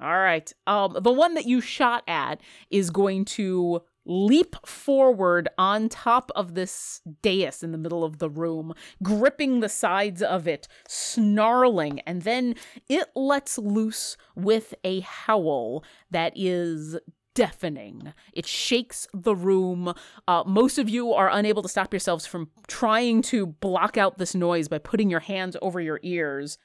All 0.00 0.18
right. 0.18 0.52
Um, 0.66 0.96
the 1.00 1.12
one 1.12 1.34
that 1.34 1.46
you 1.46 1.60
shot 1.60 2.04
at 2.06 2.40
is 2.70 2.90
going 2.90 3.24
to 3.24 3.80
leap 4.04 4.54
forward 4.66 5.48
on 5.58 5.88
top 5.88 6.30
of 6.36 6.54
this 6.54 7.00
dais 7.22 7.62
in 7.62 7.72
the 7.72 7.78
middle 7.78 8.04
of 8.04 8.18
the 8.18 8.30
room, 8.30 8.72
gripping 9.02 9.60
the 9.60 9.68
sides 9.68 10.22
of 10.22 10.46
it, 10.46 10.68
snarling, 10.86 12.00
and 12.06 12.22
then 12.22 12.54
it 12.88 13.08
lets 13.16 13.58
loose 13.58 14.16
with 14.36 14.74
a 14.84 15.00
howl 15.00 15.82
that 16.10 16.32
is 16.36 16.96
deafening. 17.42 18.12
It 18.32 18.46
shakes 18.46 19.06
the 19.14 19.34
room. 19.36 19.94
Uh, 20.26 20.42
most 20.44 20.76
of 20.78 20.88
you 20.88 21.12
are 21.12 21.30
unable 21.30 21.62
to 21.62 21.68
stop 21.68 21.92
yourselves 21.92 22.26
from 22.26 22.50
trying 22.66 23.22
to 23.22 23.46
block 23.46 23.96
out 23.96 24.18
this 24.18 24.34
noise 24.34 24.66
by 24.66 24.78
putting 24.78 25.08
your 25.08 25.20
hands 25.20 25.56
over 25.62 25.80
your 25.80 26.00
ears. 26.02 26.58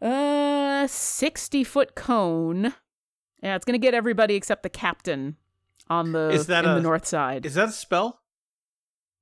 Uh, 0.00 0.86
60 0.86 1.64
foot 1.64 1.96
cone. 1.96 2.74
Yeah, 3.42 3.56
it's 3.56 3.64
gonna 3.64 3.78
get 3.78 3.92
everybody 3.94 4.34
except 4.36 4.62
the 4.62 4.68
captain 4.68 5.36
on 5.90 6.12
the 6.12 6.28
Is 6.30 6.46
that 6.46 6.64
in 6.64 6.70
a- 6.70 6.74
the 6.76 6.80
north 6.80 7.06
side. 7.06 7.44
Is 7.44 7.54
that 7.54 7.68
a 7.70 7.72
spell? 7.72 8.20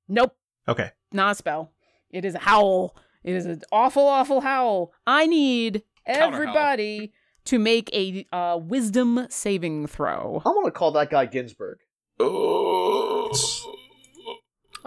nope, 0.07 0.35
Okay. 0.67 0.91
not 1.11 1.31
a 1.31 1.35
spell. 1.35 1.71
It 2.11 2.23
is 2.23 2.35
a 2.35 2.39
howl. 2.39 2.95
It 3.23 3.33
is 3.35 3.45
an 3.47 3.61
awful, 3.71 4.05
awful 4.07 4.41
howl. 4.41 4.93
I 5.07 5.25
need 5.25 5.83
Counter 6.05 6.21
howl. 6.21 6.33
everybody 6.35 7.13
to 7.47 7.59
make 7.59 7.89
a 7.93 8.25
uh, 8.31 8.57
wisdom 8.61 9.27
saving 9.29 9.87
throw. 9.87 10.41
I'm 10.45 10.53
going 10.53 10.65
to 10.65 10.71
call 10.71 10.91
that 10.91 11.09
guy 11.09 11.25
Ginsburg. 11.25 11.79
oh. 12.19 13.31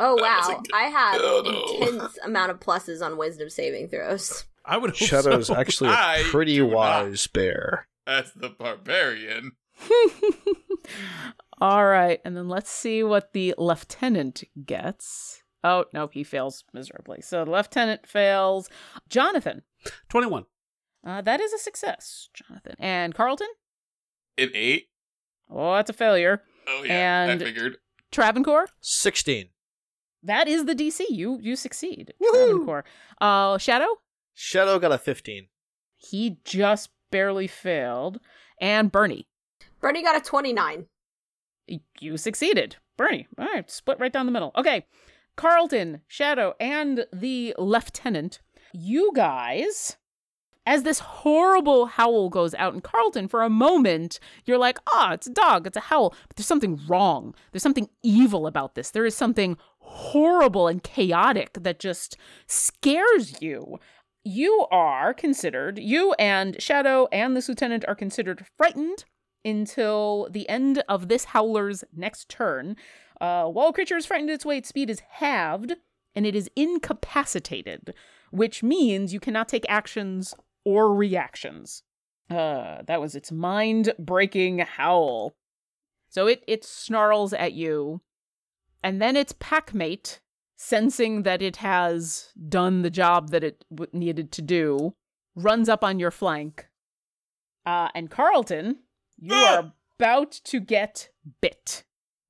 Oh 0.03 0.17
wow, 0.19 0.41
good- 0.63 0.73
I 0.73 0.85
have 0.85 1.21
Oh, 1.23 1.43
no. 1.45 1.87
intense 1.87 2.17
amount 2.25 2.51
of 2.53 2.61
pluses 2.61 3.05
on 3.05 3.19
wisdom 3.19 3.51
saving 3.51 3.89
throws. 3.89 4.45
I 4.65 4.79
would 4.79 4.91
hope 4.91 4.97
Shadow's 5.09 5.49
so. 5.49 5.57
actually 5.57 5.91
a 5.91 5.93
I 5.97 6.23
pretty 6.31 6.55
do 6.55 6.69
not. 6.69 6.75
wise 6.77 7.27
bear. 7.27 7.87
That's 8.07 8.33
the 8.33 8.49
barbarian. 8.49 9.53
All 11.61 11.87
right, 11.87 12.21
and 12.25 12.35
then 12.37 12.49
let's 12.49 12.71
see 12.71 13.03
what 13.03 13.35
the 13.35 13.55
lieutenant 13.59 14.43
gets. 14.65 15.43
Oh, 15.63 15.85
nope, 15.93 16.13
he 16.15 16.25
fails 16.25 16.65
miserably. 16.73 17.21
So 17.21 17.45
the 17.45 17.51
lieutenant 17.51 18.07
fails. 18.07 18.71
Jonathan, 19.11 19.63
21. 20.09 20.47
Uh, 21.05 21.21
that 21.23 21.41
is 21.41 21.53
a 21.53 21.59
success, 21.59 22.29
Jonathan. 22.35 22.75
And 22.79 23.15
Carlton? 23.15 23.49
An 24.39 24.51
8? 24.55 24.89
Oh, 25.51 25.75
that's 25.75 25.91
a 25.91 25.95
failure. 25.95 26.43
Oh, 26.69 26.83
yeah. 26.85 27.25
And- 27.25 27.43
I 27.43 27.45
figured. 27.45 27.77
Travancore? 28.11 28.67
16. 28.81 29.49
That 30.23 30.49
is 30.49 30.67
the 30.67 30.75
DC. 30.75 31.01
You 31.09 31.39
you 31.41 31.57
succeed. 31.57 32.13
Woohoo! 32.23 32.49
Travancore. 32.49 32.85
Uh, 33.21 33.57
Shadow? 33.59 33.87
Shadow 34.35 34.79
got 34.79 34.93
a 34.93 34.99
15. 34.99 35.47
He 35.97 36.39
just 36.45 36.91
barely 37.11 37.47
failed. 37.47 38.21
And 38.61 38.93
Bernie? 38.93 39.29
Bernie 39.81 40.03
got 40.03 40.17
a 40.17 40.21
29. 40.21 40.87
You 42.01 42.17
succeeded. 42.17 42.77
Bernie. 42.97 43.29
All 43.39 43.47
right, 43.47 43.71
split 43.71 43.99
right 43.99 44.13
down 44.13 44.27
the 44.27 44.33
middle. 44.33 44.53
Okay. 44.57 44.87
Carlton, 45.37 46.03
Shadow, 46.07 46.55
and 46.61 47.07
the 47.13 47.55
lieutenant, 47.57 48.41
you 48.75 49.13
guys, 49.15 49.97
as 50.67 50.83
this 50.83 50.99
horrible 50.99 51.87
howl 51.87 52.29
goes 52.29 52.55
out, 52.55 52.75
in 52.75 52.81
Carlton, 52.81 53.29
for 53.29 53.43
a 53.43 53.51
moment, 53.51 54.21
you're 54.45 54.59
like, 54.59 54.79
ah, 54.93 55.13
it's 55.13 55.27
a 55.27 55.33
dog, 55.33 55.67
it's 55.67 55.77
a 55.77 55.81
howl. 55.81 56.15
But 56.29 56.37
there's 56.37 56.47
something 56.47 56.81
wrong. 56.87 57.35
There's 57.51 57.63
something 57.63 57.89
evil 58.03 58.47
about 58.47 58.75
this. 58.75 58.91
There 58.91 59.07
is 59.07 59.17
something 59.17 59.57
horrible 59.79 60.69
and 60.69 60.83
chaotic 60.83 61.55
that 61.63 61.81
just 61.81 62.17
scares 62.47 63.41
you. 63.41 63.79
You 64.23 64.67
are 64.71 65.15
considered, 65.15 65.79
you 65.79 66.13
and 66.19 66.61
Shadow 66.63 67.09
and 67.11 67.35
this 67.35 67.49
lieutenant 67.49 67.87
are 67.89 67.95
considered 67.95 68.47
frightened 68.57 69.05
until 69.45 70.29
the 70.31 70.47
end 70.49 70.83
of 70.89 71.09
this 71.09 71.25
howler's 71.25 71.85
next 71.97 72.29
turn. 72.29 72.77
Uh, 73.19 73.47
while 73.47 73.73
creature 73.73 73.97
is 73.97 74.05
frightened, 74.05 74.31
its 74.31 74.45
weight 74.45 74.67
speed 74.67 74.91
is 74.91 75.01
halved, 75.09 75.77
and 76.15 76.27
it 76.27 76.35
is 76.35 76.51
incapacitated, 76.55 77.95
which 78.31 78.63
means 78.63 79.15
you 79.15 79.21
cannot 79.21 79.49
take 79.49 79.65
actions 79.69 80.35
or 80.65 80.95
reactions. 80.95 81.83
Uh, 82.31 82.83
that 82.87 83.01
was 83.01 83.15
its 83.15 83.33
mind-breaking 83.33 84.59
howl. 84.61 85.35
So 86.09 86.27
it 86.27 86.43
it 86.47 86.65
snarls 86.65 87.33
at 87.33 87.53
you, 87.53 88.01
and 88.83 89.01
then 89.01 89.17
its 89.17 89.33
packmate 89.33 90.21
sensing 90.57 91.23
that 91.23 91.41
it 91.41 91.57
has 91.57 92.33
done 92.49 92.83
the 92.83 92.91
job 92.91 93.31
that 93.31 93.43
it 93.43 93.65
w- 93.75 93.91
needed 93.93 94.31
to 94.33 94.43
do, 94.43 94.95
runs 95.35 95.69
up 95.69 95.83
on 95.83 95.99
your 95.99 96.11
flank. 96.11 96.69
Uh, 97.65 97.89
and 97.95 98.11
Carlton, 98.11 98.81
you 99.19 99.35
Ah! 99.35 99.57
are 99.57 99.73
about 99.99 100.33
to 100.33 100.61
get 100.61 101.09
bit. 101.41 101.85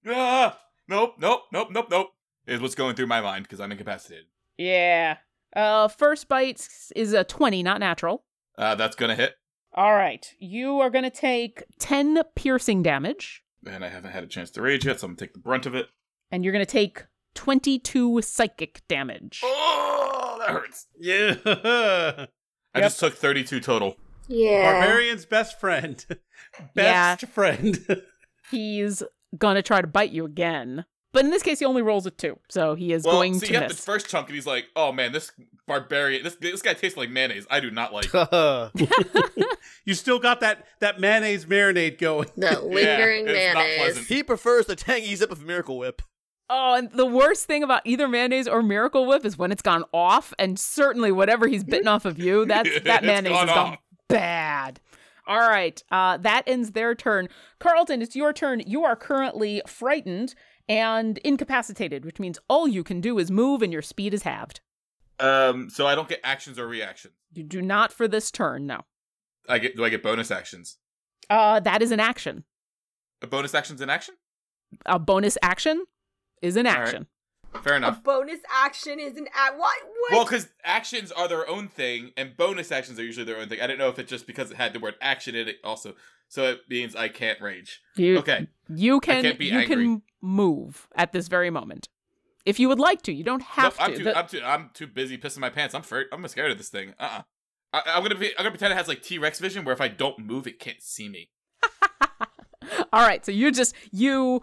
Ah! 0.06 0.60
Nope, 0.88 1.14
nope, 1.18 1.42
nope, 1.52 1.68
nope, 1.72 1.86
nope. 1.90 2.08
Is 2.46 2.60
what's 2.60 2.74
going 2.74 2.96
through 2.96 3.06
my 3.06 3.20
mind 3.20 3.44
because 3.44 3.60
I'm 3.60 3.72
incapacitated. 3.72 4.26
Yeah. 4.56 5.16
Uh, 5.54 5.88
first 5.88 6.28
bite 6.28 6.66
is 6.94 7.12
a 7.12 7.24
20, 7.24 7.62
not 7.62 7.80
natural. 7.80 8.24
Uh, 8.58 8.74
that's 8.74 8.96
gonna 8.96 9.14
hit, 9.16 9.34
All 9.74 9.92
right. 9.94 10.26
You 10.38 10.80
are 10.80 10.90
going 10.90 11.04
to 11.04 11.10
take 11.10 11.64
10 11.78 12.20
piercing 12.36 12.82
damage, 12.82 13.42
and 13.66 13.84
I 13.84 13.88
haven't 13.88 14.12
had 14.12 14.22
a 14.24 14.26
chance 14.28 14.50
to 14.52 14.62
rage 14.62 14.84
yet, 14.86 15.00
so 15.00 15.06
I'm 15.06 15.12
gonna 15.12 15.18
take 15.26 15.32
the 15.34 15.38
brunt 15.40 15.66
of 15.66 15.74
it. 15.74 15.86
and 16.30 16.44
you're 16.44 16.52
going 16.52 16.64
to 16.64 16.70
take 16.70 17.04
22 17.34 18.20
psychic 18.22 18.82
damage. 18.88 19.40
Oh, 19.44 20.36
that 20.40 20.50
hurts. 20.50 20.86
Yeah. 20.98 21.36
I 22.74 22.78
Yep. 22.78 22.84
just 22.84 23.00
took 23.00 23.14
32 23.14 23.58
total. 23.60 23.96
Yeah. 24.28 24.72
Barbarian's 24.80 25.24
best 25.24 25.58
friend. 25.58 26.04
Yeah. 26.76 27.14
best 27.16 27.26
friend. 27.32 28.02
He's 28.50 29.02
going 29.38 29.54
to 29.56 29.62
try 29.62 29.80
to 29.80 29.86
bite 29.86 30.10
you 30.10 30.24
again. 30.24 30.84
But 31.12 31.24
in 31.24 31.30
this 31.32 31.42
case, 31.42 31.58
he 31.58 31.64
only 31.64 31.82
rolls 31.82 32.06
a 32.06 32.10
2, 32.10 32.38
so 32.48 32.74
he 32.76 32.92
is 32.92 33.02
well, 33.04 33.14
going 33.14 33.34
so 33.38 33.46
to 33.46 33.52
you 33.52 33.58
have 33.58 33.68
the 33.68 33.74
first 33.76 34.08
chunk, 34.08 34.28
and 34.28 34.34
he's 34.36 34.46
like, 34.46 34.66
"Oh 34.76 34.92
man, 34.92 35.10
this 35.10 35.32
barbarian, 35.66 36.22
this 36.22 36.36
this 36.36 36.62
guy 36.62 36.74
tastes 36.74 36.96
like 36.96 37.10
mayonnaise. 37.10 37.46
I 37.50 37.58
do 37.60 37.70
not 37.70 37.92
like." 37.92 38.12
you 39.84 39.94
still 39.94 40.18
got 40.18 40.40
that 40.40 40.66
that 40.80 41.00
mayonnaise 41.00 41.46
marinade 41.46 41.98
going. 41.98 42.28
That 42.36 42.64
lingering 42.66 43.26
it's 43.28 43.54
not 43.54 43.60
mayonnaise. 43.62 43.78
pleasant. 43.78 44.06
he 44.06 44.22
prefers 44.22 44.66
the 44.66 44.76
tangy 44.76 45.14
zip 45.16 45.30
of 45.32 45.44
Miracle 45.44 45.78
Whip. 45.78 46.02
Oh, 46.48 46.74
and 46.74 46.90
the 46.90 47.06
worst 47.06 47.46
thing 47.46 47.62
about 47.62 47.82
either 47.84 48.08
mayonnaise 48.08 48.48
or 48.48 48.62
Miracle 48.62 49.06
Whip 49.06 49.24
is 49.24 49.38
when 49.38 49.52
it's 49.52 49.62
gone 49.62 49.84
off, 49.92 50.34
and 50.38 50.58
certainly 50.58 51.12
whatever 51.12 51.46
he's 51.46 51.62
bitten 51.64 51.86
off 51.88 52.04
of 52.04 52.18
you, 52.18 52.44
that's 52.44 52.68
that 52.84 53.02
It's 53.02 53.06
mayonnaise 53.06 53.32
gone 53.32 53.48
has 53.48 53.54
gone 53.56 53.72
off. 53.72 53.78
bad. 54.08 54.80
All 55.26 55.38
right, 55.38 55.80
uh, 55.92 56.16
that 56.18 56.42
ends 56.48 56.72
their 56.72 56.94
turn. 56.96 57.28
Carlton, 57.60 58.02
it's 58.02 58.16
your 58.16 58.32
turn. 58.32 58.62
You 58.66 58.84
are 58.84 58.96
currently 58.96 59.62
frightened 59.64 60.34
and 60.70 61.18
incapacitated, 61.18 62.04
which 62.04 62.20
means 62.20 62.38
all 62.48 62.68
you 62.68 62.84
can 62.84 63.00
do 63.00 63.18
is 63.18 63.28
move, 63.28 63.60
and 63.60 63.72
your 63.72 63.82
speed 63.82 64.14
is 64.14 64.22
halved. 64.22 64.60
Um, 65.18 65.68
so 65.68 65.86
I 65.86 65.96
don't 65.96 66.08
get 66.08 66.20
actions 66.22 66.60
or 66.60 66.68
reactions. 66.68 67.14
You 67.34 67.42
do 67.42 67.60
not 67.60 67.92
for 67.92 68.06
this 68.06 68.30
turn. 68.30 68.66
No. 68.66 68.82
I 69.48 69.58
get 69.58 69.76
do 69.76 69.84
I 69.84 69.88
get 69.88 70.02
bonus 70.02 70.30
actions? 70.30 70.78
Uh, 71.28 71.58
that 71.60 71.82
is 71.82 71.90
an 71.90 71.98
action. 72.00 72.44
A 73.20 73.26
bonus 73.26 73.52
actions 73.52 73.80
an 73.80 73.90
action? 73.90 74.14
A 74.86 74.98
bonus 74.98 75.36
action 75.42 75.84
is 76.40 76.56
an 76.56 76.66
action. 76.66 77.08
Fair 77.62 77.74
A 77.74 77.76
enough. 77.76 78.02
bonus 78.02 78.40
action 78.50 78.98
is 79.00 79.16
an 79.16 79.26
at 79.34 79.58
what? 79.58 79.76
What? 80.00 80.12
Well, 80.12 80.24
because 80.24 80.48
actions 80.64 81.10
are 81.12 81.28
their 81.28 81.48
own 81.48 81.68
thing, 81.68 82.12
and 82.16 82.36
bonus 82.36 82.70
actions 82.72 82.98
are 82.98 83.04
usually 83.04 83.24
their 83.26 83.38
own 83.38 83.48
thing. 83.48 83.60
I 83.60 83.66
didn't 83.66 83.78
know 83.80 83.88
if 83.88 83.98
it's 83.98 84.08
just 84.10 84.26
because 84.26 84.50
it 84.50 84.56
had 84.56 84.72
the 84.72 84.78
word 84.80 84.94
action 85.02 85.34
in 85.34 85.48
it 85.48 85.56
also, 85.64 85.94
so 86.28 86.44
it 86.44 86.60
means 86.68 86.94
I 86.96 87.08
can't 87.08 87.40
rage. 87.40 87.80
You, 87.96 88.18
Okay, 88.18 88.46
You 88.68 89.00
can 89.00 89.22
can't 89.22 89.38
be 89.38 89.46
you 89.46 89.66
can 89.66 89.78
angry. 89.80 90.00
move 90.22 90.88
at 90.94 91.12
this 91.12 91.28
very 91.28 91.50
moment. 91.50 91.88
If 92.46 92.58
you 92.58 92.68
would 92.68 92.78
like 92.78 93.02
to, 93.02 93.12
you 93.12 93.22
don't 93.24 93.42
have 93.42 93.74
Nope, 93.78 93.80
I'm 93.80 93.90
to. 93.92 93.96
too, 93.98 94.04
The- 94.04 94.16
I'm 94.18 94.26
too, 94.28 94.40
I'm 94.44 94.70
too 94.72 94.86
busy 94.86 95.18
pissing 95.18 95.38
my 95.40 95.50
pants. 95.50 95.74
I'm 95.74 95.82
afraid, 95.82 96.06
I'm 96.12 96.26
scared 96.28 96.50
of 96.52 96.58
this 96.58 96.68
thing. 96.70 96.94
Uh, 96.98 97.02
uh 97.18 97.22
I, 97.72 97.82
I'm 97.96 98.02
gonna 98.02 98.14
be, 98.14 98.28
I'm 98.30 98.38
gonna 98.38 98.50
pretend 98.50 98.72
it 98.72 98.76
has 98.76 98.88
like 98.88 99.02
T 99.02 99.18
Rex 99.18 99.38
vision, 99.38 99.64
where 99.64 99.74
if 99.74 99.80
I 99.80 99.88
don't 99.88 100.18
move, 100.20 100.46
it 100.46 100.58
can't 100.58 100.80
see 100.82 101.08
me. 101.08 101.30
All 102.92 103.06
right, 103.06 103.24
so 103.24 103.32
you 103.32 103.52
just 103.52 103.74
you 103.92 104.42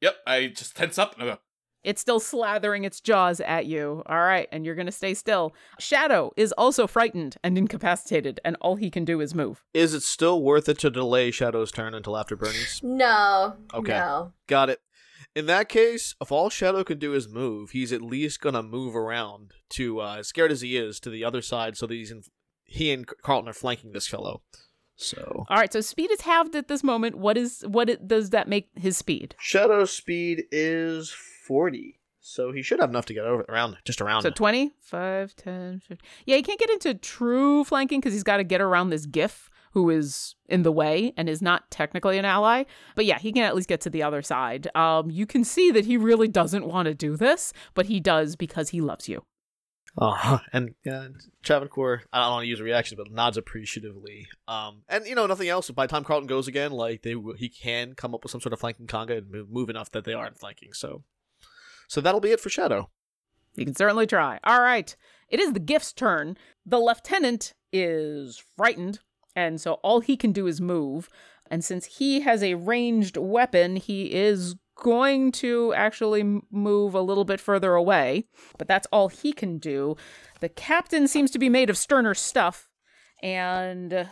Yep, 0.00 0.16
I 0.26 0.46
just 0.48 0.76
tense 0.76 0.98
up. 0.98 1.14
And 1.14 1.22
I 1.22 1.26
go, 1.34 1.38
it's 1.84 2.00
still 2.00 2.20
slathering 2.20 2.84
its 2.84 3.00
jaws 3.00 3.40
at 3.40 3.66
you. 3.66 4.02
All 4.06 4.20
right, 4.20 4.48
and 4.52 4.64
you're 4.64 4.74
going 4.74 4.86
to 4.86 4.92
stay 4.92 5.14
still. 5.14 5.54
Shadow 5.78 6.32
is 6.36 6.52
also 6.52 6.86
frightened 6.86 7.36
and 7.42 7.56
incapacitated 7.56 8.40
and 8.44 8.56
all 8.60 8.76
he 8.76 8.90
can 8.90 9.04
do 9.04 9.20
is 9.20 9.34
move. 9.34 9.64
Is 9.74 9.94
it 9.94 10.02
still 10.02 10.42
worth 10.42 10.68
it 10.68 10.78
to 10.80 10.90
delay 10.90 11.30
Shadow's 11.30 11.72
turn 11.72 11.94
until 11.94 12.16
after 12.16 12.36
Bernie's? 12.36 12.80
No. 13.00 13.54
Okay. 13.72 13.92
No. 13.92 14.32
Got 14.46 14.68
it. 14.68 14.80
In 15.34 15.46
that 15.46 15.68
case, 15.68 16.14
if 16.20 16.32
all 16.32 16.50
Shadow 16.50 16.82
can 16.82 16.98
do 16.98 17.14
is 17.14 17.28
move, 17.28 17.70
he's 17.70 17.92
at 17.92 18.02
least 18.02 18.40
gonna 18.40 18.62
move 18.62 18.96
around 18.96 19.52
to, 19.70 20.00
uh, 20.00 20.16
as 20.16 20.28
scared 20.28 20.50
as 20.50 20.60
he 20.60 20.76
is, 20.76 20.98
to 21.00 21.10
the 21.10 21.24
other 21.24 21.40
side, 21.40 21.76
so 21.76 21.86
that 21.86 21.94
he's 21.94 22.10
in, 22.10 22.22
he 22.64 22.90
and 22.90 23.06
Carlton 23.06 23.48
are 23.48 23.54
flanking 23.54 23.92
this 23.92 24.08
fellow. 24.08 24.42
So 24.96 25.46
All 25.48 25.56
right, 25.56 25.72
so 25.72 25.80
speed 25.80 26.10
is 26.10 26.22
halved 26.22 26.54
at 26.56 26.68
this 26.68 26.82
moment. 26.84 27.16
What 27.16 27.38
is 27.38 27.64
what 27.66 27.88
it, 27.88 28.06
does 28.06 28.30
that 28.30 28.48
make 28.48 28.68
his 28.74 28.98
speed? 28.98 29.34
Shadow's 29.38 29.92
speed 29.92 30.44
is 30.50 31.14
forty, 31.50 31.98
so 32.20 32.52
he 32.52 32.62
should 32.62 32.78
have 32.78 32.90
enough 32.90 33.06
to 33.06 33.14
get 33.14 33.24
over 33.24 33.44
around, 33.48 33.78
just 33.84 34.00
around. 34.00 34.22
So 34.22 34.30
20, 34.30 34.72
5, 34.80 35.34
10, 35.34 35.80
15. 35.80 36.08
Yeah, 36.26 36.36
he 36.36 36.42
can't 36.42 36.60
get 36.60 36.70
into 36.70 36.94
true 36.94 37.64
flanking 37.64 37.98
because 37.98 38.12
he's 38.12 38.22
got 38.22 38.36
to 38.36 38.44
get 38.44 38.60
around 38.60 38.90
this 38.90 39.06
giff 39.06 39.50
who 39.72 39.90
is 39.90 40.34
in 40.48 40.62
the 40.62 40.72
way 40.72 41.12
and 41.16 41.28
is 41.28 41.40
not 41.40 41.70
technically 41.70 42.18
an 42.18 42.24
ally. 42.24 42.64
But 42.94 43.06
yeah, 43.06 43.18
he 43.18 43.32
can 43.32 43.42
at 43.42 43.54
least 43.56 43.68
get 43.68 43.80
to 43.82 43.90
the 43.90 44.02
other 44.02 44.22
side. 44.22 44.68
Um, 44.76 45.10
you 45.10 45.26
can 45.26 45.44
see 45.44 45.70
that 45.72 45.86
he 45.86 45.96
really 45.96 46.28
doesn't 46.28 46.66
want 46.66 46.86
to 46.86 46.94
do 46.94 47.16
this, 47.16 47.52
but 47.74 47.86
he 47.86 48.00
does 48.00 48.36
because 48.36 48.70
he 48.70 48.80
loves 48.80 49.08
you. 49.08 49.24
Uh, 49.96 50.38
and 50.52 50.74
uh, 50.90 51.08
Travancore, 51.42 52.02
I 52.12 52.20
don't 52.20 52.32
want 52.32 52.44
to 52.44 52.48
use 52.48 52.60
a 52.60 52.64
reaction, 52.64 52.96
but 52.96 53.10
nods 53.10 53.36
appreciatively. 53.36 54.28
Um, 54.46 54.82
and 54.88 55.06
you 55.06 55.14
know 55.14 55.26
nothing 55.26 55.48
else. 55.48 55.70
By 55.70 55.86
the 55.86 55.90
time 55.90 56.04
Carlton 56.04 56.26
goes 56.26 56.48
again, 56.48 56.72
like 56.72 57.02
they 57.02 57.14
he 57.38 57.48
can 57.48 57.94
come 57.94 58.14
up 58.14 58.22
with 58.22 58.32
some 58.32 58.40
sort 58.40 58.52
of 58.52 58.60
flanking 58.60 58.86
conga 58.86 59.18
and 59.18 59.30
move, 59.30 59.50
move 59.50 59.70
enough 59.70 59.90
that 59.92 60.04
they 60.04 60.14
aren't 60.14 60.38
flanking. 60.38 60.72
So, 60.72 61.04
so 61.90 62.00
that'll 62.00 62.20
be 62.20 62.30
it 62.30 62.38
for 62.38 62.50
Shadow. 62.50 62.88
You 63.56 63.64
can 63.64 63.74
certainly 63.74 64.06
try. 64.06 64.38
All 64.44 64.62
right. 64.62 64.94
It 65.28 65.40
is 65.40 65.54
the 65.54 65.58
giff's 65.58 65.92
turn. 65.92 66.36
The 66.64 66.78
lieutenant 66.78 67.52
is 67.72 68.40
frightened, 68.56 69.00
and 69.34 69.60
so 69.60 69.74
all 69.82 69.98
he 69.98 70.16
can 70.16 70.30
do 70.30 70.46
is 70.46 70.60
move. 70.60 71.08
And 71.50 71.64
since 71.64 71.98
he 71.98 72.20
has 72.20 72.44
a 72.44 72.54
ranged 72.54 73.16
weapon, 73.16 73.74
he 73.74 74.14
is 74.14 74.54
going 74.76 75.32
to 75.32 75.74
actually 75.74 76.42
move 76.52 76.94
a 76.94 77.00
little 77.00 77.24
bit 77.24 77.40
further 77.40 77.74
away. 77.74 78.28
But 78.56 78.68
that's 78.68 78.86
all 78.92 79.08
he 79.08 79.32
can 79.32 79.58
do. 79.58 79.96
The 80.38 80.48
captain 80.48 81.08
seems 81.08 81.32
to 81.32 81.40
be 81.40 81.48
made 81.48 81.70
of 81.70 81.76
sterner 81.76 82.14
stuff, 82.14 82.68
and. 83.20 84.08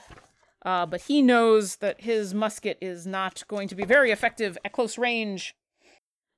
Uh, 0.67 0.85
but 0.85 1.03
he 1.03 1.23
knows 1.23 1.77
that 1.77 2.01
his 2.01 2.35
musket 2.35 2.77
is 2.81 3.07
not 3.07 3.45
going 3.47 3.69
to 3.69 3.77
be 3.77 3.85
very 3.85 4.11
effective 4.11 4.59
at 4.65 4.73
close 4.73 4.99
range. 4.99 5.55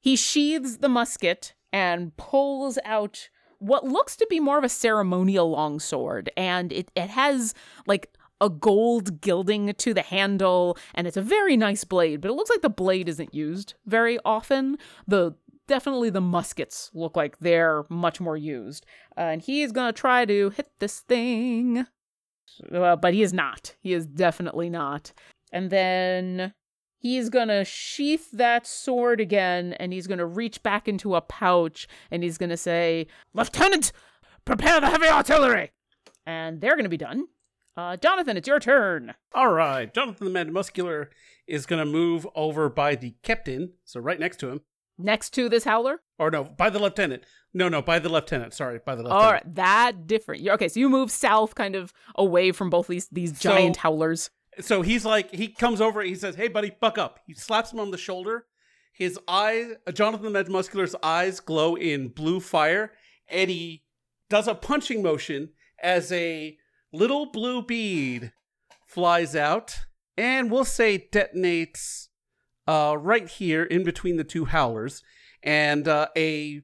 He 0.00 0.16
sheathes 0.16 0.78
the 0.78 0.88
musket 0.88 1.54
and 1.72 2.16
pulls 2.16 2.78
out 2.84 3.28
what 3.58 3.84
looks 3.84 4.16
to 4.16 4.26
be 4.30 4.40
more 4.40 4.58
of 4.58 4.64
a 4.64 4.68
ceremonial 4.68 5.50
longsword, 5.50 6.30
and 6.36 6.72
it, 6.72 6.90
it 6.96 7.10
has 7.10 7.54
like 7.86 8.10
a 8.40 8.48
gold 8.48 9.20
gilding 9.20 9.74
to 9.74 9.92
the 9.92 10.02
handle, 10.02 10.78
and 10.94 11.06
it's 11.06 11.18
a 11.18 11.22
very 11.22 11.56
nice 11.56 11.84
blade, 11.84 12.22
but 12.22 12.30
it 12.30 12.34
looks 12.34 12.50
like 12.50 12.62
the 12.62 12.70
blade 12.70 13.08
isn't 13.08 13.34
used 13.34 13.74
very 13.84 14.18
often. 14.24 14.78
The 15.06 15.34
definitely 15.66 16.10
the 16.10 16.20
muskets 16.20 16.90
look 16.94 17.16
like 17.16 17.38
they're 17.38 17.84
much 17.88 18.20
more 18.20 18.36
used. 18.36 18.84
Uh, 19.16 19.20
and 19.20 19.42
he 19.42 19.62
is 19.62 19.72
gonna 19.72 19.92
try 19.92 20.24
to 20.24 20.50
hit 20.50 20.68
this 20.80 21.00
thing. 21.00 21.86
Uh, 22.74 22.96
but 22.96 23.14
he 23.14 23.22
is 23.22 23.32
not. 23.32 23.76
He 23.80 23.92
is 23.92 24.06
definitely 24.06 24.68
not. 24.68 25.12
And 25.52 25.70
then 25.70 26.54
he's 27.00 27.28
gonna 27.28 27.64
sheath 27.64 28.30
that 28.30 28.66
sword 28.66 29.20
again 29.20 29.72
and 29.80 29.92
he's 29.92 30.06
gonna 30.06 30.26
reach 30.26 30.62
back 30.62 30.86
into 30.86 31.16
a 31.16 31.20
pouch 31.20 31.88
and 32.12 32.22
he's 32.22 32.38
gonna 32.38 32.56
say, 32.56 33.08
Lieutenant, 33.34 33.90
prepare 34.44 34.80
the 34.80 34.88
heavy 34.88 35.08
artillery! 35.08 35.72
And 36.24 36.60
they're 36.60 36.76
gonna 36.76 36.88
be 36.88 36.96
done. 36.96 37.24
Uh, 37.76 37.96
Jonathan, 37.96 38.36
it's 38.36 38.46
your 38.48 38.60
turn. 38.60 39.14
All 39.34 39.52
right. 39.52 39.92
Jonathan 39.94 40.26
the 40.26 40.32
Man 40.32 40.52
Muscular 40.52 41.08
is 41.46 41.66
going 41.66 41.78
to 41.78 41.90
move 41.90 42.26
over 42.34 42.68
by 42.68 42.94
the 42.94 43.14
captain, 43.22 43.72
so 43.84 44.00
right 44.00 44.18
next 44.20 44.38
to 44.40 44.50
him. 44.50 44.60
Next 44.98 45.30
to 45.30 45.48
this 45.48 45.64
howler. 45.64 46.02
Or 46.18 46.30
no, 46.30 46.44
by 46.44 46.68
the 46.68 46.78
lieutenant. 46.78 47.22
No, 47.54 47.68
no, 47.70 47.80
by 47.80 47.98
the 47.98 48.10
lieutenant. 48.10 48.52
Sorry, 48.52 48.80
by 48.84 48.96
the 48.96 49.02
lieutenant. 49.02 49.24
All 49.24 49.32
right, 49.32 49.54
that 49.54 50.06
different. 50.06 50.46
Okay, 50.46 50.68
so 50.68 50.78
you 50.78 50.90
move 50.90 51.10
south, 51.10 51.54
kind 51.54 51.74
of 51.74 51.92
away 52.16 52.52
from 52.52 52.68
both 52.68 52.88
these 52.88 53.08
these 53.08 53.38
So- 53.40 53.50
giant 53.50 53.78
howlers. 53.78 54.30
So 54.58 54.82
he's 54.82 55.04
like, 55.04 55.30
he 55.30 55.48
comes 55.48 55.80
over, 55.80 56.02
he 56.02 56.14
says, 56.14 56.34
Hey, 56.34 56.48
buddy, 56.48 56.72
buck 56.80 56.98
up. 56.98 57.20
He 57.26 57.34
slaps 57.34 57.72
him 57.72 57.80
on 57.80 57.90
the 57.90 57.98
shoulder. 57.98 58.46
His 58.92 59.18
eyes, 59.28 59.74
Jonathan 59.94 60.32
the 60.32 60.44
Muscular's 60.50 60.94
eyes 61.02 61.40
glow 61.40 61.74
in 61.74 62.08
blue 62.08 62.40
fire, 62.40 62.92
and 63.28 63.48
he 63.48 63.84
does 64.28 64.46
a 64.46 64.54
punching 64.54 65.02
motion 65.02 65.50
as 65.82 66.12
a 66.12 66.58
little 66.92 67.26
blue 67.26 67.62
bead 67.62 68.32
flies 68.86 69.36
out, 69.36 69.80
and 70.16 70.50
we'll 70.50 70.64
say 70.64 71.08
detonates 71.12 72.08
uh, 72.66 72.96
right 72.98 73.28
here 73.28 73.62
in 73.62 73.84
between 73.84 74.16
the 74.16 74.24
two 74.24 74.46
howlers, 74.46 75.02
and 75.42 75.88
uh, 75.88 76.08
a 76.16 76.62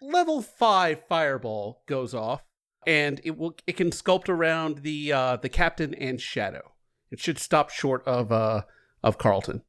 level 0.00 0.42
five 0.42 1.02
fireball 1.08 1.82
goes 1.86 2.14
off, 2.14 2.42
and 2.86 3.20
it 3.24 3.36
will 3.38 3.56
it 3.66 3.76
can 3.76 3.90
sculpt 3.90 4.28
around 4.28 4.78
the 4.78 5.12
uh, 5.12 5.36
the 5.36 5.48
captain 5.48 5.94
and 5.94 6.20
shadow. 6.20 6.72
It 7.10 7.20
should 7.20 7.38
stop 7.38 7.70
short 7.70 8.06
of 8.06 8.32
uh 8.32 8.62
of 9.02 9.18
Carlton. 9.18 9.62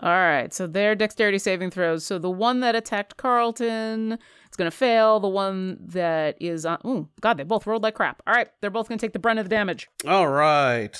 All 0.00 0.10
right, 0.10 0.54
so 0.54 0.68
their 0.68 0.94
dexterity 0.94 1.38
saving 1.38 1.72
throws. 1.72 2.04
So 2.04 2.20
the 2.20 2.30
one 2.30 2.60
that 2.60 2.76
attacked 2.76 3.16
Carlton, 3.16 4.16
it's 4.46 4.56
going 4.56 4.70
to 4.70 4.76
fail. 4.76 5.18
The 5.18 5.28
one 5.28 5.76
that 5.80 6.36
is 6.40 6.64
on. 6.64 6.78
Oh, 6.84 7.08
God, 7.20 7.36
they 7.36 7.42
both 7.42 7.66
rolled 7.66 7.82
like 7.82 7.96
crap. 7.96 8.22
All 8.24 8.32
right, 8.34 8.48
they're 8.60 8.70
both 8.70 8.88
going 8.88 8.98
to 8.98 9.04
take 9.04 9.12
the 9.12 9.18
brunt 9.18 9.40
of 9.40 9.46
the 9.46 9.50
damage. 9.50 9.88
All 10.06 10.28
right. 10.28 10.96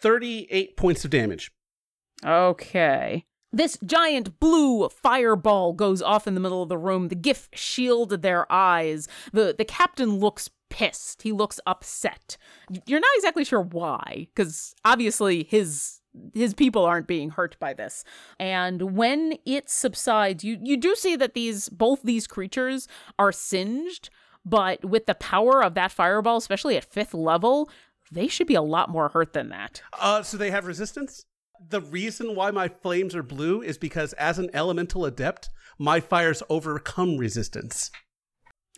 38 0.00 0.76
points 0.76 1.06
of 1.06 1.10
damage. 1.10 1.52
Okay. 2.22 3.24
This 3.54 3.78
giant 3.84 4.40
blue 4.40 4.88
fireball 4.88 5.72
goes 5.74 6.02
off 6.02 6.26
in 6.26 6.34
the 6.34 6.40
middle 6.40 6.62
of 6.62 6.68
the 6.68 6.76
room. 6.76 7.08
The 7.08 7.14
giff 7.14 7.48
shield 7.54 8.10
their 8.22 8.50
eyes. 8.52 9.06
The 9.32 9.54
the 9.56 9.64
captain 9.64 10.18
looks 10.18 10.50
pissed. 10.70 11.22
He 11.22 11.30
looks 11.30 11.60
upset. 11.66 12.36
You're 12.86 13.00
not 13.00 13.10
exactly 13.16 13.44
sure 13.44 13.60
why, 13.60 14.26
because 14.34 14.74
obviously 14.84 15.44
his 15.44 16.00
his 16.32 16.52
people 16.52 16.84
aren't 16.84 17.06
being 17.06 17.30
hurt 17.30 17.56
by 17.60 17.74
this. 17.74 18.04
And 18.40 18.96
when 18.96 19.34
it 19.46 19.70
subsides, 19.70 20.42
you 20.42 20.58
you 20.60 20.76
do 20.76 20.96
see 20.96 21.14
that 21.14 21.34
these 21.34 21.68
both 21.68 22.02
these 22.02 22.26
creatures 22.26 22.88
are 23.20 23.30
singed, 23.32 24.10
but 24.44 24.84
with 24.84 25.06
the 25.06 25.14
power 25.14 25.62
of 25.62 25.74
that 25.74 25.92
fireball, 25.92 26.38
especially 26.38 26.76
at 26.76 26.84
fifth 26.84 27.14
level, 27.14 27.70
they 28.10 28.26
should 28.26 28.48
be 28.48 28.54
a 28.56 28.62
lot 28.62 28.90
more 28.90 29.10
hurt 29.10 29.32
than 29.32 29.50
that. 29.50 29.80
Uh, 29.98 30.22
so 30.22 30.36
they 30.36 30.50
have 30.50 30.66
resistance? 30.66 31.24
The 31.68 31.80
reason 31.80 32.34
why 32.34 32.50
my 32.50 32.68
flames 32.68 33.14
are 33.14 33.22
blue 33.22 33.62
is 33.62 33.78
because 33.78 34.12
as 34.14 34.38
an 34.38 34.50
elemental 34.52 35.04
adept, 35.04 35.48
my 35.78 36.00
fires 36.00 36.42
overcome 36.48 37.16
resistance. 37.16 37.90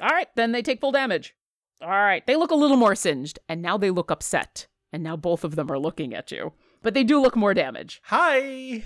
All 0.00 0.08
right, 0.08 0.28
then 0.36 0.52
they 0.52 0.62
take 0.62 0.80
full 0.80 0.92
damage. 0.92 1.34
All 1.80 1.88
right, 1.88 2.26
they 2.26 2.36
look 2.36 2.50
a 2.50 2.56
little 2.56 2.76
more 2.76 2.94
singed, 2.94 3.38
and 3.48 3.60
now 3.60 3.76
they 3.76 3.90
look 3.90 4.10
upset. 4.10 4.66
And 4.92 5.02
now 5.02 5.16
both 5.16 5.44
of 5.44 5.56
them 5.56 5.70
are 5.70 5.78
looking 5.78 6.14
at 6.14 6.30
you. 6.30 6.52
But 6.82 6.94
they 6.94 7.04
do 7.04 7.20
look 7.20 7.36
more 7.36 7.54
damage. 7.54 8.00
Hi. 8.04 8.84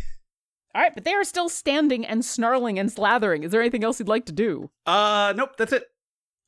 All 0.74 0.82
right, 0.82 0.94
but 0.94 1.04
they 1.04 1.12
are 1.12 1.24
still 1.24 1.48
standing 1.48 2.06
and 2.06 2.24
snarling 2.24 2.78
and 2.78 2.90
slathering. 2.90 3.44
Is 3.44 3.50
there 3.50 3.60
anything 3.60 3.84
else 3.84 3.98
you'd 3.98 4.08
like 4.08 4.26
to 4.26 4.32
do? 4.32 4.70
Uh, 4.86 5.34
nope, 5.36 5.56
that's 5.56 5.72
it. 5.72 5.84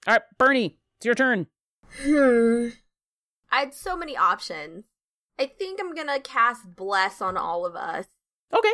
All 0.07 0.15
right, 0.15 0.23
Bernie, 0.39 0.79
it's 0.99 1.07
your 1.07 1.15
turn. 1.15 1.49
Hmm. 2.03 2.69
I 3.51 3.61
had 3.61 3.75
so 3.75 3.97
many 3.97 4.17
options. 4.17 4.85
I 5.39 5.47
think 5.47 5.81
I'm 5.81 5.95
gonna 5.95 6.21
cast 6.21 6.77
Bless 6.77 7.21
on 7.21 7.37
all 7.37 7.65
of 7.67 7.75
us. 7.75 8.07
Okay. 8.53 8.73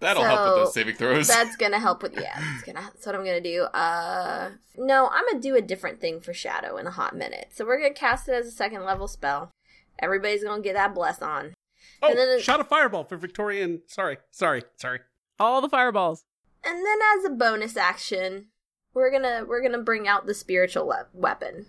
That'll 0.00 0.22
help 0.22 0.40
with 0.56 0.64
those 0.64 0.74
saving 0.74 0.94
throws. 0.96 1.28
That's 1.28 1.56
gonna 1.56 1.78
help 1.78 2.02
with 2.02 2.14
yeah. 2.14 2.34
That's 2.40 2.62
gonna. 2.62 2.80
That's 2.80 3.06
what 3.06 3.14
I'm 3.14 3.24
gonna 3.24 3.40
do. 3.40 3.62
Uh, 3.62 4.50
no, 4.76 5.08
I'm 5.08 5.24
gonna 5.28 5.40
do 5.40 5.56
a 5.56 5.60
different 5.62 6.00
thing 6.00 6.20
for 6.20 6.32
Shadow 6.34 6.76
in 6.76 6.86
a 6.86 6.90
hot 6.90 7.14
minute. 7.16 7.48
So 7.52 7.64
we're 7.64 7.78
gonna 7.80 7.94
cast 7.94 8.28
it 8.28 8.32
as 8.32 8.46
a 8.46 8.50
second 8.52 8.84
level 8.84 9.08
spell. 9.08 9.50
Everybody's 9.98 10.44
gonna 10.44 10.62
get 10.62 10.74
that 10.74 10.94
Bless 10.94 11.20
on. 11.22 11.54
Oh, 12.02 12.08
And 12.08 12.18
then 12.18 12.28
it- 12.28 12.42
shot 12.42 12.60
a 12.60 12.64
fireball 12.64 13.04
for 13.04 13.16
Victorian. 13.16 13.82
Sorry, 13.86 14.18
sorry, 14.30 14.62
sorry. 14.76 15.00
All 15.38 15.60
the 15.60 15.68
fireballs. 15.68 16.24
And 16.64 16.78
then 16.84 16.98
as 17.18 17.24
a 17.24 17.30
bonus 17.30 17.76
action, 17.76 18.46
we're 18.94 19.10
gonna 19.10 19.44
we're 19.48 19.62
gonna 19.62 19.82
bring 19.82 20.06
out 20.06 20.26
the 20.26 20.34
spiritual 20.34 20.86
we- 20.88 21.20
weapon. 21.20 21.66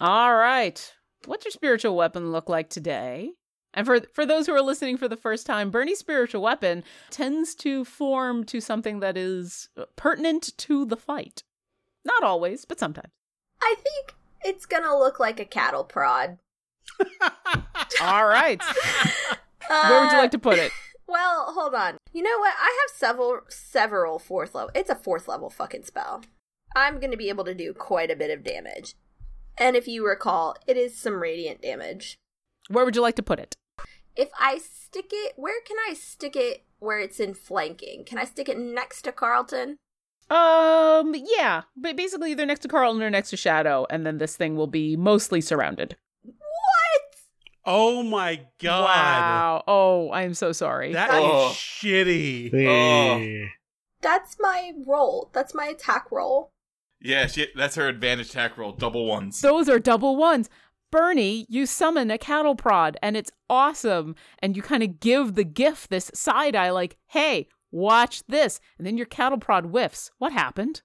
All 0.00 0.34
right. 0.34 0.92
What's 1.26 1.44
your 1.44 1.52
spiritual 1.52 1.96
weapon 1.96 2.32
look 2.32 2.48
like 2.48 2.68
today? 2.68 3.32
And 3.74 3.86
for 3.86 4.00
for 4.12 4.24
those 4.24 4.46
who 4.46 4.54
are 4.54 4.62
listening 4.62 4.96
for 4.96 5.08
the 5.08 5.16
first 5.16 5.46
time, 5.46 5.70
Bernie's 5.70 5.98
spiritual 5.98 6.42
weapon 6.42 6.84
tends 7.10 7.54
to 7.56 7.84
form 7.84 8.44
to 8.44 8.60
something 8.60 9.00
that 9.00 9.16
is 9.16 9.68
pertinent 9.96 10.56
to 10.58 10.84
the 10.84 10.96
fight. 10.96 11.42
Not 12.04 12.22
always, 12.22 12.64
but 12.64 12.78
sometimes. 12.78 13.10
I 13.62 13.74
think 13.78 14.14
it's 14.44 14.66
gonna 14.66 14.96
look 14.96 15.18
like 15.18 15.40
a 15.40 15.44
cattle 15.44 15.84
prod. 15.84 16.38
All 18.00 18.26
right. 18.26 18.62
Uh, 19.70 19.88
Where 19.88 20.02
would 20.02 20.12
you 20.12 20.18
like 20.18 20.30
to 20.32 20.38
put 20.38 20.58
it? 20.58 20.72
Well, 21.06 21.52
hold 21.52 21.74
on. 21.74 21.98
You 22.12 22.22
know 22.22 22.38
what? 22.38 22.54
I 22.58 22.64
have 22.82 22.96
several 22.96 23.40
several 23.48 24.18
fourth 24.18 24.54
level. 24.54 24.70
It's 24.74 24.88
a 24.88 24.94
fourth 24.94 25.28
level 25.28 25.50
fucking 25.50 25.84
spell. 25.84 26.22
I'm 26.74 26.98
going 26.98 27.10
to 27.10 27.16
be 27.16 27.28
able 27.28 27.44
to 27.44 27.54
do 27.54 27.72
quite 27.72 28.10
a 28.10 28.16
bit 28.16 28.30
of 28.30 28.42
damage. 28.42 28.94
And 29.58 29.76
if 29.76 29.86
you 29.86 30.04
recall, 30.06 30.56
it 30.66 30.76
is 30.76 30.98
some 30.98 31.20
radiant 31.20 31.62
damage. 31.62 32.16
Where 32.68 32.84
would 32.84 32.96
you 32.96 33.02
like 33.02 33.14
to 33.16 33.22
put 33.22 33.38
it? 33.38 33.54
If 34.16 34.30
I 34.38 34.58
stick 34.58 35.06
it, 35.12 35.32
where 35.36 35.60
can 35.66 35.76
I 35.88 35.94
stick 35.94 36.36
it 36.36 36.64
where 36.78 37.00
it's 37.00 37.18
in 37.20 37.34
flanking? 37.34 38.04
Can 38.04 38.18
I 38.18 38.24
stick 38.24 38.48
it 38.48 38.58
next 38.58 39.02
to 39.02 39.12
Carlton? 39.12 39.78
Um, 40.30 41.14
yeah, 41.36 41.62
but 41.76 41.96
basically 41.96 42.30
either 42.30 42.46
next 42.46 42.60
to 42.60 42.68
Carlton 42.68 43.02
or 43.02 43.10
next 43.10 43.30
to 43.30 43.36
Shadow, 43.36 43.86
and 43.90 44.06
then 44.06 44.18
this 44.18 44.36
thing 44.36 44.56
will 44.56 44.66
be 44.66 44.96
mostly 44.96 45.40
surrounded. 45.40 45.96
What? 46.22 47.16
Oh 47.66 48.02
my 48.02 48.40
god. 48.60 48.84
Wow. 48.84 49.64
Oh, 49.66 50.10
I'm 50.12 50.34
so 50.34 50.52
sorry. 50.52 50.92
That 50.92 51.10
is 51.10 51.16
Oh. 51.22 51.52
shitty. 51.54 52.52
Oh. 52.66 53.48
That's 54.00 54.36
my 54.40 54.72
roll. 54.86 55.30
That's 55.32 55.54
my 55.54 55.66
attack 55.66 56.06
roll. 56.10 56.50
yeah, 57.00 57.26
she, 57.26 57.48
that's 57.54 57.74
her 57.76 57.88
advantage 57.88 58.30
attack 58.30 58.56
roll. 58.56 58.72
Double 58.72 59.06
ones. 59.06 59.40
Those 59.42 59.68
are 59.68 59.78
double 59.78 60.16
ones. 60.16 60.48
Bernie, 60.94 61.44
you 61.48 61.66
summon 61.66 62.08
a 62.12 62.18
cattle 62.18 62.54
prod, 62.54 62.96
and 63.02 63.16
it's 63.16 63.32
awesome. 63.50 64.14
And 64.38 64.56
you 64.56 64.62
kind 64.62 64.80
of 64.80 65.00
give 65.00 65.34
the 65.34 65.42
giff 65.42 65.88
this 65.88 66.08
side 66.14 66.54
eye, 66.54 66.70
like, 66.70 66.98
hey, 67.08 67.48
watch 67.72 68.22
this. 68.28 68.60
And 68.78 68.86
then 68.86 68.96
your 68.96 69.06
cattle 69.06 69.38
prod 69.38 69.64
whiffs. 69.64 70.12
What 70.18 70.32
happened? 70.32 70.82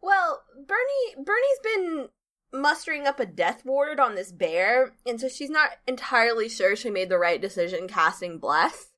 Well, 0.00 0.42
Bernie 0.66 1.14
Bernie's 1.24 1.60
been 1.62 2.08
mustering 2.52 3.06
up 3.06 3.20
a 3.20 3.24
death 3.24 3.64
ward 3.64 4.00
on 4.00 4.16
this 4.16 4.32
bear, 4.32 4.94
and 5.06 5.20
so 5.20 5.28
she's 5.28 5.48
not 5.48 5.76
entirely 5.86 6.48
sure 6.48 6.74
she 6.74 6.90
made 6.90 7.08
the 7.08 7.16
right 7.16 7.40
decision 7.40 7.86
casting 7.86 8.38
bless. 8.38 8.88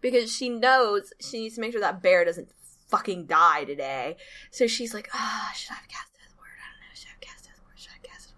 Because 0.00 0.32
she 0.32 0.50
knows 0.50 1.12
she 1.20 1.40
needs 1.40 1.56
to 1.56 1.60
make 1.60 1.72
sure 1.72 1.80
that 1.80 2.00
bear 2.00 2.24
doesn't 2.24 2.52
fucking 2.90 3.26
die 3.26 3.64
today. 3.64 4.18
So 4.52 4.68
she's 4.68 4.94
like, 4.94 5.08
ah, 5.12 5.50
should 5.56 5.72
I 5.72 5.74
have 5.74 5.88
cast 5.88 6.14
death 6.14 6.32
ward? 6.36 6.46
I 6.62 6.70
don't 6.70 6.80
know. 6.80 6.94
Should 6.94 7.08
I 7.08 7.10
have 7.10 7.20
cast 7.20 7.44
death 7.46 7.60
ward? 7.64 7.76
Should 7.76 7.90
I 7.90 7.94
have 7.94 8.02
cast 8.04 8.34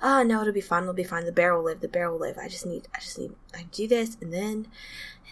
ward? 0.00 0.10
Oh 0.10 0.22
no, 0.22 0.40
it'll 0.40 0.52
be 0.52 0.60
fine, 0.60 0.82
it'll 0.82 0.94
be 0.94 1.04
fine. 1.04 1.24
The 1.24 1.32
bear 1.32 1.56
will 1.56 1.64
live, 1.64 1.80
the 1.80 1.88
bear 1.88 2.10
will 2.10 2.18
live. 2.18 2.38
I 2.38 2.48
just 2.48 2.66
need 2.66 2.88
I 2.94 3.00
just 3.00 3.18
need 3.18 3.32
I 3.54 3.64
do 3.72 3.86
this 3.86 4.16
and 4.20 4.32
then 4.32 4.66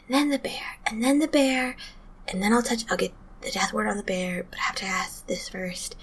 and 0.07 0.15
then 0.15 0.31
the 0.31 0.39
bear, 0.39 0.79
and 0.87 1.03
then 1.03 1.19
the 1.19 1.29
bear, 1.29 1.77
and 2.29 2.43
then 2.43 2.53
I'll 2.53 2.63
touch 2.63 2.85
I'll 2.91 2.97
get 2.97 3.13
the 3.41 3.51
death 3.51 3.73
ward 3.73 3.89
on 3.89 3.97
the 3.97 4.03
bear, 4.03 4.45
but 4.51 4.59
I 4.59 4.63
have 4.63 4.77
to 4.77 4.87
ask 4.87 5.27
this 5.27 5.49
first 5.49 5.97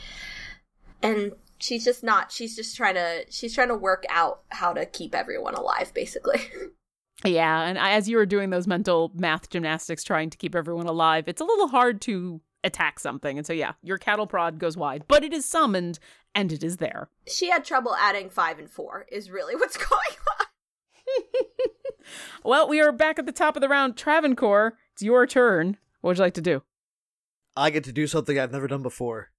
and 1.02 1.34
she's 1.60 1.84
just 1.84 2.04
not 2.04 2.32
she's 2.32 2.56
just 2.56 2.76
trying 2.76 2.96
to 2.96 3.26
she's 3.30 3.54
trying 3.54 3.68
to 3.68 3.76
work 3.76 4.06
out 4.10 4.42
how 4.50 4.74
to 4.74 4.86
keep 4.86 5.14
everyone 5.14 5.54
alive 5.54 5.94
basically 5.94 6.40
Yeah, 7.26 7.62
and 7.62 7.78
as 7.78 8.10
you 8.10 8.18
were 8.18 8.26
doing 8.26 8.50
those 8.50 8.68
mental 8.68 9.12
math 9.16 9.50
gymnastics 9.50 10.04
trying 10.04 10.30
to 10.32 10.38
keep 10.38 10.56
everyone 10.56 10.88
alive, 10.88 11.26
it's 11.28 11.40
a 11.40 11.46
little 11.46 11.70
hard 11.70 12.02
to 12.02 12.42
attack 12.66 13.00
something. 13.00 13.38
And 13.38 13.48
so, 13.48 13.54
yeah, 13.54 13.74
your 13.82 13.98
cattle 13.98 14.28
prod 14.28 14.60
goes 14.60 14.76
wide, 14.76 15.06
but 15.08 15.24
it 15.24 15.32
is 15.32 15.46
summoned 15.46 16.00
and 16.36 16.52
it 16.52 16.64
is 16.64 16.78
there. 16.78 17.10
she 17.28 17.50
had 17.50 17.64
trouble 17.66 17.96
adding 17.96 18.30
five 18.30 18.60
and 18.60 18.70
four 18.70 19.06
is 19.12 19.30
really 19.32 19.56
what's 19.56 19.78
going 19.90 20.18
on 20.40 20.46
Well, 22.44 22.68
we 22.68 22.82
are 22.82 22.92
back 22.92 23.18
at 23.20 23.26
the 23.26 23.32
top 23.32 23.56
of 23.56 23.62
the 23.62 23.70
round. 23.70 23.96
Travancore, 23.96 24.78
it's 24.94 25.02
your 25.02 25.26
turn. 25.26 25.78
What 26.02 26.10
would 26.10 26.18
you 26.18 26.24
like 26.24 26.34
to 26.34 26.42
do? 26.42 26.62
I 27.56 27.70
get 27.70 27.86
to 27.86 27.94
do 27.94 28.08
something 28.08 28.38
I've 28.38 28.52
never 28.52 28.68
done 28.68 28.82
before. 28.84 29.30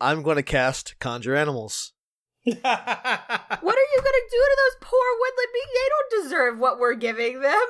I'm 0.00 0.22
going 0.22 0.36
to 0.36 0.42
cast 0.42 0.98
Conjure 0.98 1.36
Animals. 1.36 1.92
what 2.44 2.54
are 2.56 2.58
you 2.64 2.64
gonna 2.64 4.26
do 4.30 4.40
to 4.40 4.56
those 4.58 4.76
poor 4.80 5.00
woodland 5.20 5.48
beings 5.52 5.68
they 5.74 5.88
don't 5.90 6.22
deserve 6.24 6.58
what 6.58 6.80
we're 6.80 6.94
giving 6.94 7.40
them 7.40 7.66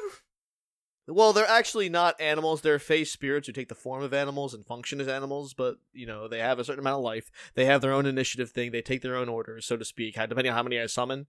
Well, 1.09 1.33
they're 1.33 1.49
actually 1.49 1.89
not 1.89 2.21
animals. 2.21 2.61
They're 2.61 2.79
fey 2.79 3.05
spirits 3.05 3.47
who 3.47 3.53
take 3.53 3.69
the 3.69 3.75
form 3.75 4.03
of 4.03 4.15
animals 4.15 4.55
and 4.55 4.65
function 4.65 5.01
as 5.01 5.09
animals, 5.09 5.53
but, 5.53 5.77
you 5.93 6.07
know, 6.07 6.29
they 6.29 6.39
have 6.39 6.59
a 6.61 6.65
certain 6.65 6.81
amount 6.81 6.99
of 6.99 7.05
life. 7.05 7.31
They 7.55 7.65
have 7.65 7.81
their 7.81 7.93
own 7.93 8.07
initiative 8.07 8.51
thing. 8.51 8.71
They 8.71 8.83
take 8.83 9.03
their 9.03 9.17
own 9.17 9.29
orders, 9.29 9.67
so 9.67 9.77
to 9.77 9.85
speak, 9.85 10.15
depending 10.15 10.49
on 10.49 10.55
how 10.55 10.63
many 10.63 10.79
I 10.79 10.87
summon. 10.87 11.27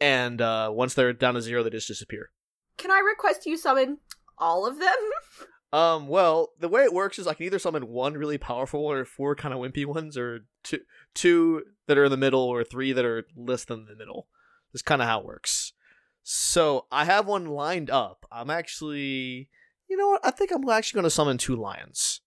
And 0.00 0.40
uh, 0.40 0.70
once 0.72 0.94
they're 0.94 1.12
down 1.12 1.34
to 1.34 1.42
zero, 1.42 1.62
they 1.62 1.70
just 1.70 1.88
disappear. 1.88 2.30
can 2.78 2.90
i 2.90 3.00
request 3.00 3.46
you 3.46 3.56
summon 3.56 3.98
all 4.38 4.66
of 4.66 4.78
them 4.78 4.96
Um, 5.72 6.06
well, 6.06 6.52
the 6.58 6.68
way 6.68 6.84
it 6.84 6.94
works 6.94 7.18
is 7.18 7.26
I 7.26 7.34
can 7.34 7.44
either 7.44 7.58
summon 7.58 7.88
one 7.88 8.14
really 8.14 8.38
powerful 8.38 8.84
one 8.84 8.96
or 8.96 9.04
four 9.04 9.34
kind 9.34 9.52
of 9.52 9.60
wimpy 9.60 9.84
ones, 9.84 10.16
or 10.16 10.46
two 10.62 10.78
two 11.12 11.64
that 11.86 11.98
are 11.98 12.04
in 12.04 12.10
the 12.10 12.16
middle, 12.16 12.40
or 12.40 12.62
three 12.62 12.92
that 12.92 13.04
are 13.04 13.26
less 13.36 13.64
than 13.64 13.84
the 13.84 13.96
middle. 13.96 14.28
That's 14.72 14.82
kind 14.82 15.02
of 15.02 15.08
how 15.08 15.20
it 15.20 15.26
works. 15.26 15.72
So 16.28 16.86
I 16.90 17.04
have 17.04 17.26
one 17.28 17.46
lined 17.46 17.88
up. 17.88 18.26
I'm 18.32 18.50
actually, 18.50 19.48
you 19.88 19.96
know 19.96 20.08
what? 20.08 20.26
I 20.26 20.32
think 20.32 20.50
I'm 20.50 20.68
actually 20.68 20.98
going 20.98 21.04
to 21.04 21.10
summon 21.10 21.38
two 21.38 21.54
lions. 21.54 22.20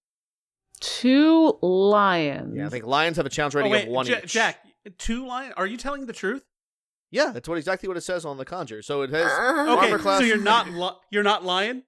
Two 0.79 1.57
lions. 1.61 2.55
Yeah, 2.55 2.67
I 2.67 2.69
think 2.69 2.85
lions 2.85 3.17
have 3.17 3.25
a 3.25 3.29
challenge 3.29 3.55
Oh, 3.55 3.57
rating 3.57 3.71
wait, 3.73 3.83
of 3.87 3.89
one 3.89 4.05
Ja- 4.07 4.19
each. 4.23 4.31
Jack, 4.31 4.59
two 4.97 5.27
lions. 5.27 5.53
Are 5.57 5.67
you 5.67 5.75
telling 5.75 6.05
the 6.05 6.13
truth? 6.13 6.45
Yeah, 7.11 7.31
that's 7.33 7.49
what 7.49 7.57
exactly 7.57 7.89
what 7.89 7.97
it 7.97 8.01
says 8.01 8.23
on 8.23 8.37
the 8.37 8.45
conjure. 8.45 8.81
So 8.81 9.01
it 9.01 9.09
has 9.09 9.25
Okay, 9.31 9.87
armor 9.87 9.99
class. 9.99 10.19
so 10.19 10.25
you're 10.25 10.37
not 10.37 10.69
li- 10.71 10.95
you're 11.11 11.23
not 11.23 11.43
lion. 11.43 11.83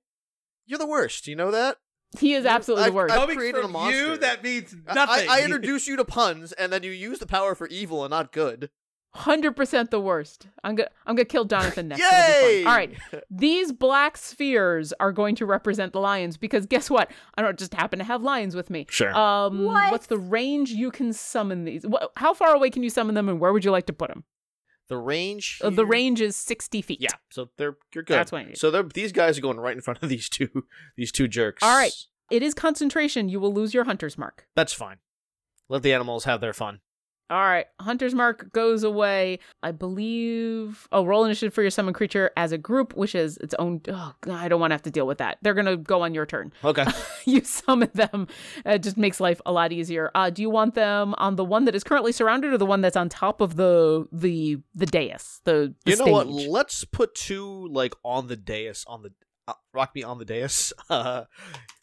You're 0.65 0.79
the 0.79 0.87
worst. 0.87 1.27
You 1.27 1.37
know 1.37 1.51
that? 1.51 1.77
He 2.19 2.33
is 2.33 2.45
absolutely 2.45 2.89
the 2.89 2.91
worst. 2.91 3.13
I- 3.13 3.17
Coming 3.19 3.37
created 3.37 3.61
from 3.61 3.69
a 3.69 3.73
monster. 3.73 3.97
you, 4.11 4.17
that 4.17 4.43
means 4.43 4.75
I- 4.85 4.93
nothing. 4.95 5.29
I, 5.29 5.39
I 5.39 5.43
introduce 5.45 5.87
you 5.87 5.95
to 5.95 6.03
puns, 6.03 6.51
and 6.51 6.73
then 6.73 6.83
you 6.83 6.91
use 6.91 7.19
the 7.19 7.25
power 7.27 7.55
for 7.55 7.67
evil 7.67 8.03
and 8.03 8.11
not 8.11 8.33
good. 8.33 8.69
Hundred 9.13 9.57
percent 9.57 9.91
the 9.91 9.99
worst. 9.99 10.47
I'm 10.63 10.75
gonna 10.75 10.89
I'm 11.05 11.15
gonna 11.15 11.25
kill 11.25 11.43
Jonathan 11.43 11.87
next. 11.89 11.99
It'll 12.01 12.11
be 12.11 12.15
fun. 12.15 12.49
Yay! 12.51 12.63
All 12.65 12.73
right, 12.75 12.93
these 13.29 13.73
black 13.73 14.15
spheres 14.15 14.93
are 15.01 15.11
going 15.11 15.35
to 15.35 15.45
represent 15.45 15.91
the 15.91 15.99
lions 15.99 16.37
because 16.37 16.65
guess 16.65 16.89
what? 16.89 17.11
I 17.37 17.41
don't 17.41 17.59
just 17.59 17.73
happen 17.73 17.99
to 17.99 18.05
have 18.05 18.23
lions 18.23 18.55
with 18.55 18.69
me. 18.69 18.87
Sure. 18.89 19.13
Um, 19.13 19.65
What? 19.65 19.91
what's 19.91 20.07
the 20.07 20.17
range 20.17 20.71
you 20.71 20.91
can 20.91 21.11
summon 21.11 21.65
these? 21.65 21.85
How 22.15 22.33
far 22.33 22.55
away 22.55 22.69
can 22.69 22.83
you 22.83 22.89
summon 22.89 23.15
them, 23.15 23.27
and 23.27 23.39
where 23.41 23.51
would 23.51 23.65
you 23.65 23.71
like 23.71 23.85
to 23.87 23.93
put 23.93 24.07
them? 24.09 24.23
the 24.87 24.97
range. 24.97 25.59
Uh, 25.63 25.69
the 25.69 25.85
range 25.85 26.19
is 26.21 26.35
sixty 26.35 26.81
feet. 26.81 26.99
Yeah. 27.01 27.11
So 27.31 27.49
they're 27.57 27.77
you're 27.93 28.03
good. 28.05 28.13
That's 28.15 28.31
what 28.31 28.39
I 28.41 28.43
need. 28.45 28.57
So 28.57 28.71
they're 28.71 28.83
these 28.83 29.11
guys 29.11 29.37
are 29.37 29.41
going 29.41 29.57
right 29.59 29.75
in 29.75 29.81
front 29.81 30.01
of 30.03 30.09
these 30.09 30.27
two 30.29 30.65
these 30.97 31.11
two 31.11 31.27
jerks. 31.27 31.63
All 31.63 31.75
right. 31.77 31.93
It 32.29 32.43
is 32.43 32.53
concentration. 32.53 33.27
You 33.27 33.41
will 33.41 33.53
lose 33.53 33.73
your 33.73 33.83
hunter's 33.83 34.17
mark. 34.17 34.47
That's 34.55 34.71
fine. 34.73 34.97
Let 35.67 35.83
the 35.83 35.93
animals 35.93 36.23
have 36.23 36.39
their 36.41 36.53
fun. 36.53 36.79
All 37.31 37.39
right, 37.39 37.65
Hunter's 37.79 38.13
Mark 38.13 38.51
goes 38.51 38.83
away. 38.83 39.39
I 39.63 39.71
believe. 39.71 40.85
Oh, 40.91 41.05
roll 41.05 41.23
initiative 41.23 41.53
for 41.53 41.61
your 41.61 41.71
summon 41.71 41.93
creature 41.93 42.29
as 42.35 42.51
a 42.51 42.57
group, 42.57 42.93
which 42.97 43.15
is 43.15 43.37
its 43.37 43.53
own. 43.57 43.79
Oh, 43.87 44.13
God, 44.19 44.35
I 44.35 44.49
don't 44.49 44.59
want 44.59 44.71
to 44.71 44.73
have 44.73 44.81
to 44.81 44.91
deal 44.91 45.07
with 45.07 45.19
that. 45.19 45.37
They're 45.41 45.53
gonna 45.53 45.77
go 45.77 46.01
on 46.01 46.13
your 46.13 46.25
turn. 46.25 46.51
Okay. 46.61 46.83
you 47.25 47.41
summon 47.45 47.89
them. 47.93 48.27
It 48.65 48.83
just 48.83 48.97
makes 48.97 49.21
life 49.21 49.39
a 49.45 49.53
lot 49.53 49.71
easier. 49.71 50.11
Uh, 50.13 50.29
do 50.29 50.41
you 50.41 50.49
want 50.49 50.75
them 50.75 51.15
on 51.19 51.37
the 51.37 51.45
one 51.45 51.63
that 51.65 51.73
is 51.75 51.85
currently 51.85 52.11
surrounded, 52.11 52.51
or 52.51 52.57
the 52.57 52.65
one 52.65 52.81
that's 52.81 52.97
on 52.97 53.07
top 53.07 53.39
of 53.39 53.55
the 53.55 54.05
the 54.11 54.57
the 54.75 54.85
dais? 54.85 55.39
The, 55.45 55.73
the 55.85 55.91
you 55.91 55.97
know 55.97 56.11
what? 56.11 56.27
Let's 56.27 56.83
put 56.83 57.15
two 57.15 57.69
like 57.71 57.95
on 58.03 58.27
the 58.27 58.35
dais 58.35 58.83
on 58.87 59.03
the 59.03 59.13
uh, 59.47 59.53
rock 59.73 59.95
me 59.95 60.03
on 60.03 60.17
the 60.17 60.25
dais. 60.25 60.73
Uh, 60.89 61.23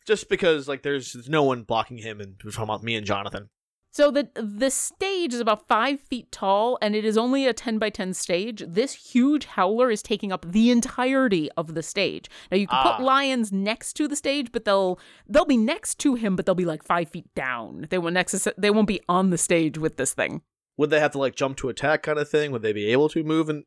just 0.07 0.28
because 0.28 0.68
like 0.68 0.82
there's 0.82 1.16
no 1.28 1.42
one 1.42 1.62
blocking 1.62 1.96
him, 1.96 2.20
and 2.20 2.34
we're 2.44 2.51
talking 2.51 2.64
about 2.64 2.82
me 2.82 2.94
and 2.96 3.07
Jonathan. 3.07 3.49
So 3.91 4.11
the 4.11 4.28
the 4.34 4.70
stage 4.70 5.32
is 5.34 5.41
about 5.41 5.66
five 5.66 5.99
feet 6.01 6.30
tall, 6.30 6.78
and 6.82 6.95
it 6.95 7.05
is 7.05 7.16
only 7.16 7.47
a 7.47 7.53
ten 7.53 7.78
by 7.78 7.91
ten 7.91 8.12
stage. 8.14 8.62
This 8.66 8.93
huge 9.12 9.47
howler 9.47 9.91
is 9.91 10.03
taking 10.03 10.30
up 10.30 10.45
the 10.51 10.70
entirety 10.70 11.51
of 11.57 11.74
the 11.74 11.82
stage. 11.82 12.28
Now 12.51 12.59
you 12.59 12.66
can 12.66 12.78
Ah. 12.78 12.97
put 12.97 13.05
lions 13.05 13.51
next 13.51 13.95
to 13.95 14.07
the 14.07 14.14
stage, 14.14 14.53
but 14.53 14.64
they'll 14.64 15.01
they'll 15.26 15.45
be 15.47 15.57
next 15.57 15.99
to 16.01 16.14
him, 16.14 16.36
but 16.36 16.45
they'll 16.47 16.55
be 16.55 16.64
like 16.66 16.84
five 16.84 17.09
feet 17.11 17.32
down. 17.34 17.86
They 17.91 17.99
won't 17.99 18.14
next. 18.14 18.47
They 18.59 18.70
won't 18.70 18.89
be 18.89 19.01
on 19.09 19.30
the 19.30 19.39
stage 19.39 19.78
with 19.78 19.97
this 19.97 20.12
thing. 20.14 20.43
Would 20.76 20.91
they 20.91 21.01
have 21.01 21.12
to 21.12 21.18
like 21.18 21.34
jump 21.34 21.57
to 21.59 21.68
attack 21.70 22.03
kind 22.05 22.18
of 22.20 22.28
thing? 22.28 22.53
Would 22.53 22.62
they 22.62 22.72
be 22.74 22.93
able 22.93 23.09
to 23.09 23.24
move 23.24 23.49
and 23.49 23.64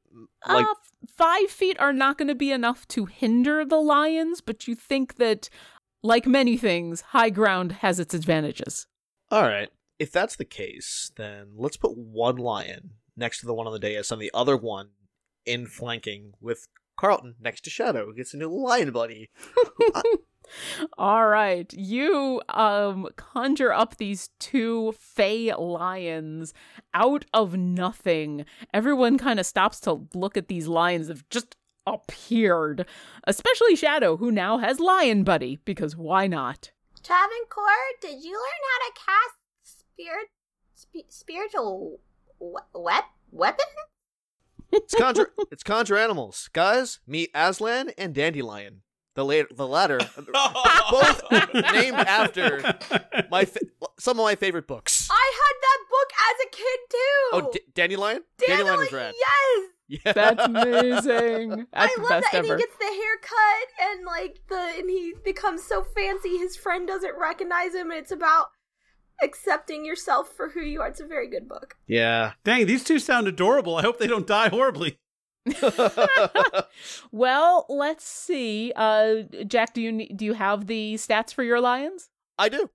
like? 0.47 0.65
uh, 0.65 0.73
five 1.17 1.49
feet 1.49 1.77
are 1.79 1.91
not 1.91 2.17
going 2.17 2.29
to 2.29 2.35
be 2.35 2.51
enough 2.51 2.87
to 2.89 3.05
hinder 3.05 3.65
the 3.65 3.81
lions, 3.81 4.39
but 4.39 4.65
you 4.65 4.75
think 4.75 5.15
that, 5.15 5.49
like 6.03 6.25
many 6.25 6.55
things, 6.55 7.01
high 7.01 7.29
ground 7.29 7.73
has 7.83 7.99
its 7.99 8.13
advantages. 8.13 8.87
All 9.29 9.43
right. 9.43 9.67
If 10.01 10.11
that's 10.11 10.35
the 10.35 10.45
case, 10.45 11.11
then 11.15 11.49
let's 11.55 11.77
put 11.77 11.95
one 11.95 12.37
lion 12.37 12.93
next 13.15 13.39
to 13.41 13.45
the 13.45 13.53
one 13.53 13.67
on 13.67 13.73
the 13.73 13.77
dais, 13.77 14.11
and 14.11 14.19
the 14.19 14.31
other 14.33 14.57
one 14.57 14.89
in 15.45 15.67
flanking 15.67 16.33
with 16.41 16.67
Carlton 16.97 17.35
next 17.39 17.61
to 17.65 17.69
Shadow, 17.69 18.07
who 18.07 18.15
gets 18.15 18.33
a 18.33 18.37
new 18.37 18.49
lion 18.49 18.89
buddy. 18.89 19.29
All 20.97 21.27
right, 21.27 21.71
you 21.71 22.41
um 22.49 23.09
conjure 23.15 23.71
up 23.71 23.97
these 23.97 24.31
two 24.39 24.95
fey 24.97 25.53
lions 25.53 26.51
out 26.95 27.25
of 27.31 27.55
nothing. 27.55 28.45
Everyone 28.73 29.19
kind 29.19 29.39
of 29.39 29.45
stops 29.45 29.79
to 29.81 30.07
look 30.15 30.35
at 30.35 30.47
these 30.47 30.65
lions 30.67 31.09
that 31.09 31.17
have 31.17 31.29
just 31.29 31.55
appeared, 31.85 32.87
especially 33.25 33.75
Shadow, 33.75 34.17
who 34.17 34.31
now 34.31 34.57
has 34.57 34.79
Lion 34.79 35.23
Buddy 35.23 35.59
because 35.63 35.95
why 35.95 36.25
not? 36.25 36.71
Travancore, 37.03 37.65
did 38.01 38.23
you 38.23 38.33
learn 38.33 38.61
how 38.71 38.87
to 38.87 38.93
cast 39.05 39.40
spirit, 40.01 40.27
sp- 40.73 41.09
spiritual 41.09 41.99
we- 42.39 42.55
wep- 42.73 43.11
weapon? 43.31 43.65
It's 44.71 44.95
conjure. 44.95 45.31
it's 45.51 45.63
conjure 45.63 45.97
animals, 45.97 46.49
guys. 46.53 46.99
Meet 47.05 47.31
Aslan 47.35 47.91
and 47.97 48.13
Dandelion. 48.13 48.81
The 49.13 49.25
later, 49.25 49.49
the 49.53 49.67
latter, 49.67 49.99
both 50.89 51.21
named 51.73 51.97
after 51.97 52.61
my 53.29 53.43
fa- 53.43 53.59
some 53.99 54.17
of 54.17 54.23
my 54.23 54.35
favorite 54.35 54.67
books. 54.67 55.09
I 55.11 55.31
had 55.35 55.55
that 55.61 55.79
book 55.89 56.09
as 56.29 56.47
a 56.47 56.49
kid 56.49 56.79
too. 56.89 56.97
Oh, 57.33 57.51
D- 57.51 57.59
Dandelion. 57.75 58.21
Dandelion, 58.47 58.79
is 58.87 58.91
rad. 58.93 59.13
Yes, 59.19 59.69
Yeah, 60.05 60.13
That's 60.13 60.45
amazing. 60.45 61.49
That's 61.73 61.93
I 61.97 62.01
love 62.01 62.09
best 62.09 62.27
that. 62.31 62.35
And 62.35 62.45
he 62.45 62.51
gets 62.55 62.77
the 62.79 62.85
haircut, 62.85 63.67
and 63.81 64.05
like 64.05 64.39
the, 64.47 64.79
and 64.79 64.89
he 64.89 65.13
becomes 65.25 65.61
so 65.61 65.83
fancy. 65.93 66.37
His 66.37 66.55
friend 66.55 66.87
doesn't 66.87 67.13
recognize 67.19 67.75
him. 67.75 67.91
And 67.91 67.99
it's 67.99 68.13
about 68.13 68.45
accepting 69.21 69.85
yourself 69.85 70.29
for 70.29 70.49
who 70.49 70.61
you 70.61 70.81
are. 70.81 70.87
It's 70.87 70.99
a 70.99 71.05
very 71.05 71.27
good 71.27 71.47
book. 71.47 71.75
yeah. 71.87 72.33
Dang, 72.43 72.65
these 72.65 72.83
two 72.83 72.99
sound 72.99 73.27
adorable. 73.27 73.75
I 73.75 73.81
hope 73.81 73.99
they 73.99 74.07
don't 74.07 74.27
die 74.27 74.49
horribly. 74.49 74.99
well, 77.11 77.65
let's 77.69 78.05
see. 78.05 78.71
Uh, 78.75 79.23
Jack, 79.47 79.73
do 79.73 79.81
you 79.81 80.07
do 80.09 80.25
you 80.25 80.33
have 80.33 80.67
the 80.67 80.95
stats 80.95 81.33
for 81.33 81.43
your 81.43 81.59
lions? 81.59 82.09
I 82.37 82.49
do. 82.49 82.69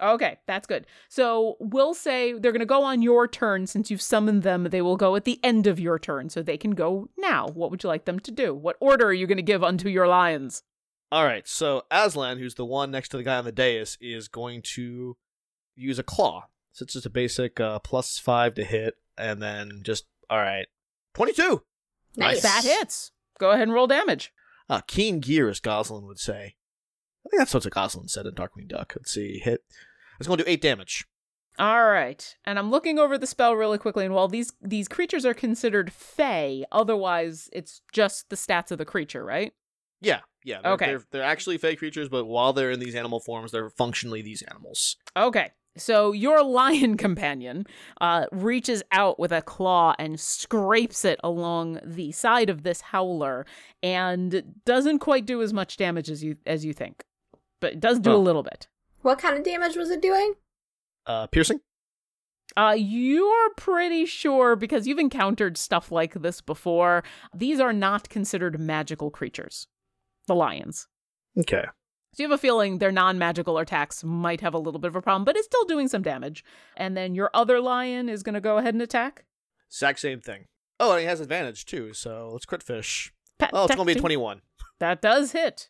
Okay, 0.00 0.38
that's 0.46 0.66
good. 0.66 0.86
So 1.08 1.56
we'll 1.58 1.94
say 1.94 2.32
they're 2.32 2.52
going 2.52 2.60
to 2.60 2.66
go 2.66 2.84
on 2.84 3.02
your 3.02 3.26
turn 3.26 3.66
since 3.66 3.90
you've 3.90 4.02
summoned 4.02 4.44
them. 4.44 4.64
They 4.64 4.80
will 4.80 4.96
go 4.96 5.16
at 5.16 5.24
the 5.24 5.40
end 5.42 5.66
of 5.66 5.80
your 5.80 5.98
turn, 5.98 6.28
so 6.28 6.40
they 6.40 6.56
can 6.56 6.72
go 6.72 7.08
now. 7.18 7.48
What 7.48 7.70
would 7.70 7.82
you 7.82 7.88
like 7.88 8.04
them 8.04 8.20
to 8.20 8.30
do? 8.30 8.54
What 8.54 8.76
order 8.80 9.06
are 9.06 9.12
you 9.12 9.26
going 9.26 9.38
to 9.38 9.42
give 9.42 9.64
unto 9.64 9.88
your 9.88 10.06
lions? 10.06 10.62
All 11.10 11.24
right. 11.24 11.48
So 11.48 11.82
Aslan, 11.90 12.38
who's 12.38 12.54
the 12.54 12.64
one 12.64 12.90
next 12.90 13.08
to 13.10 13.16
the 13.16 13.22
guy 13.24 13.38
on 13.38 13.44
the 13.44 13.52
dais, 13.52 13.98
is 14.00 14.28
going 14.28 14.62
to 14.74 15.16
use 15.78 15.98
a 15.98 16.02
claw. 16.02 16.44
So 16.72 16.82
it's 16.84 16.92
just 16.92 17.06
a 17.06 17.10
basic 17.10 17.58
uh, 17.60 17.78
plus 17.78 18.18
five 18.18 18.54
to 18.54 18.64
hit, 18.64 18.96
and 19.16 19.42
then 19.42 19.80
just 19.82 20.06
all 20.28 20.38
right, 20.38 20.66
twenty-two. 21.14 21.62
Nice. 22.16 22.42
That 22.42 22.64
hits. 22.64 23.12
Go 23.38 23.50
ahead 23.50 23.62
and 23.62 23.72
roll 23.72 23.86
damage. 23.86 24.32
Uh, 24.68 24.80
keen 24.86 25.20
gear, 25.20 25.48
as 25.48 25.60
Gosalyn 25.60 26.06
would 26.06 26.18
say. 26.18 26.56
I 27.24 27.28
think 27.30 27.40
that's 27.40 27.54
what 27.54 27.62
Gosalyn 27.64 28.10
said 28.10 28.26
in 28.26 28.34
Darkwing 28.34 28.68
Duck. 28.68 28.94
Let's 28.96 29.12
see, 29.12 29.38
hit. 29.38 29.64
It's 30.18 30.26
going 30.26 30.38
to 30.38 30.44
do 30.44 30.50
eight 30.50 30.60
damage. 30.60 31.06
All 31.58 31.86
right, 31.86 32.36
and 32.44 32.58
I'm 32.58 32.70
looking 32.70 32.98
over 32.98 33.18
the 33.18 33.26
spell 33.26 33.56
really 33.56 33.78
quickly. 33.78 34.04
And 34.04 34.14
while 34.14 34.28
these 34.28 34.52
these 34.62 34.86
creatures 34.86 35.24
are 35.26 35.34
considered 35.34 35.92
fey, 35.92 36.64
otherwise 36.70 37.48
it's 37.52 37.82
just 37.92 38.30
the 38.30 38.36
stats 38.36 38.70
of 38.70 38.78
the 38.78 38.84
creature, 38.84 39.24
right? 39.24 39.52
Yeah, 40.00 40.20
yeah. 40.44 40.60
They're, 40.62 40.72
Okay. 40.72 40.86
They're, 40.86 41.02
they're 41.10 41.22
actually 41.24 41.58
fey 41.58 41.74
creatures, 41.74 42.08
but 42.08 42.26
while 42.26 42.52
they're 42.52 42.70
in 42.70 42.78
these 42.78 42.94
animal 42.94 43.18
forms, 43.18 43.50
they're 43.50 43.70
functionally 43.70 44.22
these 44.22 44.42
animals. 44.42 44.96
Okay. 45.16 45.50
So 45.78 46.12
your 46.12 46.42
lion 46.42 46.96
companion 47.06 47.66
uh, 48.00 48.26
reaches 48.32 48.82
out 48.92 49.18
with 49.18 49.32
a 49.32 49.42
claw 49.42 49.94
and 49.98 50.18
scrapes 50.20 51.04
it 51.04 51.18
along 51.24 51.80
the 51.84 52.12
side 52.12 52.50
of 52.50 52.62
this 52.62 52.80
howler, 52.80 53.46
and 53.82 54.42
doesn't 54.64 54.98
quite 54.98 55.26
do 55.26 55.42
as 55.42 55.52
much 55.52 55.76
damage 55.76 56.10
as 56.10 56.22
you 56.24 56.36
as 56.46 56.64
you 56.64 56.72
think, 56.72 57.04
but 57.60 57.72
it 57.74 57.80
does 57.80 57.98
do 57.98 58.10
a 58.12 58.14
Oh. 58.14 58.20
little 58.20 58.42
bit. 58.42 58.68
What 59.02 59.18
kind 59.18 59.36
of 59.36 59.44
damage 59.44 59.76
was 59.76 59.90
it 59.90 60.02
doing? 60.02 60.34
Uh, 61.06 61.26
piercing. 61.28 61.60
Uh, 62.56 62.74
you're 62.76 63.50
pretty 63.56 64.04
sure 64.06 64.56
because 64.56 64.86
you've 64.86 64.98
encountered 64.98 65.56
stuff 65.56 65.92
like 65.92 66.14
this 66.14 66.40
before. 66.40 67.04
These 67.34 67.60
are 67.60 67.72
not 67.72 68.08
considered 68.08 68.58
magical 68.58 69.10
creatures, 69.10 69.68
the 70.26 70.34
lions. 70.34 70.88
Okay. 71.38 71.64
So 72.14 72.22
you 72.22 72.28
have 72.30 72.38
a 72.38 72.40
feeling 72.40 72.78
their 72.78 72.90
non-magical 72.90 73.58
attacks 73.58 74.02
might 74.02 74.40
have 74.40 74.54
a 74.54 74.58
little 74.58 74.80
bit 74.80 74.88
of 74.88 74.96
a 74.96 75.02
problem, 75.02 75.24
but 75.24 75.36
it's 75.36 75.46
still 75.46 75.64
doing 75.64 75.88
some 75.88 76.02
damage. 76.02 76.44
And 76.76 76.96
then 76.96 77.14
your 77.14 77.30
other 77.34 77.60
lion 77.60 78.08
is 78.08 78.22
going 78.22 78.34
to 78.34 78.40
go 78.40 78.56
ahead 78.58 78.74
and 78.74 78.82
attack. 78.82 79.24
Exact 79.70 80.00
same 80.00 80.20
thing. 80.20 80.46
Oh, 80.80 80.92
and 80.92 81.00
he 81.00 81.06
has 81.06 81.20
advantage 81.20 81.64
too. 81.66 81.92
So 81.92 82.30
let's 82.32 82.46
crit 82.46 82.62
fish. 82.62 83.12
Pat- 83.38 83.50
Oh, 83.52 83.64
it's 83.66 83.74
going 83.76 83.86
to 83.86 83.94
be 83.94 84.00
twenty-one. 84.00 84.40
That 84.80 85.02
does 85.02 85.32
hit. 85.32 85.68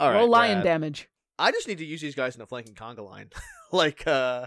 All 0.00 0.10
right. 0.10 0.18
Roll 0.18 0.28
lion 0.30 0.58
rad. 0.58 0.64
damage. 0.64 1.08
I 1.38 1.50
just 1.52 1.68
need 1.68 1.78
to 1.78 1.84
use 1.84 2.00
these 2.00 2.14
guys 2.14 2.34
in 2.36 2.42
a 2.42 2.46
flanking 2.46 2.74
conga 2.74 3.04
line. 3.04 3.30
like, 3.72 4.06
uh, 4.06 4.46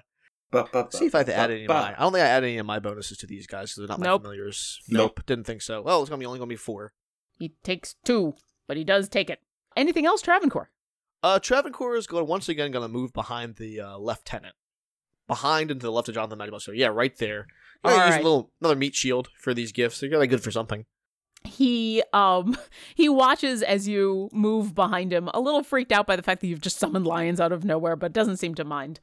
see 0.90 1.06
if 1.06 1.14
I 1.16 1.20
have 1.20 1.28
to 1.28 1.36
add 1.36 1.52
any 1.52 1.64
of 1.66 1.70
my. 1.70 1.94
I 1.96 2.00
don't 2.02 2.12
think 2.14 2.24
I 2.24 2.28
add 2.28 2.44
any 2.44 2.58
of 2.58 2.66
my 2.66 2.80
bonuses 2.80 3.18
to 3.20 3.28
these 3.28 3.46
guys 3.46 3.72
because 3.72 3.78
they're 3.78 3.88
not 3.88 4.00
my 4.00 4.06
Nope. 4.08 4.24
familiars. 4.24 4.80
Nope. 4.90 5.22
Didn't 5.28 5.46
think 5.46 5.62
so. 5.62 5.82
Well, 5.82 6.02
it's 6.02 6.10
gonna 6.10 6.20
be 6.20 6.26
only 6.26 6.40
gonna 6.40 6.50
be 6.50 6.56
four. 6.56 6.94
He 7.38 7.54
takes 7.64 7.96
two, 8.04 8.34
but 8.68 8.76
he 8.78 8.84
does 8.84 9.08
take 9.10 9.30
it. 9.30 9.40
Anything 9.78 10.06
else, 10.06 10.22
Travancore? 10.22 10.72
Uh, 11.22 11.40
Travancore 11.40 11.96
is 11.96 12.08
going 12.08 12.28
once 12.28 12.48
again 12.48 12.72
going 12.72 12.88
to 12.88 12.92
move 12.92 13.14
behind 13.14 13.56
the 13.56 13.82
uh, 13.82 13.98
lieutenant, 13.98 14.56
behind 15.28 15.72
and 15.72 15.80
to 15.82 15.88
the 15.88 15.92
left 15.92 16.08
of 16.08 16.16
Jonathan 16.16 16.40
Matibus. 16.40 16.62
So 16.62 16.72
yeah, 16.72 16.88
right 16.88 17.16
there. 17.18 17.48
All 17.84 17.92
use 17.92 18.00
right. 18.00 18.20
a 18.20 18.24
little 18.24 18.52
another 18.62 18.76
meat 18.76 18.96
shield 18.96 19.30
for 19.38 19.54
these 19.54 19.72
giffs. 19.72 20.00
They're 20.00 20.10
gonna 20.10 20.22
be 20.22 20.28
good 20.28 20.44
for 20.44 20.52
something. 20.52 20.86
He 21.46 22.04
um 22.14 22.58
he 22.96 23.08
watches 23.10 23.62
as 23.62 23.88
you 23.88 24.30
move 24.32 24.76
behind 24.76 25.14
him, 25.14 25.30
a 25.34 25.40
little 25.40 25.64
freaked 25.64 25.92
out 25.92 26.08
by 26.08 26.16
the 26.16 26.24
fact 26.24 26.42
that 26.42 26.48
you've 26.48 26.62
just 26.62 26.78
summoned 26.78 27.08
lions 27.08 27.40
out 27.40 27.52
of 27.52 27.64
nowhere, 27.64 27.96
but 27.96 28.14
doesn't 28.14 28.38
seem 28.38 28.56
to 28.56 28.64
mind. 28.64 29.00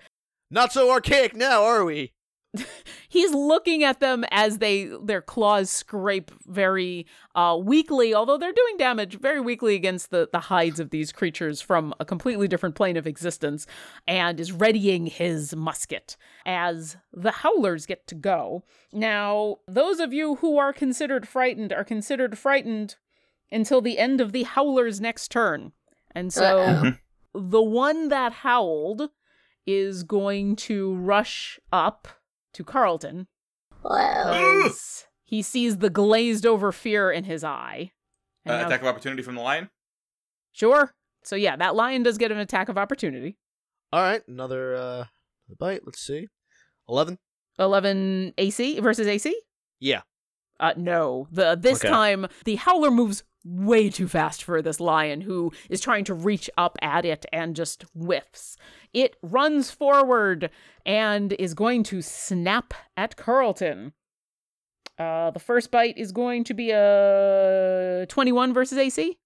Not 0.51 0.73
so 0.73 0.91
archaic 0.91 1.35
now, 1.35 1.64
are 1.64 1.85
we? 1.85 2.12
he's 3.09 3.32
looking 3.32 3.84
at 3.84 4.00
them 4.00 4.24
as 4.30 4.59
they 4.59 4.90
their 5.02 5.22
claws 5.22 5.70
scrape 5.70 6.30
very 6.46 7.07
uh, 7.34 7.59
weakly, 7.61 8.14
although 8.14 8.36
they're 8.38 8.52
doing 8.52 8.76
damage 8.76 9.18
very 9.18 9.40
weakly 9.40 9.74
against 9.74 10.11
the 10.11 10.28
the 10.32 10.40
hides 10.40 10.80
of 10.80 10.90
these 10.90 11.12
creatures 11.12 11.61
from 11.61 11.94
a 12.00 12.04
completely 12.04 12.48
different 12.48 12.74
plane 12.74 12.96
of 12.96 13.07
existence, 13.07 13.66
and 14.07 14.40
is 14.40 14.52
readying 14.52 15.07
his 15.07 15.54
musket 15.54 16.16
as 16.44 16.96
the 17.12 17.32
howlers 17.32 17.86
get 17.86 18.07
to 18.07 18.14
go. 18.14 18.62
Now, 18.92 19.59
those 19.66 20.00
of 20.00 20.12
you 20.12 20.36
who 20.36 20.59
are 20.59 20.72
considered 20.72 21.26
frightened 21.28 21.72
are 21.72 21.84
considered 21.84 22.38
frightened 22.38 22.96
until 23.50 23.80
the 23.80 23.98
end 23.98 24.20
of 24.20 24.32
the 24.32 24.42
howler's 24.42 25.00
next 25.00 25.28
turn, 25.28 25.72
and 26.14 26.32
so 26.32 26.59
Uh-oh. 26.59 26.92
the 27.34 27.62
one 27.62 28.09
that 28.09 28.32
howled 28.32 29.11
is 29.66 30.04
going 30.04 30.54
to 30.54 30.94
rush 30.94 31.59
up 31.72 32.09
to 32.57 32.64
Carlton 32.64 33.28
Well, 33.82 34.70
he 35.24 35.42
sees 35.42 35.78
the 35.78 35.90
glazed 35.90 36.44
over 36.46 36.72
fear 36.72 37.11
in 37.11 37.24
his 37.24 37.44
eye. 37.44 37.92
And 38.44 38.54
Uh, 38.54 38.61
now- 38.62 38.66
attack 38.66 38.80
of 38.80 38.86
opportunity 38.88 39.22
from 39.22 39.34
the 39.36 39.40
lion. 39.42 39.70
sure. 40.52 40.94
So 41.24 41.34
yeah, 41.36 41.57
that 41.57 41.74
lion 41.74 42.02
does 42.04 42.18
get 42.18 42.30
an 42.32 42.38
attack 42.38 42.68
of 42.68 42.78
opportunity. 42.78 43.36
All 43.92 44.00
right, 44.00 44.26
another 44.28 44.74
uh 44.76 45.04
bite. 45.59 45.82
Let's 45.84 46.00
see. 46.00 46.28
11. 46.88 47.18
11 47.59 48.34
AC 48.38 48.78
versus 48.80 49.07
AC? 49.07 49.40
Yeah. 49.80 50.02
Uh 50.61 50.74
no. 50.76 51.26
The 51.32 51.57
this 51.57 51.80
Okay. 51.80 51.88
time 51.88 52.26
the 52.44 52.57
howler 52.57 52.90
moves 52.90 53.24
way 53.49 53.88
too 53.88 54.09
fast 54.09 54.42
for 54.42 54.61
this 54.61 54.80
lion 54.80 55.20
who 55.20 55.53
is 55.70 55.80
trying 55.80 56.05
to 56.05 56.14
reach 56.14 56.51
up 56.59 56.76
at 56.82 57.05
it 57.05 57.24
and 57.32 57.55
just 57.55 57.84
whiffs. 57.94 58.57
It 58.92 59.16
runs 59.22 59.70
forward 59.70 60.51
and 60.84 61.32
is 61.34 61.55
going 61.55 61.84
to 61.84 62.03
snap 62.03 62.74
at 62.97 63.16
Carlton. 63.16 63.92
Uh 64.99 65.30
the 65.30 65.38
first 65.38 65.70
bite 65.70 65.97
is 65.97 66.11
going 66.11 66.42
to 66.44 66.55
be 66.55 66.70
a 66.72 68.07
21 68.09 68.53
versus 68.53 68.78
AC. 68.78 69.18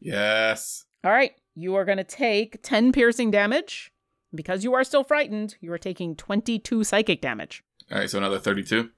Yes. 0.00 0.84
All 1.02 1.12
right, 1.12 1.32
you 1.54 1.74
are 1.76 1.84
going 1.84 1.98
to 1.98 2.04
take 2.04 2.62
10 2.62 2.92
piercing 2.92 3.30
damage. 3.30 3.90
Because 4.34 4.64
you 4.64 4.74
are 4.74 4.82
still 4.82 5.04
frightened, 5.04 5.54
you 5.60 5.72
are 5.72 5.78
taking 5.78 6.16
22 6.16 6.82
psychic 6.82 7.20
damage. 7.20 7.62
All 7.92 7.98
right, 7.98 8.10
so 8.10 8.18
another 8.18 8.40
32. 8.40 8.90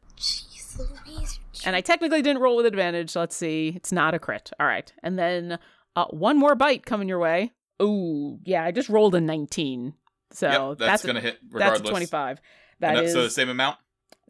Jeez 0.77 1.07
Louise. 1.07 1.41
And 1.65 1.75
I 1.77 1.81
technically 1.81 2.23
didn't 2.23 2.43
roll 2.43 2.57
with 2.57 2.67
advantage. 2.67 3.11
So 3.11 3.21
let's 3.21 3.37
see. 3.37 3.73
It's 3.77 3.93
not 3.93 4.15
a 4.15 4.19
crit. 4.19 4.51
All 4.61 4.67
right. 4.67 4.93
And 5.03 5.19
then 5.19 5.59
uh, 5.97 6.05
one 6.07 6.39
more 6.39 6.55
bite 6.55 6.85
coming 6.87 7.09
your 7.09 7.19
way. 7.19 7.53
Ooh, 7.83 8.39
yeah, 8.45 8.65
I 8.65 8.71
just 8.73 8.89
rolled 8.89 9.15
a 9.15 9.21
19. 9.21 9.95
So 10.33 10.49
yep, 10.71 10.79
that's, 10.79 11.03
that's, 11.03 11.07
gonna 11.07 11.21
hit 11.21 11.39
that's 11.43 11.53
regardless. 11.81 11.89
a 11.89 11.93
25. 11.93 12.29
And 12.39 12.39
That 12.81 12.95
that- 12.97 13.05
is 13.05 13.13
so 13.13 13.23
the 13.23 13.31
same 13.31 13.49
amount. 13.49 13.77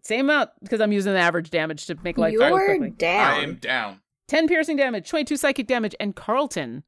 same 0.02 0.26
amount 0.26 0.50
because 0.62 0.80
I'm 0.80 0.92
using 0.92 1.12
the 1.14 1.18
average 1.20 1.50
damage 1.50 1.86
to 1.86 1.96
make 2.02 2.18
life 2.18 2.36
go 2.38 2.46
You're 2.48 2.64
quickly. 2.66 2.90
down. 2.90 3.34
I 3.34 3.42
am 3.42 3.54
down. 3.56 4.00
10 4.28 4.48
piercing 4.48 4.76
damage, 4.76 5.08
22 5.08 5.36
psychic 5.36 5.66
damage, 5.68 5.94
and 6.00 6.16
Carlton, 6.16 6.82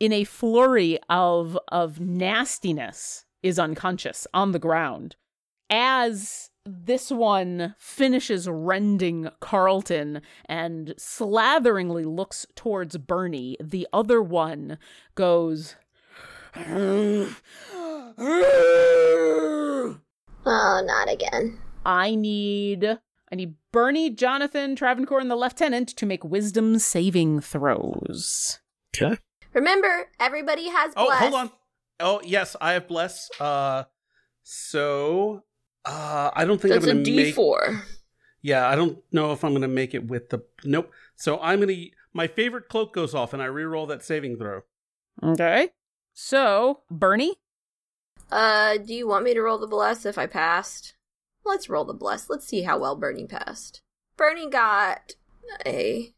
in 0.00 0.12
a 0.12 0.24
flurry 0.24 0.98
of 1.08 1.56
of 1.68 2.00
nastiness, 2.00 3.24
is 3.42 3.58
unconscious 3.58 4.26
on 4.34 4.50
the 4.52 4.58
ground. 4.58 5.14
As 5.70 6.50
this 6.66 7.10
one 7.10 7.74
finishes 7.78 8.48
rending 8.48 9.28
Carlton 9.40 10.22
and 10.46 10.94
slatheringly 10.96 12.04
looks 12.04 12.46
towards 12.54 12.96
Bernie, 12.96 13.56
the 13.60 13.86
other 13.92 14.22
one 14.22 14.78
goes. 15.14 15.76
Oh, 20.46 20.82
not 20.84 21.10
again. 21.10 21.58
I 21.86 22.14
need 22.14 22.98
I 23.32 23.34
need 23.34 23.54
Bernie, 23.72 24.10
Jonathan, 24.10 24.76
Travancore, 24.76 25.18
and 25.18 25.30
the 25.30 25.36
lieutenant 25.36 25.88
to 25.88 26.06
make 26.06 26.22
wisdom 26.22 26.78
saving 26.78 27.40
throws. 27.40 28.60
Okay. 28.94 29.18
Remember, 29.52 30.10
everybody 30.20 30.68
has 30.68 30.92
Oh, 30.96 31.10
hold 31.10 31.34
on. 31.34 31.50
Oh, 31.98 32.20
yes, 32.22 32.54
I 32.60 32.72
have 32.72 32.86
bless. 32.86 33.30
Uh, 33.40 33.84
so 34.42 35.42
uh, 35.84 36.30
I 36.34 36.44
don't 36.44 36.60
think 36.60 36.74
That's 36.74 36.86
I'm 36.86 36.92
gonna 36.98 37.04
D 37.04 37.16
make. 37.16 37.34
four. 37.34 37.82
Yeah, 38.42 38.68
I 38.68 38.76
don't 38.76 38.98
know 39.12 39.32
if 39.32 39.42
I'm 39.44 39.52
gonna 39.52 39.68
make 39.68 39.94
it 39.94 40.06
with 40.06 40.30
the. 40.30 40.44
Nope. 40.64 40.90
So 41.16 41.38
I'm 41.40 41.60
gonna. 41.60 41.74
My 42.12 42.26
favorite 42.26 42.68
cloak 42.68 42.92
goes 42.94 43.14
off, 43.14 43.32
and 43.32 43.42
I 43.42 43.46
re-roll 43.46 43.86
that 43.86 44.04
saving 44.04 44.38
throw. 44.38 44.62
Okay. 45.22 45.70
So, 46.12 46.80
Bernie, 46.90 47.34
Uh, 48.30 48.76
do 48.78 48.94
you 48.94 49.06
want 49.08 49.24
me 49.24 49.34
to 49.34 49.40
roll 49.42 49.58
the 49.58 49.66
bless 49.66 50.06
if 50.06 50.16
I 50.18 50.26
passed? 50.26 50.94
Let's 51.44 51.68
roll 51.68 51.84
the 51.84 51.92
bless. 51.92 52.30
Let's 52.30 52.46
see 52.46 52.62
how 52.62 52.78
well 52.78 52.94
Bernie 52.96 53.26
passed. 53.26 53.80
Bernie 54.16 54.48
got 54.48 55.12
a 55.66 56.12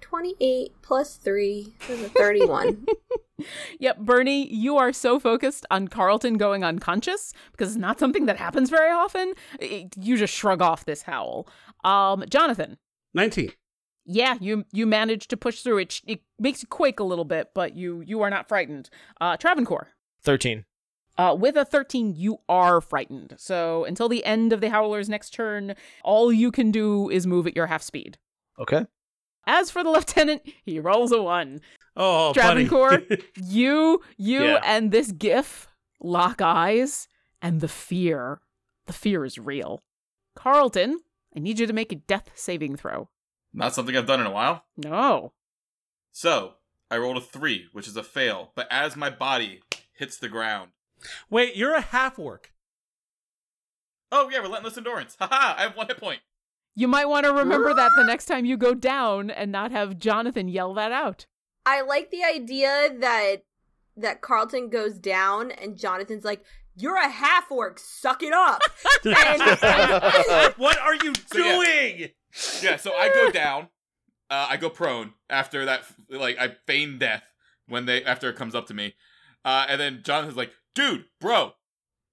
28 0.00 0.72
plus 0.82 1.16
3 1.16 1.74
is 1.88 2.02
a 2.02 2.08
31. 2.10 2.86
Yep, 3.78 3.98
Bernie, 3.98 4.52
you 4.52 4.76
are 4.76 4.92
so 4.92 5.18
focused 5.18 5.66
on 5.70 5.88
Carlton 5.88 6.36
going 6.38 6.64
unconscious 6.64 7.32
because 7.52 7.68
it's 7.70 7.78
not 7.80 7.98
something 7.98 8.26
that 8.26 8.36
happens 8.36 8.70
very 8.70 8.90
often. 8.90 9.34
it- 9.58 9.96
you 9.96 10.16
just 10.16 10.34
shrug 10.34 10.60
off 10.62 10.84
this 10.84 11.02
howl. 11.02 11.48
Um, 11.84 12.24
Jonathan, 12.28 12.78
Nineteen. 13.14 13.52
yeah, 14.04 14.36
you 14.40 14.64
you 14.72 14.86
managed 14.86 15.30
to 15.30 15.36
push 15.36 15.62
through 15.62 15.78
it. 15.78 16.00
It 16.06 16.20
makes 16.38 16.62
you 16.62 16.68
quake 16.68 17.00
a 17.00 17.04
little 17.04 17.24
bit, 17.24 17.50
but 17.54 17.76
you 17.76 18.02
you 18.06 18.20
are 18.22 18.30
not 18.30 18.48
frightened. 18.48 18.90
Uh, 19.20 19.36
Travancore, 19.36 19.88
13. 20.22 20.64
uh, 21.18 21.34
with 21.38 21.56
a 21.56 21.64
thirteen, 21.64 22.14
you 22.14 22.38
are 22.48 22.80
frightened. 22.80 23.34
So 23.38 23.84
until 23.84 24.08
the 24.08 24.24
end 24.24 24.52
of 24.52 24.60
the 24.60 24.70
Howler's 24.70 25.08
next 25.08 25.30
turn, 25.30 25.74
all 26.04 26.32
you 26.32 26.50
can 26.50 26.70
do 26.70 27.08
is 27.10 27.26
move 27.26 27.46
at 27.46 27.56
your 27.56 27.66
half 27.66 27.82
speed. 27.82 28.18
Okay. 28.58 28.86
As 29.46 29.70
for 29.70 29.82
the 29.82 29.90
lieutenant, 29.96 30.42
he 30.64 30.78
rolls 30.80 31.12
a 31.12 31.22
one. 31.22 31.60
Oh, 31.96 32.32
Travancore, 32.32 33.02
you, 33.42 34.00
you, 34.16 34.42
Yeah. 34.44 34.60
and 34.64 34.90
this 34.92 35.12
giff 35.12 35.66
lock 36.00 36.40
eyes, 36.40 37.08
and 37.42 37.60
the 37.60 37.68
fear, 37.68 38.40
the 38.86 38.92
fear 38.92 39.24
is 39.24 39.38
real. 39.38 39.82
Carlton, 40.36 41.00
I 41.36 41.40
need 41.40 41.58
you 41.58 41.66
to 41.66 41.72
make 41.72 41.92
a 41.92 41.96
death 41.96 42.30
saving 42.34 42.76
throw. 42.76 43.08
Not 43.52 43.74
something 43.74 43.96
I've 43.96 44.06
done 44.06 44.20
in 44.20 44.26
a 44.26 44.30
while. 44.30 44.64
No. 44.76 45.32
So 46.12 46.54
I 46.90 46.96
rolled 46.98 47.16
a 47.16 47.20
three, 47.20 47.66
which 47.72 47.88
is 47.88 47.96
a 47.96 48.02
fail. 48.02 48.52
But 48.54 48.68
as 48.70 48.96
my 48.96 49.10
body 49.10 49.60
hits 49.92 50.16
the 50.16 50.28
ground, 50.28 50.70
Wait, 51.28 51.56
you're 51.56 51.74
a 51.74 51.80
half 51.80 52.18
orc. 52.18 52.52
oh 54.12 54.28
yeah, 54.30 54.38
relentless 54.38 54.76
endurance. 54.76 55.16
Haha! 55.20 55.54
I 55.58 55.62
have 55.62 55.76
one 55.76 55.86
hit 55.86 55.98
point. 55.98 56.20
You 56.76 56.88
might 56.88 57.08
want 57.08 57.26
to 57.26 57.32
remember 57.32 57.74
that 57.74 57.90
the 57.96 58.04
next 58.06 58.26
time 58.26 58.44
you 58.44 58.56
go 58.56 58.74
down 58.74 59.30
and 59.30 59.50
not 59.52 59.70
have 59.72 59.98
Jonathan 59.98 60.48
yell 60.48 60.72
that 60.74 60.92
out. 60.92 61.26
I 61.66 61.82
like 61.82 62.10
the 62.10 62.22
idea 62.24 62.90
that 63.00 63.36
that 63.96 64.20
Carlton 64.22 64.70
goes 64.70 64.94
down 64.98 65.50
and 65.50 65.76
Jonathan's 65.76 66.24
like, 66.24 66.42
"You're 66.76 66.96
a 66.96 67.08
half 67.10 67.50
orc, 67.50 67.78
suck 67.78 68.22
it 68.22 68.32
up." 68.32 68.60
And- 69.04 69.42
what 70.56 70.78
are 70.78 70.94
you 70.94 71.12
So, 71.32 71.38
yeah. 71.38 71.52
doing? 71.56 72.08
Yeah, 72.62 72.76
so 72.76 72.92
I 72.94 73.08
go 73.12 73.30
down. 73.30 73.68
Uh, 74.30 74.46
I 74.50 74.56
go 74.56 74.70
prone 74.70 75.12
after 75.28 75.64
that. 75.66 75.82
Like 76.08 76.38
I 76.38 76.54
feign 76.66 76.98
death 76.98 77.24
when 77.66 77.86
they 77.86 78.02
after 78.04 78.30
it 78.30 78.36
comes 78.36 78.54
up 78.54 78.66
to 78.68 78.74
me, 78.74 78.94
uh, 79.44 79.66
and 79.68 79.80
then 79.80 80.00
Jonathan's 80.04 80.36
like, 80.36 80.52
"Dude, 80.74 81.04
bro, 81.20 81.52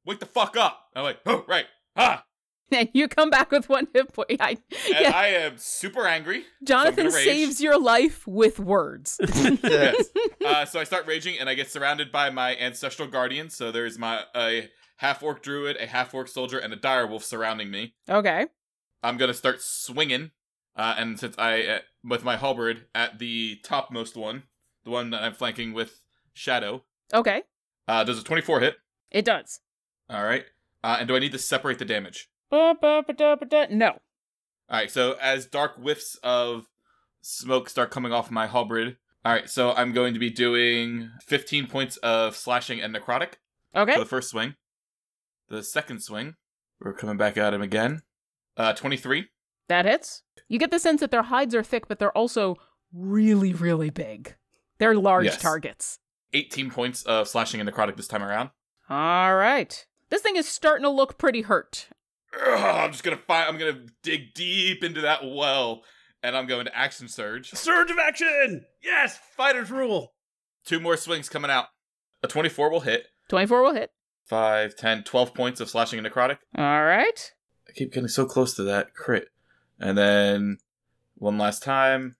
wake 0.05 0.19
the 0.19 0.25
fuck 0.25 0.57
up!" 0.57 0.87
I'm 0.95 1.03
like, 1.03 1.19
"Oh 1.25 1.45
right, 1.47 1.67
ah." 1.95 2.23
And 2.71 2.89
you 2.93 3.07
come 3.07 3.29
back 3.29 3.51
with 3.51 3.69
one 3.69 3.87
hit 3.93 4.11
point. 4.13 4.37
I, 4.39 4.57
yeah, 4.87 5.11
I 5.15 5.27
am 5.27 5.57
super 5.57 6.05
angry. 6.05 6.43
Jonathan 6.63 7.07
gonna 7.07 7.11
saves 7.11 7.61
your 7.61 7.79
life 7.79 8.25
with 8.27 8.59
words. 8.59 9.19
yes. 9.63 10.07
Uh, 10.45 10.63
so 10.63 10.79
I 10.79 10.85
start 10.85 11.05
raging, 11.07 11.37
and 11.37 11.49
I 11.49 11.55
get 11.55 11.69
surrounded 11.69 12.09
by 12.09 12.29
my 12.29 12.55
ancestral 12.55 13.07
guardians. 13.09 13.53
So 13.55 13.69
there's 13.69 13.99
my 13.99 14.23
a 14.33 14.69
half 14.97 15.21
orc 15.21 15.41
druid, 15.43 15.75
a 15.77 15.85
half 15.87 16.13
orc 16.13 16.29
soldier, 16.29 16.57
and 16.57 16.71
a 16.71 16.77
dire 16.77 17.05
wolf 17.05 17.25
surrounding 17.25 17.69
me. 17.69 17.95
okay. 18.09 18.45
I'm 19.03 19.17
gonna 19.17 19.33
start 19.33 19.61
swinging, 19.61 20.31
uh, 20.77 20.95
and 20.97 21.19
since 21.19 21.35
I 21.37 21.61
uh, 21.63 21.79
with 22.03 22.23
my 22.23 22.37
halberd 22.37 22.85
at 22.95 23.19
the 23.19 23.57
topmost 23.63 24.15
one, 24.15 24.43
the 24.85 24.89
one 24.91 25.09
that 25.09 25.21
I'm 25.21 25.33
flanking 25.33 25.73
with 25.73 26.05
Shadow, 26.33 26.83
Okay. 27.13 27.43
uh, 27.89 28.03
does 28.05 28.19
a 28.19 28.23
24 28.23 28.61
hit. 28.61 28.77
It 29.11 29.25
does. 29.25 29.59
All 30.09 30.23
right. 30.23 30.45
Uh, 30.83 30.97
and 30.99 31.07
do 31.09 31.15
I 31.15 31.19
need 31.19 31.31
to 31.33 31.39
separate 31.39 31.77
the 31.79 31.85
damage? 31.85 32.29
Ba-ba-ba-da-ba-da. 32.49 33.67
No. 33.71 33.89
All 33.89 33.99
right. 34.79 34.91
So 34.91 35.15
as 35.21 35.45
dark 35.45 35.75
whiffs 35.77 36.17
of 36.23 36.65
smoke 37.21 37.69
start 37.69 37.91
coming 37.91 38.11
off 38.13 38.31
my 38.31 38.47
halberd. 38.47 38.97
All 39.25 39.33
right. 39.33 39.49
So 39.49 39.71
I'm 39.73 39.91
going 39.93 40.13
to 40.13 40.19
be 40.19 40.29
doing 40.29 41.09
15 41.25 41.67
points 41.67 41.97
of 41.97 42.35
slashing 42.35 42.81
and 42.81 42.95
necrotic. 42.95 43.33
Okay. 43.75 43.93
for 43.93 43.99
the 43.99 44.05
first 44.05 44.29
swing. 44.29 44.55
The 45.49 45.61
second 45.63 46.01
swing, 46.01 46.35
we're 46.79 46.93
coming 46.93 47.17
back 47.17 47.37
at 47.37 47.53
him 47.53 47.61
again. 47.61 48.01
Uh, 48.55 48.73
23. 48.73 49.27
That 49.69 49.85
hits. 49.85 50.23
You 50.49 50.57
get 50.59 50.71
the 50.71 50.79
sense 50.79 51.01
that 51.01 51.11
their 51.11 51.23
hides 51.23 51.53
are 51.53 51.63
thick, 51.63 51.87
but 51.87 51.99
they're 51.99 52.17
also 52.17 52.55
really, 52.93 53.53
really 53.53 53.89
big. 53.89 54.35
They're 54.79 54.95
large 54.95 55.25
Yes. 55.25 55.41
targets. 55.41 55.99
18 56.33 56.71
points 56.71 57.03
of 57.03 57.27
slashing 57.27 57.59
and 57.61 57.69
necrotic 57.69 57.95
this 57.97 58.07
time 58.07 58.23
around. 58.23 58.49
All 58.89 59.35
right. 59.35 59.85
This 60.09 60.21
thing 60.21 60.35
is 60.37 60.47
starting 60.47 60.83
to 60.83 60.89
look 60.89 61.17
pretty 61.17 61.41
hurt. 61.41 61.87
Ugh, 62.45 62.59
I'm 62.59 62.91
just 62.91 63.03
gonna 63.03 63.17
find. 63.17 63.47
I'm 63.49 63.57
gonna 63.57 63.85
dig 64.03 64.33
deep 64.33 64.83
into 64.83 65.01
that 65.01 65.21
well, 65.23 65.83
and 66.23 66.35
I'm 66.35 66.47
going 66.47 66.65
to 66.65 66.77
action 66.77 67.07
surge. 67.07 67.51
Surge 67.51 67.91
of 67.91 67.97
action! 67.97 68.65
Yes, 68.83 69.19
fighters 69.35 69.71
rule. 69.71 70.13
Two 70.65 70.79
more 70.79 70.97
swings 70.97 71.29
coming 71.29 71.49
out. 71.51 71.67
A 72.23 72.27
24 72.27 72.69
will 72.69 72.81
hit. 72.81 73.07
24 73.29 73.61
will 73.63 73.73
hit. 73.73 73.91
5, 74.25 74.75
10, 74.75 75.03
12 75.03 75.33
points 75.33 75.61
of 75.61 75.69
slashing 75.69 75.99
and 75.99 76.07
necrotic. 76.07 76.39
All 76.57 76.83
right. 76.83 77.31
I 77.67 77.71
keep 77.71 77.93
getting 77.93 78.09
so 78.09 78.25
close 78.25 78.53
to 78.55 78.63
that 78.63 78.93
crit. 78.93 79.29
And 79.79 79.97
then 79.97 80.57
one 81.15 81.37
last 81.37 81.63
time. 81.63 82.15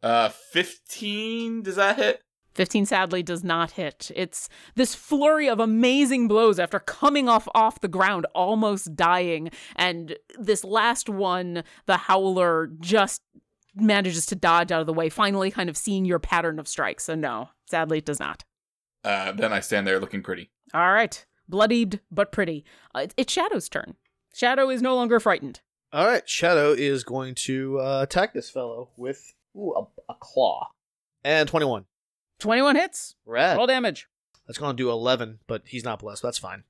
Uh 0.00 0.28
15 0.28 1.62
does 1.62 1.74
that 1.76 1.96
hit? 1.96 2.22
15 2.58 2.86
sadly 2.86 3.22
does 3.22 3.44
not 3.44 3.70
hit. 3.70 4.10
It's 4.16 4.48
this 4.74 4.92
flurry 4.92 5.48
of 5.48 5.60
amazing 5.60 6.26
blows 6.26 6.58
after 6.58 6.80
coming 6.80 7.28
off 7.28 7.46
off 7.54 7.80
the 7.80 7.86
ground, 7.86 8.26
almost 8.34 8.96
dying, 8.96 9.50
and 9.76 10.16
this 10.36 10.64
last 10.64 11.08
one, 11.08 11.62
the 11.86 11.96
howler 11.96 12.68
just 12.80 13.22
manages 13.76 14.26
to 14.26 14.34
dodge 14.34 14.72
out 14.72 14.80
of 14.80 14.88
the 14.88 14.92
way, 14.92 15.08
finally 15.08 15.52
kind 15.52 15.70
of 15.70 15.76
seeing 15.76 16.04
your 16.04 16.18
pattern 16.18 16.58
of 16.58 16.66
strikes. 16.66 17.04
So 17.04 17.14
no, 17.14 17.50
sadly 17.70 17.98
it 17.98 18.04
does 18.04 18.18
not. 18.18 18.42
Uh 19.04 19.30
then 19.30 19.52
I 19.52 19.60
stand 19.60 19.86
there 19.86 20.00
looking 20.00 20.24
pretty. 20.24 20.50
All 20.74 20.92
right. 20.92 21.24
Bloodied 21.48 22.00
but 22.10 22.32
pretty. 22.32 22.64
Uh, 22.92 23.02
it- 23.02 23.14
it's 23.16 23.32
Shadow's 23.32 23.68
turn. 23.68 23.94
Shadow 24.34 24.68
is 24.68 24.82
no 24.82 24.96
longer 24.96 25.20
frightened. 25.20 25.60
All 25.92 26.06
right, 26.08 26.28
Shadow 26.28 26.72
is 26.72 27.04
going 27.04 27.36
to 27.46 27.78
uh, 27.78 28.00
attack 28.02 28.34
this 28.34 28.50
fellow 28.50 28.90
with 28.96 29.32
ooh, 29.56 29.72
a, 29.76 30.12
a 30.12 30.16
claw. 30.18 30.70
And 31.22 31.48
21. 31.48 31.84
21 32.38 32.76
hits. 32.76 33.14
Red. 33.26 33.56
Roll 33.56 33.66
damage. 33.66 34.08
That's 34.46 34.58
going 34.58 34.76
to 34.76 34.82
do 34.82 34.90
11, 34.90 35.40
but 35.46 35.62
he's 35.66 35.84
not 35.84 35.98
blessed. 35.98 36.22
That's 36.22 36.38
fine. 36.38 36.64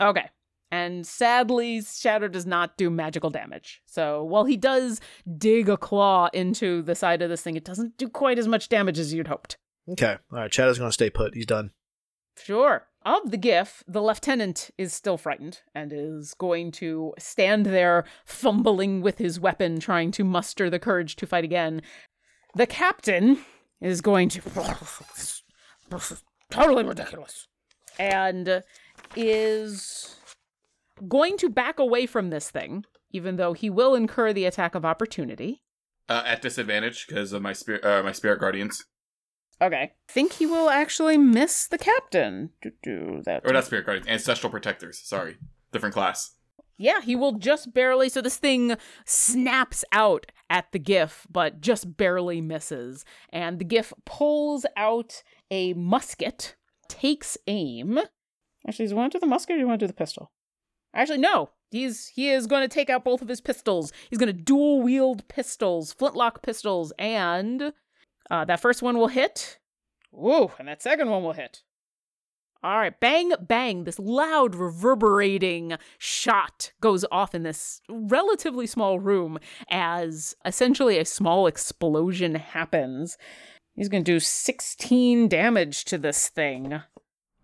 Okay. 0.00 0.30
And 0.70 1.06
sadly, 1.06 1.82
Shadow 1.82 2.28
does 2.28 2.46
not 2.46 2.76
do 2.76 2.90
magical 2.90 3.30
damage. 3.30 3.82
So 3.86 4.24
while 4.24 4.44
he 4.44 4.56
does 4.56 5.00
dig 5.38 5.68
a 5.68 5.76
claw 5.76 6.28
into 6.32 6.82
the 6.82 6.94
side 6.94 7.22
of 7.22 7.30
this 7.30 7.42
thing, 7.42 7.56
it 7.56 7.64
doesn't 7.64 7.96
do 7.96 8.08
quite 8.08 8.38
as 8.38 8.48
much 8.48 8.68
damage 8.68 8.98
as 8.98 9.12
you'd 9.14 9.28
hoped. 9.28 9.56
Okay. 9.88 10.16
All 10.32 10.38
right, 10.38 10.52
Shadow's 10.52 10.78
going 10.78 10.88
to 10.88 10.92
stay 10.92 11.10
put. 11.10 11.34
He's 11.34 11.46
done. 11.46 11.70
Sure. 12.42 12.86
Of 13.04 13.30
the 13.30 13.36
giff, 13.36 13.84
the 13.86 14.02
lieutenant 14.02 14.70
is 14.78 14.94
still 14.94 15.18
frightened 15.18 15.60
and 15.74 15.92
is 15.92 16.34
going 16.34 16.72
to 16.72 17.14
stand 17.18 17.66
there 17.66 18.04
fumbling 18.24 19.02
with 19.02 19.18
his 19.18 19.38
weapon, 19.38 19.78
trying 19.78 20.10
to 20.12 20.24
muster 20.24 20.70
the 20.70 20.78
courage 20.78 21.16
to 21.16 21.26
fight 21.26 21.44
again. 21.44 21.82
The 22.54 22.66
captain 22.66 23.44
is 23.84 24.00
going 24.00 24.28
to. 24.30 24.40
totally 26.50 26.84
ridiculous. 26.84 27.46
And 27.98 28.62
is 29.14 30.16
going 31.06 31.36
to 31.38 31.48
back 31.48 31.78
away 31.78 32.06
from 32.06 32.30
this 32.30 32.50
thing, 32.50 32.84
even 33.10 33.36
though 33.36 33.52
he 33.52 33.70
will 33.70 33.94
incur 33.94 34.32
the 34.32 34.46
attack 34.46 34.74
of 34.74 34.84
opportunity. 34.84 35.62
Uh, 36.08 36.22
at 36.26 36.42
disadvantage 36.42 37.06
because 37.06 37.32
of 37.32 37.40
my 37.40 37.52
spirit 37.52 37.84
uh, 37.84 38.02
my 38.02 38.12
spirit 38.12 38.38
guardians. 38.38 38.84
Okay. 39.62 39.92
Think 40.08 40.34
he 40.34 40.46
will 40.46 40.68
actually 40.68 41.16
miss 41.16 41.66
the 41.66 41.78
captain. 41.78 42.50
Do, 42.60 42.72
do 42.82 43.22
that. 43.24 43.42
Or 43.44 43.52
not 43.52 43.64
spirit 43.64 43.86
guardians, 43.86 44.08
ancestral 44.08 44.50
protectors. 44.50 44.98
Sorry. 44.98 45.36
Different 45.72 45.94
class. 45.94 46.32
Yeah, 46.76 47.00
he 47.00 47.14
will 47.14 47.32
just 47.32 47.72
barely. 47.72 48.08
So 48.08 48.20
this 48.20 48.36
thing 48.36 48.76
snaps 49.04 49.84
out 49.92 50.32
at 50.50 50.72
the 50.72 50.78
giff, 50.78 51.26
but 51.30 51.60
just 51.60 51.96
barely 51.96 52.40
misses. 52.40 53.04
And 53.30 53.58
the 53.58 53.64
giff 53.64 53.92
pulls 54.04 54.66
out 54.76 55.22
a 55.50 55.72
musket, 55.74 56.56
takes 56.88 57.38
aim. 57.46 57.98
Actually, 58.66 58.86
does 58.86 58.94
want 58.94 59.12
to 59.12 59.18
do 59.18 59.20
the 59.20 59.26
musket 59.26 59.54
or 59.54 59.56
do 59.56 59.60
you 59.60 59.66
want 59.66 59.80
to 59.80 59.86
do 59.86 59.88
the 59.88 59.94
pistol? 59.94 60.32
Actually, 60.94 61.18
no. 61.18 61.50
He's 61.70 62.06
he 62.08 62.30
is 62.30 62.46
going 62.46 62.62
to 62.62 62.72
take 62.72 62.88
out 62.88 63.04
both 63.04 63.20
of 63.20 63.28
his 63.28 63.40
pistols. 63.40 63.92
He's 64.08 64.18
going 64.18 64.34
to 64.34 64.42
dual 64.42 64.80
wield 64.80 65.26
pistols, 65.26 65.92
flintlock 65.92 66.42
pistols, 66.42 66.92
and 66.98 67.72
uh, 68.30 68.44
that 68.44 68.60
first 68.60 68.80
one 68.80 68.96
will 68.96 69.08
hit. 69.08 69.58
Ooh, 70.14 70.52
and 70.58 70.68
that 70.68 70.82
second 70.82 71.10
one 71.10 71.24
will 71.24 71.32
hit. 71.32 71.62
All 72.64 72.78
right, 72.78 72.98
bang, 72.98 73.30
bang. 73.42 73.84
This 73.84 73.98
loud, 73.98 74.54
reverberating 74.54 75.74
shot 75.98 76.72
goes 76.80 77.04
off 77.12 77.34
in 77.34 77.42
this 77.42 77.82
relatively 77.90 78.66
small 78.66 78.98
room 78.98 79.38
as 79.70 80.34
essentially 80.46 80.96
a 80.96 81.04
small 81.04 81.46
explosion 81.46 82.36
happens. 82.36 83.18
He's 83.76 83.90
going 83.90 84.02
to 84.02 84.12
do 84.12 84.18
16 84.18 85.28
damage 85.28 85.84
to 85.84 85.98
this 85.98 86.28
thing. 86.28 86.80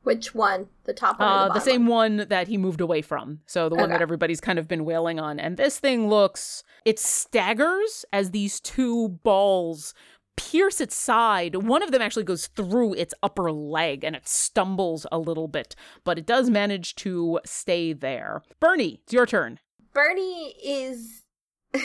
Which 0.04 0.34
one? 0.34 0.68
The 0.84 0.94
top 0.94 1.20
one 1.20 1.28
Uh, 1.28 1.48
the 1.48 1.54
the 1.54 1.60
same 1.60 1.86
one? 1.86 2.16
one 2.16 2.28
that 2.28 2.48
he 2.48 2.56
moved 2.56 2.80
away 2.80 3.02
from. 3.02 3.40
So 3.44 3.68
the 3.68 3.76
one 3.76 3.90
that 3.90 4.00
everybody's 4.00 4.40
kind 4.40 4.58
of 4.58 4.68
been 4.68 4.86
wailing 4.86 5.20
on. 5.20 5.38
And 5.38 5.58
this 5.58 5.78
thing 5.78 6.08
looks, 6.08 6.62
it 6.86 6.98
staggers 6.98 8.06
as 8.10 8.30
these 8.30 8.58
two 8.58 9.10
balls 9.22 9.92
pierce 10.40 10.80
its 10.80 10.94
side. 10.94 11.54
One 11.54 11.82
of 11.82 11.92
them 11.92 12.02
actually 12.02 12.24
goes 12.24 12.46
through 12.46 12.94
its 12.94 13.14
upper 13.22 13.52
leg 13.52 14.04
and 14.04 14.16
it 14.16 14.26
stumbles 14.26 15.06
a 15.12 15.18
little 15.18 15.48
bit, 15.48 15.76
but 16.04 16.18
it 16.18 16.26
does 16.26 16.48
manage 16.48 16.94
to 16.96 17.40
stay 17.44 17.92
there. 17.92 18.42
Bernie, 18.58 19.00
it's 19.02 19.12
your 19.12 19.26
turn. 19.26 19.58
Bernie 19.92 20.54
is 20.64 21.24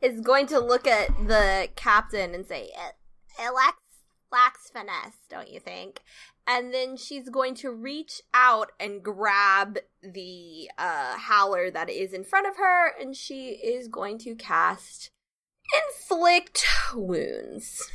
is 0.00 0.20
going 0.20 0.46
to 0.46 0.60
look 0.60 0.86
at 0.86 1.08
the 1.26 1.68
captain 1.76 2.34
and 2.34 2.46
say, 2.46 2.64
"It, 2.64 2.94
it 3.38 3.54
lacks 3.54 3.78
lacks 4.30 4.70
finesse, 4.70 5.26
don't 5.28 5.50
you 5.50 5.60
think?" 5.60 6.02
And 6.46 6.74
then 6.74 6.96
she's 6.96 7.30
going 7.30 7.54
to 7.56 7.72
reach 7.72 8.20
out 8.34 8.72
and 8.78 9.02
grab 9.02 9.78
the 10.02 10.70
uh, 10.76 11.16
howler 11.16 11.70
that 11.70 11.88
is 11.88 12.12
in 12.12 12.22
front 12.22 12.46
of 12.46 12.58
her, 12.58 12.92
and 13.00 13.16
she 13.16 13.52
is 13.52 13.88
going 13.88 14.18
to 14.18 14.34
cast 14.34 15.10
inflict 15.88 16.66
wounds. 16.94 17.90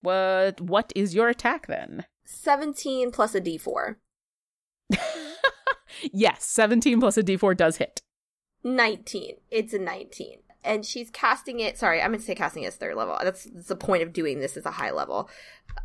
What 0.00 0.60
what 0.60 0.92
is 0.96 1.14
your 1.14 1.28
attack 1.28 1.66
then? 1.66 2.06
Seventeen 2.24 3.10
plus 3.10 3.34
a 3.34 3.40
D 3.40 3.58
four. 3.58 3.98
yes, 6.12 6.44
17 6.44 7.00
plus 7.00 7.16
a 7.16 7.22
d4 7.22 7.56
does 7.56 7.76
hit. 7.76 8.02
19. 8.64 9.36
It's 9.50 9.72
a 9.72 9.78
19. 9.78 10.38
And 10.64 10.86
she's 10.86 11.10
casting 11.10 11.60
it. 11.60 11.76
Sorry, 11.76 12.00
I'm 12.00 12.10
going 12.10 12.20
to 12.20 12.24
say 12.24 12.34
casting 12.34 12.62
it 12.62 12.68
as 12.68 12.76
third 12.76 12.94
level. 12.94 13.18
That's, 13.22 13.44
that's 13.44 13.66
the 13.66 13.76
point 13.76 14.02
of 14.02 14.12
doing 14.12 14.38
this 14.38 14.56
as 14.56 14.64
a 14.64 14.72
high 14.72 14.92
level. 14.92 15.28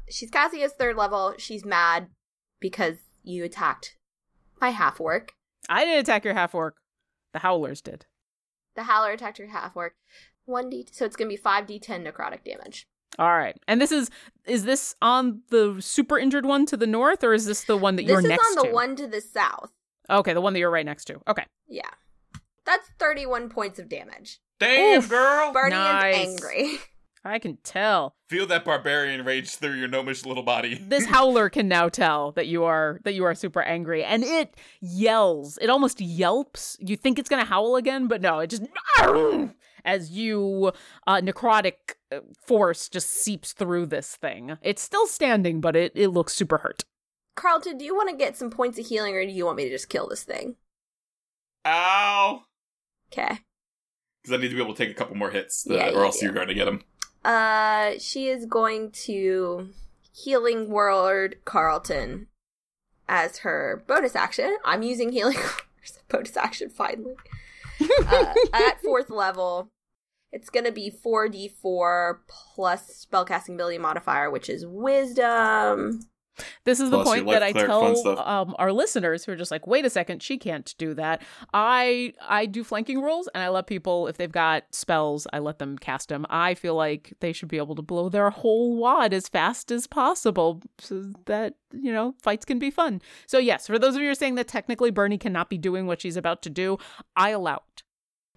She's 0.09 0.29
casting 0.29 0.61
it 0.61 0.65
as 0.65 0.73
third 0.73 0.95
level. 0.95 1.33
She's 1.37 1.65
mad 1.65 2.09
because 2.59 2.97
you 3.23 3.43
attacked 3.43 3.97
my 4.61 4.69
half 4.69 5.01
orc. 5.01 5.33
I 5.67 5.83
didn't 5.83 6.01
attack 6.01 6.23
your 6.23 6.35
half 6.35 6.53
orc. 6.53 6.75
The 7.33 7.39
howlers 7.39 7.81
did. 7.81 8.05
The 8.75 8.83
howler 8.83 9.11
attacked 9.11 9.39
your 9.39 9.47
half 9.47 9.75
orc. 9.75 9.95
1d. 10.47 10.93
So 10.93 11.05
it's 11.05 11.15
going 11.15 11.29
to 11.29 11.35
be 11.35 11.41
5d10 11.41 12.05
necrotic 12.07 12.43
damage. 12.43 12.87
All 13.19 13.35
right. 13.35 13.57
And 13.67 13.81
this 13.81 13.91
is 13.91 14.09
is 14.45 14.63
this 14.65 14.95
on 15.01 15.41
the 15.49 15.77
super 15.79 16.19
injured 16.19 16.45
one 16.45 16.65
to 16.67 16.77
the 16.77 16.87
north 16.87 17.23
or 17.23 17.33
is 17.33 17.45
this 17.45 17.63
the 17.63 17.77
one 17.77 17.95
that 17.95 18.03
This 18.05 18.11
you're 18.11 18.21
next 18.21 18.43
to? 18.43 18.43
This 18.43 18.51
is 18.51 18.57
on 18.57 18.63
the 18.63 18.69
to? 18.69 18.73
one 18.75 18.95
to 18.97 19.07
the 19.07 19.21
south. 19.21 19.71
Okay, 20.09 20.33
the 20.33 20.41
one 20.41 20.53
that 20.53 20.59
you're 20.59 20.69
right 20.71 20.85
next 20.85 21.05
to. 21.05 21.19
Okay. 21.27 21.43
Yeah. 21.67 21.89
That's 22.65 22.87
31 22.99 23.49
points 23.49 23.79
of 23.79 23.89
damage. 23.89 24.39
Damn, 24.59 24.99
Oof. 24.99 25.09
girl! 25.09 25.51
Bernie 25.53 25.75
Nice. 25.75 26.27
is 26.27 26.35
angry. 26.43 26.77
I 27.27 27.39
can 27.39 27.57
tell. 27.63 28.15
Feel 28.29 28.45
that 28.47 28.65
barbarian 28.65 29.23
rage 29.25 29.55
through 29.55 29.73
your 29.73 29.87
gnomish 29.87 30.25
little 30.25 30.43
body. 30.43 30.75
This 30.75 31.05
howler 31.13 31.49
can 31.49 31.67
now 31.67 31.89
tell 31.89 32.31
that 32.33 32.47
you 32.47 32.63
are 32.63 32.99
that 33.03 33.13
you 33.13 33.23
are 33.25 33.35
super 33.35 33.61
angry 33.61 34.03
and 34.03 34.23
it 34.23 34.55
yells. 34.81 35.57
It 35.61 35.69
almost 35.69 36.01
yelps. 36.01 36.77
You 36.79 36.95
think 36.97 37.19
it's 37.19 37.29
going 37.29 37.43
to 37.43 37.49
howl 37.49 37.75
again, 37.75 38.07
but 38.07 38.21
no, 38.21 38.39
it 38.39 38.47
just 38.49 38.63
as 39.85 40.11
you 40.11 40.71
uh 41.05 41.21
necrotic 41.21 41.95
uh, 42.11 42.19
force 42.45 42.89
just 42.89 43.09
seeps 43.09 43.53
through 43.53 43.85
this 43.87 44.15
thing. 44.15 44.57
It's 44.61 44.81
still 44.81 45.07
standing, 45.07 45.61
but 45.61 45.75
it 45.75 45.91
it 45.95 46.09
looks 46.09 46.33
super 46.33 46.57
hurt. 46.59 46.83
Carlton, 47.35 47.77
do 47.77 47.85
you 47.85 47.95
want 47.95 48.09
to 48.09 48.15
get 48.15 48.35
some 48.35 48.49
points 48.49 48.79
of 48.79 48.87
healing 48.87 49.15
or 49.15 49.23
do 49.23 49.31
you 49.31 49.45
want 49.45 49.57
me 49.57 49.65
to 49.65 49.69
just 49.69 49.89
kill 49.89 50.07
this 50.07 50.23
thing? 50.23 50.55
Ow! 51.65 52.41
Okay. 53.11 53.39
Because 54.23 54.37
I 54.37 54.41
need 54.41 54.49
to 54.49 54.55
be 54.55 54.61
able 54.61 54.73
to 54.73 54.83
take 54.85 54.91
a 54.91 54.97
couple 54.97 55.15
more 55.15 55.29
hits, 55.29 55.65
uh, 55.69 55.75
Yeah, 55.75 55.89
or 55.91 56.03
else 56.03 56.21
yeah. 56.21 56.25
you're 56.25 56.33
going 56.33 56.47
to 56.47 56.53
get 56.53 56.67
him. 56.67 56.81
Uh, 57.23 57.93
she 57.99 58.27
is 58.27 58.45
going 58.45 58.91
to 58.91 59.69
healing 60.13 60.69
word 60.69 61.37
Carlton 61.45 62.27
as 63.07 63.39
her 63.39 63.83
bonus 63.87 64.15
action. 64.15 64.57
I'm 64.65 64.83
using 64.83 65.11
healing 65.11 65.37
word 65.37 65.61
as 65.83 65.97
a 65.97 66.13
bonus 66.13 66.37
action 66.37 66.69
finally. 66.69 67.15
Uh, 68.07 68.33
at 68.53 68.81
fourth 68.81 69.11
level, 69.11 69.69
it's 70.31 70.49
going 70.49 70.65
to 70.65 70.71
be 70.71 70.91
4d4 70.91 72.17
plus 72.27 73.05
spellcasting 73.05 73.53
ability 73.53 73.77
modifier, 73.77 74.31
which 74.31 74.49
is 74.49 74.65
wisdom. 74.65 75.99
This 76.63 76.79
is 76.79 76.89
the 76.89 77.01
Plus 77.01 77.15
your 77.15 77.25
point 77.25 77.35
that 77.35 77.43
I 77.43 77.51
tell 77.51 78.19
um, 78.19 78.55
our 78.59 78.71
listeners 78.71 79.25
who 79.25 79.31
are 79.31 79.35
just 79.35 79.51
like, 79.51 79.67
wait 79.67 79.85
a 79.85 79.89
second, 79.89 80.21
she 80.21 80.37
can't 80.37 80.73
do 80.77 80.93
that. 80.95 81.21
I 81.53 82.13
I 82.27 82.45
do 82.45 82.63
flanking 82.63 83.01
rolls, 83.01 83.27
and 83.33 83.43
I 83.43 83.49
let 83.49 83.67
people, 83.67 84.07
if 84.07 84.17
they've 84.17 84.31
got 84.31 84.63
spells, 84.71 85.27
I 85.33 85.39
let 85.39 85.59
them 85.59 85.77
cast 85.77 86.09
them. 86.09 86.25
I 86.29 86.53
feel 86.53 86.75
like 86.75 87.13
they 87.19 87.33
should 87.33 87.49
be 87.49 87.57
able 87.57 87.75
to 87.75 87.81
blow 87.81 88.09
their 88.09 88.29
whole 88.29 88.75
wad 88.75 89.13
as 89.13 89.27
fast 89.27 89.71
as 89.71 89.87
possible, 89.87 90.61
so 90.79 91.11
that 91.25 91.55
you 91.71 91.91
know 91.91 92.15
fights 92.21 92.45
can 92.45 92.59
be 92.59 92.71
fun. 92.71 93.01
So 93.25 93.37
yes, 93.37 93.67
for 93.67 93.79
those 93.79 93.95
of 93.95 94.01
you 94.01 94.07
who 94.07 94.11
are 94.11 94.15
saying 94.15 94.35
that 94.35 94.47
technically 94.47 94.91
Bernie 94.91 95.17
cannot 95.17 95.49
be 95.49 95.57
doing 95.57 95.87
what 95.87 96.01
she's 96.01 96.17
about 96.17 96.41
to 96.43 96.49
do, 96.49 96.77
I 97.15 97.29
allow 97.29 97.63
it. 97.73 97.83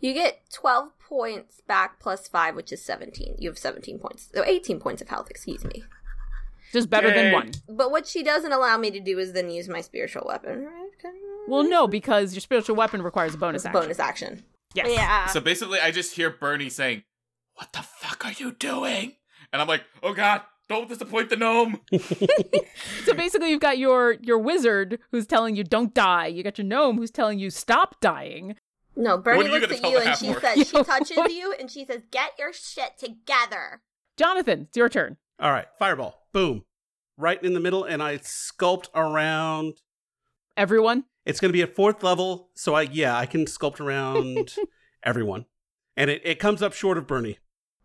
You 0.01 0.15
get 0.15 0.41
12 0.53 0.99
points 0.99 1.61
back 1.67 2.01
plus 2.01 2.27
5, 2.27 2.57
which 2.57 2.73
is 2.73 2.83
17. 2.83 3.37
You 3.39 3.51
have 3.51 3.59
17 3.59 3.99
points. 3.99 4.31
So 4.35 4.43
18 4.45 4.81
points 4.81 5.03
of 5.03 5.09
health, 5.09 5.29
excuse 5.31 5.65
me. 5.65 5.85
Just 6.73 6.89
better 6.91 7.09
Yay. 7.09 7.15
than 7.15 7.33
one. 7.33 7.51
But 7.69 7.91
what 7.91 8.07
she 8.07 8.23
doesn't 8.23 8.53
allow 8.53 8.77
me 8.79 8.91
to 8.93 9.01
do 9.01 9.19
is 9.19 9.33
then 9.33 9.51
use 9.51 9.69
my 9.69 9.81
spiritual 9.81 10.25
weapon, 10.27 10.65
right? 10.67 11.13
Well, 11.49 11.65
no, 11.65 11.89
because 11.89 12.33
your 12.35 12.41
spiritual 12.41 12.77
weapon 12.77 13.03
requires 13.03 13.35
a 13.35 13.39
bonus 13.39 13.63
It's 13.63 13.67
a 13.67 13.69
action. 13.71 13.83
bonus 13.83 13.99
action. 13.99 14.45
Yes. 14.75 14.89
Yeah. 14.91 15.27
So 15.27 15.41
basically, 15.41 15.81
I 15.81 15.91
just 15.91 16.15
hear 16.15 16.31
Bernie 16.31 16.69
saying, 16.69 17.03
"What 17.55 17.73
the 17.73 17.83
fuck 17.83 18.25
are 18.25 18.33
you 18.33 18.53
doing?" 18.53 19.17
And 19.53 19.61
I'm 19.61 19.67
like, 19.67 19.83
"Oh 20.03 20.15
God, 20.15 20.43
don't 20.69 20.89
disappoint 20.89 21.29
the 21.31 21.37
gnome." 21.37 21.81
So 23.05 23.15
basically, 23.15 23.51
you've 23.51 23.61
got 23.61 23.79
your 23.79 24.13
your 24.21 24.39
wizard 24.39 24.99
who's 25.11 25.27
telling 25.27 25.57
you 25.57 25.65
don't 25.65 25.93
die. 25.95 26.27
You 26.27 26.43
got 26.45 26.59
your 26.59 26.67
gnome 26.67 26.99
who's 26.99 27.11
telling 27.11 27.39
you 27.41 27.51
stop 27.51 28.01
dying. 28.01 28.55
no, 28.95 29.17
Bernie 29.19 29.39
What 29.39 29.47
are 29.47 29.49
you 29.55 29.61
looks 29.67 29.83
at 29.83 29.91
you 29.91 29.99
and 29.99 30.17
she 30.19 30.27
half-orc? 30.27 30.43
says, 30.57 30.69
she 30.71 30.77
Yo, 30.77 30.83
touches 30.85 31.17
what? 31.17 31.33
you 31.33 31.55
and 31.59 31.71
she 31.71 31.85
says, 31.85 32.03
get 32.11 32.33
your 32.39 32.53
shit 32.53 32.99
together. 32.99 33.81
Jonathan, 34.17 34.67
it's 34.69 34.77
your 34.77 34.89
turn. 34.89 35.17
All 35.41 35.51
right, 35.51 35.67
fireball. 35.79 36.27
Boom. 36.35 36.65
Right 37.17 37.43
in 37.43 37.55
the 37.55 37.61
middle, 37.61 37.85
and 37.85 38.03
I 38.03 38.19
sculpt 38.19 38.89
around. 38.95 39.75
Everyone. 40.57 41.05
It's 41.25 41.41
going 41.41 41.49
to 41.49 41.55
be 41.55 41.63
at 41.63 41.75
fourth 41.75 42.03
level, 42.03 42.51
so 42.55 42.75
I 42.75 42.83
yeah 42.83 43.17
I 43.17 43.25
can 43.25 43.47
sculpt 43.47 43.81
around 43.81 44.55
everyone, 45.03 45.47
and 45.97 46.11
it, 46.11 46.21
it 46.25 46.39
comes 46.39 46.63
up 46.63 46.73
short 46.73 46.99
of 46.99 47.07
Bernie. 47.07 47.39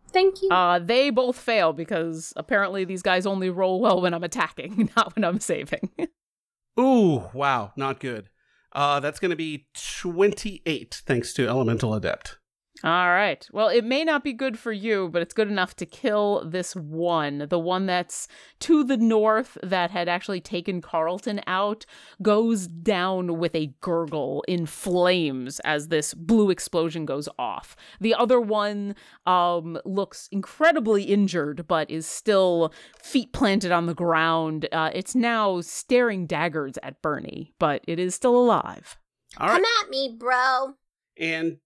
Thank 0.08 0.42
you. 0.42 0.50
Uh, 0.50 0.78
they 0.78 1.10
both 1.10 1.38
fail 1.38 1.72
because 1.72 2.32
apparently 2.36 2.84
these 2.84 3.02
guys 3.02 3.26
only 3.26 3.50
roll 3.50 3.80
well 3.80 4.00
when 4.00 4.14
I'm 4.14 4.24
attacking, 4.24 4.90
not 4.96 5.16
when 5.16 5.24
I'm 5.24 5.40
saving. 5.40 5.90
Ooh, 6.80 7.24
wow, 7.32 7.72
not 7.76 8.00
good. 8.00 8.28
Uh, 8.72 9.00
that's 9.00 9.18
going 9.18 9.30
to 9.30 9.36
be 9.36 9.68
twenty 9.74 10.60
eight, 10.66 11.02
thanks 11.06 11.32
to 11.34 11.48
Elemental 11.48 11.94
Adept. 11.94 12.36
All 12.84 13.08
right. 13.08 13.48
Well, 13.52 13.68
it 13.68 13.84
may 13.84 14.04
not 14.04 14.22
be 14.22 14.34
good 14.34 14.58
for 14.58 14.70
you, 14.70 15.08
but 15.10 15.22
it's 15.22 15.32
good 15.32 15.48
enough 15.48 15.74
to 15.76 15.86
kill 15.86 16.44
this 16.46 16.76
one. 16.76 17.46
The 17.48 17.58
one 17.58 17.86
that's 17.86 18.28
to 18.60 18.84
the 18.84 18.98
north 18.98 19.56
that 19.62 19.90
had 19.90 20.10
actually 20.10 20.42
taken 20.42 20.82
Carlton 20.82 21.40
out 21.46 21.86
goes 22.20 22.66
down 22.66 23.38
with 23.38 23.54
a 23.54 23.72
gurgle 23.80 24.44
in 24.46 24.66
flames 24.66 25.58
as 25.60 25.88
this 25.88 26.12
blue 26.12 26.50
explosion 26.50 27.06
goes 27.06 27.30
off. 27.38 27.76
The 27.98 28.14
other 28.14 28.40
one 28.40 28.94
um, 29.24 29.78
looks 29.86 30.28
incredibly 30.30 31.04
injured, 31.04 31.66
but 31.66 31.90
is 31.90 32.04
still 32.06 32.74
feet 33.02 33.32
planted 33.32 33.72
on 33.72 33.86
the 33.86 33.94
ground. 33.94 34.68
Uh, 34.70 34.90
it's 34.92 35.14
now 35.14 35.62
staring 35.62 36.26
daggers 36.26 36.74
at 36.82 37.00
Bernie, 37.00 37.54
but 37.58 37.82
it 37.88 37.98
is 37.98 38.14
still 38.14 38.36
alive. 38.36 38.98
All 39.38 39.48
right, 39.48 39.54
Come 39.54 39.64
at 39.82 39.88
me, 39.90 40.14
bro. 40.18 40.74
and 41.18 41.56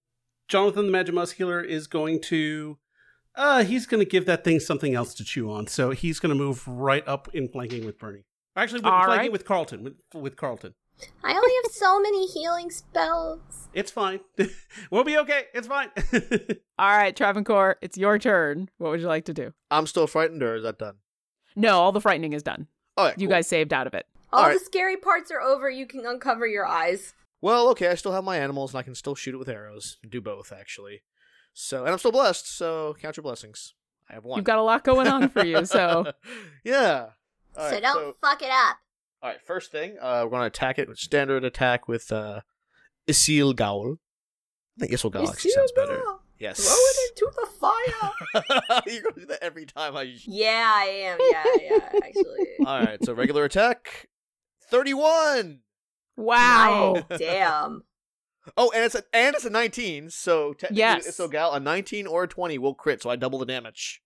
Jonathan 0.51 0.91
the 0.91 0.97
Magimuscular 0.97 1.65
is 1.65 1.87
going 1.87 2.21
to. 2.23 2.77
Uh, 3.35 3.63
he's 3.63 3.85
going 3.85 4.03
to 4.03 4.09
give 4.09 4.25
that 4.25 4.43
thing 4.43 4.59
something 4.59 4.93
else 4.93 5.13
to 5.13 5.23
chew 5.23 5.49
on. 5.49 5.65
So 5.67 5.91
he's 5.91 6.19
going 6.19 6.29
to 6.29 6.35
move 6.35 6.67
right 6.67 7.07
up 7.07 7.29
in 7.33 7.47
flanking 7.47 7.85
with 7.85 7.97
Bernie. 7.97 8.25
Actually, 8.57 8.81
with, 8.81 8.87
All 8.91 9.05
flanking 9.05 9.19
right. 9.27 9.31
with 9.31 9.45
Carlton. 9.45 9.83
With, 9.85 9.93
with 10.13 10.35
Carlton. 10.35 10.73
I 11.23 11.31
only 11.33 11.51
have 11.63 11.71
so 11.71 11.99
many 12.01 12.27
healing 12.27 12.69
spells. 12.69 13.39
It's 13.73 13.89
fine. 13.89 14.19
we'll 14.91 15.05
be 15.05 15.17
okay. 15.19 15.43
It's 15.53 15.65
fine. 15.67 15.89
All 16.77 16.89
right, 16.97 17.15
Travancore, 17.15 17.77
it's 17.81 17.97
your 17.97 18.19
turn. 18.19 18.67
What 18.79 18.89
would 18.91 18.99
you 18.99 19.07
like 19.07 19.23
to 19.25 19.33
do? 19.33 19.53
I'm 19.71 19.87
still 19.87 20.07
frightened, 20.07 20.43
or 20.43 20.55
is 20.55 20.63
that 20.63 20.77
done? 20.77 20.95
No, 21.55 21.79
all 21.79 21.93
the 21.93 22.01
frightening 22.01 22.33
is 22.33 22.43
done. 22.43 22.67
All 22.97 23.05
right, 23.05 23.17
You 23.17 23.27
cool. 23.27 23.35
guys 23.37 23.47
saved 23.47 23.71
out 23.71 23.87
of 23.87 23.93
it. 23.93 24.07
All 24.33 24.41
alright. 24.41 24.59
the 24.59 24.65
scary 24.65 24.97
parts 24.97 25.31
are 25.31 25.39
over. 25.39 25.69
You 25.69 25.85
can 25.85 26.05
uncover 26.05 26.45
your 26.45 26.65
eyes. 26.65 27.13
Well, 27.41 27.69
okay, 27.69 27.87
I 27.87 27.95
still 27.95 28.11
have 28.11 28.23
my 28.23 28.37
animals, 28.37 28.71
and 28.73 28.79
I 28.79 28.83
can 28.83 28.95
still 28.95 29.15
shoot 29.15 29.33
it 29.33 29.37
with 29.37 29.49
arrows. 29.49 29.97
Do 30.07 30.21
both, 30.21 30.51
actually. 30.51 31.01
So, 31.53 31.81
and 31.83 31.91
I'm 31.91 31.97
still 31.97 32.11
blessed. 32.11 32.55
So, 32.55 32.95
count 33.01 33.17
your 33.17 33.23
blessings. 33.23 33.73
I 34.09 34.13
have 34.13 34.23
one. 34.25 34.37
You've 34.37 34.45
got 34.45 34.59
a 34.59 34.63
lot 34.63 34.83
going 34.83 35.07
on 35.07 35.29
for 35.29 35.45
you, 35.45 35.65
so 35.65 36.11
yeah. 36.63 37.07
All 37.57 37.67
so 37.67 37.73
right, 37.73 37.81
don't 37.81 38.15
fuck 38.17 38.41
it 38.41 38.51
up. 38.51 38.77
All 39.23 39.29
right, 39.29 39.41
first 39.41 39.71
thing, 39.71 39.97
uh, 40.01 40.21
we're 40.23 40.31
going 40.31 40.41
to 40.41 40.47
attack 40.47 40.79
it 40.79 40.87
with 40.87 40.97
standard 40.97 41.43
attack 41.43 41.87
with 41.87 42.11
uh, 42.11 42.41
Isil 43.07 43.55
Gaul. 43.55 43.97
I 44.77 44.79
think 44.81 44.93
Isil 44.93 45.11
Gaul 45.11 45.29
actually 45.29 45.51
sounds 45.51 45.71
better. 45.73 46.01
Yes. 46.39 46.59
Throw 46.59 46.75
it 46.75 47.11
into 47.11 47.31
the 47.39 47.47
fire. 47.59 48.81
You're 48.87 49.03
going 49.03 49.13
to 49.13 49.19
do 49.19 49.25
that 49.27 49.43
every 49.43 49.67
time 49.67 49.95
I. 49.95 50.11
yeah, 50.25 50.73
I 50.75 50.85
am. 50.85 51.19
Yeah, 51.29 51.43
yeah, 51.61 51.89
actually. 52.03 52.47
All 52.65 52.79
right, 52.79 53.03
so 53.05 53.13
regular 53.13 53.43
attack, 53.45 54.09
thirty-one. 54.69 55.59
Wow. 56.21 57.03
Nice. 57.09 57.19
Damn. 57.19 57.83
Oh, 58.57 58.71
and 58.73 58.83
it's 58.83 58.95
a 58.95 59.03
and 59.13 59.35
it's 59.35 59.45
a 59.45 59.51
nineteen. 59.51 60.09
So 60.09 60.53
technically, 60.53 60.77
Yes. 60.79 61.07
Isil 61.07 61.29
Gal, 61.31 61.53
a 61.53 61.59
nineteen 61.59 62.07
or 62.07 62.23
a 62.23 62.27
twenty 62.27 62.57
will 62.57 62.73
crit, 62.73 62.99
so 62.99 63.11
I 63.11 63.15
double 63.15 63.37
the 63.37 63.45
damage. 63.45 64.01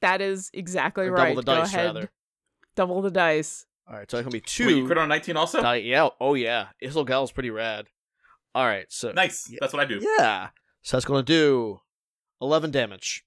That 0.00 0.20
is 0.20 0.48
exactly 0.54 1.06
Or 1.06 1.12
right. 1.12 1.30
double 1.30 1.42
the 1.42 1.42
dice, 1.42 1.74
ahead. 1.74 1.86
rather. 1.86 2.10
Double 2.76 3.02
the 3.02 3.10
dice. 3.10 3.66
All 3.88 3.96
right, 3.96 4.08
so 4.08 4.18
it's 4.18 4.24
gonna 4.24 4.32
be 4.32 4.40
two. 4.42 4.66
Wait, 4.68 4.76
you 4.76 4.86
crit 4.86 4.96
on 4.96 5.08
19 5.08 5.36
also? 5.36 5.60
die- 5.60 5.74
yeah. 5.78 6.08
Oh 6.20 6.34
yeah, 6.34 6.68
Isil 6.80 7.04
Gal's 7.04 7.32
pretty 7.32 7.50
rad. 7.50 7.88
All 8.54 8.64
right, 8.64 8.86
so 8.90 9.10
Nice. 9.10 9.50
Yeah. 9.50 9.58
That's 9.60 9.72
what 9.72 9.82
I 9.82 9.86
do. 9.86 9.98
Yeah. 10.00 10.50
So 10.82 10.96
that's 10.96 11.04
gonna 11.04 11.24
do 11.24 11.80
eleven 12.40 12.70
damage. 12.70 13.24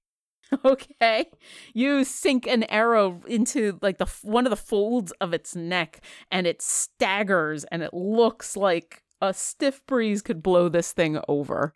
Okay. 0.65 1.29
You 1.73 2.03
sink 2.03 2.47
an 2.47 2.63
arrow 2.63 3.21
into 3.27 3.79
like 3.81 3.97
the 3.97 4.05
one 4.21 4.45
of 4.45 4.49
the 4.49 4.55
folds 4.55 5.11
of 5.19 5.33
its 5.33 5.55
neck 5.55 6.01
and 6.31 6.47
it 6.47 6.61
staggers 6.61 7.63
and 7.65 7.83
it 7.83 7.93
looks 7.93 8.55
like 8.55 9.03
a 9.21 9.33
stiff 9.33 9.85
breeze 9.87 10.21
could 10.21 10.43
blow 10.43 10.69
this 10.69 10.91
thing 10.91 11.19
over. 11.27 11.75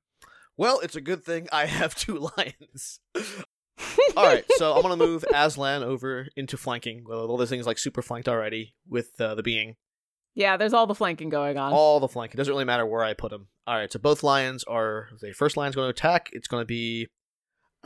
Well, 0.57 0.79
it's 0.79 0.95
a 0.95 1.01
good 1.01 1.23
thing 1.23 1.47
I 1.51 1.65
have 1.65 1.95
two 1.95 2.29
lions. 2.37 2.99
All 4.15 4.25
right, 4.25 4.45
so 4.57 4.73
I'm 4.75 4.81
gonna 4.81 4.97
move 4.97 5.23
Aslan 5.33 5.83
over 5.83 6.27
into 6.35 6.57
flanking. 6.57 7.03
Well, 7.07 7.27
all 7.27 7.37
this 7.37 7.49
thing's 7.49 7.67
like 7.67 7.77
super 7.77 8.01
flanked 8.01 8.27
already 8.27 8.73
with 8.87 9.09
uh, 9.19 9.35
the 9.35 9.43
being. 9.43 9.75
Yeah, 10.33 10.55
there's 10.57 10.73
all 10.73 10.85
the 10.85 10.95
flanking 10.95 11.29
going 11.29 11.57
on. 11.57 11.73
All 11.73 11.99
the 11.99 12.07
flank. 12.07 12.33
It 12.33 12.37
doesn't 12.37 12.51
really 12.51 12.63
matter 12.65 12.85
where 12.85 13.03
I 13.03 13.13
put 13.13 13.31
them. 13.31 13.47
All 13.65 13.75
right, 13.75 13.91
so 13.91 13.97
both 13.97 14.21
lions 14.21 14.63
are 14.65 15.09
the 15.19 15.33
first 15.33 15.57
lion's 15.57 15.75
going 15.75 15.87
to 15.87 15.89
attack. 15.89 16.29
It's 16.31 16.47
going 16.47 16.61
to 16.61 16.65
be. 16.65 17.07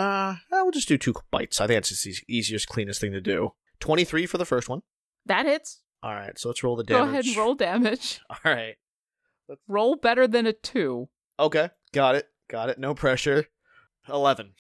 Uh, 0.01 0.35
I 0.51 0.63
will 0.63 0.71
just 0.71 0.87
do 0.87 0.97
two 0.97 1.13
bites. 1.29 1.61
I 1.61 1.67
think 1.67 1.77
that's 1.77 1.89
just 1.89 2.03
the 2.03 2.15
easiest, 2.27 2.67
cleanest 2.67 2.99
thing 2.99 3.11
to 3.11 3.21
do. 3.21 3.53
Twenty-three 3.79 4.25
for 4.25 4.39
the 4.39 4.45
first 4.45 4.67
one. 4.67 4.81
That 5.27 5.45
hits. 5.45 5.81
All 6.01 6.15
right, 6.15 6.37
so 6.39 6.49
let's 6.49 6.63
roll 6.63 6.75
the 6.75 6.83
damage. 6.83 7.05
Go 7.05 7.09
ahead 7.09 7.25
and 7.25 7.37
roll 7.37 7.53
damage. 7.53 8.19
All 8.29 8.51
right. 8.51 8.75
Let's... 9.47 9.61
Roll 9.67 9.95
better 9.95 10.27
than 10.27 10.47
a 10.47 10.53
two. 10.53 11.09
Okay, 11.39 11.69
got 11.93 12.15
it. 12.15 12.27
Got 12.49 12.69
it. 12.69 12.79
No 12.79 12.95
pressure. 12.95 13.45
Eleven. 14.09 14.53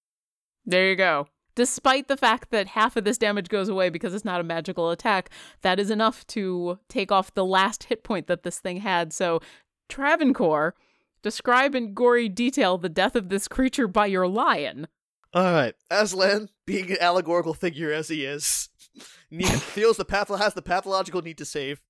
There 0.63 0.87
you 0.87 0.95
go. 0.95 1.27
Despite 1.55 2.07
the 2.07 2.17
fact 2.17 2.51
that 2.51 2.67
half 2.67 2.95
of 2.95 3.03
this 3.03 3.17
damage 3.17 3.49
goes 3.49 3.67
away 3.67 3.89
because 3.89 4.13
it's 4.13 4.23
not 4.23 4.41
a 4.41 4.43
magical 4.43 4.91
attack, 4.91 5.31
that 5.63 5.79
is 5.79 5.89
enough 5.89 6.25
to 6.27 6.77
take 6.87 7.11
off 7.11 7.33
the 7.33 7.45
last 7.45 7.85
hit 7.85 8.03
point 8.03 8.27
that 8.27 8.43
this 8.43 8.59
thing 8.59 8.77
had. 8.77 9.11
So, 9.11 9.41
Travancore, 9.89 10.75
describe 11.23 11.73
in 11.73 11.95
gory 11.95 12.29
detail 12.29 12.77
the 12.77 12.89
death 12.89 13.15
of 13.15 13.29
this 13.29 13.47
creature 13.47 13.87
by 13.87 14.05
your 14.05 14.27
lion. 14.27 14.87
All 15.33 15.43
right, 15.43 15.73
Aslan, 15.89 16.49
being 16.65 16.91
an 16.91 16.97
allegorical 16.99 17.53
figure 17.53 17.91
as 17.91 18.09
he 18.09 18.25
is, 18.25 18.69
feels 19.31 19.97
the 19.97 20.05
patho- 20.05 20.37
has 20.39 20.53
the 20.53 20.61
pathological 20.61 21.21
need 21.21 21.37
to 21.37 21.45
save 21.45 21.81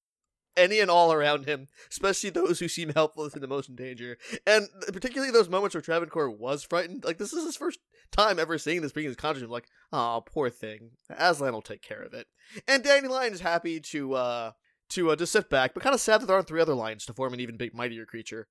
any 0.57 0.79
and 0.79 0.91
all 0.91 1.11
around 1.13 1.45
him, 1.45 1.67
especially 1.89 2.29
those 2.29 2.59
who 2.59 2.67
seem 2.67 2.89
helpless 2.89 3.33
and 3.33 3.41
the 3.41 3.47
most 3.47 3.69
in 3.69 3.75
danger. 3.75 4.17
And 4.45 4.67
particularly 4.91 5.31
those 5.31 5.49
moments 5.49 5.73
where 5.73 5.81
Travancore 5.81 6.29
was 6.29 6.63
frightened. 6.63 7.03
Like 7.05 7.17
this 7.17 7.31
is 7.33 7.45
his 7.45 7.55
first 7.55 7.79
time 8.11 8.37
ever 8.37 8.57
seeing 8.57 8.81
this 8.81 8.91
being 8.91 9.07
his 9.07 9.15
conscious. 9.15 9.47
Like, 9.47 9.65
oh, 9.93 10.21
poor 10.25 10.49
thing. 10.49 10.91
Aslan 11.09 11.53
will 11.53 11.61
take 11.61 11.81
care 11.81 12.01
of 12.01 12.13
it. 12.13 12.27
And 12.67 12.83
Dandelion 12.83 13.33
is 13.33 13.39
happy 13.39 13.79
to 13.79 14.13
uh 14.13 14.51
to 14.89 15.09
uh, 15.11 15.15
just 15.15 15.31
sit 15.31 15.49
back, 15.49 15.73
but 15.73 15.81
kind 15.83 15.95
of 15.95 16.01
sad 16.01 16.19
that 16.21 16.25
there 16.25 16.35
aren't 16.35 16.49
three 16.49 16.59
other 16.61 16.75
lions 16.75 17.05
to 17.05 17.13
form 17.13 17.33
an 17.33 17.39
even 17.39 17.55
big 17.55 17.73
mightier 17.73 18.05
creature. 18.05 18.49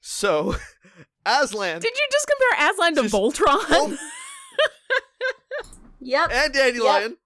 So, 0.00 0.56
Aslan 1.26 1.80
Did 1.80 1.92
you 1.94 2.06
just 2.10 2.26
compare 2.26 2.70
Aslan 2.70 2.94
to 2.94 3.02
Just- 3.02 3.14
Voltron? 3.14 3.64
Oh, 3.70 3.98
Yep. 6.00 6.30
and 6.32 6.52
Dandelion. 6.52 7.16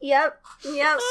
Yep. 0.00 0.42
Yep. 0.64 1.00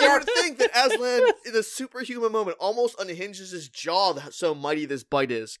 You 0.00 0.10
would 0.10 0.24
think 0.24 0.58
that 0.58 0.70
Aslan, 0.74 1.32
in 1.44 1.54
a 1.54 1.62
superhuman 1.62 2.32
moment, 2.32 2.56
almost 2.58 2.98
unhinges 2.98 3.50
his 3.50 3.68
jaw. 3.68 4.14
So 4.30 4.54
mighty 4.54 4.86
this 4.86 5.04
bite 5.04 5.30
is. 5.30 5.58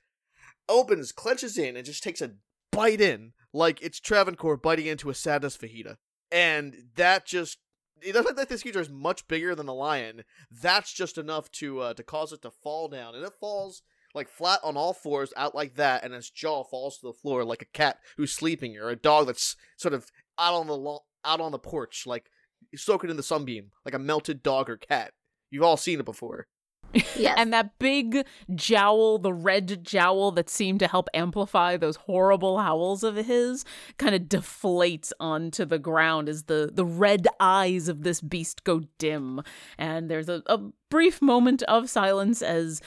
Opens, 0.70 1.12
clenches 1.12 1.58
in, 1.58 1.76
and 1.76 1.84
just 1.84 2.02
takes 2.02 2.22
a 2.22 2.32
bite 2.70 3.00
in, 3.00 3.34
like 3.52 3.82
it's 3.82 4.00
Travancore 4.00 4.56
biting 4.56 4.86
into 4.86 5.10
a 5.10 5.14
sadness 5.14 5.56
fajita. 5.56 5.96
And 6.32 6.86
that 6.96 7.26
just 7.26 7.58
it 8.00 8.12
doesn't 8.12 8.26
look 8.26 8.36
like 8.38 8.48
this 8.48 8.62
creature 8.62 8.80
is 8.80 8.90
much 8.90 9.28
bigger 9.28 9.54
than 9.54 9.66
the 9.66 9.74
lion. 9.74 10.24
That's 10.50 10.92
just 10.92 11.18
enough 11.18 11.50
to 11.52 11.80
uh, 11.80 11.94
to 11.94 12.02
cause 12.02 12.32
it 12.32 12.42
to 12.42 12.50
fall 12.50 12.88
down, 12.88 13.14
and 13.14 13.24
it 13.24 13.34
falls 13.38 13.82
like 14.14 14.28
flat 14.28 14.60
on 14.62 14.76
all 14.76 14.92
fours 14.92 15.32
out 15.36 15.54
like 15.54 15.76
that, 15.76 16.04
and 16.04 16.12
its 16.14 16.30
jaw 16.30 16.64
falls 16.64 16.98
to 16.98 17.06
the 17.06 17.12
floor 17.12 17.44
like 17.44 17.62
a 17.62 17.66
cat 17.66 17.98
who's 18.16 18.32
sleeping 18.32 18.76
or 18.76 18.90
a 18.90 18.96
dog 18.96 19.26
that's 19.26 19.56
sort 19.76 19.94
of 19.94 20.06
out 20.38 20.54
on 20.54 20.66
the 20.66 20.76
lo- 20.76 21.04
out 21.24 21.40
on 21.40 21.52
the 21.52 21.58
porch, 21.58 22.04
like 22.06 22.30
soaking 22.74 23.10
in 23.10 23.16
the 23.16 23.22
sunbeam, 23.22 23.70
like 23.84 23.94
a 23.94 23.98
melted 23.98 24.42
dog 24.42 24.68
or 24.68 24.76
cat. 24.76 25.12
You've 25.50 25.62
all 25.62 25.76
seen 25.76 26.00
it 26.00 26.04
before. 26.04 26.46
Yes. 27.16 27.36
And 27.38 27.52
that 27.54 27.78
big 27.78 28.26
jowl, 28.54 29.18
the 29.18 29.32
red 29.32 29.82
jowl 29.82 30.30
that 30.32 30.50
seemed 30.50 30.80
to 30.80 30.88
help 30.88 31.08
amplify 31.14 31.78
those 31.78 31.96
horrible 31.96 32.58
howls 32.58 33.02
of 33.02 33.16
his, 33.16 33.64
kind 33.96 34.14
of 34.14 34.22
deflates 34.22 35.10
onto 35.18 35.64
the 35.64 35.78
ground 35.78 36.28
as 36.28 36.44
the, 36.44 36.70
the 36.72 36.84
red 36.84 37.26
eyes 37.40 37.88
of 37.88 38.02
this 38.02 38.20
beast 38.20 38.64
go 38.64 38.82
dim. 38.98 39.42
And 39.78 40.10
there's 40.10 40.28
a, 40.28 40.42
a 40.46 40.58
brief 40.90 41.22
moment 41.22 41.62
of 41.62 41.88
silence 41.88 42.42
as. 42.42 42.82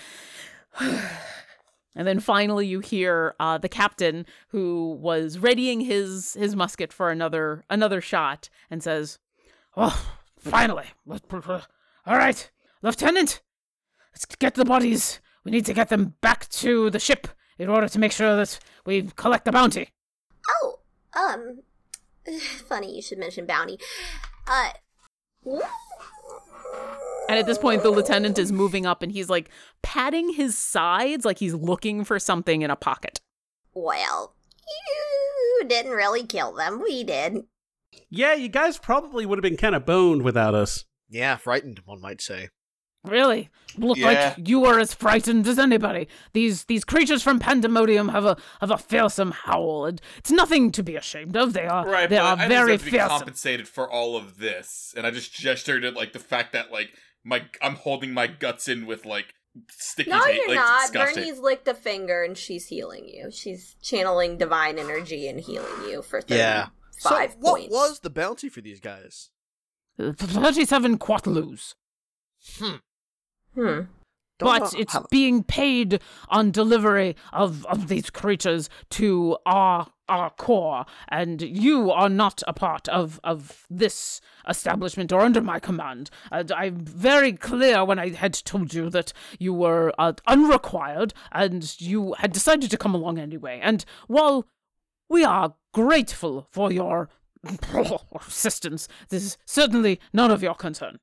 And 1.96 2.06
then 2.06 2.20
finally, 2.20 2.68
you 2.68 2.82
hear 2.82 3.36
uh, 3.40 3.58
the 3.58 3.70
captain, 3.70 4.26
who 4.50 4.98
was 5.00 5.40
readying 5.40 5.80
his 5.80 6.34
his 6.34 6.56
musket 6.56 6.92
for 6.92 7.10
another 7.10 7.64
another 7.70 8.02
shot, 8.02 8.50
and 8.70 8.84
says, 8.84 9.18
"Oh, 9.78 10.06
finally! 10.38 10.88
All 12.06 12.18
right, 12.18 12.52
Lieutenant, 12.82 13.42
let's 14.12 14.26
get 14.26 14.56
the 14.56 14.66
bodies. 14.66 15.22
We 15.46 15.52
need 15.52 15.66
to 15.68 15.74
get 15.74 15.88
them 15.88 16.16
back 16.20 16.50
to 16.50 16.90
the 16.90 17.00
ship 17.00 17.30
in 17.58 17.70
order 17.70 17.88
to 17.88 18.00
make 18.00 18.12
sure 18.12 18.36
that 18.36 18.60
we 18.86 19.04
collect 19.16 19.46
the 19.46 19.54
bounty." 19.54 19.92
Oh, 20.62 20.80
um, 21.16 21.62
funny 22.68 22.94
you 22.94 23.02
should 23.02 23.20
mention 23.20 23.46
bounty. 23.46 23.80
Uh, 24.48 24.72
And 27.28 27.40
at 27.40 27.46
this 27.48 27.58
point, 27.58 27.82
the 27.84 27.90
lieutenant 27.90 28.38
is 28.38 28.52
moving 28.52 28.86
up, 28.86 29.02
and 29.02 29.12
he's 29.12 29.30
like 29.30 29.50
patting 29.82 30.34
his 30.34 30.58
sides, 30.58 31.26
like 31.26 31.40
he's 31.40 31.54
looking 31.56 32.04
for 32.04 32.20
something 32.20 32.62
in 32.62 32.70
a 32.72 32.76
pocket. 32.76 33.20
well, 33.74 34.34
you 34.68 35.68
didn't 35.68 35.92
really 35.92 36.26
kill 36.26 36.54
them. 36.54 36.82
We 36.82 37.04
did. 37.04 37.44
Yeah, 38.10 38.34
you 38.34 38.48
guys 38.50 38.78
probably 38.78 39.26
would 39.26 39.38
have 39.38 39.44
been 39.44 39.58
kind 39.58 39.76
of 39.76 39.86
boned 39.86 40.22
without 40.24 40.54
us. 40.56 40.86
Yeah, 41.10 41.36
frightened, 41.38 41.82
one 41.86 42.02
might 42.02 42.22
say. 42.22 42.50
Really? 43.04 43.50
Look 43.78 43.98
Yeah. 43.98 44.34
like 44.38 44.48
you 44.48 44.66
are 44.66 44.80
as 44.80 44.94
frightened 44.96 45.46
as 45.48 45.60
anybody. 45.60 46.08
These 46.34 46.64
these 46.66 46.84
creatures 46.84 47.22
from 47.22 47.38
Pandemonium 47.40 48.10
have 48.10 48.26
a 48.26 48.38
have 48.62 48.72
a 48.72 48.78
fearsome 48.80 49.32
howl, 49.32 49.86
and 49.86 50.02
it's 50.18 50.32
nothing 50.32 50.72
to 50.72 50.82
be 50.82 50.96
ashamed 50.96 51.38
of. 51.38 51.54
They 51.54 51.68
are 51.68 51.86
Right, 51.88 52.10
they 52.10 52.16
but 52.18 52.26
are 52.26 52.38
I 52.44 52.48
very 52.48 52.72
deserve 52.78 52.80
to 52.80 52.86
be 52.86 52.92
fearsome. 52.98 53.18
compensated 53.20 53.68
for 53.68 53.88
all 53.90 54.18
of 54.18 54.40
this, 54.40 54.94
and 54.98 55.06
I 55.06 55.12
just 55.12 55.32
gestured 55.34 55.86
at 55.86 55.94
like 55.94 56.14
the 56.14 56.20
fact 56.20 56.54
that 56.54 56.72
like 56.72 56.94
my 57.26 57.44
I'm 57.62 57.76
holding 57.76 58.14
my 58.14 58.28
guts 58.28 58.68
in 58.70 58.86
with 58.86 59.06
like 59.06 59.34
sticky 59.72 60.10
No, 60.12 60.22
tape. 60.24 60.36
you're 60.36 60.48
like, 60.50 60.56
not. 60.56 60.82
disgusting. 60.84 61.24
Bernie's 61.24 61.40
licked 61.40 61.68
a 61.68 61.74
finger 61.74 62.24
and 62.24 62.38
she's 62.38 62.68
healing 62.68 63.08
you. 63.10 63.30
She's 63.32 63.76
channeling 63.82 64.38
divine 64.38 64.78
energy 64.80 65.28
and 65.28 65.40
healing 65.40 65.90
you 65.90 66.02
for 66.02 66.22
35 66.22 66.38
Yeah. 66.38 66.68
So, 66.98 67.28
what 67.40 67.70
was 67.70 68.00
the 68.00 68.10
bounty 68.10 68.48
for 68.48 68.62
these 68.62 68.80
guys? 68.80 69.32
Thirty-seven 69.98 70.98
quatloos. 70.98 71.74
Hmm. 72.58 72.76
Hmm. 73.54 73.80
Don't 74.38 74.60
but 74.60 74.74
it's 74.78 74.94
how- 74.94 75.08
being 75.10 75.44
paid 75.44 76.02
on 76.30 76.52
delivery 76.52 77.16
of, 77.32 77.66
of 77.68 77.88
these 77.88 78.10
creatures 78.10 78.70
to 78.92 79.38
our 79.46 79.88
our 80.08 80.30
core, 80.32 80.86
and 81.08 81.42
you 81.42 81.92
are 81.92 82.10
not 82.10 82.44
a 82.48 82.54
part 82.54 82.88
of, 82.90 83.20
of 83.24 83.66
this 83.70 84.22
establishment 84.48 85.12
or 85.12 85.22
under 85.22 85.42
my 85.42 85.60
command. 85.60 86.10
And 86.32 86.52
I'm 86.52 86.78
very 86.78 87.34
clear 87.34 87.84
when 87.84 88.00
I 88.00 88.10
had 88.10 88.34
told 88.34 88.74
you 88.74 88.90
that 88.92 89.14
you 89.40 89.54
were 89.54 89.94
uh, 89.98 90.14
unrequired 90.28 91.14
and 91.32 91.80
you 91.80 92.14
had 92.20 92.32
decided 92.32 92.72
to 92.72 92.78
come 92.78 92.96
along 92.96 93.20
anyway. 93.20 93.60
And 93.62 93.86
while 94.08 94.48
we 95.10 95.24
are 95.24 95.56
grateful 95.74 96.48
for 96.52 96.72
your 96.72 97.10
assistance, 98.28 98.88
this 99.10 99.24
is 99.24 99.38
certainly 99.46 100.00
none 100.14 100.32
of 100.32 100.44
your 100.44 100.56
concern. 100.56 101.00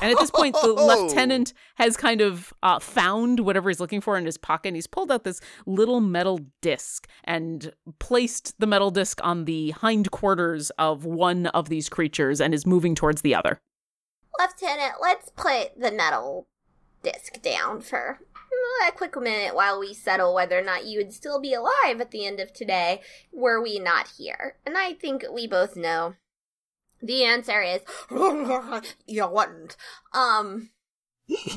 And 0.00 0.12
at 0.12 0.18
this 0.18 0.30
point, 0.30 0.54
the 0.60 0.72
lieutenant 0.72 1.52
has 1.76 1.96
kind 1.96 2.20
of 2.20 2.52
uh, 2.62 2.78
found 2.78 3.40
whatever 3.40 3.70
he's 3.70 3.80
looking 3.80 4.00
for 4.00 4.16
in 4.16 4.26
his 4.26 4.36
pocket. 4.36 4.68
And 4.68 4.76
he's 4.76 4.86
pulled 4.86 5.10
out 5.10 5.24
this 5.24 5.40
little 5.66 6.00
metal 6.00 6.40
disc 6.60 7.08
and 7.24 7.72
placed 7.98 8.58
the 8.58 8.66
metal 8.66 8.90
disc 8.90 9.20
on 9.22 9.44
the 9.44 9.70
hindquarters 9.80 10.70
of 10.78 11.04
one 11.04 11.46
of 11.48 11.68
these 11.68 11.88
creatures 11.88 12.40
and 12.40 12.54
is 12.54 12.66
moving 12.66 12.94
towards 12.94 13.22
the 13.22 13.34
other. 13.34 13.60
Lieutenant, 14.38 14.94
let's 15.00 15.30
put 15.30 15.78
the 15.80 15.90
metal 15.90 16.46
disc 17.02 17.40
down 17.42 17.80
for 17.80 18.20
a 18.86 18.92
quick 18.92 19.16
minute 19.20 19.54
while 19.54 19.78
we 19.78 19.92
settle 19.92 20.34
whether 20.34 20.58
or 20.58 20.62
not 20.62 20.84
you 20.84 20.98
would 20.98 21.12
still 21.12 21.40
be 21.40 21.52
alive 21.54 22.00
at 22.00 22.10
the 22.10 22.26
end 22.26 22.40
of 22.40 22.52
today 22.52 23.00
were 23.32 23.60
we 23.60 23.78
not 23.78 24.08
here. 24.16 24.56
And 24.64 24.76
I 24.76 24.94
think 24.94 25.24
we 25.30 25.46
both 25.46 25.76
know 25.76 26.14
the 27.02 27.24
answer 27.24 27.62
is 27.62 27.80
you 29.06 29.26
wouldn't. 29.28 29.76
Um, 30.12 30.70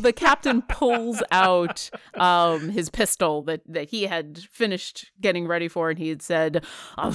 The 0.01 0.11
captain 0.13 0.61
pulls 0.63 1.23
out 1.31 1.89
um, 2.15 2.69
his 2.69 2.89
pistol 2.89 3.41
that, 3.43 3.61
that 3.67 3.89
he 3.89 4.03
had 4.03 4.39
finished 4.51 5.11
getting 5.21 5.47
ready 5.47 5.67
for, 5.69 5.89
and 5.89 5.97
he 5.97 6.09
had 6.09 6.21
said, 6.21 6.65
uh, 6.97 7.13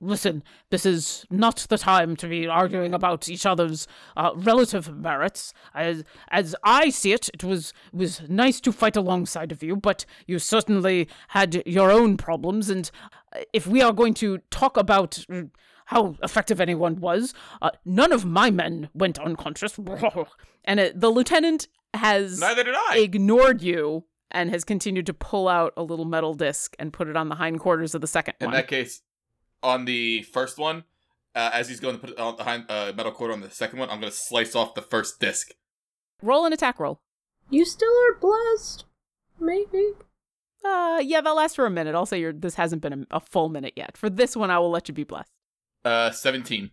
Listen, 0.00 0.42
this 0.70 0.84
is 0.84 1.24
not 1.30 1.66
the 1.68 1.78
time 1.78 2.16
to 2.16 2.28
be 2.28 2.46
arguing 2.46 2.92
about 2.92 3.28
each 3.28 3.46
other's 3.46 3.86
uh, 4.16 4.30
relative 4.34 4.94
merits. 4.94 5.52
As 5.74 6.04
as 6.30 6.54
I 6.64 6.90
see 6.90 7.12
it, 7.12 7.30
it 7.32 7.42
was 7.44 7.72
was 7.92 8.22
nice 8.28 8.60
to 8.60 8.72
fight 8.72 8.96
alongside 8.96 9.52
of 9.52 9.62
you, 9.62 9.76
but 9.76 10.04
you 10.26 10.38
certainly 10.38 11.08
had 11.28 11.62
your 11.66 11.90
own 11.90 12.16
problems. 12.16 12.68
And 12.68 12.90
uh, 13.34 13.40
if 13.52 13.66
we 13.66 13.82
are 13.82 13.92
going 13.92 14.14
to 14.14 14.38
talk 14.50 14.76
about 14.76 15.24
uh, 15.32 15.42
how 15.86 16.16
effective 16.22 16.60
anyone 16.60 17.00
was, 17.00 17.32
uh, 17.62 17.70
none 17.84 18.12
of 18.12 18.24
my 18.24 18.50
men 18.50 18.88
went 18.94 19.18
unconscious. 19.18 19.78
And 20.68 20.80
it, 20.80 21.00
the 21.00 21.10
lieutenant 21.10 21.68
has 21.94 22.40
Neither 22.40 22.64
did 22.64 22.74
I. 22.76 22.98
ignored 22.98 23.62
you 23.62 24.04
and 24.32 24.50
has 24.50 24.64
continued 24.64 25.06
to 25.06 25.14
pull 25.14 25.46
out 25.48 25.72
a 25.76 25.82
little 25.84 26.04
metal 26.04 26.34
disc 26.34 26.74
and 26.80 26.92
put 26.92 27.06
it 27.06 27.16
on 27.16 27.28
the 27.28 27.36
hindquarters 27.36 27.94
of 27.94 28.00
the 28.00 28.08
second 28.08 28.34
In 28.40 28.46
one. 28.46 28.54
In 28.54 28.60
that 28.60 28.68
case, 28.68 29.02
on 29.66 29.84
the 29.84 30.22
first 30.22 30.56
one, 30.58 30.84
uh, 31.34 31.50
as 31.52 31.68
he's 31.68 31.80
going 31.80 31.96
to 31.96 32.00
put 32.00 32.10
it 32.10 32.18
on 32.18 32.36
the 32.36 32.44
hind, 32.44 32.64
uh, 32.70 32.92
metal 32.96 33.12
quarter 33.12 33.34
on 33.34 33.40
the 33.40 33.50
second 33.50 33.78
one, 33.80 33.90
I'm 33.90 34.00
going 34.00 34.12
to 34.12 34.16
slice 34.16 34.54
off 34.54 34.74
the 34.74 34.82
first 34.82 35.20
disc. 35.20 35.50
roll 36.22 36.46
an 36.46 36.52
attack 36.52 36.78
roll. 36.78 37.00
You 37.50 37.64
still 37.64 37.92
are 38.08 38.14
blessed. 38.18 38.84
Maybe. 39.38 39.90
Uh, 40.64 41.00
yeah, 41.02 41.20
that 41.20 41.30
lasts 41.30 41.56
for 41.56 41.66
a 41.66 41.70
minute. 41.70 41.94
I'll 41.94 42.06
say 42.06 42.18
your 42.20 42.32
this 42.32 42.54
hasn't 42.54 42.82
been 42.82 43.06
a, 43.10 43.16
a 43.16 43.20
full 43.20 43.48
minute 43.48 43.74
yet. 43.76 43.96
For 43.96 44.08
this 44.08 44.36
one, 44.36 44.50
I 44.50 44.58
will 44.58 44.70
let 44.70 44.88
you 44.88 44.94
be 44.94 45.04
blessed. 45.04 45.30
Uh, 45.84 46.10
17. 46.10 46.70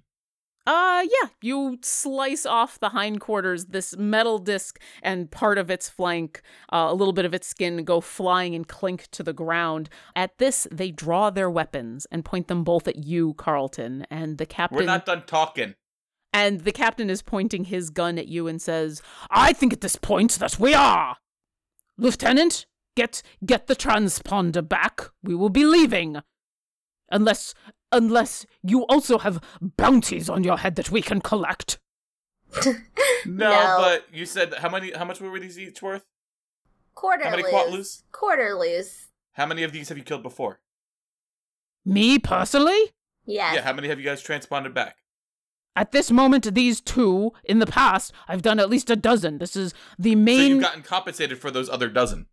Uh, 0.66 1.04
yeah, 1.04 1.30
you 1.42 1.78
slice 1.82 2.46
off 2.46 2.80
the 2.80 2.90
hindquarters, 2.90 3.66
this 3.66 3.98
metal 3.98 4.40
disc, 4.40 4.80
and 5.02 5.30
part 5.30 5.58
of 5.58 5.70
its 5.70 5.90
flank, 5.90 6.42
uh, 6.72 6.88
a 6.90 6.94
little 6.94 7.12
bit 7.12 7.26
of 7.26 7.34
its 7.34 7.48
skin 7.48 7.84
go 7.84 8.00
flying 8.00 8.56
and 8.56 8.68
clink 8.68 9.08
to 9.12 9.24
the 9.24 9.34
ground. 9.34 9.90
At 10.16 10.38
this, 10.38 10.66
they 10.72 10.90
draw 10.90 11.30
their 11.30 11.50
weapons 11.50 12.08
and 12.12 12.24
point 12.24 12.48
them 12.48 12.64
both 12.64 12.88
at 12.88 13.04
you, 13.04 13.34
Carlton, 13.34 14.08
and 14.10 14.38
the 14.38 14.46
captain. 14.46 14.78
We're 14.78 14.86
not 14.86 15.06
done 15.06 15.24
talking. 15.26 15.76
And 16.32 16.62
the 16.62 16.72
captain 16.72 17.10
is 17.10 17.22
pointing 17.22 17.66
his 17.66 17.90
gun 17.90 18.18
at 18.18 18.28
you 18.28 18.48
and 18.48 18.62
says, 18.62 19.02
I 19.30 19.54
think 19.54 19.74
at 19.74 19.82
this 19.82 19.98
point 19.98 20.32
that 20.40 20.58
we 20.60 20.74
are. 20.74 21.18
Lieutenant, 21.98 22.66
get 22.96 23.22
get 23.46 23.68
the 23.68 23.76
transponder 23.76 24.68
back. 24.68 25.02
We 25.22 25.36
will 25.36 25.50
be 25.50 25.66
leaving. 25.66 26.18
Unless 27.12 27.54
unless 27.94 28.46
you 28.62 28.82
also 28.88 29.18
have 29.20 29.40
bounties 29.78 30.30
on 30.30 30.44
your 30.44 30.58
head 30.58 30.76
that 30.76 30.90
we 30.92 31.02
can 31.02 31.22
collect. 31.22 31.80
No, 33.26 33.50
No. 33.50 33.78
but 33.80 34.06
you 34.14 34.26
said 34.26 34.54
how 34.56 34.70
many? 34.70 34.92
How 34.92 35.06
much 35.06 35.22
were 35.22 35.40
these 35.40 35.58
each 35.58 35.82
worth? 35.82 36.04
quarter 36.94 37.24
How 37.24 37.32
many 37.32 37.44
lose. 37.44 37.52
quat 37.52 37.72
lose? 37.72 38.04
Quarter 38.12 38.56
lose. 38.56 39.08
How 39.34 39.46
many 39.46 39.64
of 39.64 39.72
these 39.72 39.88
have 39.90 39.98
you 39.98 40.04
killed 40.04 40.24
before? 40.24 40.60
Me 41.86 42.20
personally? 42.20 42.92
Yes. 43.26 43.56
Yeah, 43.56 43.62
how 43.64 43.74
many 43.74 43.88
have 43.88 43.98
you 44.00 44.06
guys 44.06 44.22
transponded 44.22 44.74
back? 44.74 44.98
At 45.76 45.92
this 45.94 46.12
moment, 46.12 46.54
these 46.54 46.82
two. 46.82 47.32
In 47.46 47.60
the 47.60 47.66
past, 47.66 48.12
I've 48.28 48.42
done 48.42 48.60
at 48.60 48.70
least 48.70 48.90
a 48.90 48.96
dozen. 48.98 49.38
This 49.40 49.56
is 49.56 49.74
the 49.98 50.16
main. 50.16 50.38
So 50.38 50.44
you've 50.56 50.62
gotten 50.64 50.84
compensated 50.84 51.40
for 51.40 51.50
those 51.50 51.70
other 51.70 51.88
dozen. 51.90 52.28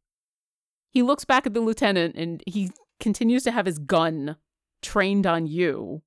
he 0.91 1.03
looks 1.03 1.25
back 1.25 1.47
at 1.47 1.55
the 1.55 1.61
lieutenant 1.61 2.17
and 2.17 2.43
he 2.47 2.71
continues 2.99 3.45
to 3.45 3.53
have 3.53 3.65
his 3.67 3.79
gun 3.79 4.37
trained 4.83 5.27
on 5.27 5.47
you. 5.47 6.03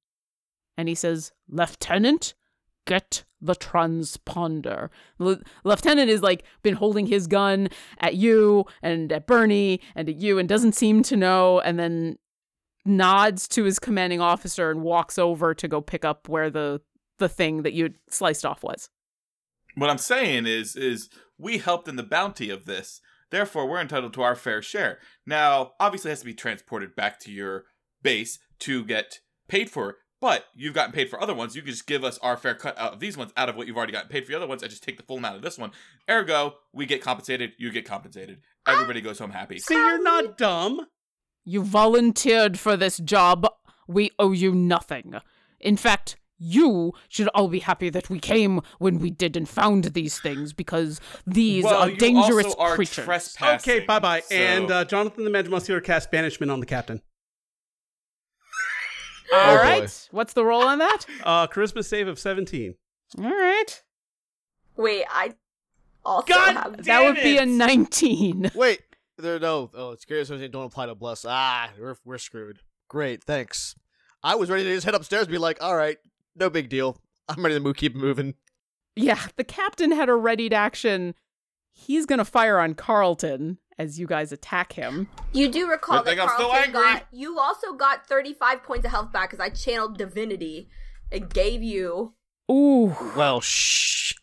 And 0.77 0.87
he 0.87 0.95
says, 0.95 1.31
Lieutenant, 1.47 2.33
get 2.85 3.23
the 3.41 3.55
transponder. 3.55 4.89
L- 5.19 5.41
lieutenant 5.63 6.09
is 6.09 6.21
like 6.21 6.43
been 6.63 6.75
holding 6.75 7.07
his 7.07 7.27
gun 7.27 7.69
at 7.99 8.15
you 8.15 8.65
and 8.81 9.11
at 9.11 9.27
Bernie 9.27 9.81
and 9.95 10.09
at 10.09 10.15
you 10.15 10.39
and 10.39 10.47
doesn't 10.47 10.73
seem 10.73 11.03
to 11.03 11.17
know 11.17 11.59
and 11.59 11.77
then 11.77 12.17
nods 12.85 13.47
to 13.49 13.63
his 13.63 13.79
commanding 13.79 14.21
officer 14.21 14.71
and 14.71 14.81
walks 14.81 15.17
over 15.17 15.53
to 15.53 15.67
go 15.67 15.81
pick 15.81 16.03
up 16.03 16.27
where 16.27 16.49
the 16.49 16.81
the 17.19 17.29
thing 17.29 17.61
that 17.61 17.73
you 17.73 17.93
sliced 18.09 18.45
off 18.45 18.63
was. 18.63 18.89
What 19.75 19.89
I'm 19.89 19.97
saying 19.97 20.45
is, 20.45 20.75
is 20.75 21.09
we 21.37 21.59
helped 21.59 21.87
in 21.87 21.95
the 21.95 22.03
bounty 22.03 22.49
of 22.49 22.65
this. 22.65 23.01
Therefore, 23.29 23.67
we're 23.67 23.81
entitled 23.81 24.13
to 24.13 24.21
our 24.21 24.35
fair 24.35 24.61
share. 24.61 24.99
Now, 25.25 25.71
obviously, 25.79 26.09
it 26.09 26.13
has 26.13 26.19
to 26.19 26.25
be 26.25 26.33
transported 26.33 26.95
back 26.95 27.19
to 27.21 27.31
your 27.31 27.65
base 28.01 28.39
to 28.63 28.83
get 28.83 29.19
paid 29.47 29.69
for. 29.69 29.97
But 30.21 30.45
you've 30.55 30.73
gotten 30.73 30.93
paid 30.93 31.09
for 31.09 31.21
other 31.21 31.33
ones. 31.33 31.53
You 31.53 31.61
can 31.61 31.71
just 31.71 31.85
give 31.85 32.03
us 32.05 32.17
our 32.19 32.37
fair 32.37 32.55
cut 32.55 32.77
out 32.79 32.93
of 32.93 32.99
these 33.01 33.17
ones 33.17 33.33
out 33.35 33.49
of 33.49 33.57
what 33.57 33.67
you've 33.67 33.75
already 33.75 33.91
gotten 33.91 34.07
paid 34.09 34.25
for 34.25 34.31
the 34.31 34.37
other 34.37 34.47
ones, 34.47 34.63
and 34.63 34.69
just 34.69 34.81
take 34.83 34.95
the 34.95 35.03
full 35.03 35.17
amount 35.17 35.35
of 35.35 35.41
this 35.41 35.57
one. 35.57 35.71
Ergo, 36.09 36.55
we 36.71 36.85
get 36.85 37.01
compensated. 37.01 37.51
You 37.57 37.71
get 37.71 37.83
compensated. 37.85 38.39
Everybody 38.65 39.01
goes 39.01 39.19
home 39.19 39.31
happy. 39.31 39.59
See, 39.59 39.73
you're 39.73 40.01
not 40.01 40.37
dumb. 40.37 40.87
You 41.43 41.61
volunteered 41.61 42.57
for 42.57 42.77
this 42.77 42.99
job. 42.99 43.45
We 43.85 44.11
owe 44.17 44.31
you 44.31 44.55
nothing. 44.55 45.15
In 45.59 45.75
fact, 45.75 46.15
you 46.39 46.93
should 47.09 47.27
all 47.35 47.49
be 47.49 47.59
happy 47.59 47.89
that 47.89 48.09
we 48.09 48.17
came 48.19 48.61
when 48.79 48.99
we 48.99 49.09
did 49.11 49.35
and 49.35 49.47
found 49.47 49.83
these 49.93 50.19
things 50.19 50.53
because 50.53 51.01
these 51.27 51.65
well, 51.65 51.81
are 51.83 51.89
you 51.89 51.97
dangerous 51.97 52.45
also 52.45 52.59
are 52.61 52.75
creatures. 52.75 53.03
trespassing, 53.05 53.73
Okay, 53.73 53.85
bye 53.85 53.99
bye. 53.99 54.21
so- 54.21 54.35
And 54.35 54.71
uh, 54.71 54.85
Jonathan 54.85 55.25
the 55.25 55.29
Mad 55.29 55.49
Muscular 55.49 55.81
cast 55.81 56.11
banishment 56.11 56.49
on 56.49 56.61
the 56.61 56.65
captain. 56.65 57.01
All 59.31 59.57
Oh, 59.57 59.79
boy. 59.79 59.87
What's 60.11 60.33
the 60.33 60.45
roll 60.45 60.63
on 60.63 60.79
that? 60.79 61.05
Uh, 61.23 61.47
charisma 61.47 61.83
save 61.83 62.07
of 62.07 62.19
17. 62.19 62.75
All 63.19 63.23
right. 63.25 63.83
Wait, 64.75 65.05
I 65.09 65.33
also 66.03 66.27
God 66.33 66.55
have. 66.55 66.77
that 66.77 66.85
Damn 66.85 67.05
would 67.13 67.23
be 67.23 67.37
a 67.37 67.45
19. 67.45 68.51
Wait, 68.55 68.81
there 69.17 69.39
no. 69.39 69.69
Oh, 69.73 69.91
it's 69.91 70.01
scary 70.03 70.21
association 70.21 70.51
don't 70.51 70.65
apply 70.65 70.87
to 70.87 70.95
bless. 70.95 71.25
Ah, 71.27 71.69
we're 71.79 71.95
we're 72.03 72.17
screwed. 72.17 72.59
Great, 72.89 73.23
thanks. 73.23 73.75
I 74.23 74.35
was 74.35 74.49
ready 74.49 74.63
to 74.63 74.73
just 74.73 74.85
head 74.85 74.95
upstairs 74.95 75.23
and 75.23 75.31
be 75.31 75.37
like, 75.37 75.61
all 75.61 75.75
right, 75.75 75.97
no 76.35 76.49
big 76.49 76.69
deal. 76.69 76.97
I'm 77.29 77.43
ready 77.43 77.55
to 77.55 77.61
move, 77.61 77.75
keep 77.75 77.95
moving. 77.95 78.35
Yeah, 78.95 79.19
the 79.35 79.43
captain 79.43 79.91
had 79.91 80.09
a 80.09 80.13
readied 80.15 80.53
action. 80.53 81.15
He's 81.73 82.05
going 82.05 82.19
to 82.19 82.25
fire 82.25 82.59
on 82.59 82.75
Carlton 82.75 83.57
as 83.77 83.99
you 83.99 84.07
guys 84.07 84.31
attack 84.31 84.73
him. 84.73 85.09
You 85.33 85.49
do 85.49 85.67
recall 85.67 85.97
Good 85.97 86.05
that 86.05 86.09
thing 86.11 86.19
I'm 86.21 86.29
still 86.29 86.49
Carlton 86.49 86.75
angry. 86.75 86.81
got. 86.81 87.07
You 87.11 87.39
also 87.39 87.73
got 87.73 88.07
35 88.07 88.63
points 88.63 88.85
of 88.85 88.91
health 88.91 89.11
back 89.11 89.31
because 89.31 89.43
I 89.43 89.49
channeled 89.49 89.97
divinity 89.97 90.69
and 91.11 91.29
gave 91.33 91.61
you. 91.63 92.13
Ooh. 92.51 92.95
Well, 93.17 93.41
shh. 93.41 94.13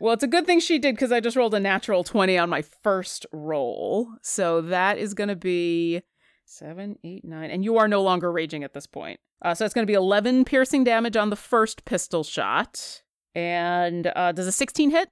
Well, 0.00 0.14
it's 0.14 0.22
a 0.24 0.28
good 0.28 0.46
thing 0.46 0.60
she 0.60 0.78
did 0.78 0.94
because 0.94 1.12
I 1.12 1.20
just 1.20 1.36
rolled 1.36 1.54
a 1.54 1.60
natural 1.60 2.04
20 2.04 2.38
on 2.38 2.48
my 2.48 2.62
first 2.62 3.26
roll. 3.32 4.08
So 4.22 4.60
that 4.62 4.98
is 4.98 5.14
going 5.14 5.28
to 5.28 5.36
be 5.36 6.02
seven, 6.44 6.98
eight, 7.04 7.24
nine. 7.24 7.50
And 7.50 7.64
you 7.64 7.76
are 7.78 7.88
no 7.88 8.02
longer 8.02 8.30
raging 8.32 8.64
at 8.64 8.72
this 8.72 8.86
point. 8.86 9.20
Uh, 9.42 9.54
so 9.54 9.64
it's 9.64 9.74
going 9.74 9.86
to 9.86 9.90
be 9.90 9.94
11 9.94 10.44
piercing 10.44 10.84
damage 10.84 11.16
on 11.16 11.30
the 11.30 11.36
first 11.36 11.84
pistol 11.84 12.24
shot. 12.24 13.02
And 13.34 14.10
uh, 14.16 14.32
does 14.32 14.46
a 14.46 14.52
16 14.52 14.90
hit? 14.90 15.08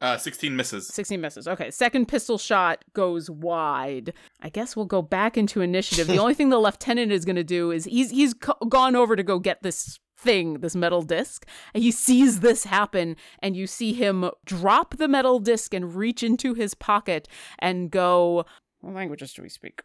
Uh, 0.00 0.16
16 0.16 0.54
misses. 0.54 0.86
16 0.88 1.20
misses. 1.20 1.48
Okay. 1.48 1.70
Second 1.70 2.06
pistol 2.06 2.38
shot 2.38 2.84
goes 2.94 3.28
wide. 3.28 4.12
I 4.40 4.48
guess 4.48 4.76
we'll 4.76 4.86
go 4.86 5.02
back 5.02 5.36
into 5.36 5.60
initiative. 5.60 6.06
the 6.06 6.18
only 6.20 6.34
thing 6.34 6.50
the 6.50 6.58
lieutenant 6.58 7.10
is 7.10 7.24
going 7.24 7.36
to 7.36 7.44
do 7.44 7.70
is 7.70 7.84
he's 7.84 8.10
he's 8.10 8.34
co- 8.34 8.54
gone 8.68 8.94
over 8.94 9.16
to 9.16 9.22
go 9.22 9.38
get 9.38 9.62
this 9.62 9.98
thing, 10.16 10.60
this 10.60 10.76
metal 10.76 11.02
disc. 11.02 11.46
And 11.74 11.82
he 11.82 11.90
sees 11.90 12.40
this 12.40 12.64
happen 12.64 13.16
and 13.40 13.56
you 13.56 13.66
see 13.66 13.92
him 13.92 14.30
drop 14.44 14.96
the 14.98 15.08
metal 15.08 15.38
disc 15.38 15.74
and 15.74 15.94
reach 15.94 16.22
into 16.22 16.54
his 16.54 16.74
pocket 16.74 17.28
and 17.58 17.90
go 17.90 18.44
what 18.80 18.94
languages 18.94 19.32
do 19.32 19.42
we 19.42 19.48
speak? 19.48 19.82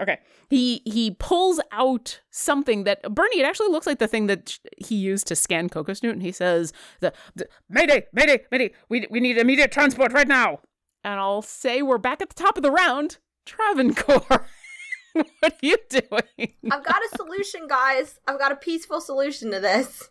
Okay. 0.00 0.18
He 0.48 0.82
he 0.84 1.10
pulls 1.12 1.60
out 1.72 2.20
something 2.30 2.84
that 2.84 3.02
Bernie, 3.14 3.40
it 3.40 3.44
actually 3.44 3.68
looks 3.68 3.86
like 3.86 3.98
the 3.98 4.08
thing 4.08 4.26
that 4.28 4.58
he 4.78 4.94
used 4.94 5.26
to 5.26 5.36
scan 5.36 5.68
Coco 5.68 5.92
Snoot, 5.92 6.14
and 6.14 6.22
he 6.22 6.32
says, 6.32 6.72
the, 7.00 7.12
the 7.34 7.48
Mayday, 7.68 8.06
Mayday, 8.12 8.44
Mayday, 8.50 8.72
we 8.88 9.06
we 9.10 9.20
need 9.20 9.36
immediate 9.36 9.72
transport 9.72 10.12
right 10.12 10.28
now. 10.28 10.60
And 11.04 11.18
I'll 11.18 11.42
say 11.42 11.82
we're 11.82 11.98
back 11.98 12.22
at 12.22 12.28
the 12.30 12.34
top 12.34 12.56
of 12.56 12.62
the 12.62 12.70
round. 12.70 13.18
Travancore. 13.46 14.46
what 15.12 15.26
are 15.42 15.50
you 15.62 15.76
doing? 15.88 16.54
I've 16.70 16.84
got 16.84 17.02
a 17.02 17.16
solution, 17.16 17.66
guys. 17.66 18.18
I've 18.26 18.38
got 18.38 18.52
a 18.52 18.56
peaceful 18.56 19.00
solution 19.00 19.50
to 19.50 19.60
this. 19.60 20.10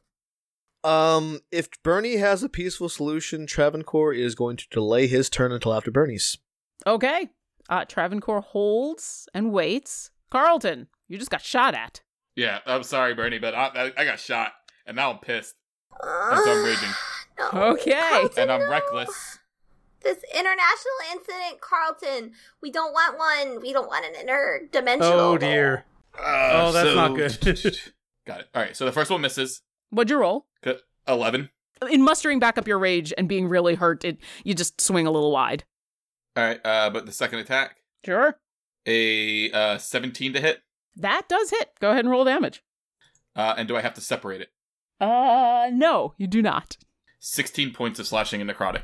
Um, 0.84 1.42
if 1.52 1.70
Bernie 1.84 2.18
has 2.18 2.42
a 2.42 2.50
peaceful 2.50 2.90
solution, 2.90 3.46
Travancore 3.46 4.14
is 4.14 4.36
going 4.36 4.58
to 4.58 4.68
delay 4.72 5.08
his 5.08 5.30
turn 5.30 5.52
until 5.52 5.74
after 5.74 5.92
Bernie's. 5.92 6.38
Okay. 6.88 7.30
Uh 7.70 7.86
Travancore 7.86 8.42
holds 8.42 9.28
and 9.34 9.52
waits. 9.52 10.12
Carlton, 10.32 10.88
you 11.08 11.18
just 11.18 11.32
got 11.32 11.42
shot 11.42 11.74
at. 11.74 12.02
Yeah, 12.36 12.60
I'm 12.66 12.84
sorry, 12.84 13.14
Bernie, 13.16 13.40
but 13.40 13.54
I, 13.56 13.66
I, 13.74 13.92
I 14.02 14.06
got 14.06 14.20
shot, 14.20 14.54
and 14.86 14.96
now 14.96 15.12
I'm 15.12 15.18
pissed, 15.20 15.56
and 16.02 16.40
so 16.44 16.52
I'm 16.52 16.64
raging, 16.66 16.90
No, 17.40 17.50
Okay. 17.72 18.00
Carlton, 18.10 18.42
and 18.44 18.52
I'm 18.52 18.60
no. 18.62 18.70
reckless. 18.70 19.40
This 20.02 20.24
international 20.34 20.94
incident, 21.12 21.60
Carlton. 21.62 22.32
We 22.62 22.72
don't 22.72 22.94
want 22.94 23.18
one. 23.18 23.62
We 23.62 23.74
don't 23.74 23.88
want 23.88 24.06
an 24.06 24.14
interdimensional. 24.26 25.02
Oh, 25.02 25.38
dear. 25.38 25.84
Uh, 26.18 26.50
Oh, 26.54 26.72
that's 26.72 26.90
so- 26.90 26.96
not 26.96 27.16
good. 27.16 27.38
Got 28.26 28.42
it. 28.42 28.48
All 28.56 28.62
right, 28.62 28.76
so 28.78 28.86
the 28.86 28.92
first 28.94 29.10
one 29.12 29.20
misses. 29.22 29.62
What'd 29.90 30.10
you 30.10 30.20
roll? 30.20 30.46
11. 31.08 31.50
In 31.90 32.02
mustering 32.04 32.40
back 32.40 32.58
up 32.58 32.68
your 32.68 32.78
rage 32.80 33.12
and 33.18 33.28
being 33.28 33.50
really 33.50 33.76
hurt, 33.76 34.06
it 34.06 34.18
you 34.44 34.54
just 34.54 34.80
swing 34.80 35.08
a 35.08 35.12
little 35.12 35.32
wide. 35.32 35.64
All 36.40 36.46
right, 36.46 36.60
uh, 36.66 36.90
but 36.90 37.06
the 37.06 37.12
second 37.12 37.40
attack, 37.40 37.76
Sure. 38.06 38.40
a 38.86 39.52
uh, 39.52 39.78
17 39.78 40.32
to 40.34 40.40
hit. 40.40 40.62
That 40.96 41.28
does 41.28 41.50
hit. 41.50 41.72
Go 41.82 41.90
ahead 41.92 42.06
and 42.06 42.10
roll 42.10 42.24
damage. 42.24 42.64
Uh, 43.36 43.56
and 43.58 43.68
do 43.68 43.76
I 43.76 43.82
have 43.82 43.94
to 43.96 44.02
separate 44.02 44.40
it? 44.40 44.48
Uh, 45.02 45.70
no, 45.74 46.14
you 46.18 46.28
do 46.28 46.42
not. 46.42 46.78
16 47.20 47.74
points 47.74 48.00
of 48.00 48.08
slashing 48.08 48.40
and 48.40 48.50
necrotic. 48.50 48.84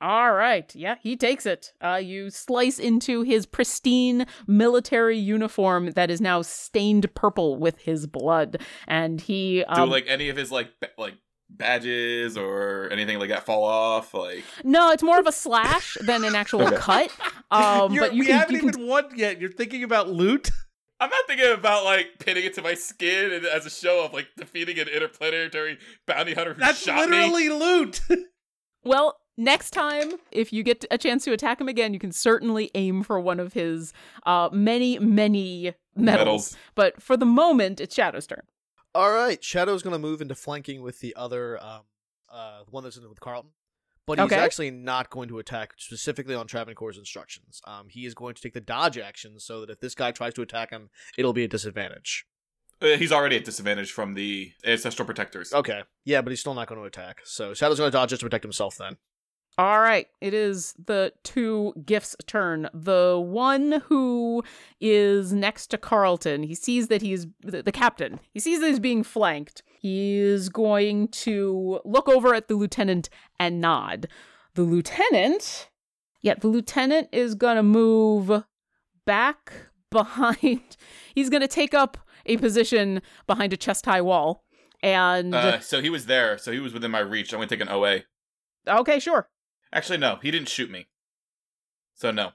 All 0.00 0.32
right. 0.32 0.72
Yeah, 0.76 0.94
he 1.02 1.16
takes 1.16 1.46
it. 1.46 1.72
Uh, 1.80 1.96
you 1.96 2.30
slice 2.30 2.78
into 2.78 3.22
his 3.22 3.44
pristine 3.44 4.26
military 4.46 5.18
uniform 5.18 5.90
that 5.96 6.10
is 6.12 6.20
now 6.20 6.42
stained 6.42 7.12
purple 7.16 7.56
with 7.56 7.80
his 7.80 8.06
blood, 8.06 8.62
and 8.86 9.20
he 9.20 9.64
Do 9.74 9.82
um, 9.82 9.90
like 9.90 10.04
any 10.06 10.28
of 10.28 10.36
his 10.36 10.52
like 10.52 10.68
like 10.96 11.14
badges 11.50 12.36
or 12.36 12.88
anything 12.92 13.18
like 13.18 13.30
that 13.30 13.44
fall 13.46 13.64
off? 13.64 14.14
Like 14.14 14.44
no, 14.64 14.90
it's 14.90 15.02
more 15.02 15.18
of 15.18 15.26
a 15.26 15.32
slash 15.32 15.96
than 16.00 16.24
an 16.24 16.34
actual 16.34 16.62
Okay. 16.62 16.76
cut. 16.76 17.10
Um, 17.50 17.94
You're- 17.94 18.08
but 18.08 18.14
you 18.14 18.20
we 18.20 18.26
can, 18.26 18.38
haven't 18.38 18.54
you 18.56 18.60
can 18.60 18.68
even 18.68 18.86
won 18.86 19.04
yet. 19.16 19.40
You're 19.40 19.50
thinking 19.50 19.82
about 19.82 20.10
loot? 20.10 20.50
I'm 21.00 21.08
not 21.08 21.24
thinking 21.26 21.50
about 21.50 21.84
like 21.84 22.18
pinning 22.18 22.44
it 22.44 22.52
to 22.54 22.62
my 22.62 22.74
skin 22.74 23.32
and 23.32 23.46
as 23.46 23.64
a 23.64 23.70
show 23.70 24.04
of 24.04 24.12
like 24.12 24.26
defeating 24.36 24.78
an 24.78 24.86
interplanetary 24.88 25.78
bounty 26.06 26.34
hunter 26.34 26.52
who 26.52 26.60
That's 26.60 26.78
shot 26.82 27.08
me. 27.08 27.16
literally 27.16 27.48
loot. 27.48 28.00
Well, 28.84 29.18
next 29.36 29.70
time, 29.70 30.12
if 30.30 30.52
you 30.52 30.62
get 30.62 30.84
a 30.90 30.96
chance 30.98 31.24
to 31.24 31.32
attack 31.32 31.60
him 31.60 31.68
again, 31.68 31.92
you 31.92 31.98
can 32.00 32.12
certainly 32.12 32.70
aim 32.74 33.02
for 33.02 33.18
one 33.20 33.40
of 33.40 33.52
his 33.52 33.92
uh, 34.24 34.48
many, 34.52 34.98
many 34.98 35.74
medals. 35.96 36.18
Medals. 36.18 36.56
But 36.74 37.02
for 37.02 37.16
the 37.16 37.26
moment, 37.26 37.80
it's 37.80 37.94
Shadow's 37.94 38.26
turn. 38.26 38.42
All 38.94 39.12
right, 39.12 39.42
Shadow's 39.42 39.82
going 39.82 39.92
to 39.92 39.98
move 39.98 40.20
into 40.20 40.34
flanking 40.34 40.82
with 40.82 41.00
the 41.00 41.14
other, 41.16 41.62
um, 41.62 41.82
uh, 42.32 42.60
one 42.70 42.84
that's 42.84 42.96
in 42.96 43.08
with 43.08 43.20
Carlton. 43.20 43.50
But 44.06 44.18
he's 44.18 44.24
Okay. 44.32 44.36
actually 44.36 44.70
not 44.70 45.10
going 45.10 45.28
to 45.28 45.38
attack 45.38 45.74
specifically 45.76 46.34
on 46.34 46.46
Travancore's 46.46 46.96
instructions. 46.96 47.60
Um, 47.66 47.88
he 47.90 48.06
is 48.06 48.14
going 48.14 48.34
to 48.34 48.40
take 48.40 48.54
the 48.54 48.60
dodge 48.60 48.96
action 48.96 49.38
so 49.38 49.60
that 49.60 49.68
if 49.70 49.80
this 49.80 49.94
guy 49.94 50.12
tries 50.12 50.32
to 50.34 50.42
attack 50.42 50.70
him, 50.70 50.88
it'll 51.18 51.34
be 51.34 51.44
a 51.44 51.48
disadvantage. 51.48 52.24
Uh, 52.80 52.96
he's 52.96 53.12
already 53.12 53.36
at 53.36 53.44
disadvantage 53.44 53.92
from 53.92 54.14
the 54.14 54.52
ancestral 54.64 55.04
protectors. 55.04 55.52
Okay. 55.52 55.82
Yeah, 56.04 56.22
but 56.22 56.30
he's 56.30 56.40
still 56.40 56.54
not 56.54 56.68
going 56.68 56.80
to 56.80 56.86
attack. 56.86 57.20
So 57.24 57.52
Shadow's 57.52 57.78
going 57.78 57.90
to 57.90 57.96
dodge 57.96 58.08
just 58.10 58.20
to 58.20 58.26
protect 58.26 58.44
himself 58.44 58.76
then. 58.78 58.96
All 59.58 59.80
right, 59.80 60.06
it 60.20 60.34
is 60.34 60.72
the 60.86 61.12
two 61.24 61.74
giffs' 61.84 62.14
turn. 62.28 62.68
The 62.72 63.20
one 63.20 63.82
who 63.88 64.44
is 64.80 65.32
next 65.32 65.66
to 65.68 65.78
Carlton, 65.78 66.44
he 66.44 66.54
sees 66.54 66.86
that 66.88 67.02
he's 67.02 67.26
the, 67.40 67.62
the 67.62 67.72
captain. 67.72 68.20
He 68.32 68.38
sees 68.38 68.60
that 68.60 68.68
he's 68.68 68.78
being 68.78 69.02
flanked. 69.02 69.64
He 69.80 70.16
is 70.18 70.48
going 70.48 71.08
to 71.08 71.80
look 71.84 72.08
over 72.08 72.34
at 72.34 72.46
the 72.46 72.54
lieutenant 72.54 73.08
and 73.40 73.60
nod. 73.60 74.06
The 74.54 74.62
lieutenant, 74.62 75.68
yeah, 76.22 76.34
the 76.34 76.46
lieutenant 76.48 77.08
is 77.10 77.34
going 77.34 77.56
to 77.56 77.62
move 77.64 78.44
back 79.06 79.52
behind. 79.90 80.76
He's 81.16 81.30
going 81.30 81.42
to 81.42 81.48
take 81.48 81.74
up 81.74 81.96
a 82.26 82.36
position 82.36 83.02
behind 83.26 83.52
a 83.52 83.56
chest 83.56 83.86
high 83.86 84.02
wall. 84.02 84.44
And 84.84 85.34
Uh, 85.34 85.58
so 85.58 85.80
he 85.80 85.90
was 85.90 86.06
there, 86.06 86.38
so 86.38 86.52
he 86.52 86.60
was 86.60 86.72
within 86.72 86.92
my 86.92 87.00
reach. 87.00 87.32
I'm 87.32 87.38
gonna 87.40 87.48
take 87.48 87.60
an 87.60 87.68
OA. 87.68 88.02
okay, 88.68 89.00
sure. 89.00 89.28
Actually, 89.72 89.98
no, 89.98 90.18
he 90.22 90.30
didn't 90.30 90.48
shoot 90.48 90.70
me. 90.70 90.88
So 91.94 92.10
no. 92.10 92.30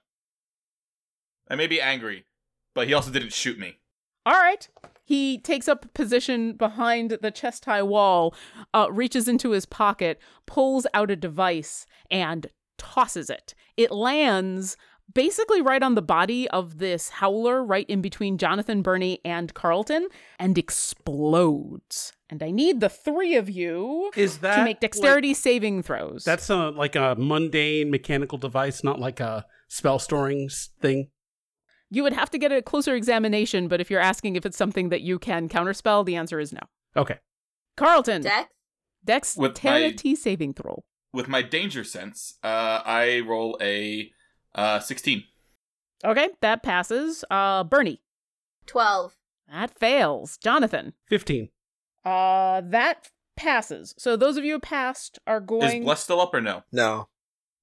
I 1.49 1.55
may 1.55 1.67
be 1.67 1.81
angry, 1.81 2.25
but 2.73 2.87
he 2.87 2.93
also 2.93 3.11
didn't 3.11 3.33
shoot 3.33 3.57
me. 3.57 3.79
All 4.25 4.33
right. 4.33 4.67
He 5.05 5.37
takes 5.37 5.67
up 5.67 5.93
position 5.93 6.53
behind 6.53 7.17
the 7.21 7.31
chest 7.31 7.65
high 7.65 7.83
wall, 7.83 8.33
uh, 8.73 8.87
reaches 8.89 9.27
into 9.27 9.51
his 9.51 9.65
pocket, 9.65 10.19
pulls 10.45 10.87
out 10.93 11.11
a 11.11 11.15
device, 11.15 11.85
and 12.09 12.47
tosses 12.77 13.29
it. 13.29 13.53
It 13.75 13.91
lands 13.91 14.77
basically 15.13 15.61
right 15.61 15.83
on 15.83 15.95
the 15.95 16.01
body 16.01 16.49
of 16.49 16.79
this 16.79 17.09
howler, 17.09 17.63
right 17.63 17.89
in 17.89 18.01
between 18.01 18.37
Jonathan, 18.37 18.81
Bernie, 18.81 19.19
and 19.23 19.53
Carlton, 19.53 20.07
and 20.39 20.57
explodes. 20.57 22.13
And 22.29 22.41
I 22.41 22.51
need 22.51 22.79
the 22.79 22.89
three 22.89 23.35
of 23.35 23.49
you 23.49 24.11
Is 24.15 24.39
that 24.39 24.57
to 24.57 24.63
make 24.63 24.79
dexterity 24.79 25.33
saving 25.33 25.83
throws. 25.83 26.23
That's 26.23 26.49
a, 26.49 26.69
like 26.71 26.95
a 26.95 27.15
mundane 27.17 27.91
mechanical 27.91 28.37
device, 28.37 28.83
not 28.83 28.99
like 28.99 29.19
a 29.19 29.45
spell 29.67 29.99
storing 29.99 30.49
thing. 30.81 31.09
you 31.89 32.01
would 32.03 32.13
have 32.13 32.29
to 32.31 32.37
get 32.39 32.51
a 32.51 32.61
closer 32.61 32.95
examination, 32.95 33.67
but 33.67 33.79
if 33.79 33.91
you're 33.91 33.99
asking 33.99 34.35
if 34.35 34.45
it's 34.45 34.57
something 34.57 34.89
that 34.89 35.01
you 35.01 35.19
can 35.19 35.47
counterspell, 35.47 36.05
the 36.05 36.15
answer 36.15 36.39
is 36.39 36.51
no. 36.51 36.61
Okay. 36.95 37.19
Carlton, 37.77 38.23
Dex? 38.23 39.35
dexterity 39.35 40.15
saving 40.15 40.53
throw. 40.53 40.83
With 41.11 41.27
my 41.27 41.43
danger 41.43 41.83
sense, 41.83 42.35
uh, 42.43 42.81
I 42.85 43.19
roll 43.27 43.57
a 43.61 44.11
uh, 44.55 44.79
16. 44.79 45.23
Okay, 46.05 46.29
that 46.41 46.63
passes. 46.63 47.23
Uh, 47.29 47.63
Bernie, 47.63 48.01
12. 48.65 49.15
that 49.51 49.77
fails. 49.79 50.37
Jonathan, 50.37 50.93
15. 51.07 51.49
uh, 52.05 52.61
that 52.65 53.09
passes. 53.35 53.95
So 53.97 54.15
those 54.15 54.37
of 54.37 54.43
you 54.45 54.53
who 54.53 54.59
passed 54.59 55.19
are 55.27 55.39
going. 55.39 55.81
Is. 55.81 55.85
Bless 55.85 56.03
still 56.03 56.21
up 56.21 56.33
or 56.33 56.41
no? 56.41 56.63
No. 56.71 57.07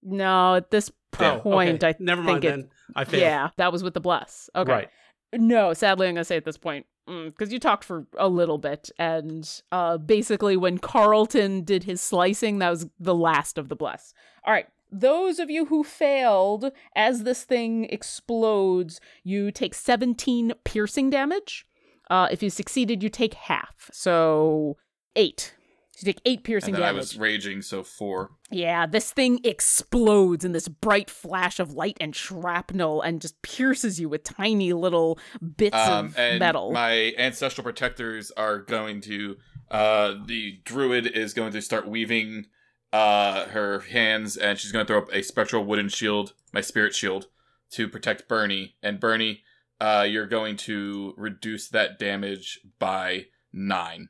No, 0.02 0.54
at 0.56 0.70
this 0.70 0.90
Oh, 1.18 1.40
point, 1.42 1.82
okay. 1.84 1.88
I 1.98 2.02
Never 2.02 2.22
think 2.22 2.30
mind 2.32 2.44
it- 2.44 2.48
then. 2.50 2.70
I 2.96 3.04
failed. 3.04 3.20
Yeah, 3.22 3.48
that 3.56 3.72
was 3.72 3.82
with 3.82 3.94
the 3.94 4.00
bless. 4.00 4.48
Okay. 4.54 4.72
Right. 4.72 4.88
No, 5.34 5.72
sadly, 5.74 6.08
I'm 6.08 6.14
gonna 6.14 6.24
say 6.24 6.36
at 6.36 6.44
this 6.44 6.56
point 6.56 6.86
because 7.06 7.52
you 7.52 7.58
talked 7.58 7.82
for 7.84 8.06
a 8.16 8.28
little 8.28 8.58
bit, 8.58 8.90
and 8.98 9.60
uh, 9.72 9.98
basically 9.98 10.56
when 10.56 10.78
Carlton 10.78 11.64
did 11.64 11.82
his 11.84 12.00
slicing, 12.00 12.58
that 12.60 12.70
was 12.70 12.86
the 13.00 13.14
last 13.14 13.58
of 13.58 13.68
the 13.68 13.74
bless. 13.76 14.14
All 14.44 14.52
right. 14.52 14.66
Those 14.92 15.38
of 15.38 15.50
you 15.50 15.66
who 15.66 15.84
failed, 15.84 16.72
as 16.96 17.22
this 17.24 17.44
thing 17.44 17.84
explodes, 17.90 19.00
you 19.22 19.50
take 19.50 19.74
17 19.74 20.52
piercing 20.64 21.10
damage. 21.10 21.66
Uh, 22.08 22.28
if 22.30 22.42
you 22.42 22.50
succeeded, 22.50 23.02
you 23.02 23.08
take 23.08 23.34
half. 23.34 23.88
So 23.92 24.76
eight. 25.16 25.54
You 25.98 26.06
take 26.14 26.22
eight 26.24 26.44
piercing 26.44 26.72
then 26.72 26.82
I 26.82 26.92
was 26.92 27.18
raging, 27.18 27.60
so 27.60 27.82
four. 27.82 28.30
Yeah, 28.50 28.86
this 28.86 29.12
thing 29.12 29.38
explodes 29.44 30.46
in 30.46 30.52
this 30.52 30.66
bright 30.66 31.10
flash 31.10 31.60
of 31.60 31.74
light 31.74 31.98
and 32.00 32.16
shrapnel 32.16 33.02
and 33.02 33.20
just 33.20 33.40
pierces 33.42 34.00
you 34.00 34.08
with 34.08 34.24
tiny 34.24 34.72
little 34.72 35.18
bits 35.56 35.76
Um, 35.76 36.06
of 36.06 36.18
and 36.18 36.38
metal. 36.38 36.72
my 36.72 37.12
ancestral 37.18 37.64
protectors 37.64 38.30
are 38.30 38.58
going 38.60 39.02
to. 39.02 39.36
Uh, 39.70 40.14
the 40.24 40.58
druid 40.64 41.06
is 41.06 41.34
going 41.34 41.52
to 41.52 41.60
start 41.60 41.86
weaving 41.86 42.46
uh, 42.92 43.46
her 43.46 43.80
hands, 43.80 44.36
and 44.36 44.58
she's 44.58 44.72
going 44.72 44.84
to 44.84 44.90
throw 44.92 44.98
up 45.02 45.12
a 45.12 45.22
spectral 45.22 45.64
wooden 45.64 45.88
shield, 45.88 46.32
my 46.52 46.60
spirit 46.60 46.94
shield, 46.94 47.26
to 47.72 47.88
protect 47.88 48.28
Bernie. 48.28 48.76
And 48.82 48.98
Bernie, 49.00 49.42
uh, 49.80 50.06
you're 50.08 50.26
going 50.26 50.56
to 50.58 51.14
reduce 51.16 51.68
that 51.68 51.98
damage 51.98 52.60
by 52.78 53.26
nine. 53.52 54.08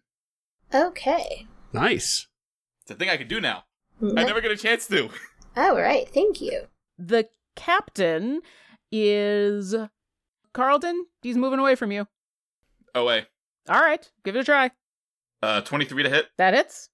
Okay. 0.74 1.47
Nice. 1.73 2.27
It's 2.82 2.90
a 2.90 2.94
thing 2.94 3.11
I 3.11 3.16
can 3.16 3.28
do 3.28 3.40
now. 3.40 3.65
I 4.02 4.24
never 4.24 4.40
get 4.40 4.51
a 4.51 4.57
chance 4.57 4.86
to. 4.89 5.11
All 5.57 5.77
right. 5.77 6.09
Thank 6.09 6.40
you. 6.40 6.69
the 6.98 7.28
captain 7.57 8.40
is 8.90 9.74
Carlton. 10.55 11.07
He's 11.23 11.36
moving 11.36 11.59
away 11.59 11.74
from 11.74 11.93
you. 11.93 12.07
Oh 12.94 13.05
wait, 13.05 13.27
All 13.69 13.81
right, 13.81 14.11
give 14.24 14.35
it 14.35 14.40
a 14.40 14.44
try. 14.44 14.70
uh, 15.43 15.61
twenty-three 15.61 16.02
to 16.02 16.09
hit. 16.11 16.27
That 16.39 16.55
hits. 16.55 16.89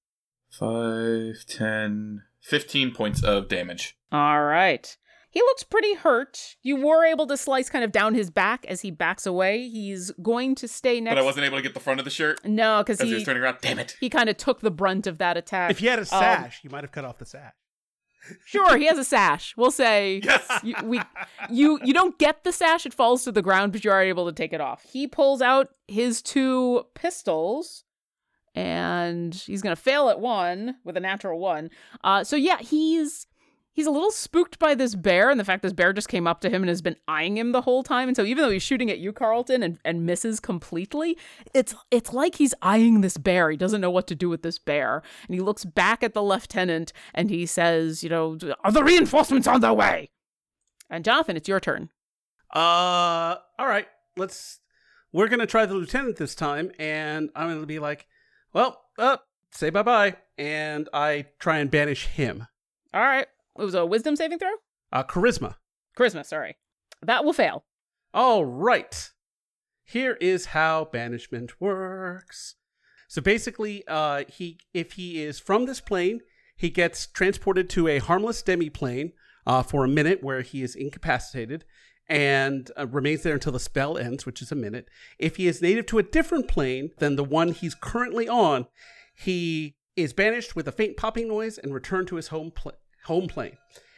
5, 0.59 1.45
10, 1.49 2.23
15 2.43 2.91
points 2.95 3.23
of 3.23 3.49
damage. 3.49 3.97
All 4.13 4.43
right. 4.45 4.97
He 5.31 5.41
looks 5.43 5.65
pretty 5.65 5.95
hurt. 5.95 6.57
You 6.63 6.77
were 6.77 7.05
able 7.05 7.27
to 7.27 7.37
slice 7.37 7.69
kind 7.69 7.85
of 7.85 7.93
down 7.93 8.15
his 8.15 8.31
back 8.31 8.65
as 8.67 8.81
he 8.81 8.91
backs 8.91 9.27
away. 9.27 9.69
He's 9.69 10.11
going 10.23 10.55
to 10.55 10.67
stay 10.67 10.99
next. 10.99 11.15
But 11.15 11.21
I 11.21 11.25
wasn't 11.25 11.45
able 11.45 11.59
to 11.59 11.63
get 11.63 11.75
the 11.75 11.81
front 11.81 12.01
of 12.01 12.05
the 12.05 12.11
shirt 12.11 12.41
No, 12.45 12.83
because 12.83 13.01
as 13.01 13.05
he 13.05 13.09
he 13.11 13.15
was 13.17 13.25
turning 13.25 13.43
around. 13.43 13.59
Damn 13.61 13.79
it. 13.79 13.97
he 14.01 14.09
kind 14.09 14.31
of 14.31 14.39
took 14.39 14.61
the 14.61 14.71
brunt 14.71 15.07
of 15.07 15.19
that 15.19 15.37
attack. 15.37 15.71
If 15.71 15.83
you 15.83 15.91
had 15.91 15.99
a 15.99 16.03
Um, 16.03 16.07
sash, 16.07 16.61
you 16.63 16.71
might 16.71 16.85
have 16.85 16.93
cut 16.93 17.05
off 17.05 17.19
the 17.19 17.27
sash. 17.27 17.53
Sure, 18.45 18.77
he 18.77 18.87
has 18.87 18.99
a 18.99 19.05
sash. 19.05 19.55
We'll 19.57 19.71
say 19.71 20.21
Yes. 20.25 20.61
you, 20.65 20.75
we 20.83 21.01
you 21.49 21.79
you 21.85 21.95
don't 21.95 22.19
get 22.19 22.43
the 22.43 22.51
sash; 22.51 22.85
it 22.85 22.93
falls 22.93 23.23
to 23.23 23.31
the 23.31 23.41
ground, 23.43 23.71
but 23.71 23.85
you 23.85 23.91
are 23.93 24.03
able 24.03 24.27
to 24.27 24.33
take 24.33 24.53
it 24.53 24.61
off. 24.61 24.83
He 24.91 25.07
pulls 25.07 25.41
out 25.41 25.69
his 25.87 26.23
two 26.23 26.87
pistols, 26.95 27.85
and 28.57 29.35
he's 29.35 29.63
gonna 29.63 29.77
fail 29.77 30.09
at 30.09 30.19
one 30.19 30.77
with 30.83 30.97
a 30.97 31.01
natural 31.01 31.39
one. 31.39 31.71
Uh, 32.03 32.25
so 32.25 32.35
yeah, 32.35 32.59
he's 32.59 33.27
he's 33.77 33.87
a 33.87 33.91
little 33.91 34.11
spooked 34.11 34.59
by 34.59 34.75
this 34.75 34.95
bear 34.95 35.29
and 35.29 35.39
the 35.39 35.45
fact 35.45 35.63
this 35.63 35.75
bear 35.75 35.93
just 35.93 36.09
came 36.09 36.27
up 36.27 36.41
to 36.41 36.49
him 36.49 36.63
and 36.63 36.71
has 36.71 36.81
been 36.81 36.97
eyeing 37.07 37.37
him 37.37 37.53
the 37.53 37.61
whole 37.61 37.83
time. 37.83 38.09
And 38.09 38.17
so 38.17 38.25
even 38.25 38.43
though 38.43 38.51
he's 38.51 38.63
shooting 38.63 38.91
at 38.91 38.99
you, 38.99 39.13
Carlton, 39.13 39.63
and, 39.63 39.79
and 39.85 40.07
misses 40.07 40.41
completely, 40.41 41.19
it's 41.53 41.75
it's 41.91 42.15
like 42.15 42.37
he's 42.37 42.55
eyeing 42.63 43.03
this 43.03 43.19
bear. 43.19 43.51
He 43.51 43.59
doesn't 43.59 43.83
know 43.83 43.91
what 43.91 44.07
to 44.09 44.15
do 44.15 44.31
with 44.31 44.43
this 44.43 44.59
bear. 44.59 45.03
And 45.29 45.35
he 45.35 45.41
looks 45.41 45.67
back 45.67 46.03
at 46.03 46.15
the 46.15 46.23
lieutenant 46.23 46.95
and 47.15 47.31
he 47.31 47.45
says, 47.45 48.03
you 48.03 48.09
know, 48.09 48.39
are 48.65 48.73
the 48.73 48.83
reinforcements 48.83 49.47
on 49.47 49.61
their 49.61 49.75
way? 49.75 50.11
And 50.89 51.05
Jonathan, 51.05 51.37
it's 51.37 51.49
your 51.49 51.61
turn. 51.61 51.91
Uh, 52.55 53.37
all 53.59 53.67
right. 53.67 53.87
Let's. 54.17 54.61
We're 55.13 55.29
gonna 55.29 55.47
try 55.47 55.67
the 55.67 55.75
lieutenant 55.75 56.17
this 56.17 56.35
time, 56.35 56.73
and 56.79 57.31
I'm 57.35 57.49
gonna 57.49 57.65
be 57.65 57.79
like, 57.79 58.07
"Well, 58.57 58.81
uh, 58.99 59.19
say 59.53 59.69
bye 59.69 59.83
bye," 59.83 60.17
and 60.39 60.89
I 60.95 61.27
try 61.39 61.59
and 61.59 61.71
banish 61.71 62.07
him. 62.07 62.47
All 62.95 63.03
right. 63.03 63.27
It 63.59 63.63
was 63.63 63.75
a 63.75 63.85
wisdom 63.85 64.17
saving 64.17 64.39
throw? 64.39 64.55
Uh, 64.91 65.05
charisma. 65.05 65.57
Charisma, 65.95 66.25
sorry. 66.25 66.57
That 67.03 67.23
will 67.23 67.35
fail. 67.35 67.65
All 68.15 68.47
right. 68.47 69.11
Here 69.85 70.15
is 70.15 70.47
how 70.47 70.87
banishment 70.87 71.61
works. 71.61 72.55
So 73.09 73.21
basically, 73.21 73.85
uh, 73.87 74.25
he 74.27 74.59
if 74.73 74.93
he 74.93 75.23
is 75.23 75.39
from 75.39 75.67
this 75.67 75.83
plane, 75.83 76.21
he 76.57 76.71
gets 76.71 77.07
transported 77.07 77.69
to 77.71 77.89
a 77.89 77.99
harmless 77.99 78.43
demiplane 78.43 79.13
uh, 79.47 79.63
for 79.63 79.85
a 79.85 79.89
minute, 79.89 80.23
where 80.23 80.41
he 80.41 80.63
is 80.63 80.75
incapacitated 80.75 81.67
and 82.09 82.71
uh, 82.79 82.87
remains 82.87 83.23
there 83.23 83.35
until 83.35 83.53
the 83.53 83.61
spell 83.61 83.99
ends, 83.99 84.27
which 84.27 84.41
is 84.41 84.53
a 84.53 84.57
minute. 84.57 84.89
If 85.19 85.37
he 85.37 85.47
is 85.47 85.63
native 85.63 85.87
to 85.87 85.99
a 85.99 86.03
different 86.03 86.49
plane 86.49 86.91
than 86.99 87.17
the 87.17 87.25
one 87.25 87.53
he's 87.53 87.75
currently 87.75 88.29
on, 88.29 88.67
he 89.15 89.77
is 89.97 90.13
banished 90.13 90.55
with 90.55 90.69
a 90.69 90.73
faint 90.73 90.97
popping 90.97 91.29
noise 91.29 91.59
and 91.59 91.73
returned 91.75 92.09
to 92.09 92.17
his 92.17 92.29
home 92.29 92.51
pla- 92.51 92.73
home 93.05 93.27
plane. 93.27 93.57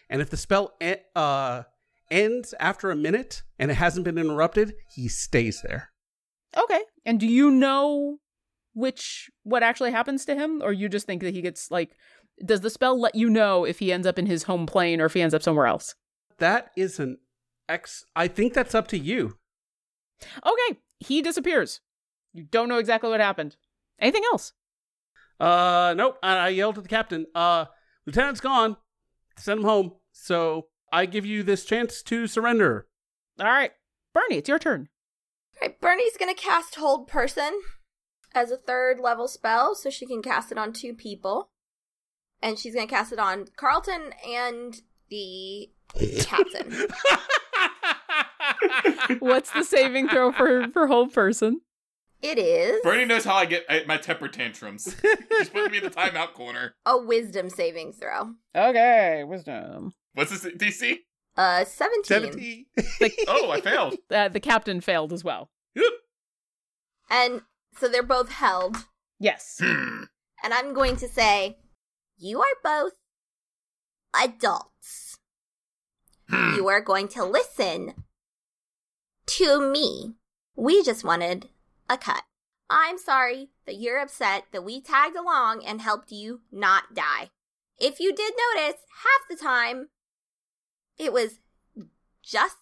And 0.08 0.22
if 0.22 0.30
the 0.30 0.36
spell 0.36 0.74
e- 0.82 0.94
uh, 1.14 1.64
ends 2.10 2.54
after 2.58 2.90
a 2.90 2.96
minute 2.96 3.42
and 3.58 3.70
it 3.70 3.74
hasn't 3.74 4.04
been 4.04 4.18
interrupted, 4.18 4.74
he 4.94 5.08
stays 5.08 5.62
there. 5.62 5.90
Okay. 6.56 6.80
And 7.04 7.20
do 7.20 7.26
you 7.26 7.50
know 7.50 8.18
which 8.74 9.28
what 9.42 9.62
actually 9.62 9.90
happens 9.90 10.24
to 10.24 10.34
him 10.34 10.62
or 10.62 10.72
you 10.72 10.88
just 10.88 11.06
think 11.06 11.22
that 11.22 11.34
he 11.34 11.42
gets 11.42 11.70
like 11.70 11.96
does 12.44 12.60
the 12.60 12.70
spell 12.70 12.98
let 12.98 13.16
you 13.16 13.28
know 13.28 13.64
if 13.64 13.80
he 13.80 13.92
ends 13.92 14.06
up 14.06 14.18
in 14.18 14.26
his 14.26 14.44
home 14.44 14.66
plane 14.66 15.00
or 15.00 15.06
if 15.06 15.14
he 15.14 15.22
ends 15.22 15.34
up 15.34 15.42
somewhere 15.42 15.66
else? 15.66 15.94
That 16.38 16.70
is 16.76 17.00
an 17.00 17.18
X. 17.68 18.04
I 18.16 18.28
think 18.28 18.54
that's 18.54 18.74
up 18.74 18.88
to 18.88 18.98
you. 18.98 19.38
Okay, 20.44 20.80
he 20.98 21.22
disappears. 21.22 21.80
You 22.32 22.44
don't 22.44 22.68
know 22.68 22.78
exactly 22.78 23.10
what 23.10 23.20
happened. 23.20 23.56
Anything 23.98 24.22
else? 24.32 24.52
Uh, 25.40 25.94
nope. 25.96 26.18
I, 26.22 26.36
I 26.36 26.48
yelled 26.48 26.78
at 26.78 26.84
the 26.84 26.88
captain. 26.88 27.26
Uh, 27.34 27.66
lieutenant's 28.06 28.40
gone. 28.40 28.76
Send 29.36 29.60
him 29.60 29.66
home. 29.66 29.92
So 30.12 30.66
I 30.92 31.06
give 31.06 31.24
you 31.24 31.42
this 31.42 31.64
chance 31.64 32.02
to 32.02 32.26
surrender. 32.26 32.86
All 33.38 33.46
right. 33.46 33.72
Bernie, 34.12 34.38
it's 34.38 34.48
your 34.48 34.58
turn. 34.58 34.88
All 35.60 35.68
right, 35.68 35.80
Bernie's 35.80 36.16
gonna 36.18 36.34
cast 36.34 36.76
Hold 36.76 37.08
Person 37.08 37.60
as 38.34 38.50
a 38.50 38.56
third 38.56 39.00
level 39.00 39.28
spell, 39.28 39.74
so 39.74 39.90
she 39.90 40.06
can 40.06 40.22
cast 40.22 40.52
it 40.52 40.58
on 40.58 40.72
two 40.72 40.94
people. 40.94 41.50
And 42.40 42.58
she's 42.58 42.74
gonna 42.74 42.86
cast 42.86 43.12
it 43.12 43.18
on 43.18 43.46
Carlton 43.56 44.12
and 44.26 44.80
the 45.10 45.70
captain. 46.20 46.72
What's 49.20 49.50
the 49.50 49.64
saving 49.64 50.08
throw 50.08 50.32
for 50.32 50.68
for 50.68 50.86
Hold 50.86 51.12
Person? 51.12 51.60
It 52.20 52.36
is 52.38 52.80
Bernie 52.82 53.04
knows 53.04 53.24
how 53.24 53.36
I 53.36 53.46
get 53.46 53.64
my 53.86 53.96
temper 53.96 54.26
tantrums. 54.28 54.96
He's 55.38 55.48
putting 55.50 55.70
me 55.70 55.78
in 55.78 55.84
the 55.84 55.90
timeout 55.90 56.32
corner. 56.34 56.74
a 56.84 56.98
wisdom 56.98 57.48
saving 57.48 57.92
throw. 57.92 58.34
Okay, 58.56 59.22
wisdom. 59.24 59.92
What's 60.14 60.30
this 60.30 60.52
DC? 60.54 60.96
Uh, 61.36 61.64
17. 61.64 62.04
17. 62.04 62.66
Oh, 63.28 63.50
I 63.50 63.60
failed. 63.60 63.94
Uh, 64.10 64.28
the 64.28 64.40
captain 64.40 64.80
failed 64.80 65.12
as 65.12 65.22
well. 65.22 65.50
Yep. 65.76 65.92
And 67.10 67.42
so 67.78 67.86
they're 67.88 68.02
both 68.02 68.32
held. 68.32 68.76
Yes. 69.20 69.60
Hmm. 69.62 70.04
And 70.42 70.52
I'm 70.52 70.74
going 70.74 70.96
to 70.96 71.06
say, 71.08 71.58
you 72.16 72.40
are 72.40 72.56
both 72.64 72.94
adults. 74.14 75.18
Hmm. 76.28 76.56
You 76.56 76.66
are 76.68 76.80
going 76.80 77.06
to 77.08 77.24
listen 77.24 77.94
to 79.28 79.60
me. 79.60 80.14
We 80.56 80.82
just 80.82 81.04
wanted 81.04 81.48
a 81.88 81.98
cut. 81.98 82.22
I'm 82.70 82.98
sorry 82.98 83.50
that 83.66 83.76
you're 83.76 84.00
upset 84.00 84.44
that 84.52 84.64
we 84.64 84.80
tagged 84.80 85.16
along 85.16 85.64
and 85.64 85.80
helped 85.80 86.10
you 86.10 86.40
not 86.50 86.94
die. 86.94 87.30
If 87.78 88.00
you 88.00 88.14
did 88.14 88.34
notice, 88.54 88.80
half 89.02 89.28
the 89.28 89.36
time, 89.36 89.88
it 90.98 91.12
was 91.12 91.40
just 92.22 92.56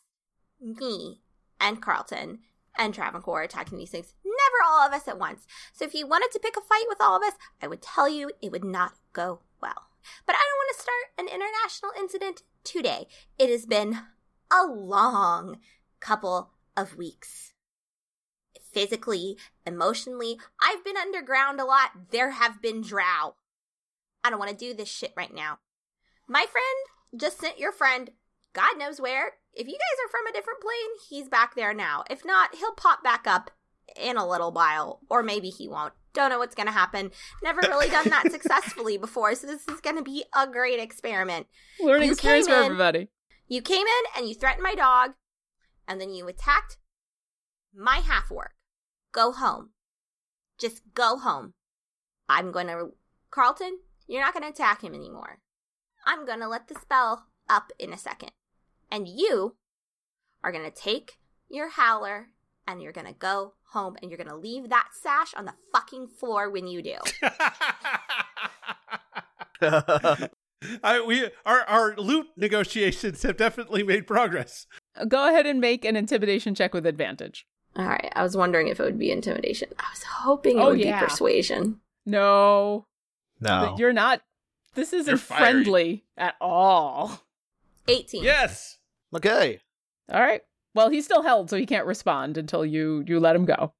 me 0.60 1.20
and 1.60 1.80
Carlton 1.80 2.40
and 2.76 2.92
Travancore 2.92 3.42
attacking 3.42 3.78
these 3.78 3.90
things. 3.90 4.14
Never 4.24 4.68
all 4.68 4.86
of 4.86 4.92
us 4.92 5.08
at 5.08 5.18
once. 5.18 5.46
So 5.72 5.84
if 5.84 5.94
you 5.94 6.06
wanted 6.06 6.30
to 6.32 6.40
pick 6.40 6.56
a 6.56 6.60
fight 6.60 6.84
with 6.88 6.98
all 7.00 7.16
of 7.16 7.22
us, 7.22 7.34
I 7.62 7.66
would 7.66 7.80
tell 7.80 8.08
you 8.08 8.30
it 8.42 8.52
would 8.52 8.64
not 8.64 8.92
go 9.12 9.40
well. 9.62 9.88
But 10.26 10.36
I 10.36 10.38
don't 10.38 10.58
want 10.58 10.76
to 10.76 10.82
start 10.82 11.18
an 11.18 11.34
international 11.34 11.92
incident 11.98 12.42
today. 12.62 13.06
It 13.38 13.50
has 13.50 13.66
been 13.66 14.00
a 14.52 14.66
long 14.66 15.58
couple 16.00 16.50
of 16.76 16.96
weeks. 16.96 17.52
Physically, 18.72 19.36
emotionally, 19.64 20.38
I've 20.60 20.84
been 20.84 20.96
underground 20.96 21.60
a 21.60 21.64
lot. 21.64 21.90
There 22.10 22.32
have 22.32 22.60
been 22.60 22.82
drow. 22.82 23.36
I 24.22 24.30
don't 24.30 24.38
want 24.38 24.50
to 24.50 24.56
do 24.56 24.74
this 24.74 24.88
shit 24.88 25.12
right 25.16 25.34
now. 25.34 25.58
My 26.28 26.44
friend 26.50 27.20
just 27.20 27.40
sent 27.40 27.58
your 27.58 27.72
friend, 27.72 28.10
God 28.52 28.78
knows 28.78 29.00
where. 29.00 29.34
If 29.52 29.66
you 29.66 29.74
guys 29.74 30.04
are 30.04 30.10
from 30.10 30.26
a 30.26 30.32
different 30.32 30.60
plane, 30.60 30.98
he's 31.08 31.28
back 31.28 31.54
there 31.54 31.72
now. 31.72 32.04
If 32.10 32.24
not, 32.24 32.54
he'll 32.54 32.72
pop 32.72 33.02
back 33.02 33.26
up 33.26 33.50
in 34.00 34.16
a 34.16 34.26
little 34.26 34.52
while, 34.52 35.00
or 35.08 35.22
maybe 35.22 35.48
he 35.48 35.68
won't. 35.68 35.92
Don't 36.12 36.30
know 36.30 36.38
what's 36.38 36.54
going 36.54 36.66
to 36.66 36.72
happen. 36.72 37.10
Never 37.42 37.60
really 37.60 37.88
done 37.88 38.08
that 38.08 38.30
successfully 38.32 38.96
before, 38.96 39.34
so 39.34 39.46
this 39.46 39.66
is 39.68 39.80
going 39.80 39.96
to 39.96 40.02
be 40.02 40.24
a 40.34 40.46
great 40.46 40.80
experiment. 40.80 41.46
Learning 41.80 42.06
You 42.06 42.12
experience 42.12 42.48
for 42.48 42.54
everybody. 42.54 43.08
You 43.48 43.62
came 43.62 43.86
in 43.86 44.02
and 44.16 44.28
you 44.28 44.34
threatened 44.34 44.62
my 44.62 44.74
dog, 44.74 45.12
and 45.86 46.00
then 46.00 46.12
you 46.12 46.28
attacked 46.28 46.76
my 47.74 47.96
half 47.96 48.30
orc. 48.30 48.52
Go 49.12 49.32
home. 49.32 49.70
Just 50.58 50.82
go 50.94 51.18
home. 51.18 51.54
I'm 52.28 52.52
going 52.52 52.66
to. 52.66 52.90
Carlton, 53.30 53.78
you're 54.06 54.22
not 54.22 54.32
going 54.32 54.42
to 54.42 54.48
attack 54.48 54.82
him 54.82 54.94
anymore. 54.94 55.40
I'm 56.06 56.24
going 56.24 56.40
to 56.40 56.48
let 56.48 56.68
the 56.68 56.74
spell 56.74 57.26
up 57.48 57.72
in 57.78 57.92
a 57.92 57.98
second. 57.98 58.30
And 58.90 59.08
you 59.08 59.56
are 60.42 60.52
going 60.52 60.64
to 60.64 60.70
take 60.70 61.18
your 61.48 61.70
howler 61.70 62.28
and 62.66 62.80
you're 62.82 62.92
going 62.92 63.06
to 63.06 63.12
go 63.12 63.54
home 63.72 63.96
and 64.00 64.10
you're 64.10 64.18
going 64.18 64.28
to 64.28 64.36
leave 64.36 64.68
that 64.68 64.88
sash 64.92 65.34
on 65.34 65.44
the 65.44 65.54
fucking 65.72 66.08
floor 66.08 66.50
when 66.50 66.66
you 66.66 66.82
do. 66.82 66.96
I, 70.82 71.00
we 71.00 71.30
our 71.44 71.60
our 71.62 71.96
loot 71.96 72.28
negotiations 72.36 73.22
have 73.22 73.36
definitely 73.36 73.82
made 73.82 74.06
progress. 74.06 74.66
Go 75.08 75.28
ahead 75.28 75.46
and 75.46 75.60
make 75.60 75.84
an 75.84 75.96
intimidation 75.96 76.54
check 76.54 76.72
with 76.74 76.86
advantage. 76.86 77.46
All 77.76 77.84
right. 77.86 78.10
I 78.14 78.22
was 78.22 78.36
wondering 78.36 78.68
if 78.68 78.80
it 78.80 78.84
would 78.84 78.98
be 78.98 79.10
intimidation. 79.10 79.68
I 79.78 79.84
was 79.92 80.02
hoping 80.02 80.58
it 80.58 80.60
Oh, 80.62 80.70
would 80.70 80.80
yeah. 80.80 80.98
be 81.00 81.06
persuasion. 81.06 81.80
No, 82.06 82.86
no. 83.40 83.66
th- 83.68 83.78
you're 83.80 83.92
not. 83.92 84.22
This 84.74 84.92
isn't 84.92 85.10
You're 85.12 85.18
friendly 85.18 86.04
at 86.16 86.34
all. 86.40 87.22
18. 87.88 88.22
Yes. 88.22 88.78
Okay. 89.14 89.60
All 90.12 90.20
right. 90.20 90.42
Well, 90.74 90.90
he's 90.90 91.04
still 91.04 91.22
held, 91.22 91.48
so 91.50 91.56
he 91.56 91.66
can't 91.66 91.86
respond 91.86 92.36
until 92.36 92.64
you 92.64 93.02
you 93.06 93.18
let 93.18 93.36
him 93.36 93.44
go. 93.44 93.72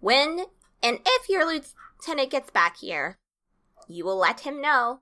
When 0.00 0.44
and 0.82 0.98
if 1.04 1.28
your 1.28 1.44
lieutenant 1.46 2.30
gets 2.30 2.50
back 2.50 2.78
here, 2.78 3.18
you 3.88 4.04
will 4.04 4.16
let 4.16 4.40
him 4.40 4.60
know 4.60 5.00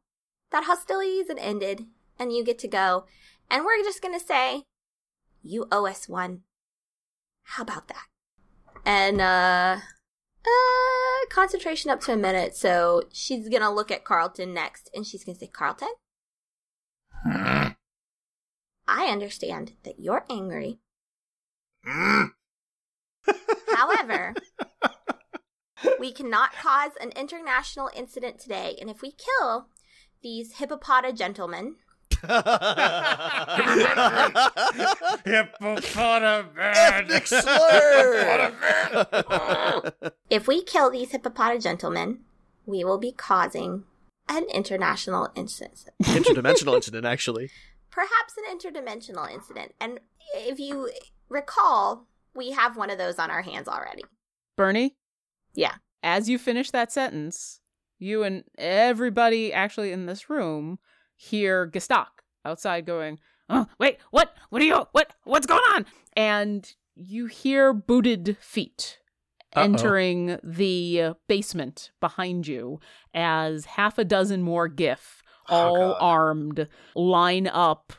that 0.51 0.64
hostilities 0.64 1.28
had 1.28 1.39
ended 1.39 1.86
and 2.18 2.32
you 2.32 2.44
get 2.44 2.59
to 2.60 2.68
go. 2.68 3.06
And 3.51 3.64
we're 3.64 3.82
just 3.82 4.02
going 4.02 4.18
to 4.18 4.24
say, 4.24 4.64
you 5.43 5.67
owe 5.71 5.87
us 5.87 6.09
one. 6.09 6.43
How 7.43 7.62
about 7.62 7.89
that? 7.89 8.07
And, 8.85 9.21
uh, 9.21 9.79
uh, 10.47 11.27
concentration 11.31 11.91
up 11.91 12.01
to 12.03 12.12
a 12.12 12.17
minute. 12.17 12.57
So 12.57 13.03
she's 13.12 13.49
going 13.49 13.62
to 13.62 13.71
look 13.71 13.91
at 13.91 14.05
Carlton 14.05 14.55
next 14.55 14.91
and 14.95 15.07
she's 15.07 15.25
going 15.25 15.37
to 15.37 15.41
say, 15.41 15.51
Carlton, 15.53 15.89
I 18.91 19.07
understand 19.07 19.75
that 19.85 20.01
you're 20.01 20.25
angry. 20.29 20.79
However, 23.75 24.35
we 25.99 26.12
cannot 26.12 26.53
cause 26.53 26.93
an 27.01 27.11
international 27.11 27.91
incident 27.95 28.41
today, 28.41 28.77
and 28.81 28.91
if 28.91 29.01
we 29.03 29.12
kill 29.12 29.69
these 30.23 30.55
hippopota 30.55 31.17
gentlemen, 31.17 31.77
Ethnic 36.59 37.27
slur. 37.27 38.53
if 40.31 40.47
we 40.47 40.63
kill 40.63 40.91
these 40.91 41.13
hippopota 41.13 41.63
gentlemen, 41.63 42.21
we 42.67 42.85
will 42.85 42.99
be 42.99 43.13
causing 43.13 43.85
an 44.29 44.45
international 44.53 45.31
incident. 45.35 45.89
Interdimensional 46.03 46.77
incident, 46.77 47.07
actually. 47.07 47.51
Perhaps 47.91 48.35
an 48.37 48.57
interdimensional 48.57 49.33
incident. 49.33 49.73
And 49.81 49.99
if 50.35 50.61
you 50.61 50.91
recall, 51.29 52.07
we 52.35 52.53
have 52.53 52.77
one 52.77 52.91
of 52.91 52.99
those 52.99 53.19
on 53.19 53.31
our 53.31 53.43
hands 53.43 53.67
already. 53.67 54.05
Bernie? 54.57 54.97
Yeah. 55.55 55.75
As 56.03 56.29
you 56.29 56.39
finish 56.39 56.71
that 56.71 56.93
sentence, 56.93 57.61
you 57.99 58.23
and 58.23 58.45
everybody 58.57 59.53
actually 59.53 59.93
in 59.93 60.07
this 60.07 60.31
room 60.31 60.79
hear 61.21 61.67
Gestak 61.67 62.07
outside 62.45 62.87
going, 62.87 63.19
Oh, 63.49 63.67
wait, 63.79 63.99
what? 64.11 64.35
What 64.49 64.63
are 64.63 64.65
you? 64.65 64.87
What? 64.93 65.13
What's 65.25 65.47
going 65.47 65.61
on? 65.75 65.87
And 66.17 66.73
you 66.95 67.27
hear 67.27 67.73
booted 67.73 68.37
feet 68.41 68.99
Uh-oh. 69.55 69.63
entering 69.63 70.39
the 70.43 71.15
basement 71.29 71.91
behind 72.01 72.47
you 72.47 72.81
as 73.13 73.65
half 73.65 73.99
a 73.99 74.05
dozen 74.05 74.43
more 74.43 74.69
giff, 74.69 75.23
Oh, 75.49 75.55
all 75.57 75.77
God. 75.77 75.97
armed, 76.01 76.69
line 76.95 77.49
up, 77.49 77.93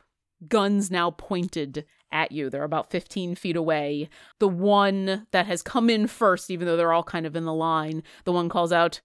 guns 0.47 0.89
now 0.89 1.11
pointed 1.11 1.85
at 2.13 2.31
you. 2.31 2.49
They're 2.49 2.63
about 2.63 2.89
15 2.89 3.35
feet 3.35 3.55
away. 3.57 4.09
The 4.39 4.47
one 4.47 5.27
that 5.31 5.45
has 5.45 5.61
come 5.61 5.89
in 5.89 6.07
first, 6.07 6.49
even 6.49 6.65
though 6.65 6.77
they're 6.77 6.93
all 6.93 7.03
kind 7.03 7.25
of 7.25 7.35
in 7.35 7.45
the 7.45 7.53
line, 7.53 8.03
the 8.23 8.31
one 8.31 8.47
calls 8.49 8.71
out, 8.71 9.01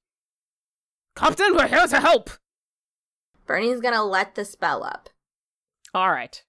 Captain, 1.17 1.55
we're 1.57 1.67
here 1.69 1.87
to 1.87 2.01
help! 2.01 2.31
Bernie's 3.47 3.81
going 3.81 3.95
to 3.95 4.03
let 4.03 4.35
the 4.35 4.45
spell 4.45 4.83
up. 4.83 5.09
All 5.95 6.11
right. 6.11 6.43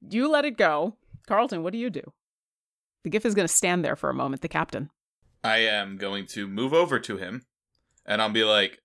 You 0.00 0.30
let 0.30 0.44
it 0.44 0.56
go. 0.56 0.96
Carlton, 1.26 1.62
what 1.62 1.72
do 1.72 1.78
you 1.78 1.90
do? 1.90 2.12
The 3.04 3.10
giff 3.10 3.24
is 3.24 3.34
going 3.34 3.46
to 3.46 3.52
stand 3.52 3.84
there 3.84 3.96
for 3.96 4.10
a 4.10 4.14
moment, 4.14 4.42
the 4.42 4.48
captain. 4.48 4.90
I 5.44 5.58
am 5.58 5.96
going 5.96 6.26
to 6.28 6.46
move 6.46 6.72
over 6.72 6.98
to 7.00 7.16
him 7.16 7.42
and 8.06 8.20
I'll 8.20 8.30
be 8.30 8.44
like, 8.44 8.80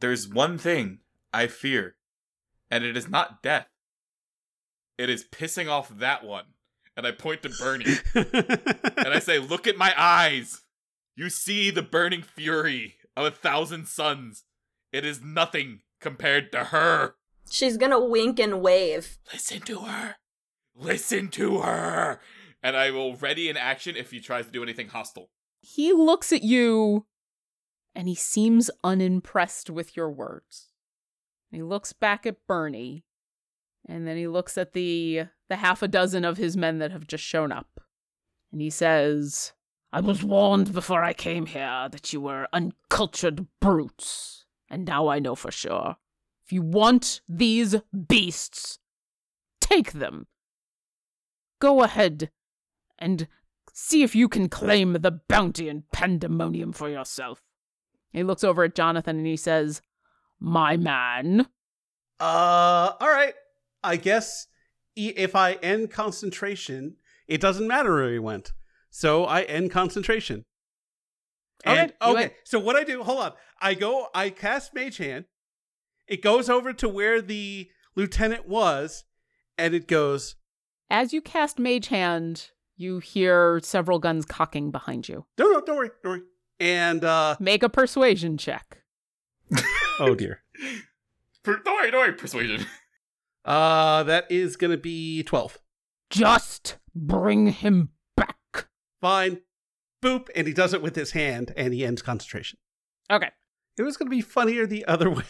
There's 0.00 0.28
one 0.28 0.58
thing 0.58 0.98
I 1.32 1.46
fear, 1.46 1.96
and 2.70 2.84
it 2.84 2.96
is 2.96 3.08
not 3.08 3.42
death. 3.42 3.68
It 4.96 5.08
is 5.10 5.24
pissing 5.24 5.68
off 5.68 5.88
that 5.98 6.24
one. 6.24 6.44
And 6.96 7.06
I 7.06 7.12
point 7.12 7.42
to 7.42 7.50
Bernie 7.50 7.84
and 8.14 9.08
I 9.08 9.20
say, 9.20 9.38
Look 9.38 9.66
at 9.66 9.76
my 9.76 9.94
eyes. 9.96 10.62
You 11.14 11.30
see 11.30 11.70
the 11.70 11.82
burning 11.82 12.22
fury 12.22 12.96
of 13.16 13.26
a 13.26 13.30
thousand 13.30 13.86
suns. 13.88 14.44
It 14.92 15.04
is 15.04 15.20
nothing 15.20 15.80
compared 16.00 16.52
to 16.52 16.64
her. 16.64 17.14
She's 17.50 17.76
going 17.76 17.92
to 17.92 18.00
wink 18.00 18.38
and 18.38 18.60
wave. 18.60 19.18
Listen 19.32 19.60
to 19.62 19.80
her. 19.80 20.16
Listen 20.74 21.28
to 21.28 21.60
her. 21.60 22.20
And 22.62 22.76
I 22.76 22.90
will 22.90 23.16
ready 23.16 23.48
in 23.48 23.56
action 23.56 23.96
if 23.96 24.10
he 24.10 24.20
tries 24.20 24.46
to 24.46 24.52
do 24.52 24.62
anything 24.62 24.88
hostile. 24.88 25.30
He 25.60 25.92
looks 25.92 26.32
at 26.32 26.42
you 26.42 27.06
and 27.94 28.08
he 28.08 28.14
seems 28.14 28.70
unimpressed 28.84 29.70
with 29.70 29.96
your 29.96 30.10
words. 30.10 30.68
He 31.50 31.62
looks 31.62 31.92
back 31.92 32.26
at 32.26 32.46
Bernie 32.46 33.04
and 33.88 34.06
then 34.06 34.16
he 34.16 34.26
looks 34.26 34.58
at 34.58 34.72
the 34.72 35.24
the 35.48 35.56
half 35.56 35.82
a 35.82 35.88
dozen 35.88 36.24
of 36.24 36.36
his 36.36 36.56
men 36.56 36.78
that 36.78 36.92
have 36.92 37.06
just 37.06 37.24
shown 37.24 37.50
up. 37.50 37.80
And 38.52 38.60
he 38.60 38.70
says, 38.70 39.52
I 39.92 40.00
was 40.00 40.22
warned 40.22 40.72
before 40.74 41.02
I 41.02 41.14
came 41.14 41.46
here 41.46 41.88
that 41.90 42.12
you 42.12 42.20
were 42.20 42.48
uncultured 42.52 43.46
brutes, 43.60 44.37
and 44.70 44.84
now 44.84 45.08
I 45.08 45.18
know 45.18 45.34
for 45.34 45.50
sure. 45.50 45.96
If 46.44 46.52
you 46.52 46.62
want 46.62 47.20
these 47.28 47.76
beasts, 48.08 48.78
take 49.60 49.92
them. 49.92 50.26
Go 51.60 51.82
ahead 51.82 52.30
and 52.98 53.28
see 53.72 54.02
if 54.02 54.14
you 54.14 54.28
can 54.28 54.48
claim 54.48 54.94
the 54.94 55.20
bounty 55.28 55.68
and 55.68 55.90
pandemonium 55.92 56.72
for 56.72 56.88
yourself. 56.88 57.42
He 58.12 58.22
looks 58.22 58.42
over 58.42 58.64
at 58.64 58.74
Jonathan 58.74 59.18
and 59.18 59.26
he 59.26 59.36
says, 59.36 59.82
My 60.40 60.76
man. 60.76 61.48
Uh, 62.18 62.92
all 62.98 63.08
right. 63.08 63.34
I 63.84 63.96
guess 63.96 64.46
if 64.96 65.36
I 65.36 65.52
end 65.54 65.90
concentration, 65.90 66.96
it 67.26 67.40
doesn't 67.40 67.68
matter 67.68 67.94
where 67.94 68.12
he 68.12 68.18
went. 68.18 68.52
So 68.90 69.24
I 69.24 69.42
end 69.42 69.70
concentration. 69.70 70.44
And, 71.64 71.92
Okay, 72.02 72.10
okay. 72.10 72.34
So 72.44 72.58
what 72.58 72.76
I 72.76 72.84
do? 72.84 73.02
Hold 73.02 73.20
on. 73.20 73.32
I 73.60 73.74
go. 73.74 74.08
I 74.14 74.30
cast 74.30 74.74
Mage 74.74 74.98
Hand. 74.98 75.26
It 76.06 76.22
goes 76.22 76.48
over 76.48 76.72
to 76.72 76.88
where 76.88 77.20
the 77.20 77.68
lieutenant 77.94 78.48
was, 78.48 79.04
and 79.56 79.74
it 79.74 79.86
goes. 79.88 80.36
As 80.90 81.12
you 81.12 81.20
cast 81.20 81.58
Mage 81.58 81.88
Hand, 81.88 82.50
you 82.76 82.98
hear 83.00 83.60
several 83.62 83.98
guns 83.98 84.24
cocking 84.24 84.70
behind 84.70 85.08
you. 85.08 85.26
No, 85.38 85.50
no, 85.50 85.60
don't 85.60 85.76
worry, 85.76 85.90
don't 86.02 86.12
worry. 86.12 86.22
And 86.60 87.04
uh, 87.04 87.36
Make 87.38 87.62
a 87.62 87.68
persuasion 87.68 88.38
check. 88.38 88.82
oh 90.00 90.14
dear. 90.14 90.42
Per- 91.42 91.62
don't 91.62 91.74
worry, 91.76 91.90
don't 91.90 92.00
worry, 92.00 92.12
persuasion. 92.12 92.66
Uh, 93.44 94.02
that 94.02 94.30
is 94.30 94.56
gonna 94.56 94.76
be 94.76 95.22
twelve. 95.22 95.56
Just 96.10 96.76
bring 96.94 97.46
him 97.46 97.88
back. 98.14 98.66
Fine. 99.00 99.40
Boop, 100.02 100.28
and 100.36 100.46
he 100.46 100.52
does 100.52 100.74
it 100.74 100.82
with 100.82 100.94
his 100.94 101.12
hand, 101.12 101.54
and 101.56 101.72
he 101.72 101.82
ends 101.82 102.02
concentration. 102.02 102.58
Okay. 103.10 103.30
It 103.78 103.82
was 103.84 103.96
going 103.96 104.06
to 104.06 104.14
be 104.14 104.20
funnier 104.20 104.66
the 104.66 104.84
other 104.86 105.10
way. 105.10 105.24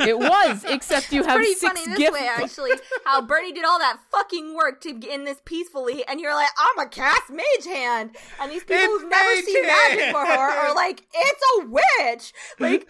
It 0.00 0.18
was, 0.18 0.64
except 0.68 1.12
you 1.12 1.20
It's 1.20 1.26
have 1.26 1.36
pretty 1.36 1.54
six 1.54 1.72
funny 1.72 1.86
this 1.90 1.98
gift 1.98 2.12
way, 2.12 2.28
actually. 2.28 2.70
How 3.04 3.22
Bernie 3.22 3.52
did 3.52 3.64
all 3.64 3.78
that 3.78 3.98
fucking 4.10 4.54
work 4.54 4.80
to 4.82 4.92
get 4.92 5.10
in 5.10 5.24
this 5.24 5.38
peacefully, 5.44 6.04
and 6.06 6.20
you're 6.20 6.34
like, 6.34 6.50
I'm 6.58 6.86
a 6.86 6.88
cast 6.88 7.30
mage 7.30 7.66
hand, 7.66 8.16
and 8.40 8.50
these 8.50 8.62
people 8.62 8.76
It's 8.76 9.02
who've 9.02 9.10
never 9.10 9.34
mage 9.34 9.44
seen 9.44 9.66
magic 9.66 10.00
hand. 10.00 10.12
before 10.12 10.26
are 10.26 10.74
like, 10.74 11.02
it's 11.14 11.42
a 11.58 11.66
witch. 11.66 12.32
Like, 12.60 12.88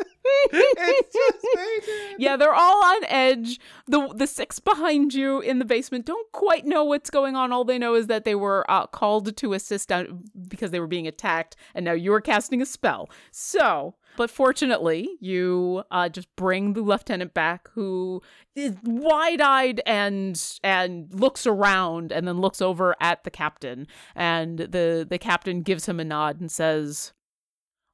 it's 0.52 1.14
just 1.14 1.46
amazing. 1.54 2.16
Yeah, 2.18 2.36
they're 2.36 2.54
all 2.54 2.84
on 2.84 3.04
edge. 3.06 3.60
The 3.86 4.08
the 4.14 4.26
six 4.26 4.58
behind 4.58 5.14
you 5.14 5.40
in 5.40 5.58
the 5.58 5.64
basement 5.64 6.06
don't 6.06 6.30
quite 6.32 6.64
know 6.64 6.84
what's 6.84 7.10
going 7.10 7.36
on. 7.36 7.52
All 7.52 7.64
they 7.64 7.78
know 7.78 7.94
is 7.94 8.06
that 8.06 8.24
they 8.24 8.34
were 8.34 8.68
uh, 8.70 8.86
called 8.86 9.36
to 9.36 9.52
assist 9.52 9.90
out 9.90 10.06
because 10.48 10.70
they 10.70 10.80
were 10.80 10.86
being 10.86 11.06
attacked, 11.06 11.56
and 11.74 11.84
now 11.84 11.92
you 11.92 12.12
are 12.12 12.20
casting 12.20 12.62
a 12.62 12.66
spell. 12.66 13.10
So, 13.30 13.94
but 14.16 14.30
fortunately, 14.30 15.08
you 15.20 15.84
uh, 15.90 16.08
just 16.08 16.34
bring 16.36 16.72
the 16.72 16.82
lieutenant 16.82 17.34
back, 17.34 17.68
who 17.74 18.22
is 18.54 18.76
wide 18.84 19.40
eyed 19.40 19.80
and 19.86 20.40
and 20.62 21.12
looks 21.12 21.46
around, 21.46 22.12
and 22.12 22.26
then 22.26 22.40
looks 22.40 22.60
over 22.60 22.94
at 23.00 23.24
the 23.24 23.30
captain, 23.30 23.86
and 24.14 24.58
the 24.58 25.06
the 25.08 25.18
captain 25.18 25.62
gives 25.62 25.86
him 25.86 26.00
a 26.00 26.04
nod 26.04 26.40
and 26.40 26.50
says, 26.50 27.12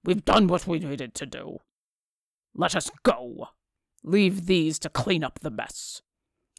"We've 0.04 0.24
done 0.24 0.48
what 0.48 0.66
we 0.66 0.78
needed 0.78 1.14
to 1.14 1.26
do." 1.26 1.58
Let 2.54 2.74
us 2.74 2.90
go. 3.04 3.50
Leave 4.02 4.46
these 4.46 4.78
to 4.80 4.88
clean 4.88 5.22
up 5.22 5.40
the 5.40 5.50
mess. 5.50 6.02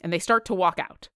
And 0.01 0.13
they 0.13 0.19
start 0.19 0.45
to 0.45 0.53
walk 0.53 0.79
out. 0.79 1.09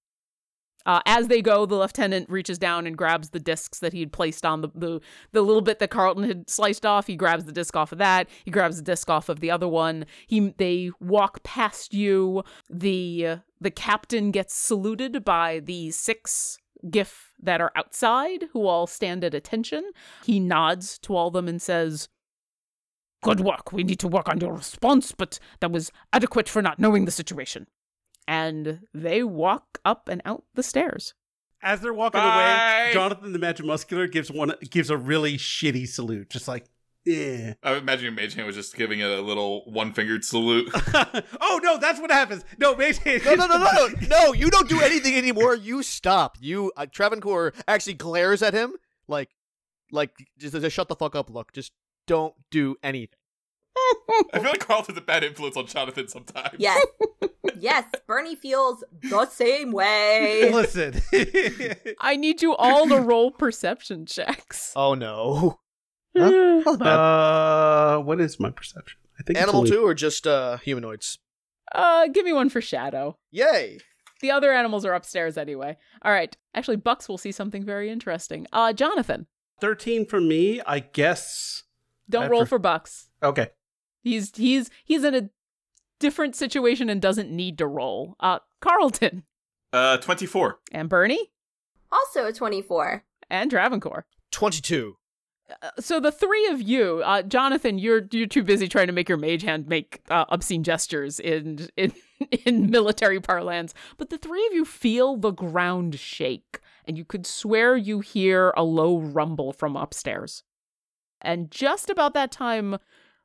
Uh, 0.85 1.01
as 1.05 1.27
they 1.27 1.41
go, 1.41 1.65
the 1.65 1.75
lieutenant 1.75 2.29
reaches 2.29 2.57
down 2.57 2.85
and 2.85 2.97
grabs 2.97 3.29
the 3.29 3.39
discs 3.39 3.79
that 3.79 3.93
he 3.93 3.99
had 4.01 4.11
placed 4.11 4.45
on 4.45 4.61
the, 4.61 4.69
the 4.75 4.99
the 5.31 5.41
little 5.41 5.61
bit 5.61 5.79
that 5.79 5.89
Carlton 5.89 6.23
had 6.23 6.49
sliced 6.49 6.85
off. 6.85 7.07
He 7.07 7.15
grabs 7.15 7.45
the 7.45 7.51
disc 7.51 7.75
off 7.75 7.91
of 7.91 7.97
that. 7.99 8.27
He 8.43 8.51
grabs 8.51 8.77
the 8.77 8.83
disc 8.83 9.09
off 9.09 9.29
of 9.29 9.39
the 9.39 9.51
other 9.51 9.67
one. 9.67 10.05
He 10.27 10.53
they 10.57 10.91
walk 10.99 11.43
past 11.43 11.93
you. 11.93 12.43
The 12.69 13.39
the 13.61 13.71
captain 13.71 14.31
gets 14.31 14.53
saluted 14.53 15.23
by 15.23 15.59
the 15.59 15.91
six 15.91 16.57
giff 16.89 17.31
that 17.41 17.61
are 17.61 17.71
outside, 17.75 18.45
who 18.51 18.67
all 18.67 18.87
stand 18.87 19.23
at 19.23 19.33
attention. 19.33 19.91
He 20.25 20.39
nods 20.39 20.99
to 20.99 21.15
all 21.15 21.27
of 21.27 21.33
them 21.33 21.47
and 21.47 21.61
says, 21.61 22.09
Good 23.21 23.39
work. 23.39 23.71
We 23.71 23.83
need 23.83 23.99
to 23.99 24.07
work 24.09 24.27
on 24.27 24.41
your 24.41 24.53
response, 24.53 25.13
but 25.13 25.39
that 25.61 25.71
was 25.71 25.91
adequate 26.11 26.49
for 26.49 26.61
not 26.61 26.77
knowing 26.77 27.05
the 27.05 27.11
situation. 27.11 27.67
And 28.27 28.81
they 28.93 29.23
walk 29.23 29.79
up 29.83 30.07
and 30.07 30.21
out 30.25 30.43
the 30.53 30.63
stairs. 30.63 31.13
As 31.61 31.79
they're 31.79 31.93
walking 31.93 32.19
Bye. 32.19 32.83
away, 32.85 32.93
Jonathan 32.93 33.31
the 33.31 33.39
Magic 33.39 33.65
Muscular 33.65 34.07
gives 34.07 34.29
one 34.29 34.53
gives 34.69 34.89
a 34.89 34.97
really 34.97 35.37
shitty 35.37 35.87
salute, 35.87 36.29
just 36.29 36.47
like, 36.47 36.65
yeah. 37.05 37.53
I 37.63 37.75
imagine 37.75 38.15
Mage 38.15 38.33
Hand 38.35 38.47
was 38.47 38.55
just 38.55 38.75
giving 38.75 38.99
it 38.99 39.09
a 39.09 39.21
little 39.21 39.63
one 39.65 39.93
fingered 39.93 40.23
salute. 40.23 40.69
oh 41.41 41.59
no, 41.61 41.77
that's 41.77 41.99
what 41.99 42.11
happens. 42.11 42.45
No, 42.57 42.75
Mage 42.75 42.97
Hand. 42.99 43.23
No, 43.25 43.35
no, 43.35 43.47
no, 43.47 43.57
no, 43.57 43.71
no, 43.71 43.87
no! 44.07 44.33
You 44.33 44.49
don't 44.49 44.69
do 44.69 44.79
anything 44.81 45.15
anymore. 45.15 45.55
You 45.55 45.83
stop. 45.83 46.37
You 46.39 46.71
uh, 46.77 46.85
Travancore 46.85 47.53
actually 47.67 47.95
glares 47.95 48.41
at 48.41 48.53
him 48.53 48.75
like, 49.07 49.29
like 49.91 50.11
just 50.37 50.55
a 50.55 50.69
shut 50.69 50.87
the 50.87 50.95
fuck 50.95 51.15
up 51.15 51.29
look. 51.29 51.51
Just 51.51 51.73
don't 52.07 52.35
do 52.51 52.75
anything. 52.83 53.17
I 53.75 54.39
feel 54.39 54.43
like 54.43 54.59
Carlton's 54.59 54.97
a 54.97 55.01
bad 55.01 55.23
influence 55.23 55.57
on 55.57 55.65
Jonathan 55.67 56.07
sometimes. 56.07 56.55
yes. 56.59 56.85
yes, 57.59 57.85
Bernie 58.07 58.35
feels 58.35 58.83
the 59.01 59.25
same 59.27 59.71
way. 59.71 60.49
Listen. 60.53 61.01
I 61.99 62.15
need 62.15 62.41
you 62.41 62.55
all 62.55 62.87
to 62.87 62.97
roll 62.99 63.31
perception 63.31 64.05
checks. 64.05 64.73
Oh 64.75 64.93
no! 64.93 65.59
uh, 66.19 67.97
what 67.97 68.21
is 68.21 68.39
my 68.39 68.51
perception? 68.51 68.99
I 69.19 69.23
think 69.23 69.37
it's 69.37 69.43
Animal 69.43 69.59
only- 69.61 69.71
two 69.71 69.85
or 69.85 69.93
just 69.93 70.27
uh 70.27 70.57
humanoids? 70.57 71.19
Uh, 71.73 72.07
give 72.07 72.25
me 72.25 72.33
one 72.33 72.49
for 72.49 72.61
Shadow. 72.61 73.17
Yay! 73.31 73.79
The 74.21 74.31
other 74.31 74.53
animals 74.53 74.85
are 74.85 74.93
upstairs 74.93 75.37
anyway. 75.37 75.77
All 76.03 76.11
right. 76.11 76.35
Actually, 76.53 76.77
Bucks 76.77 77.09
will 77.09 77.17
see 77.17 77.31
something 77.31 77.65
very 77.65 77.89
interesting. 77.89 78.47
Uh, 78.53 78.71
Jonathan, 78.73 79.27
Thirteen 79.59 80.05
for 80.05 80.21
me, 80.21 80.61
I 80.65 80.79
guess. 80.79 81.63
don't 82.09 82.23
I 82.25 82.27
roll 82.27 82.41
pref- 82.41 82.49
for 82.49 82.59
Bucks. 82.59 83.09
Okay. 83.21 83.49
He's 84.03 84.31
he's 84.35 84.69
he's 84.83 85.03
in 85.03 85.15
a 85.15 85.29
different 85.99 86.35
situation 86.35 86.89
and 86.89 87.01
doesn't 87.01 87.31
need 87.31 87.57
to 87.59 87.67
roll. 87.67 88.15
Uh, 88.19 88.39
Carlton 88.61 89.23
Uh, 89.71 89.97
24. 89.97 90.59
and 90.71 90.89
Bernie 90.89 91.31
Also 91.91 92.25
a 92.27 92.33
24. 92.33 93.03
and 93.29 93.49
Travancore. 93.49 94.05
Twenty-two. 94.31 94.97
Uh, 95.61 95.69
so 95.79 95.99
the 95.99 96.11
three 96.11 96.47
of 96.47 96.61
you, 96.61 97.01
uh, 97.05 97.21
Jonathan, 97.21 97.77
you're 97.77 98.01
you're 98.11 98.27
too 98.27 98.43
busy 98.43 98.67
trying 98.67 98.87
to 98.87 98.93
make 98.93 99.07
your 99.09 99.17
mage 99.17 99.43
hand 99.43 99.67
make 99.67 100.01
uh, 100.09 100.25
obscene 100.29 100.63
gestures 100.63 101.19
in 101.19 101.67
in 101.77 101.93
in 102.45 102.69
military 102.71 103.19
parlance. 103.19 103.73
But 103.97 104.09
the 104.09 104.17
three 104.17 104.45
of 104.47 104.53
you 104.53 104.65
feel 104.65 105.17
the 105.17 105.31
ground 105.31 105.99
shake, 105.99 106.59
and 106.85 106.97
you 106.97 107.05
could 107.05 107.25
swear 107.27 107.75
you 107.77 107.99
hear 107.99 108.53
a 108.57 108.63
low 108.63 108.97
rumble 108.99 109.53
from 109.53 109.75
upstairs. 109.75 110.43
And 111.21 111.51
just 111.51 111.89
about 111.89 112.13
that 112.15 112.31
time, 112.31 112.77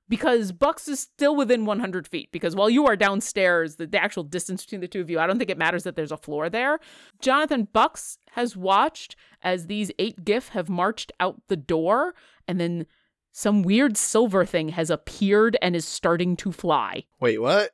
because 0.09 0.53
Bucks 0.53 0.89
is 0.89 1.01
still 1.01 1.37
within 1.37 1.65
100 1.65 2.07
feet, 2.09 2.31
because 2.33 2.57
while 2.57 2.71
you 2.71 2.87
are 2.87 2.97
downstairs, 2.97 3.77
the, 3.77 3.87
the 3.87 4.03
actual 4.03 4.23
distance 4.23 4.65
between 4.65 4.81
the 4.81 4.89
two 4.89 5.01
of 5.01 5.11
you, 5.11 5.19
I 5.19 5.27
don't 5.27 5.39
think 5.39 5.51
it 5.51 5.59
matters 5.59 5.85
that 5.85 5.97
there's 5.97 6.13
a 6.13 6.17
floor 6.17 6.49
there. 6.49 6.79
Jonathan 7.21 7.69
Bucks 7.73 8.19
has 8.33 8.57
watched 8.57 9.17
as 9.43 9.67
these 9.67 9.91
eight 9.99 10.25
giff 10.25 10.49
have 10.51 10.69
marched 10.69 11.13
out 11.21 11.41
the 11.49 11.57
door, 11.57 12.15
and 12.47 12.61
then 12.61 12.87
some 13.33 13.63
weird 13.63 13.97
silver 13.97 14.45
thing 14.45 14.71
has 14.71 14.91
appeared 14.91 15.57
and 15.61 15.77
is 15.77 15.87
starting 15.87 16.37
to 16.37 16.53
fly. 16.53 17.05
Wait, 17.21 17.41
what? 17.41 17.71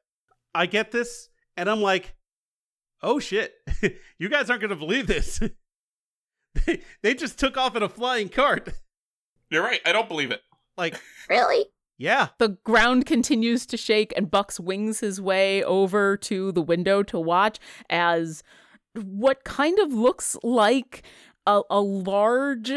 I 0.54 0.66
get 0.66 0.90
this, 0.92 1.28
and 1.56 1.70
I'm 1.70 1.80
like, 1.80 2.14
oh 3.02 3.18
shit, 3.18 3.54
you 4.18 4.28
guys 4.28 4.50
aren't 4.50 4.62
gonna 4.62 4.76
believe 4.76 5.06
this. 5.06 5.40
they, 6.66 6.80
they 7.02 7.14
just 7.14 7.38
took 7.38 7.56
off 7.56 7.76
in 7.76 7.82
a 7.82 7.88
flying 7.88 8.28
cart. 8.28 8.68
You're 9.50 9.62
right. 9.62 9.80
I 9.86 9.92
don't 9.92 10.08
believe 10.08 10.30
it. 10.30 10.40
Like, 10.76 11.00
Really? 11.28 11.66
Yeah. 11.96 12.28
The 12.38 12.50
ground 12.64 13.06
continues 13.06 13.66
to 13.66 13.76
shake, 13.76 14.12
and 14.16 14.30
Bucks 14.30 14.58
wings 14.58 15.00
his 15.00 15.20
way 15.20 15.62
over 15.62 16.16
to 16.18 16.52
the 16.52 16.62
window 16.62 17.02
to 17.04 17.18
watch 17.18 17.58
as 17.88 18.42
what 18.94 19.44
kind 19.44 19.78
of 19.78 19.92
looks 19.92 20.36
like 20.42 21.02
a, 21.46 21.62
a 21.70 21.80
large 21.80 22.72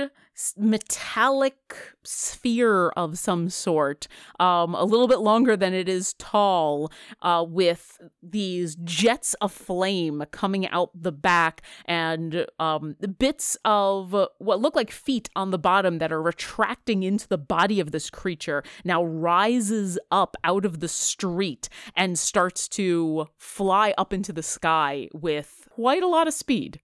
metallic 0.56 1.76
sphere 2.04 2.90
of 2.90 3.18
some 3.18 3.50
sort, 3.50 4.08
um, 4.40 4.76
a 4.76 4.84
little 4.84 5.08
bit 5.08 5.20
longer 5.20 5.58
than 5.58 5.74
it 5.74 5.90
is 5.90 6.14
tall, 6.14 6.92
uh, 7.22 7.44
with 7.48 8.00
these 8.22 8.76
jets 8.84 9.34
of 9.36 9.52
flame 9.52 10.24
coming 10.32 10.68
out 10.68 10.92
the 10.94 11.12
back 11.12 11.62
and 11.86 12.46
um, 12.60 12.96
bits 13.18 13.58
of 13.66 14.14
what 14.38 14.62
look 14.62 14.76
like 14.76 14.92
feet 14.92 15.30
on 15.36 15.52
the 15.52 15.58
bottom 15.58 15.98
that 15.98 16.12
are 16.12 16.22
retracting 16.22 17.04
into 17.04 17.28
the 17.28 17.38
body 17.38 17.80
of 17.80 17.92
this 17.92 18.10
creature 18.10 18.64
now 18.84 19.04
rises 19.04 19.98
up 20.12 20.38
out 20.44 20.66
of 20.66 20.80
the 20.80 20.88
street 20.88 21.68
and 21.96 22.20
starts 22.20 22.68
to 22.68 23.28
fly 23.38 23.94
up 23.98 24.14
into 24.14 24.32
the 24.32 24.44
sky 24.44 25.10
with 25.14 25.68
quite 25.72 26.04
a 26.04 26.08
lot 26.08 26.28
of 26.28 26.34
speed. 26.34 26.80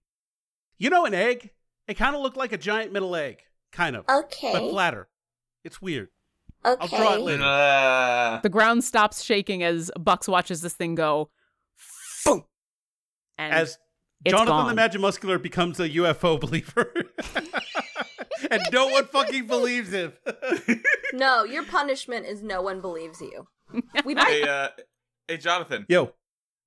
You 0.76 0.90
know 0.90 1.04
an 1.04 1.14
egg? 1.14 1.50
It 1.88 1.94
kind 1.94 2.14
of 2.16 2.22
looked 2.22 2.36
like 2.36 2.52
a 2.52 2.58
giant 2.58 2.92
middle 2.92 3.14
egg, 3.14 3.42
kind 3.72 3.94
of, 3.96 4.04
Okay. 4.08 4.52
but 4.52 4.70
flatter. 4.70 5.08
It's 5.64 5.80
weird. 5.82 6.08
okay. 6.64 6.78
I'll 6.80 6.88
draw 6.88 7.14
it 7.14 7.20
later. 7.20 7.42
Uh, 7.42 8.40
The 8.42 8.48
ground 8.48 8.84
stops 8.84 9.22
shaking 9.22 9.62
as 9.62 9.90
Bucks 9.98 10.26
watches 10.28 10.60
this 10.62 10.74
thing 10.74 10.94
go. 10.94 11.30
Boom! 12.24 12.44
And 13.36 13.52
As 13.52 13.78
it's 14.24 14.32
Jonathan 14.32 14.56
the 14.56 14.62
gone. 14.64 14.74
Magic 14.76 15.00
Muscular 15.00 15.38
becomes 15.38 15.78
a 15.80 15.88
UFO 15.90 16.40
believer, 16.40 16.90
and 18.50 18.62
no 18.72 18.86
one 18.88 19.04
fucking 19.06 19.46
believes 19.46 19.90
him. 19.92 20.12
No, 21.12 21.44
your 21.44 21.64
punishment 21.64 22.24
is 22.26 22.42
no 22.42 22.62
one 22.62 22.80
believes 22.80 23.20
you. 23.20 23.46
We 24.04 24.14
might. 24.14 24.26
hey, 24.28 24.42
uh, 24.42 24.68
hey, 25.28 25.36
Jonathan. 25.36 25.84
Yo, 25.88 26.14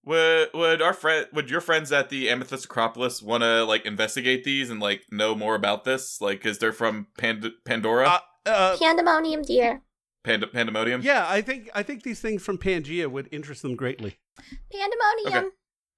Would 0.08 0.52
would 0.54 0.82
our 0.82 0.94
friend 0.94 1.28
would 1.34 1.50
your 1.50 1.60
friends 1.60 1.92
at 1.92 2.08
the 2.08 2.30
Amethyst 2.30 2.64
Acropolis 2.64 3.22
want 3.22 3.44
to 3.44 3.66
like 3.66 3.86
investigate 3.86 4.46
these 4.46 4.70
and 4.70 4.80
like 4.80 5.02
know 5.12 5.36
more 5.36 5.54
about 5.54 5.84
this? 5.84 6.22
Like, 6.22 6.40
because 6.40 6.60
they're 6.60 6.72
from 6.72 7.08
Pand- 7.18 7.52
Pandora, 7.66 8.08
uh, 8.46 8.50
uh, 8.50 8.78
Pandemonium, 8.78 9.42
dear. 9.42 9.82
Pand- 10.24 10.46
Pandemonium. 10.54 11.02
yeah, 11.02 11.26
I 11.28 11.42
think 11.42 11.70
I 11.76 11.84
think 11.84 12.04
these 12.04 12.22
things 12.22 12.42
from 12.42 12.58
Pangea 12.58 13.12
would 13.12 13.28
interest 13.34 13.64
them 13.64 13.76
greatly. 13.76 14.18
Pandemonium. 14.72 15.52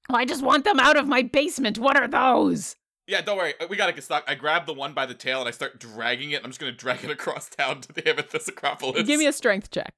Oh, 0.09 0.15
I 0.15 0.25
just 0.25 0.41
want 0.41 0.63
them 0.63 0.79
out 0.79 0.97
of 0.97 1.07
my 1.07 1.21
basement. 1.21 1.77
What 1.77 1.95
are 1.95 2.07
those? 2.07 2.77
Yeah, 3.05 3.21
don't 3.21 3.37
worry. 3.37 3.53
We 3.69 3.77
gotta 3.77 3.93
get 3.93 4.03
stuck. 4.03 4.23
I 4.27 4.33
grab 4.33 4.65
the 4.65 4.73
one 4.73 4.93
by 4.93 5.05
the 5.05 5.13
tail 5.13 5.39
and 5.39 5.47
I 5.47 5.51
start 5.51 5.79
dragging 5.79 6.31
it. 6.31 6.41
I'm 6.43 6.49
just 6.49 6.59
gonna 6.59 6.71
drag 6.71 7.03
it 7.03 7.11
across 7.11 7.47
town 7.47 7.81
to 7.81 7.93
the 7.93 8.09
Amethyst 8.09 8.49
Acropolis. 8.49 9.05
Give 9.05 9.19
me 9.19 9.27
a 9.27 9.33
strength 9.33 9.69
check. 9.69 9.93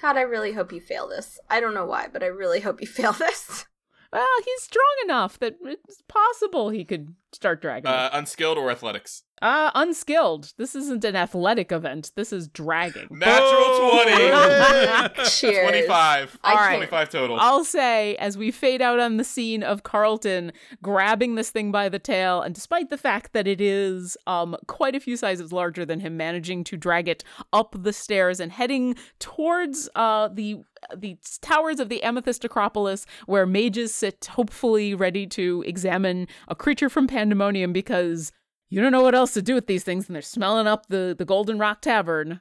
God, 0.00 0.16
I 0.16 0.22
really 0.22 0.52
hope 0.52 0.72
you 0.72 0.80
fail 0.80 1.08
this. 1.08 1.38
I 1.48 1.60
don't 1.60 1.74
know 1.74 1.86
why, 1.86 2.08
but 2.12 2.22
I 2.22 2.26
really 2.26 2.60
hope 2.60 2.80
you 2.80 2.86
fail 3.00 3.12
this. 3.12 3.66
Well, 4.14 4.26
he's 4.44 4.62
strong 4.62 4.94
enough 5.04 5.40
that 5.40 5.56
it's 5.64 6.00
possible 6.06 6.70
he 6.70 6.84
could 6.84 7.16
start 7.32 7.60
dragging. 7.60 7.88
Uh, 7.88 8.10
unskilled 8.12 8.56
or 8.56 8.70
athletics? 8.70 9.24
Uh, 9.42 9.72
unskilled. 9.74 10.52
This 10.56 10.76
isn't 10.76 11.04
an 11.04 11.16
athletic 11.16 11.72
event. 11.72 12.12
This 12.14 12.32
is 12.32 12.46
dragging. 12.46 13.08
Natural 13.10 13.90
20. 14.04 14.12
Cheers. 15.28 15.68
25. 15.68 16.38
I 16.44 16.50
All 16.50 16.56
right. 16.56 16.76
25 16.76 17.10
total. 17.10 17.38
I'll 17.40 17.64
say, 17.64 18.14
as 18.16 18.38
we 18.38 18.52
fade 18.52 18.80
out 18.80 19.00
on 19.00 19.16
the 19.16 19.24
scene 19.24 19.64
of 19.64 19.82
Carlton 19.82 20.52
grabbing 20.80 21.34
this 21.34 21.50
thing 21.50 21.72
by 21.72 21.88
the 21.88 21.98
tail, 21.98 22.40
and 22.40 22.54
despite 22.54 22.90
the 22.90 22.96
fact 22.96 23.32
that 23.32 23.48
it 23.48 23.60
is 23.60 24.16
um 24.26 24.56
quite 24.68 24.94
a 24.94 25.00
few 25.00 25.16
sizes 25.16 25.52
larger 25.52 25.84
than 25.84 26.00
him, 26.00 26.16
managing 26.16 26.62
to 26.64 26.76
drag 26.76 27.08
it 27.08 27.24
up 27.52 27.74
the 27.76 27.92
stairs 27.92 28.38
and 28.38 28.52
heading 28.52 28.94
towards 29.18 29.88
uh 29.96 30.28
the 30.28 30.62
the 30.94 31.16
towers 31.40 31.80
of 31.80 31.88
the 31.88 32.02
Amethyst 32.02 32.44
Acropolis, 32.44 33.06
where 33.26 33.46
mages 33.46 33.94
sit, 33.94 34.28
hopefully 34.32 34.94
ready 34.94 35.26
to 35.28 35.64
examine 35.66 36.26
a 36.48 36.54
creature 36.54 36.88
from 36.88 37.06
Pandemonium, 37.06 37.72
because 37.72 38.32
you 38.68 38.80
don't 38.80 38.92
know 38.92 39.02
what 39.02 39.14
else 39.14 39.34
to 39.34 39.42
do 39.42 39.54
with 39.54 39.66
these 39.66 39.84
things, 39.84 40.08
and 40.08 40.14
they're 40.14 40.22
smelling 40.22 40.66
up 40.66 40.86
the 40.88 41.14
the 41.16 41.24
Golden 41.24 41.58
Rock 41.58 41.80
Tavern. 41.80 42.40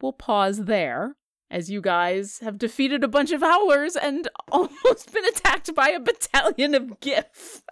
We'll 0.00 0.12
pause 0.12 0.64
there 0.64 1.16
as 1.52 1.70
you 1.70 1.82
guys 1.82 2.38
have 2.38 2.56
defeated 2.58 3.04
a 3.04 3.08
bunch 3.08 3.30
of 3.30 3.42
howlers 3.42 3.94
and 3.94 4.28
almost 4.50 5.12
been 5.12 5.24
attacked 5.26 5.72
by 5.74 5.90
a 5.90 6.00
battalion 6.00 6.74
of 6.74 6.98
giff. 6.98 7.62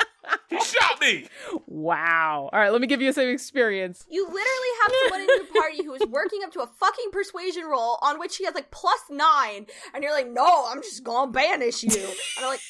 he 0.51 0.61
shot 0.61 1.01
me. 1.01 1.27
wow. 1.67 2.51
All 2.53 2.61
right, 2.61 2.71
let 2.71 2.83
me 2.83 2.87
give 2.87 3.01
you 3.01 3.13
some 3.13 3.27
experience. 3.27 4.05
You 4.09 4.25
literally 4.25 4.43
have 4.83 4.93
someone 5.03 5.21
in 5.23 5.29
your 5.29 5.63
party 5.63 5.85
who 5.85 5.95
is 5.95 6.03
working 6.09 6.41
up 6.45 6.53
to 6.53 6.61
a 6.61 6.67
fucking 6.67 7.11
persuasion 7.11 7.65
roll 7.65 7.99
on 8.03 8.21
which 8.21 8.37
he 8.37 8.45
has 8.45 8.55
like 8.55 8.71
plus 8.71 9.01
nine, 9.11 9.67
and 9.95 10.05
you're 10.05 10.13
like, 10.13 10.31
no, 10.31 10.67
I'm 10.69 10.83
just 10.83 11.03
gonna 11.03 11.33
banish 11.33 11.83
you. 11.83 11.91
And 11.91 12.45
I'm 12.45 12.49
like, 12.49 12.61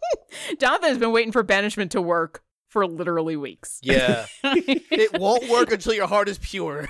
Jonathan's 0.60 0.98
been 0.98 1.12
waiting 1.12 1.32
for 1.32 1.42
banishment 1.42 1.90
to 1.92 2.00
work 2.00 2.42
for 2.68 2.86
literally 2.86 3.36
weeks. 3.36 3.80
Yeah. 3.82 4.26
it 4.44 5.18
won't 5.18 5.48
work 5.50 5.72
until 5.72 5.92
your 5.92 6.06
heart 6.06 6.28
is 6.28 6.38
pure. 6.38 6.88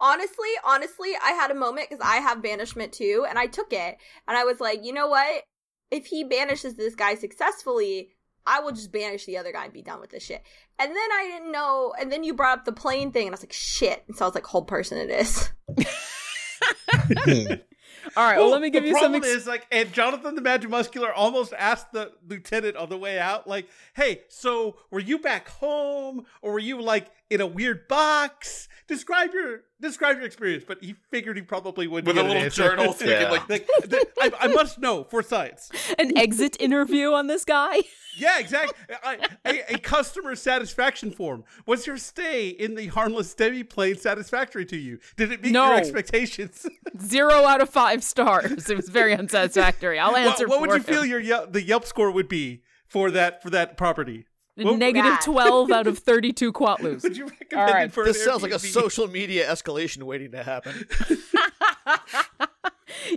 Honestly, 0.00 0.48
honestly, 0.64 1.10
I 1.22 1.32
had 1.32 1.50
a 1.50 1.54
moment 1.54 1.88
because 1.88 2.04
I 2.04 2.16
have 2.16 2.42
banishment 2.42 2.92
too, 2.92 3.26
and 3.28 3.38
I 3.38 3.46
took 3.46 3.72
it, 3.72 3.98
and 4.26 4.36
I 4.36 4.44
was 4.44 4.60
like, 4.60 4.84
you 4.84 4.92
know 4.92 5.08
what? 5.08 5.44
If 5.90 6.06
he 6.06 6.24
banishes 6.24 6.74
this 6.74 6.94
guy 6.94 7.14
successfully, 7.14 8.10
I 8.46 8.60
will 8.60 8.72
just 8.72 8.92
banish 8.92 9.26
the 9.26 9.38
other 9.38 9.52
guy 9.52 9.64
and 9.64 9.72
be 9.72 9.82
done 9.82 10.00
with 10.00 10.10
this 10.10 10.24
shit. 10.24 10.42
And 10.78 10.90
then 10.90 10.96
I 10.96 11.30
didn't 11.32 11.52
know, 11.52 11.94
and 12.00 12.10
then 12.12 12.24
you 12.24 12.34
brought 12.34 12.58
up 12.58 12.64
the 12.64 12.72
plane 12.72 13.12
thing, 13.12 13.26
and 13.26 13.34
I 13.34 13.36
was 13.36 13.42
like, 13.42 13.52
shit. 13.52 14.04
And 14.08 14.16
so 14.16 14.24
I 14.24 14.28
was 14.28 14.34
like, 14.34 14.46
hold 14.46 14.68
person 14.68 14.98
it 14.98 15.10
is. 15.10 15.50
All 18.16 18.24
right, 18.24 18.38
well, 18.38 18.50
let 18.50 18.60
me 18.60 18.70
give 18.70 18.84
you 18.84 18.92
some. 18.92 19.00
problem 19.12 19.22
Ex- 19.22 19.26
is 19.42 19.46
like, 19.46 19.66
and 19.70 19.92
Jonathan 19.92 20.34
the 20.34 20.40
Magic 20.42 20.70
Muscular 20.70 21.12
almost 21.12 21.52
asked 21.56 21.92
the 21.92 22.12
lieutenant 22.26 22.76
on 22.76 22.88
the 22.88 22.96
way 22.96 23.18
out, 23.18 23.46
like, 23.46 23.68
"Hey, 23.94 24.22
so 24.28 24.76
were 24.90 25.00
you 25.00 25.18
back 25.18 25.48
home, 25.48 26.24
or 26.42 26.52
were 26.52 26.58
you 26.58 26.80
like 26.80 27.08
in 27.30 27.40
a 27.40 27.46
weird 27.46 27.86
box? 27.88 28.68
Describe 28.86 29.32
your 29.34 29.62
describe 29.80 30.16
your 30.16 30.26
experience." 30.26 30.64
But 30.66 30.82
he 30.82 30.94
figured 31.10 31.36
he 31.36 31.42
probably 31.42 31.86
wouldn't 31.86 32.06
With 32.06 32.16
a 32.16 32.20
get 32.22 32.24
an 32.24 32.28
little 32.30 32.44
answer. 32.44 32.62
journal 32.62 32.92
thinking 32.92 33.20
Yeah. 33.22 33.30
like, 33.30 33.48
like, 33.48 33.66
the- 33.82 34.06
I, 34.20 34.32
I 34.40 34.46
must 34.48 34.78
know 34.78 35.04
for 35.04 35.22
science. 35.22 35.70
an 35.98 36.16
exit 36.16 36.56
interview 36.60 37.12
on 37.12 37.26
this 37.26 37.44
guy. 37.44 37.80
Yeah, 38.20 38.40
exactly. 38.40 38.74
I, 39.04 39.18
a, 39.44 39.74
a 39.74 39.78
customer 39.78 40.34
satisfaction 40.34 41.12
form. 41.12 41.44
Was 41.66 41.86
your 41.86 41.96
stay 41.98 42.48
in 42.48 42.74
the 42.74 42.88
harmless 42.88 43.32
demi 43.32 43.62
plane 43.62 43.96
satisfactory 43.96 44.66
to 44.66 44.76
you? 44.76 44.98
Did 45.16 45.30
it 45.30 45.40
meet 45.40 45.52
No. 45.52 45.66
your 45.68 45.76
expectations? 45.76 46.66
Zero 47.00 47.44
out 47.44 47.60
of 47.60 47.70
five 47.70 47.77
stars. 48.02 48.68
It 48.70 48.76
was 48.76 48.88
very 48.88 49.14
unsatisfactory. 49.14 49.98
I'll 49.98 50.12
what 50.12 50.20
answer 50.20 50.48
what 50.48 50.60
would 50.60 50.70
for 50.70 50.76
you 50.76 50.82
feel 50.82 51.04
your 51.04 51.20
Yelp, 51.20 51.52
the 51.52 51.62
Yelp 51.62 51.84
score 51.84 52.10
would 52.10 52.28
be 52.28 52.62
for 52.86 53.10
that 53.10 53.42
for 53.42 53.50
that 53.50 53.76
property? 53.76 54.26
What- 54.56 54.78
Negative 54.78 55.12
Bad. 55.12 55.20
12 55.22 55.70
out 55.70 55.86
of 55.86 55.98
32 56.00 56.52
quatloos. 56.52 57.02
Would 57.04 57.16
you 57.16 57.26
recommend 57.26 57.68
All 57.68 57.74
right. 57.74 57.84
it 57.86 57.92
for 57.92 58.04
This 58.04 58.18
an 58.18 58.24
sounds 58.26 58.42
like 58.42 58.50
a 58.52 58.58
social 58.58 59.06
media 59.06 59.48
escalation 59.48 60.02
waiting 60.02 60.32
to 60.32 60.42
happen. 60.42 60.84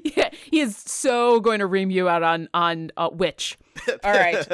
yeah, 0.04 0.30
he 0.52 0.60
is 0.60 0.78
so 0.78 1.40
going 1.40 1.60
to 1.60 1.66
ream 1.66 1.90
you 1.90 2.08
out 2.08 2.24
on 2.24 2.48
on 2.54 2.92
uh, 2.98 3.10
Witch. 3.12 3.58
All 4.04 4.12
right. 4.14 4.46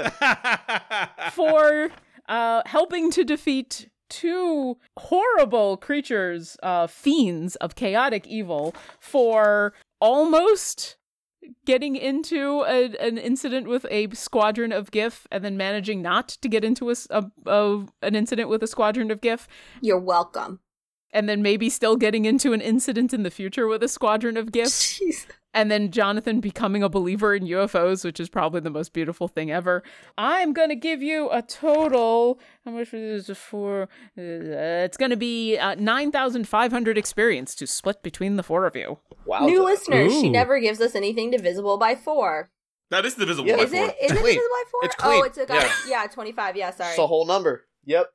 For 1.33 1.89
uh, 2.29 2.61
helping 2.65 3.11
to 3.11 3.23
defeat 3.23 3.89
two 4.09 4.77
horrible 4.97 5.77
creatures, 5.77 6.57
uh, 6.63 6.87
fiends 6.87 7.55
of 7.57 7.75
chaotic 7.75 8.25
evil, 8.27 8.73
for 8.99 9.73
almost 9.99 10.97
getting 11.65 11.95
into 11.95 12.63
a, 12.67 12.85
an 12.99 13.17
incident 13.17 13.67
with 13.67 13.85
a 13.89 14.09
squadron 14.13 14.71
of 14.71 14.91
giff 14.91 15.27
and 15.31 15.43
then 15.45 15.55
managing 15.55 16.01
not 16.01 16.27
to 16.27 16.49
get 16.49 16.63
into 16.63 16.89
a, 16.89 16.95
a- 17.09 17.31
a- 17.45 17.85
an 18.01 18.15
incident 18.15 18.49
with 18.49 18.61
a 18.63 18.67
squadron 18.67 19.11
of 19.11 19.21
giff 19.21 19.47
You're 19.81 19.99
welcome. 19.99 20.59
and 21.13 21.29
then 21.29 21.41
maybe 21.41 21.69
still 21.69 21.95
getting 21.95 22.25
into 22.25 22.51
an 22.53 22.59
incident 22.61 23.13
in 23.13 23.23
the 23.23 23.31
future 23.31 23.67
with 23.67 23.81
a 23.83 23.87
squadron 23.87 24.35
of 24.35 24.51
giff 24.51 24.67
Jeez. 24.67 25.25
And 25.53 25.71
then 25.71 25.91
Jonathan 25.91 26.39
becoming 26.39 26.83
a 26.83 26.89
believer 26.89 27.33
in 27.33 27.43
UFOs, 27.43 28.03
which 28.05 28.19
is 28.19 28.29
probably 28.29 28.59
the 28.59 28.69
most 28.69 28.93
beautiful 28.93 29.27
thing 29.27 29.51
ever. 29.51 29.81
I'm 30.17 30.53
gonna 30.53 30.75
give 30.75 31.01
you 31.01 31.29
a 31.31 31.41
total. 31.41 32.39
How 32.65 32.71
much 32.71 32.93
is 32.93 33.29
it 33.29 33.37
for? 33.37 33.83
Uh, 34.17 34.85
it's 34.85 34.97
gonna 34.97 35.15
be 35.17 35.57
uh, 35.57 35.75
nine 35.75 36.11
thousand 36.11 36.47
five 36.47 36.71
hundred 36.71 36.97
experience 36.97 37.55
to 37.55 37.67
split 37.67 38.03
between 38.03 38.35
the 38.35 38.43
four 38.43 38.65
of 38.65 38.75
you. 38.75 38.99
Wow. 39.25 39.45
New 39.45 39.63
listeners, 39.63 40.13
she 40.13 40.29
never 40.29 40.59
gives 40.59 40.79
us 40.81 40.95
anything 40.95 41.31
divisible 41.31 41.77
by 41.77 41.95
four. 41.95 42.49
that 42.91 43.05
is 43.05 43.15
divisible 43.15 43.49
Yeah. 43.49 43.57
by 43.57 43.63
Is 43.63 43.71
four. 43.71 43.85
it? 43.85 43.95
Is 44.01 44.11
it 44.11 44.15
divisible 44.15 44.43
by 44.51 44.63
four? 44.71 44.79
It's 44.83 44.95
clean. 44.95 45.21
Oh, 45.21 45.23
it's 45.25 45.37
a 45.37 45.45
Yeah. 45.49 45.71
yeah, 45.87 46.07
twenty 46.07 46.31
five. 46.31 46.55
Yeah, 46.55 46.71
sorry. 46.71 46.89
It's 46.91 46.99
a 46.99 47.07
whole 47.07 47.25
number. 47.25 47.65
Yep. 47.85 48.07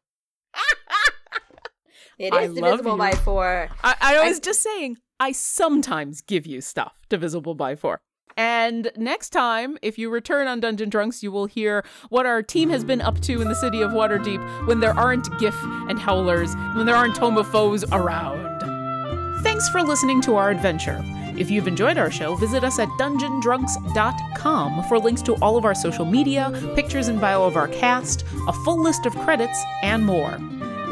it 2.19 2.33
is 2.35 2.51
I 2.51 2.55
divisible 2.55 2.97
by 2.97 3.13
four. 3.13 3.69
I, 3.83 3.97
I 4.01 4.29
was 4.29 4.39
just 4.41 4.63
saying, 4.63 4.99
I 5.21 5.33
sometimes 5.33 6.21
give 6.21 6.47
you 6.47 6.61
stuff 6.61 6.95
divisible 7.09 7.55
by 7.55 7.77
four. 7.77 8.01
And 8.37 8.91
next 8.97 9.31
time, 9.31 9.79
if 9.83 9.99
you 9.99 10.11
return 10.11 10.47
on 10.47 10.61
Dungeon 10.61 10.89
Drunks, 10.89 11.23
you 11.23 11.31
will 11.31 11.47
hear 11.47 11.85
what 12.09 12.27
our 12.27 12.43
team 12.43 12.71
has 12.71 12.85
been 12.85 13.01
up 13.01 13.21
to 13.21 13.43
in 13.43 13.49
the 13.49 13.55
city 13.55 13.83
of 13.83 13.91
Waterdeep 13.91 14.67
when 14.67 14.81
there 14.81 14.99
aren't 14.99 15.39
giff 15.39 15.57
and 15.63 15.99
Howlers, 15.99 16.55
when 16.75 16.87
there 16.87 16.97
aren't 16.97 17.17
Foes 17.17 17.85
around. 17.93 18.61
Thanks 19.43 19.69
for 19.69 19.83
listening 19.83 20.21
to 20.23 20.37
our 20.37 20.51
adventure. 20.51 21.03
If 21.37 21.51
you've 21.51 21.67
enjoyed 21.67 21.99
our 21.99 22.11
show, 22.11 22.37
visit 22.37 22.63
us 22.63 22.79
at 22.79 22.89
dungeondrunks.com 22.91 24.85
for 24.85 24.99
links 24.99 25.23
to 25.23 25.35
all 25.37 25.57
of 25.57 25.65
our 25.65 25.75
social 25.75 26.05
media, 26.05 26.51
pictures 26.75 27.09
and 27.09 27.21
bio 27.21 27.45
of 27.45 27.57
our 27.57 27.69
cast, 27.69 28.25
a 28.49 28.53
full 28.65 28.81
list 28.81 29.07
of 29.07 29.15
credits, 29.17 29.61
and 29.83 30.05
more. 30.05 30.39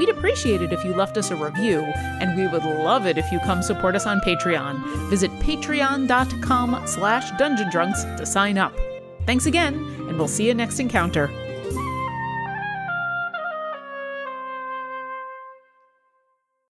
We'd 0.00 0.08
appreciate 0.08 0.62
it 0.62 0.72
if 0.72 0.82
you 0.82 0.94
left 0.94 1.18
us 1.18 1.30
a 1.30 1.36
review, 1.36 1.82
and 1.82 2.34
we 2.34 2.46
would 2.46 2.64
love 2.64 3.04
it 3.04 3.18
if 3.18 3.30
you 3.30 3.38
come 3.40 3.62
support 3.62 3.94
us 3.94 4.06
on 4.06 4.18
Patreon. 4.20 5.10
Visit 5.10 5.30
patreon.com 5.40 6.86
slash 6.86 7.30
dungeondrunks 7.32 8.16
to 8.16 8.24
sign 8.24 8.56
up. 8.56 8.72
Thanks 9.26 9.44
again, 9.44 9.74
and 10.08 10.16
we'll 10.16 10.26
see 10.26 10.46
you 10.46 10.54
next 10.54 10.80
encounter. 10.80 11.28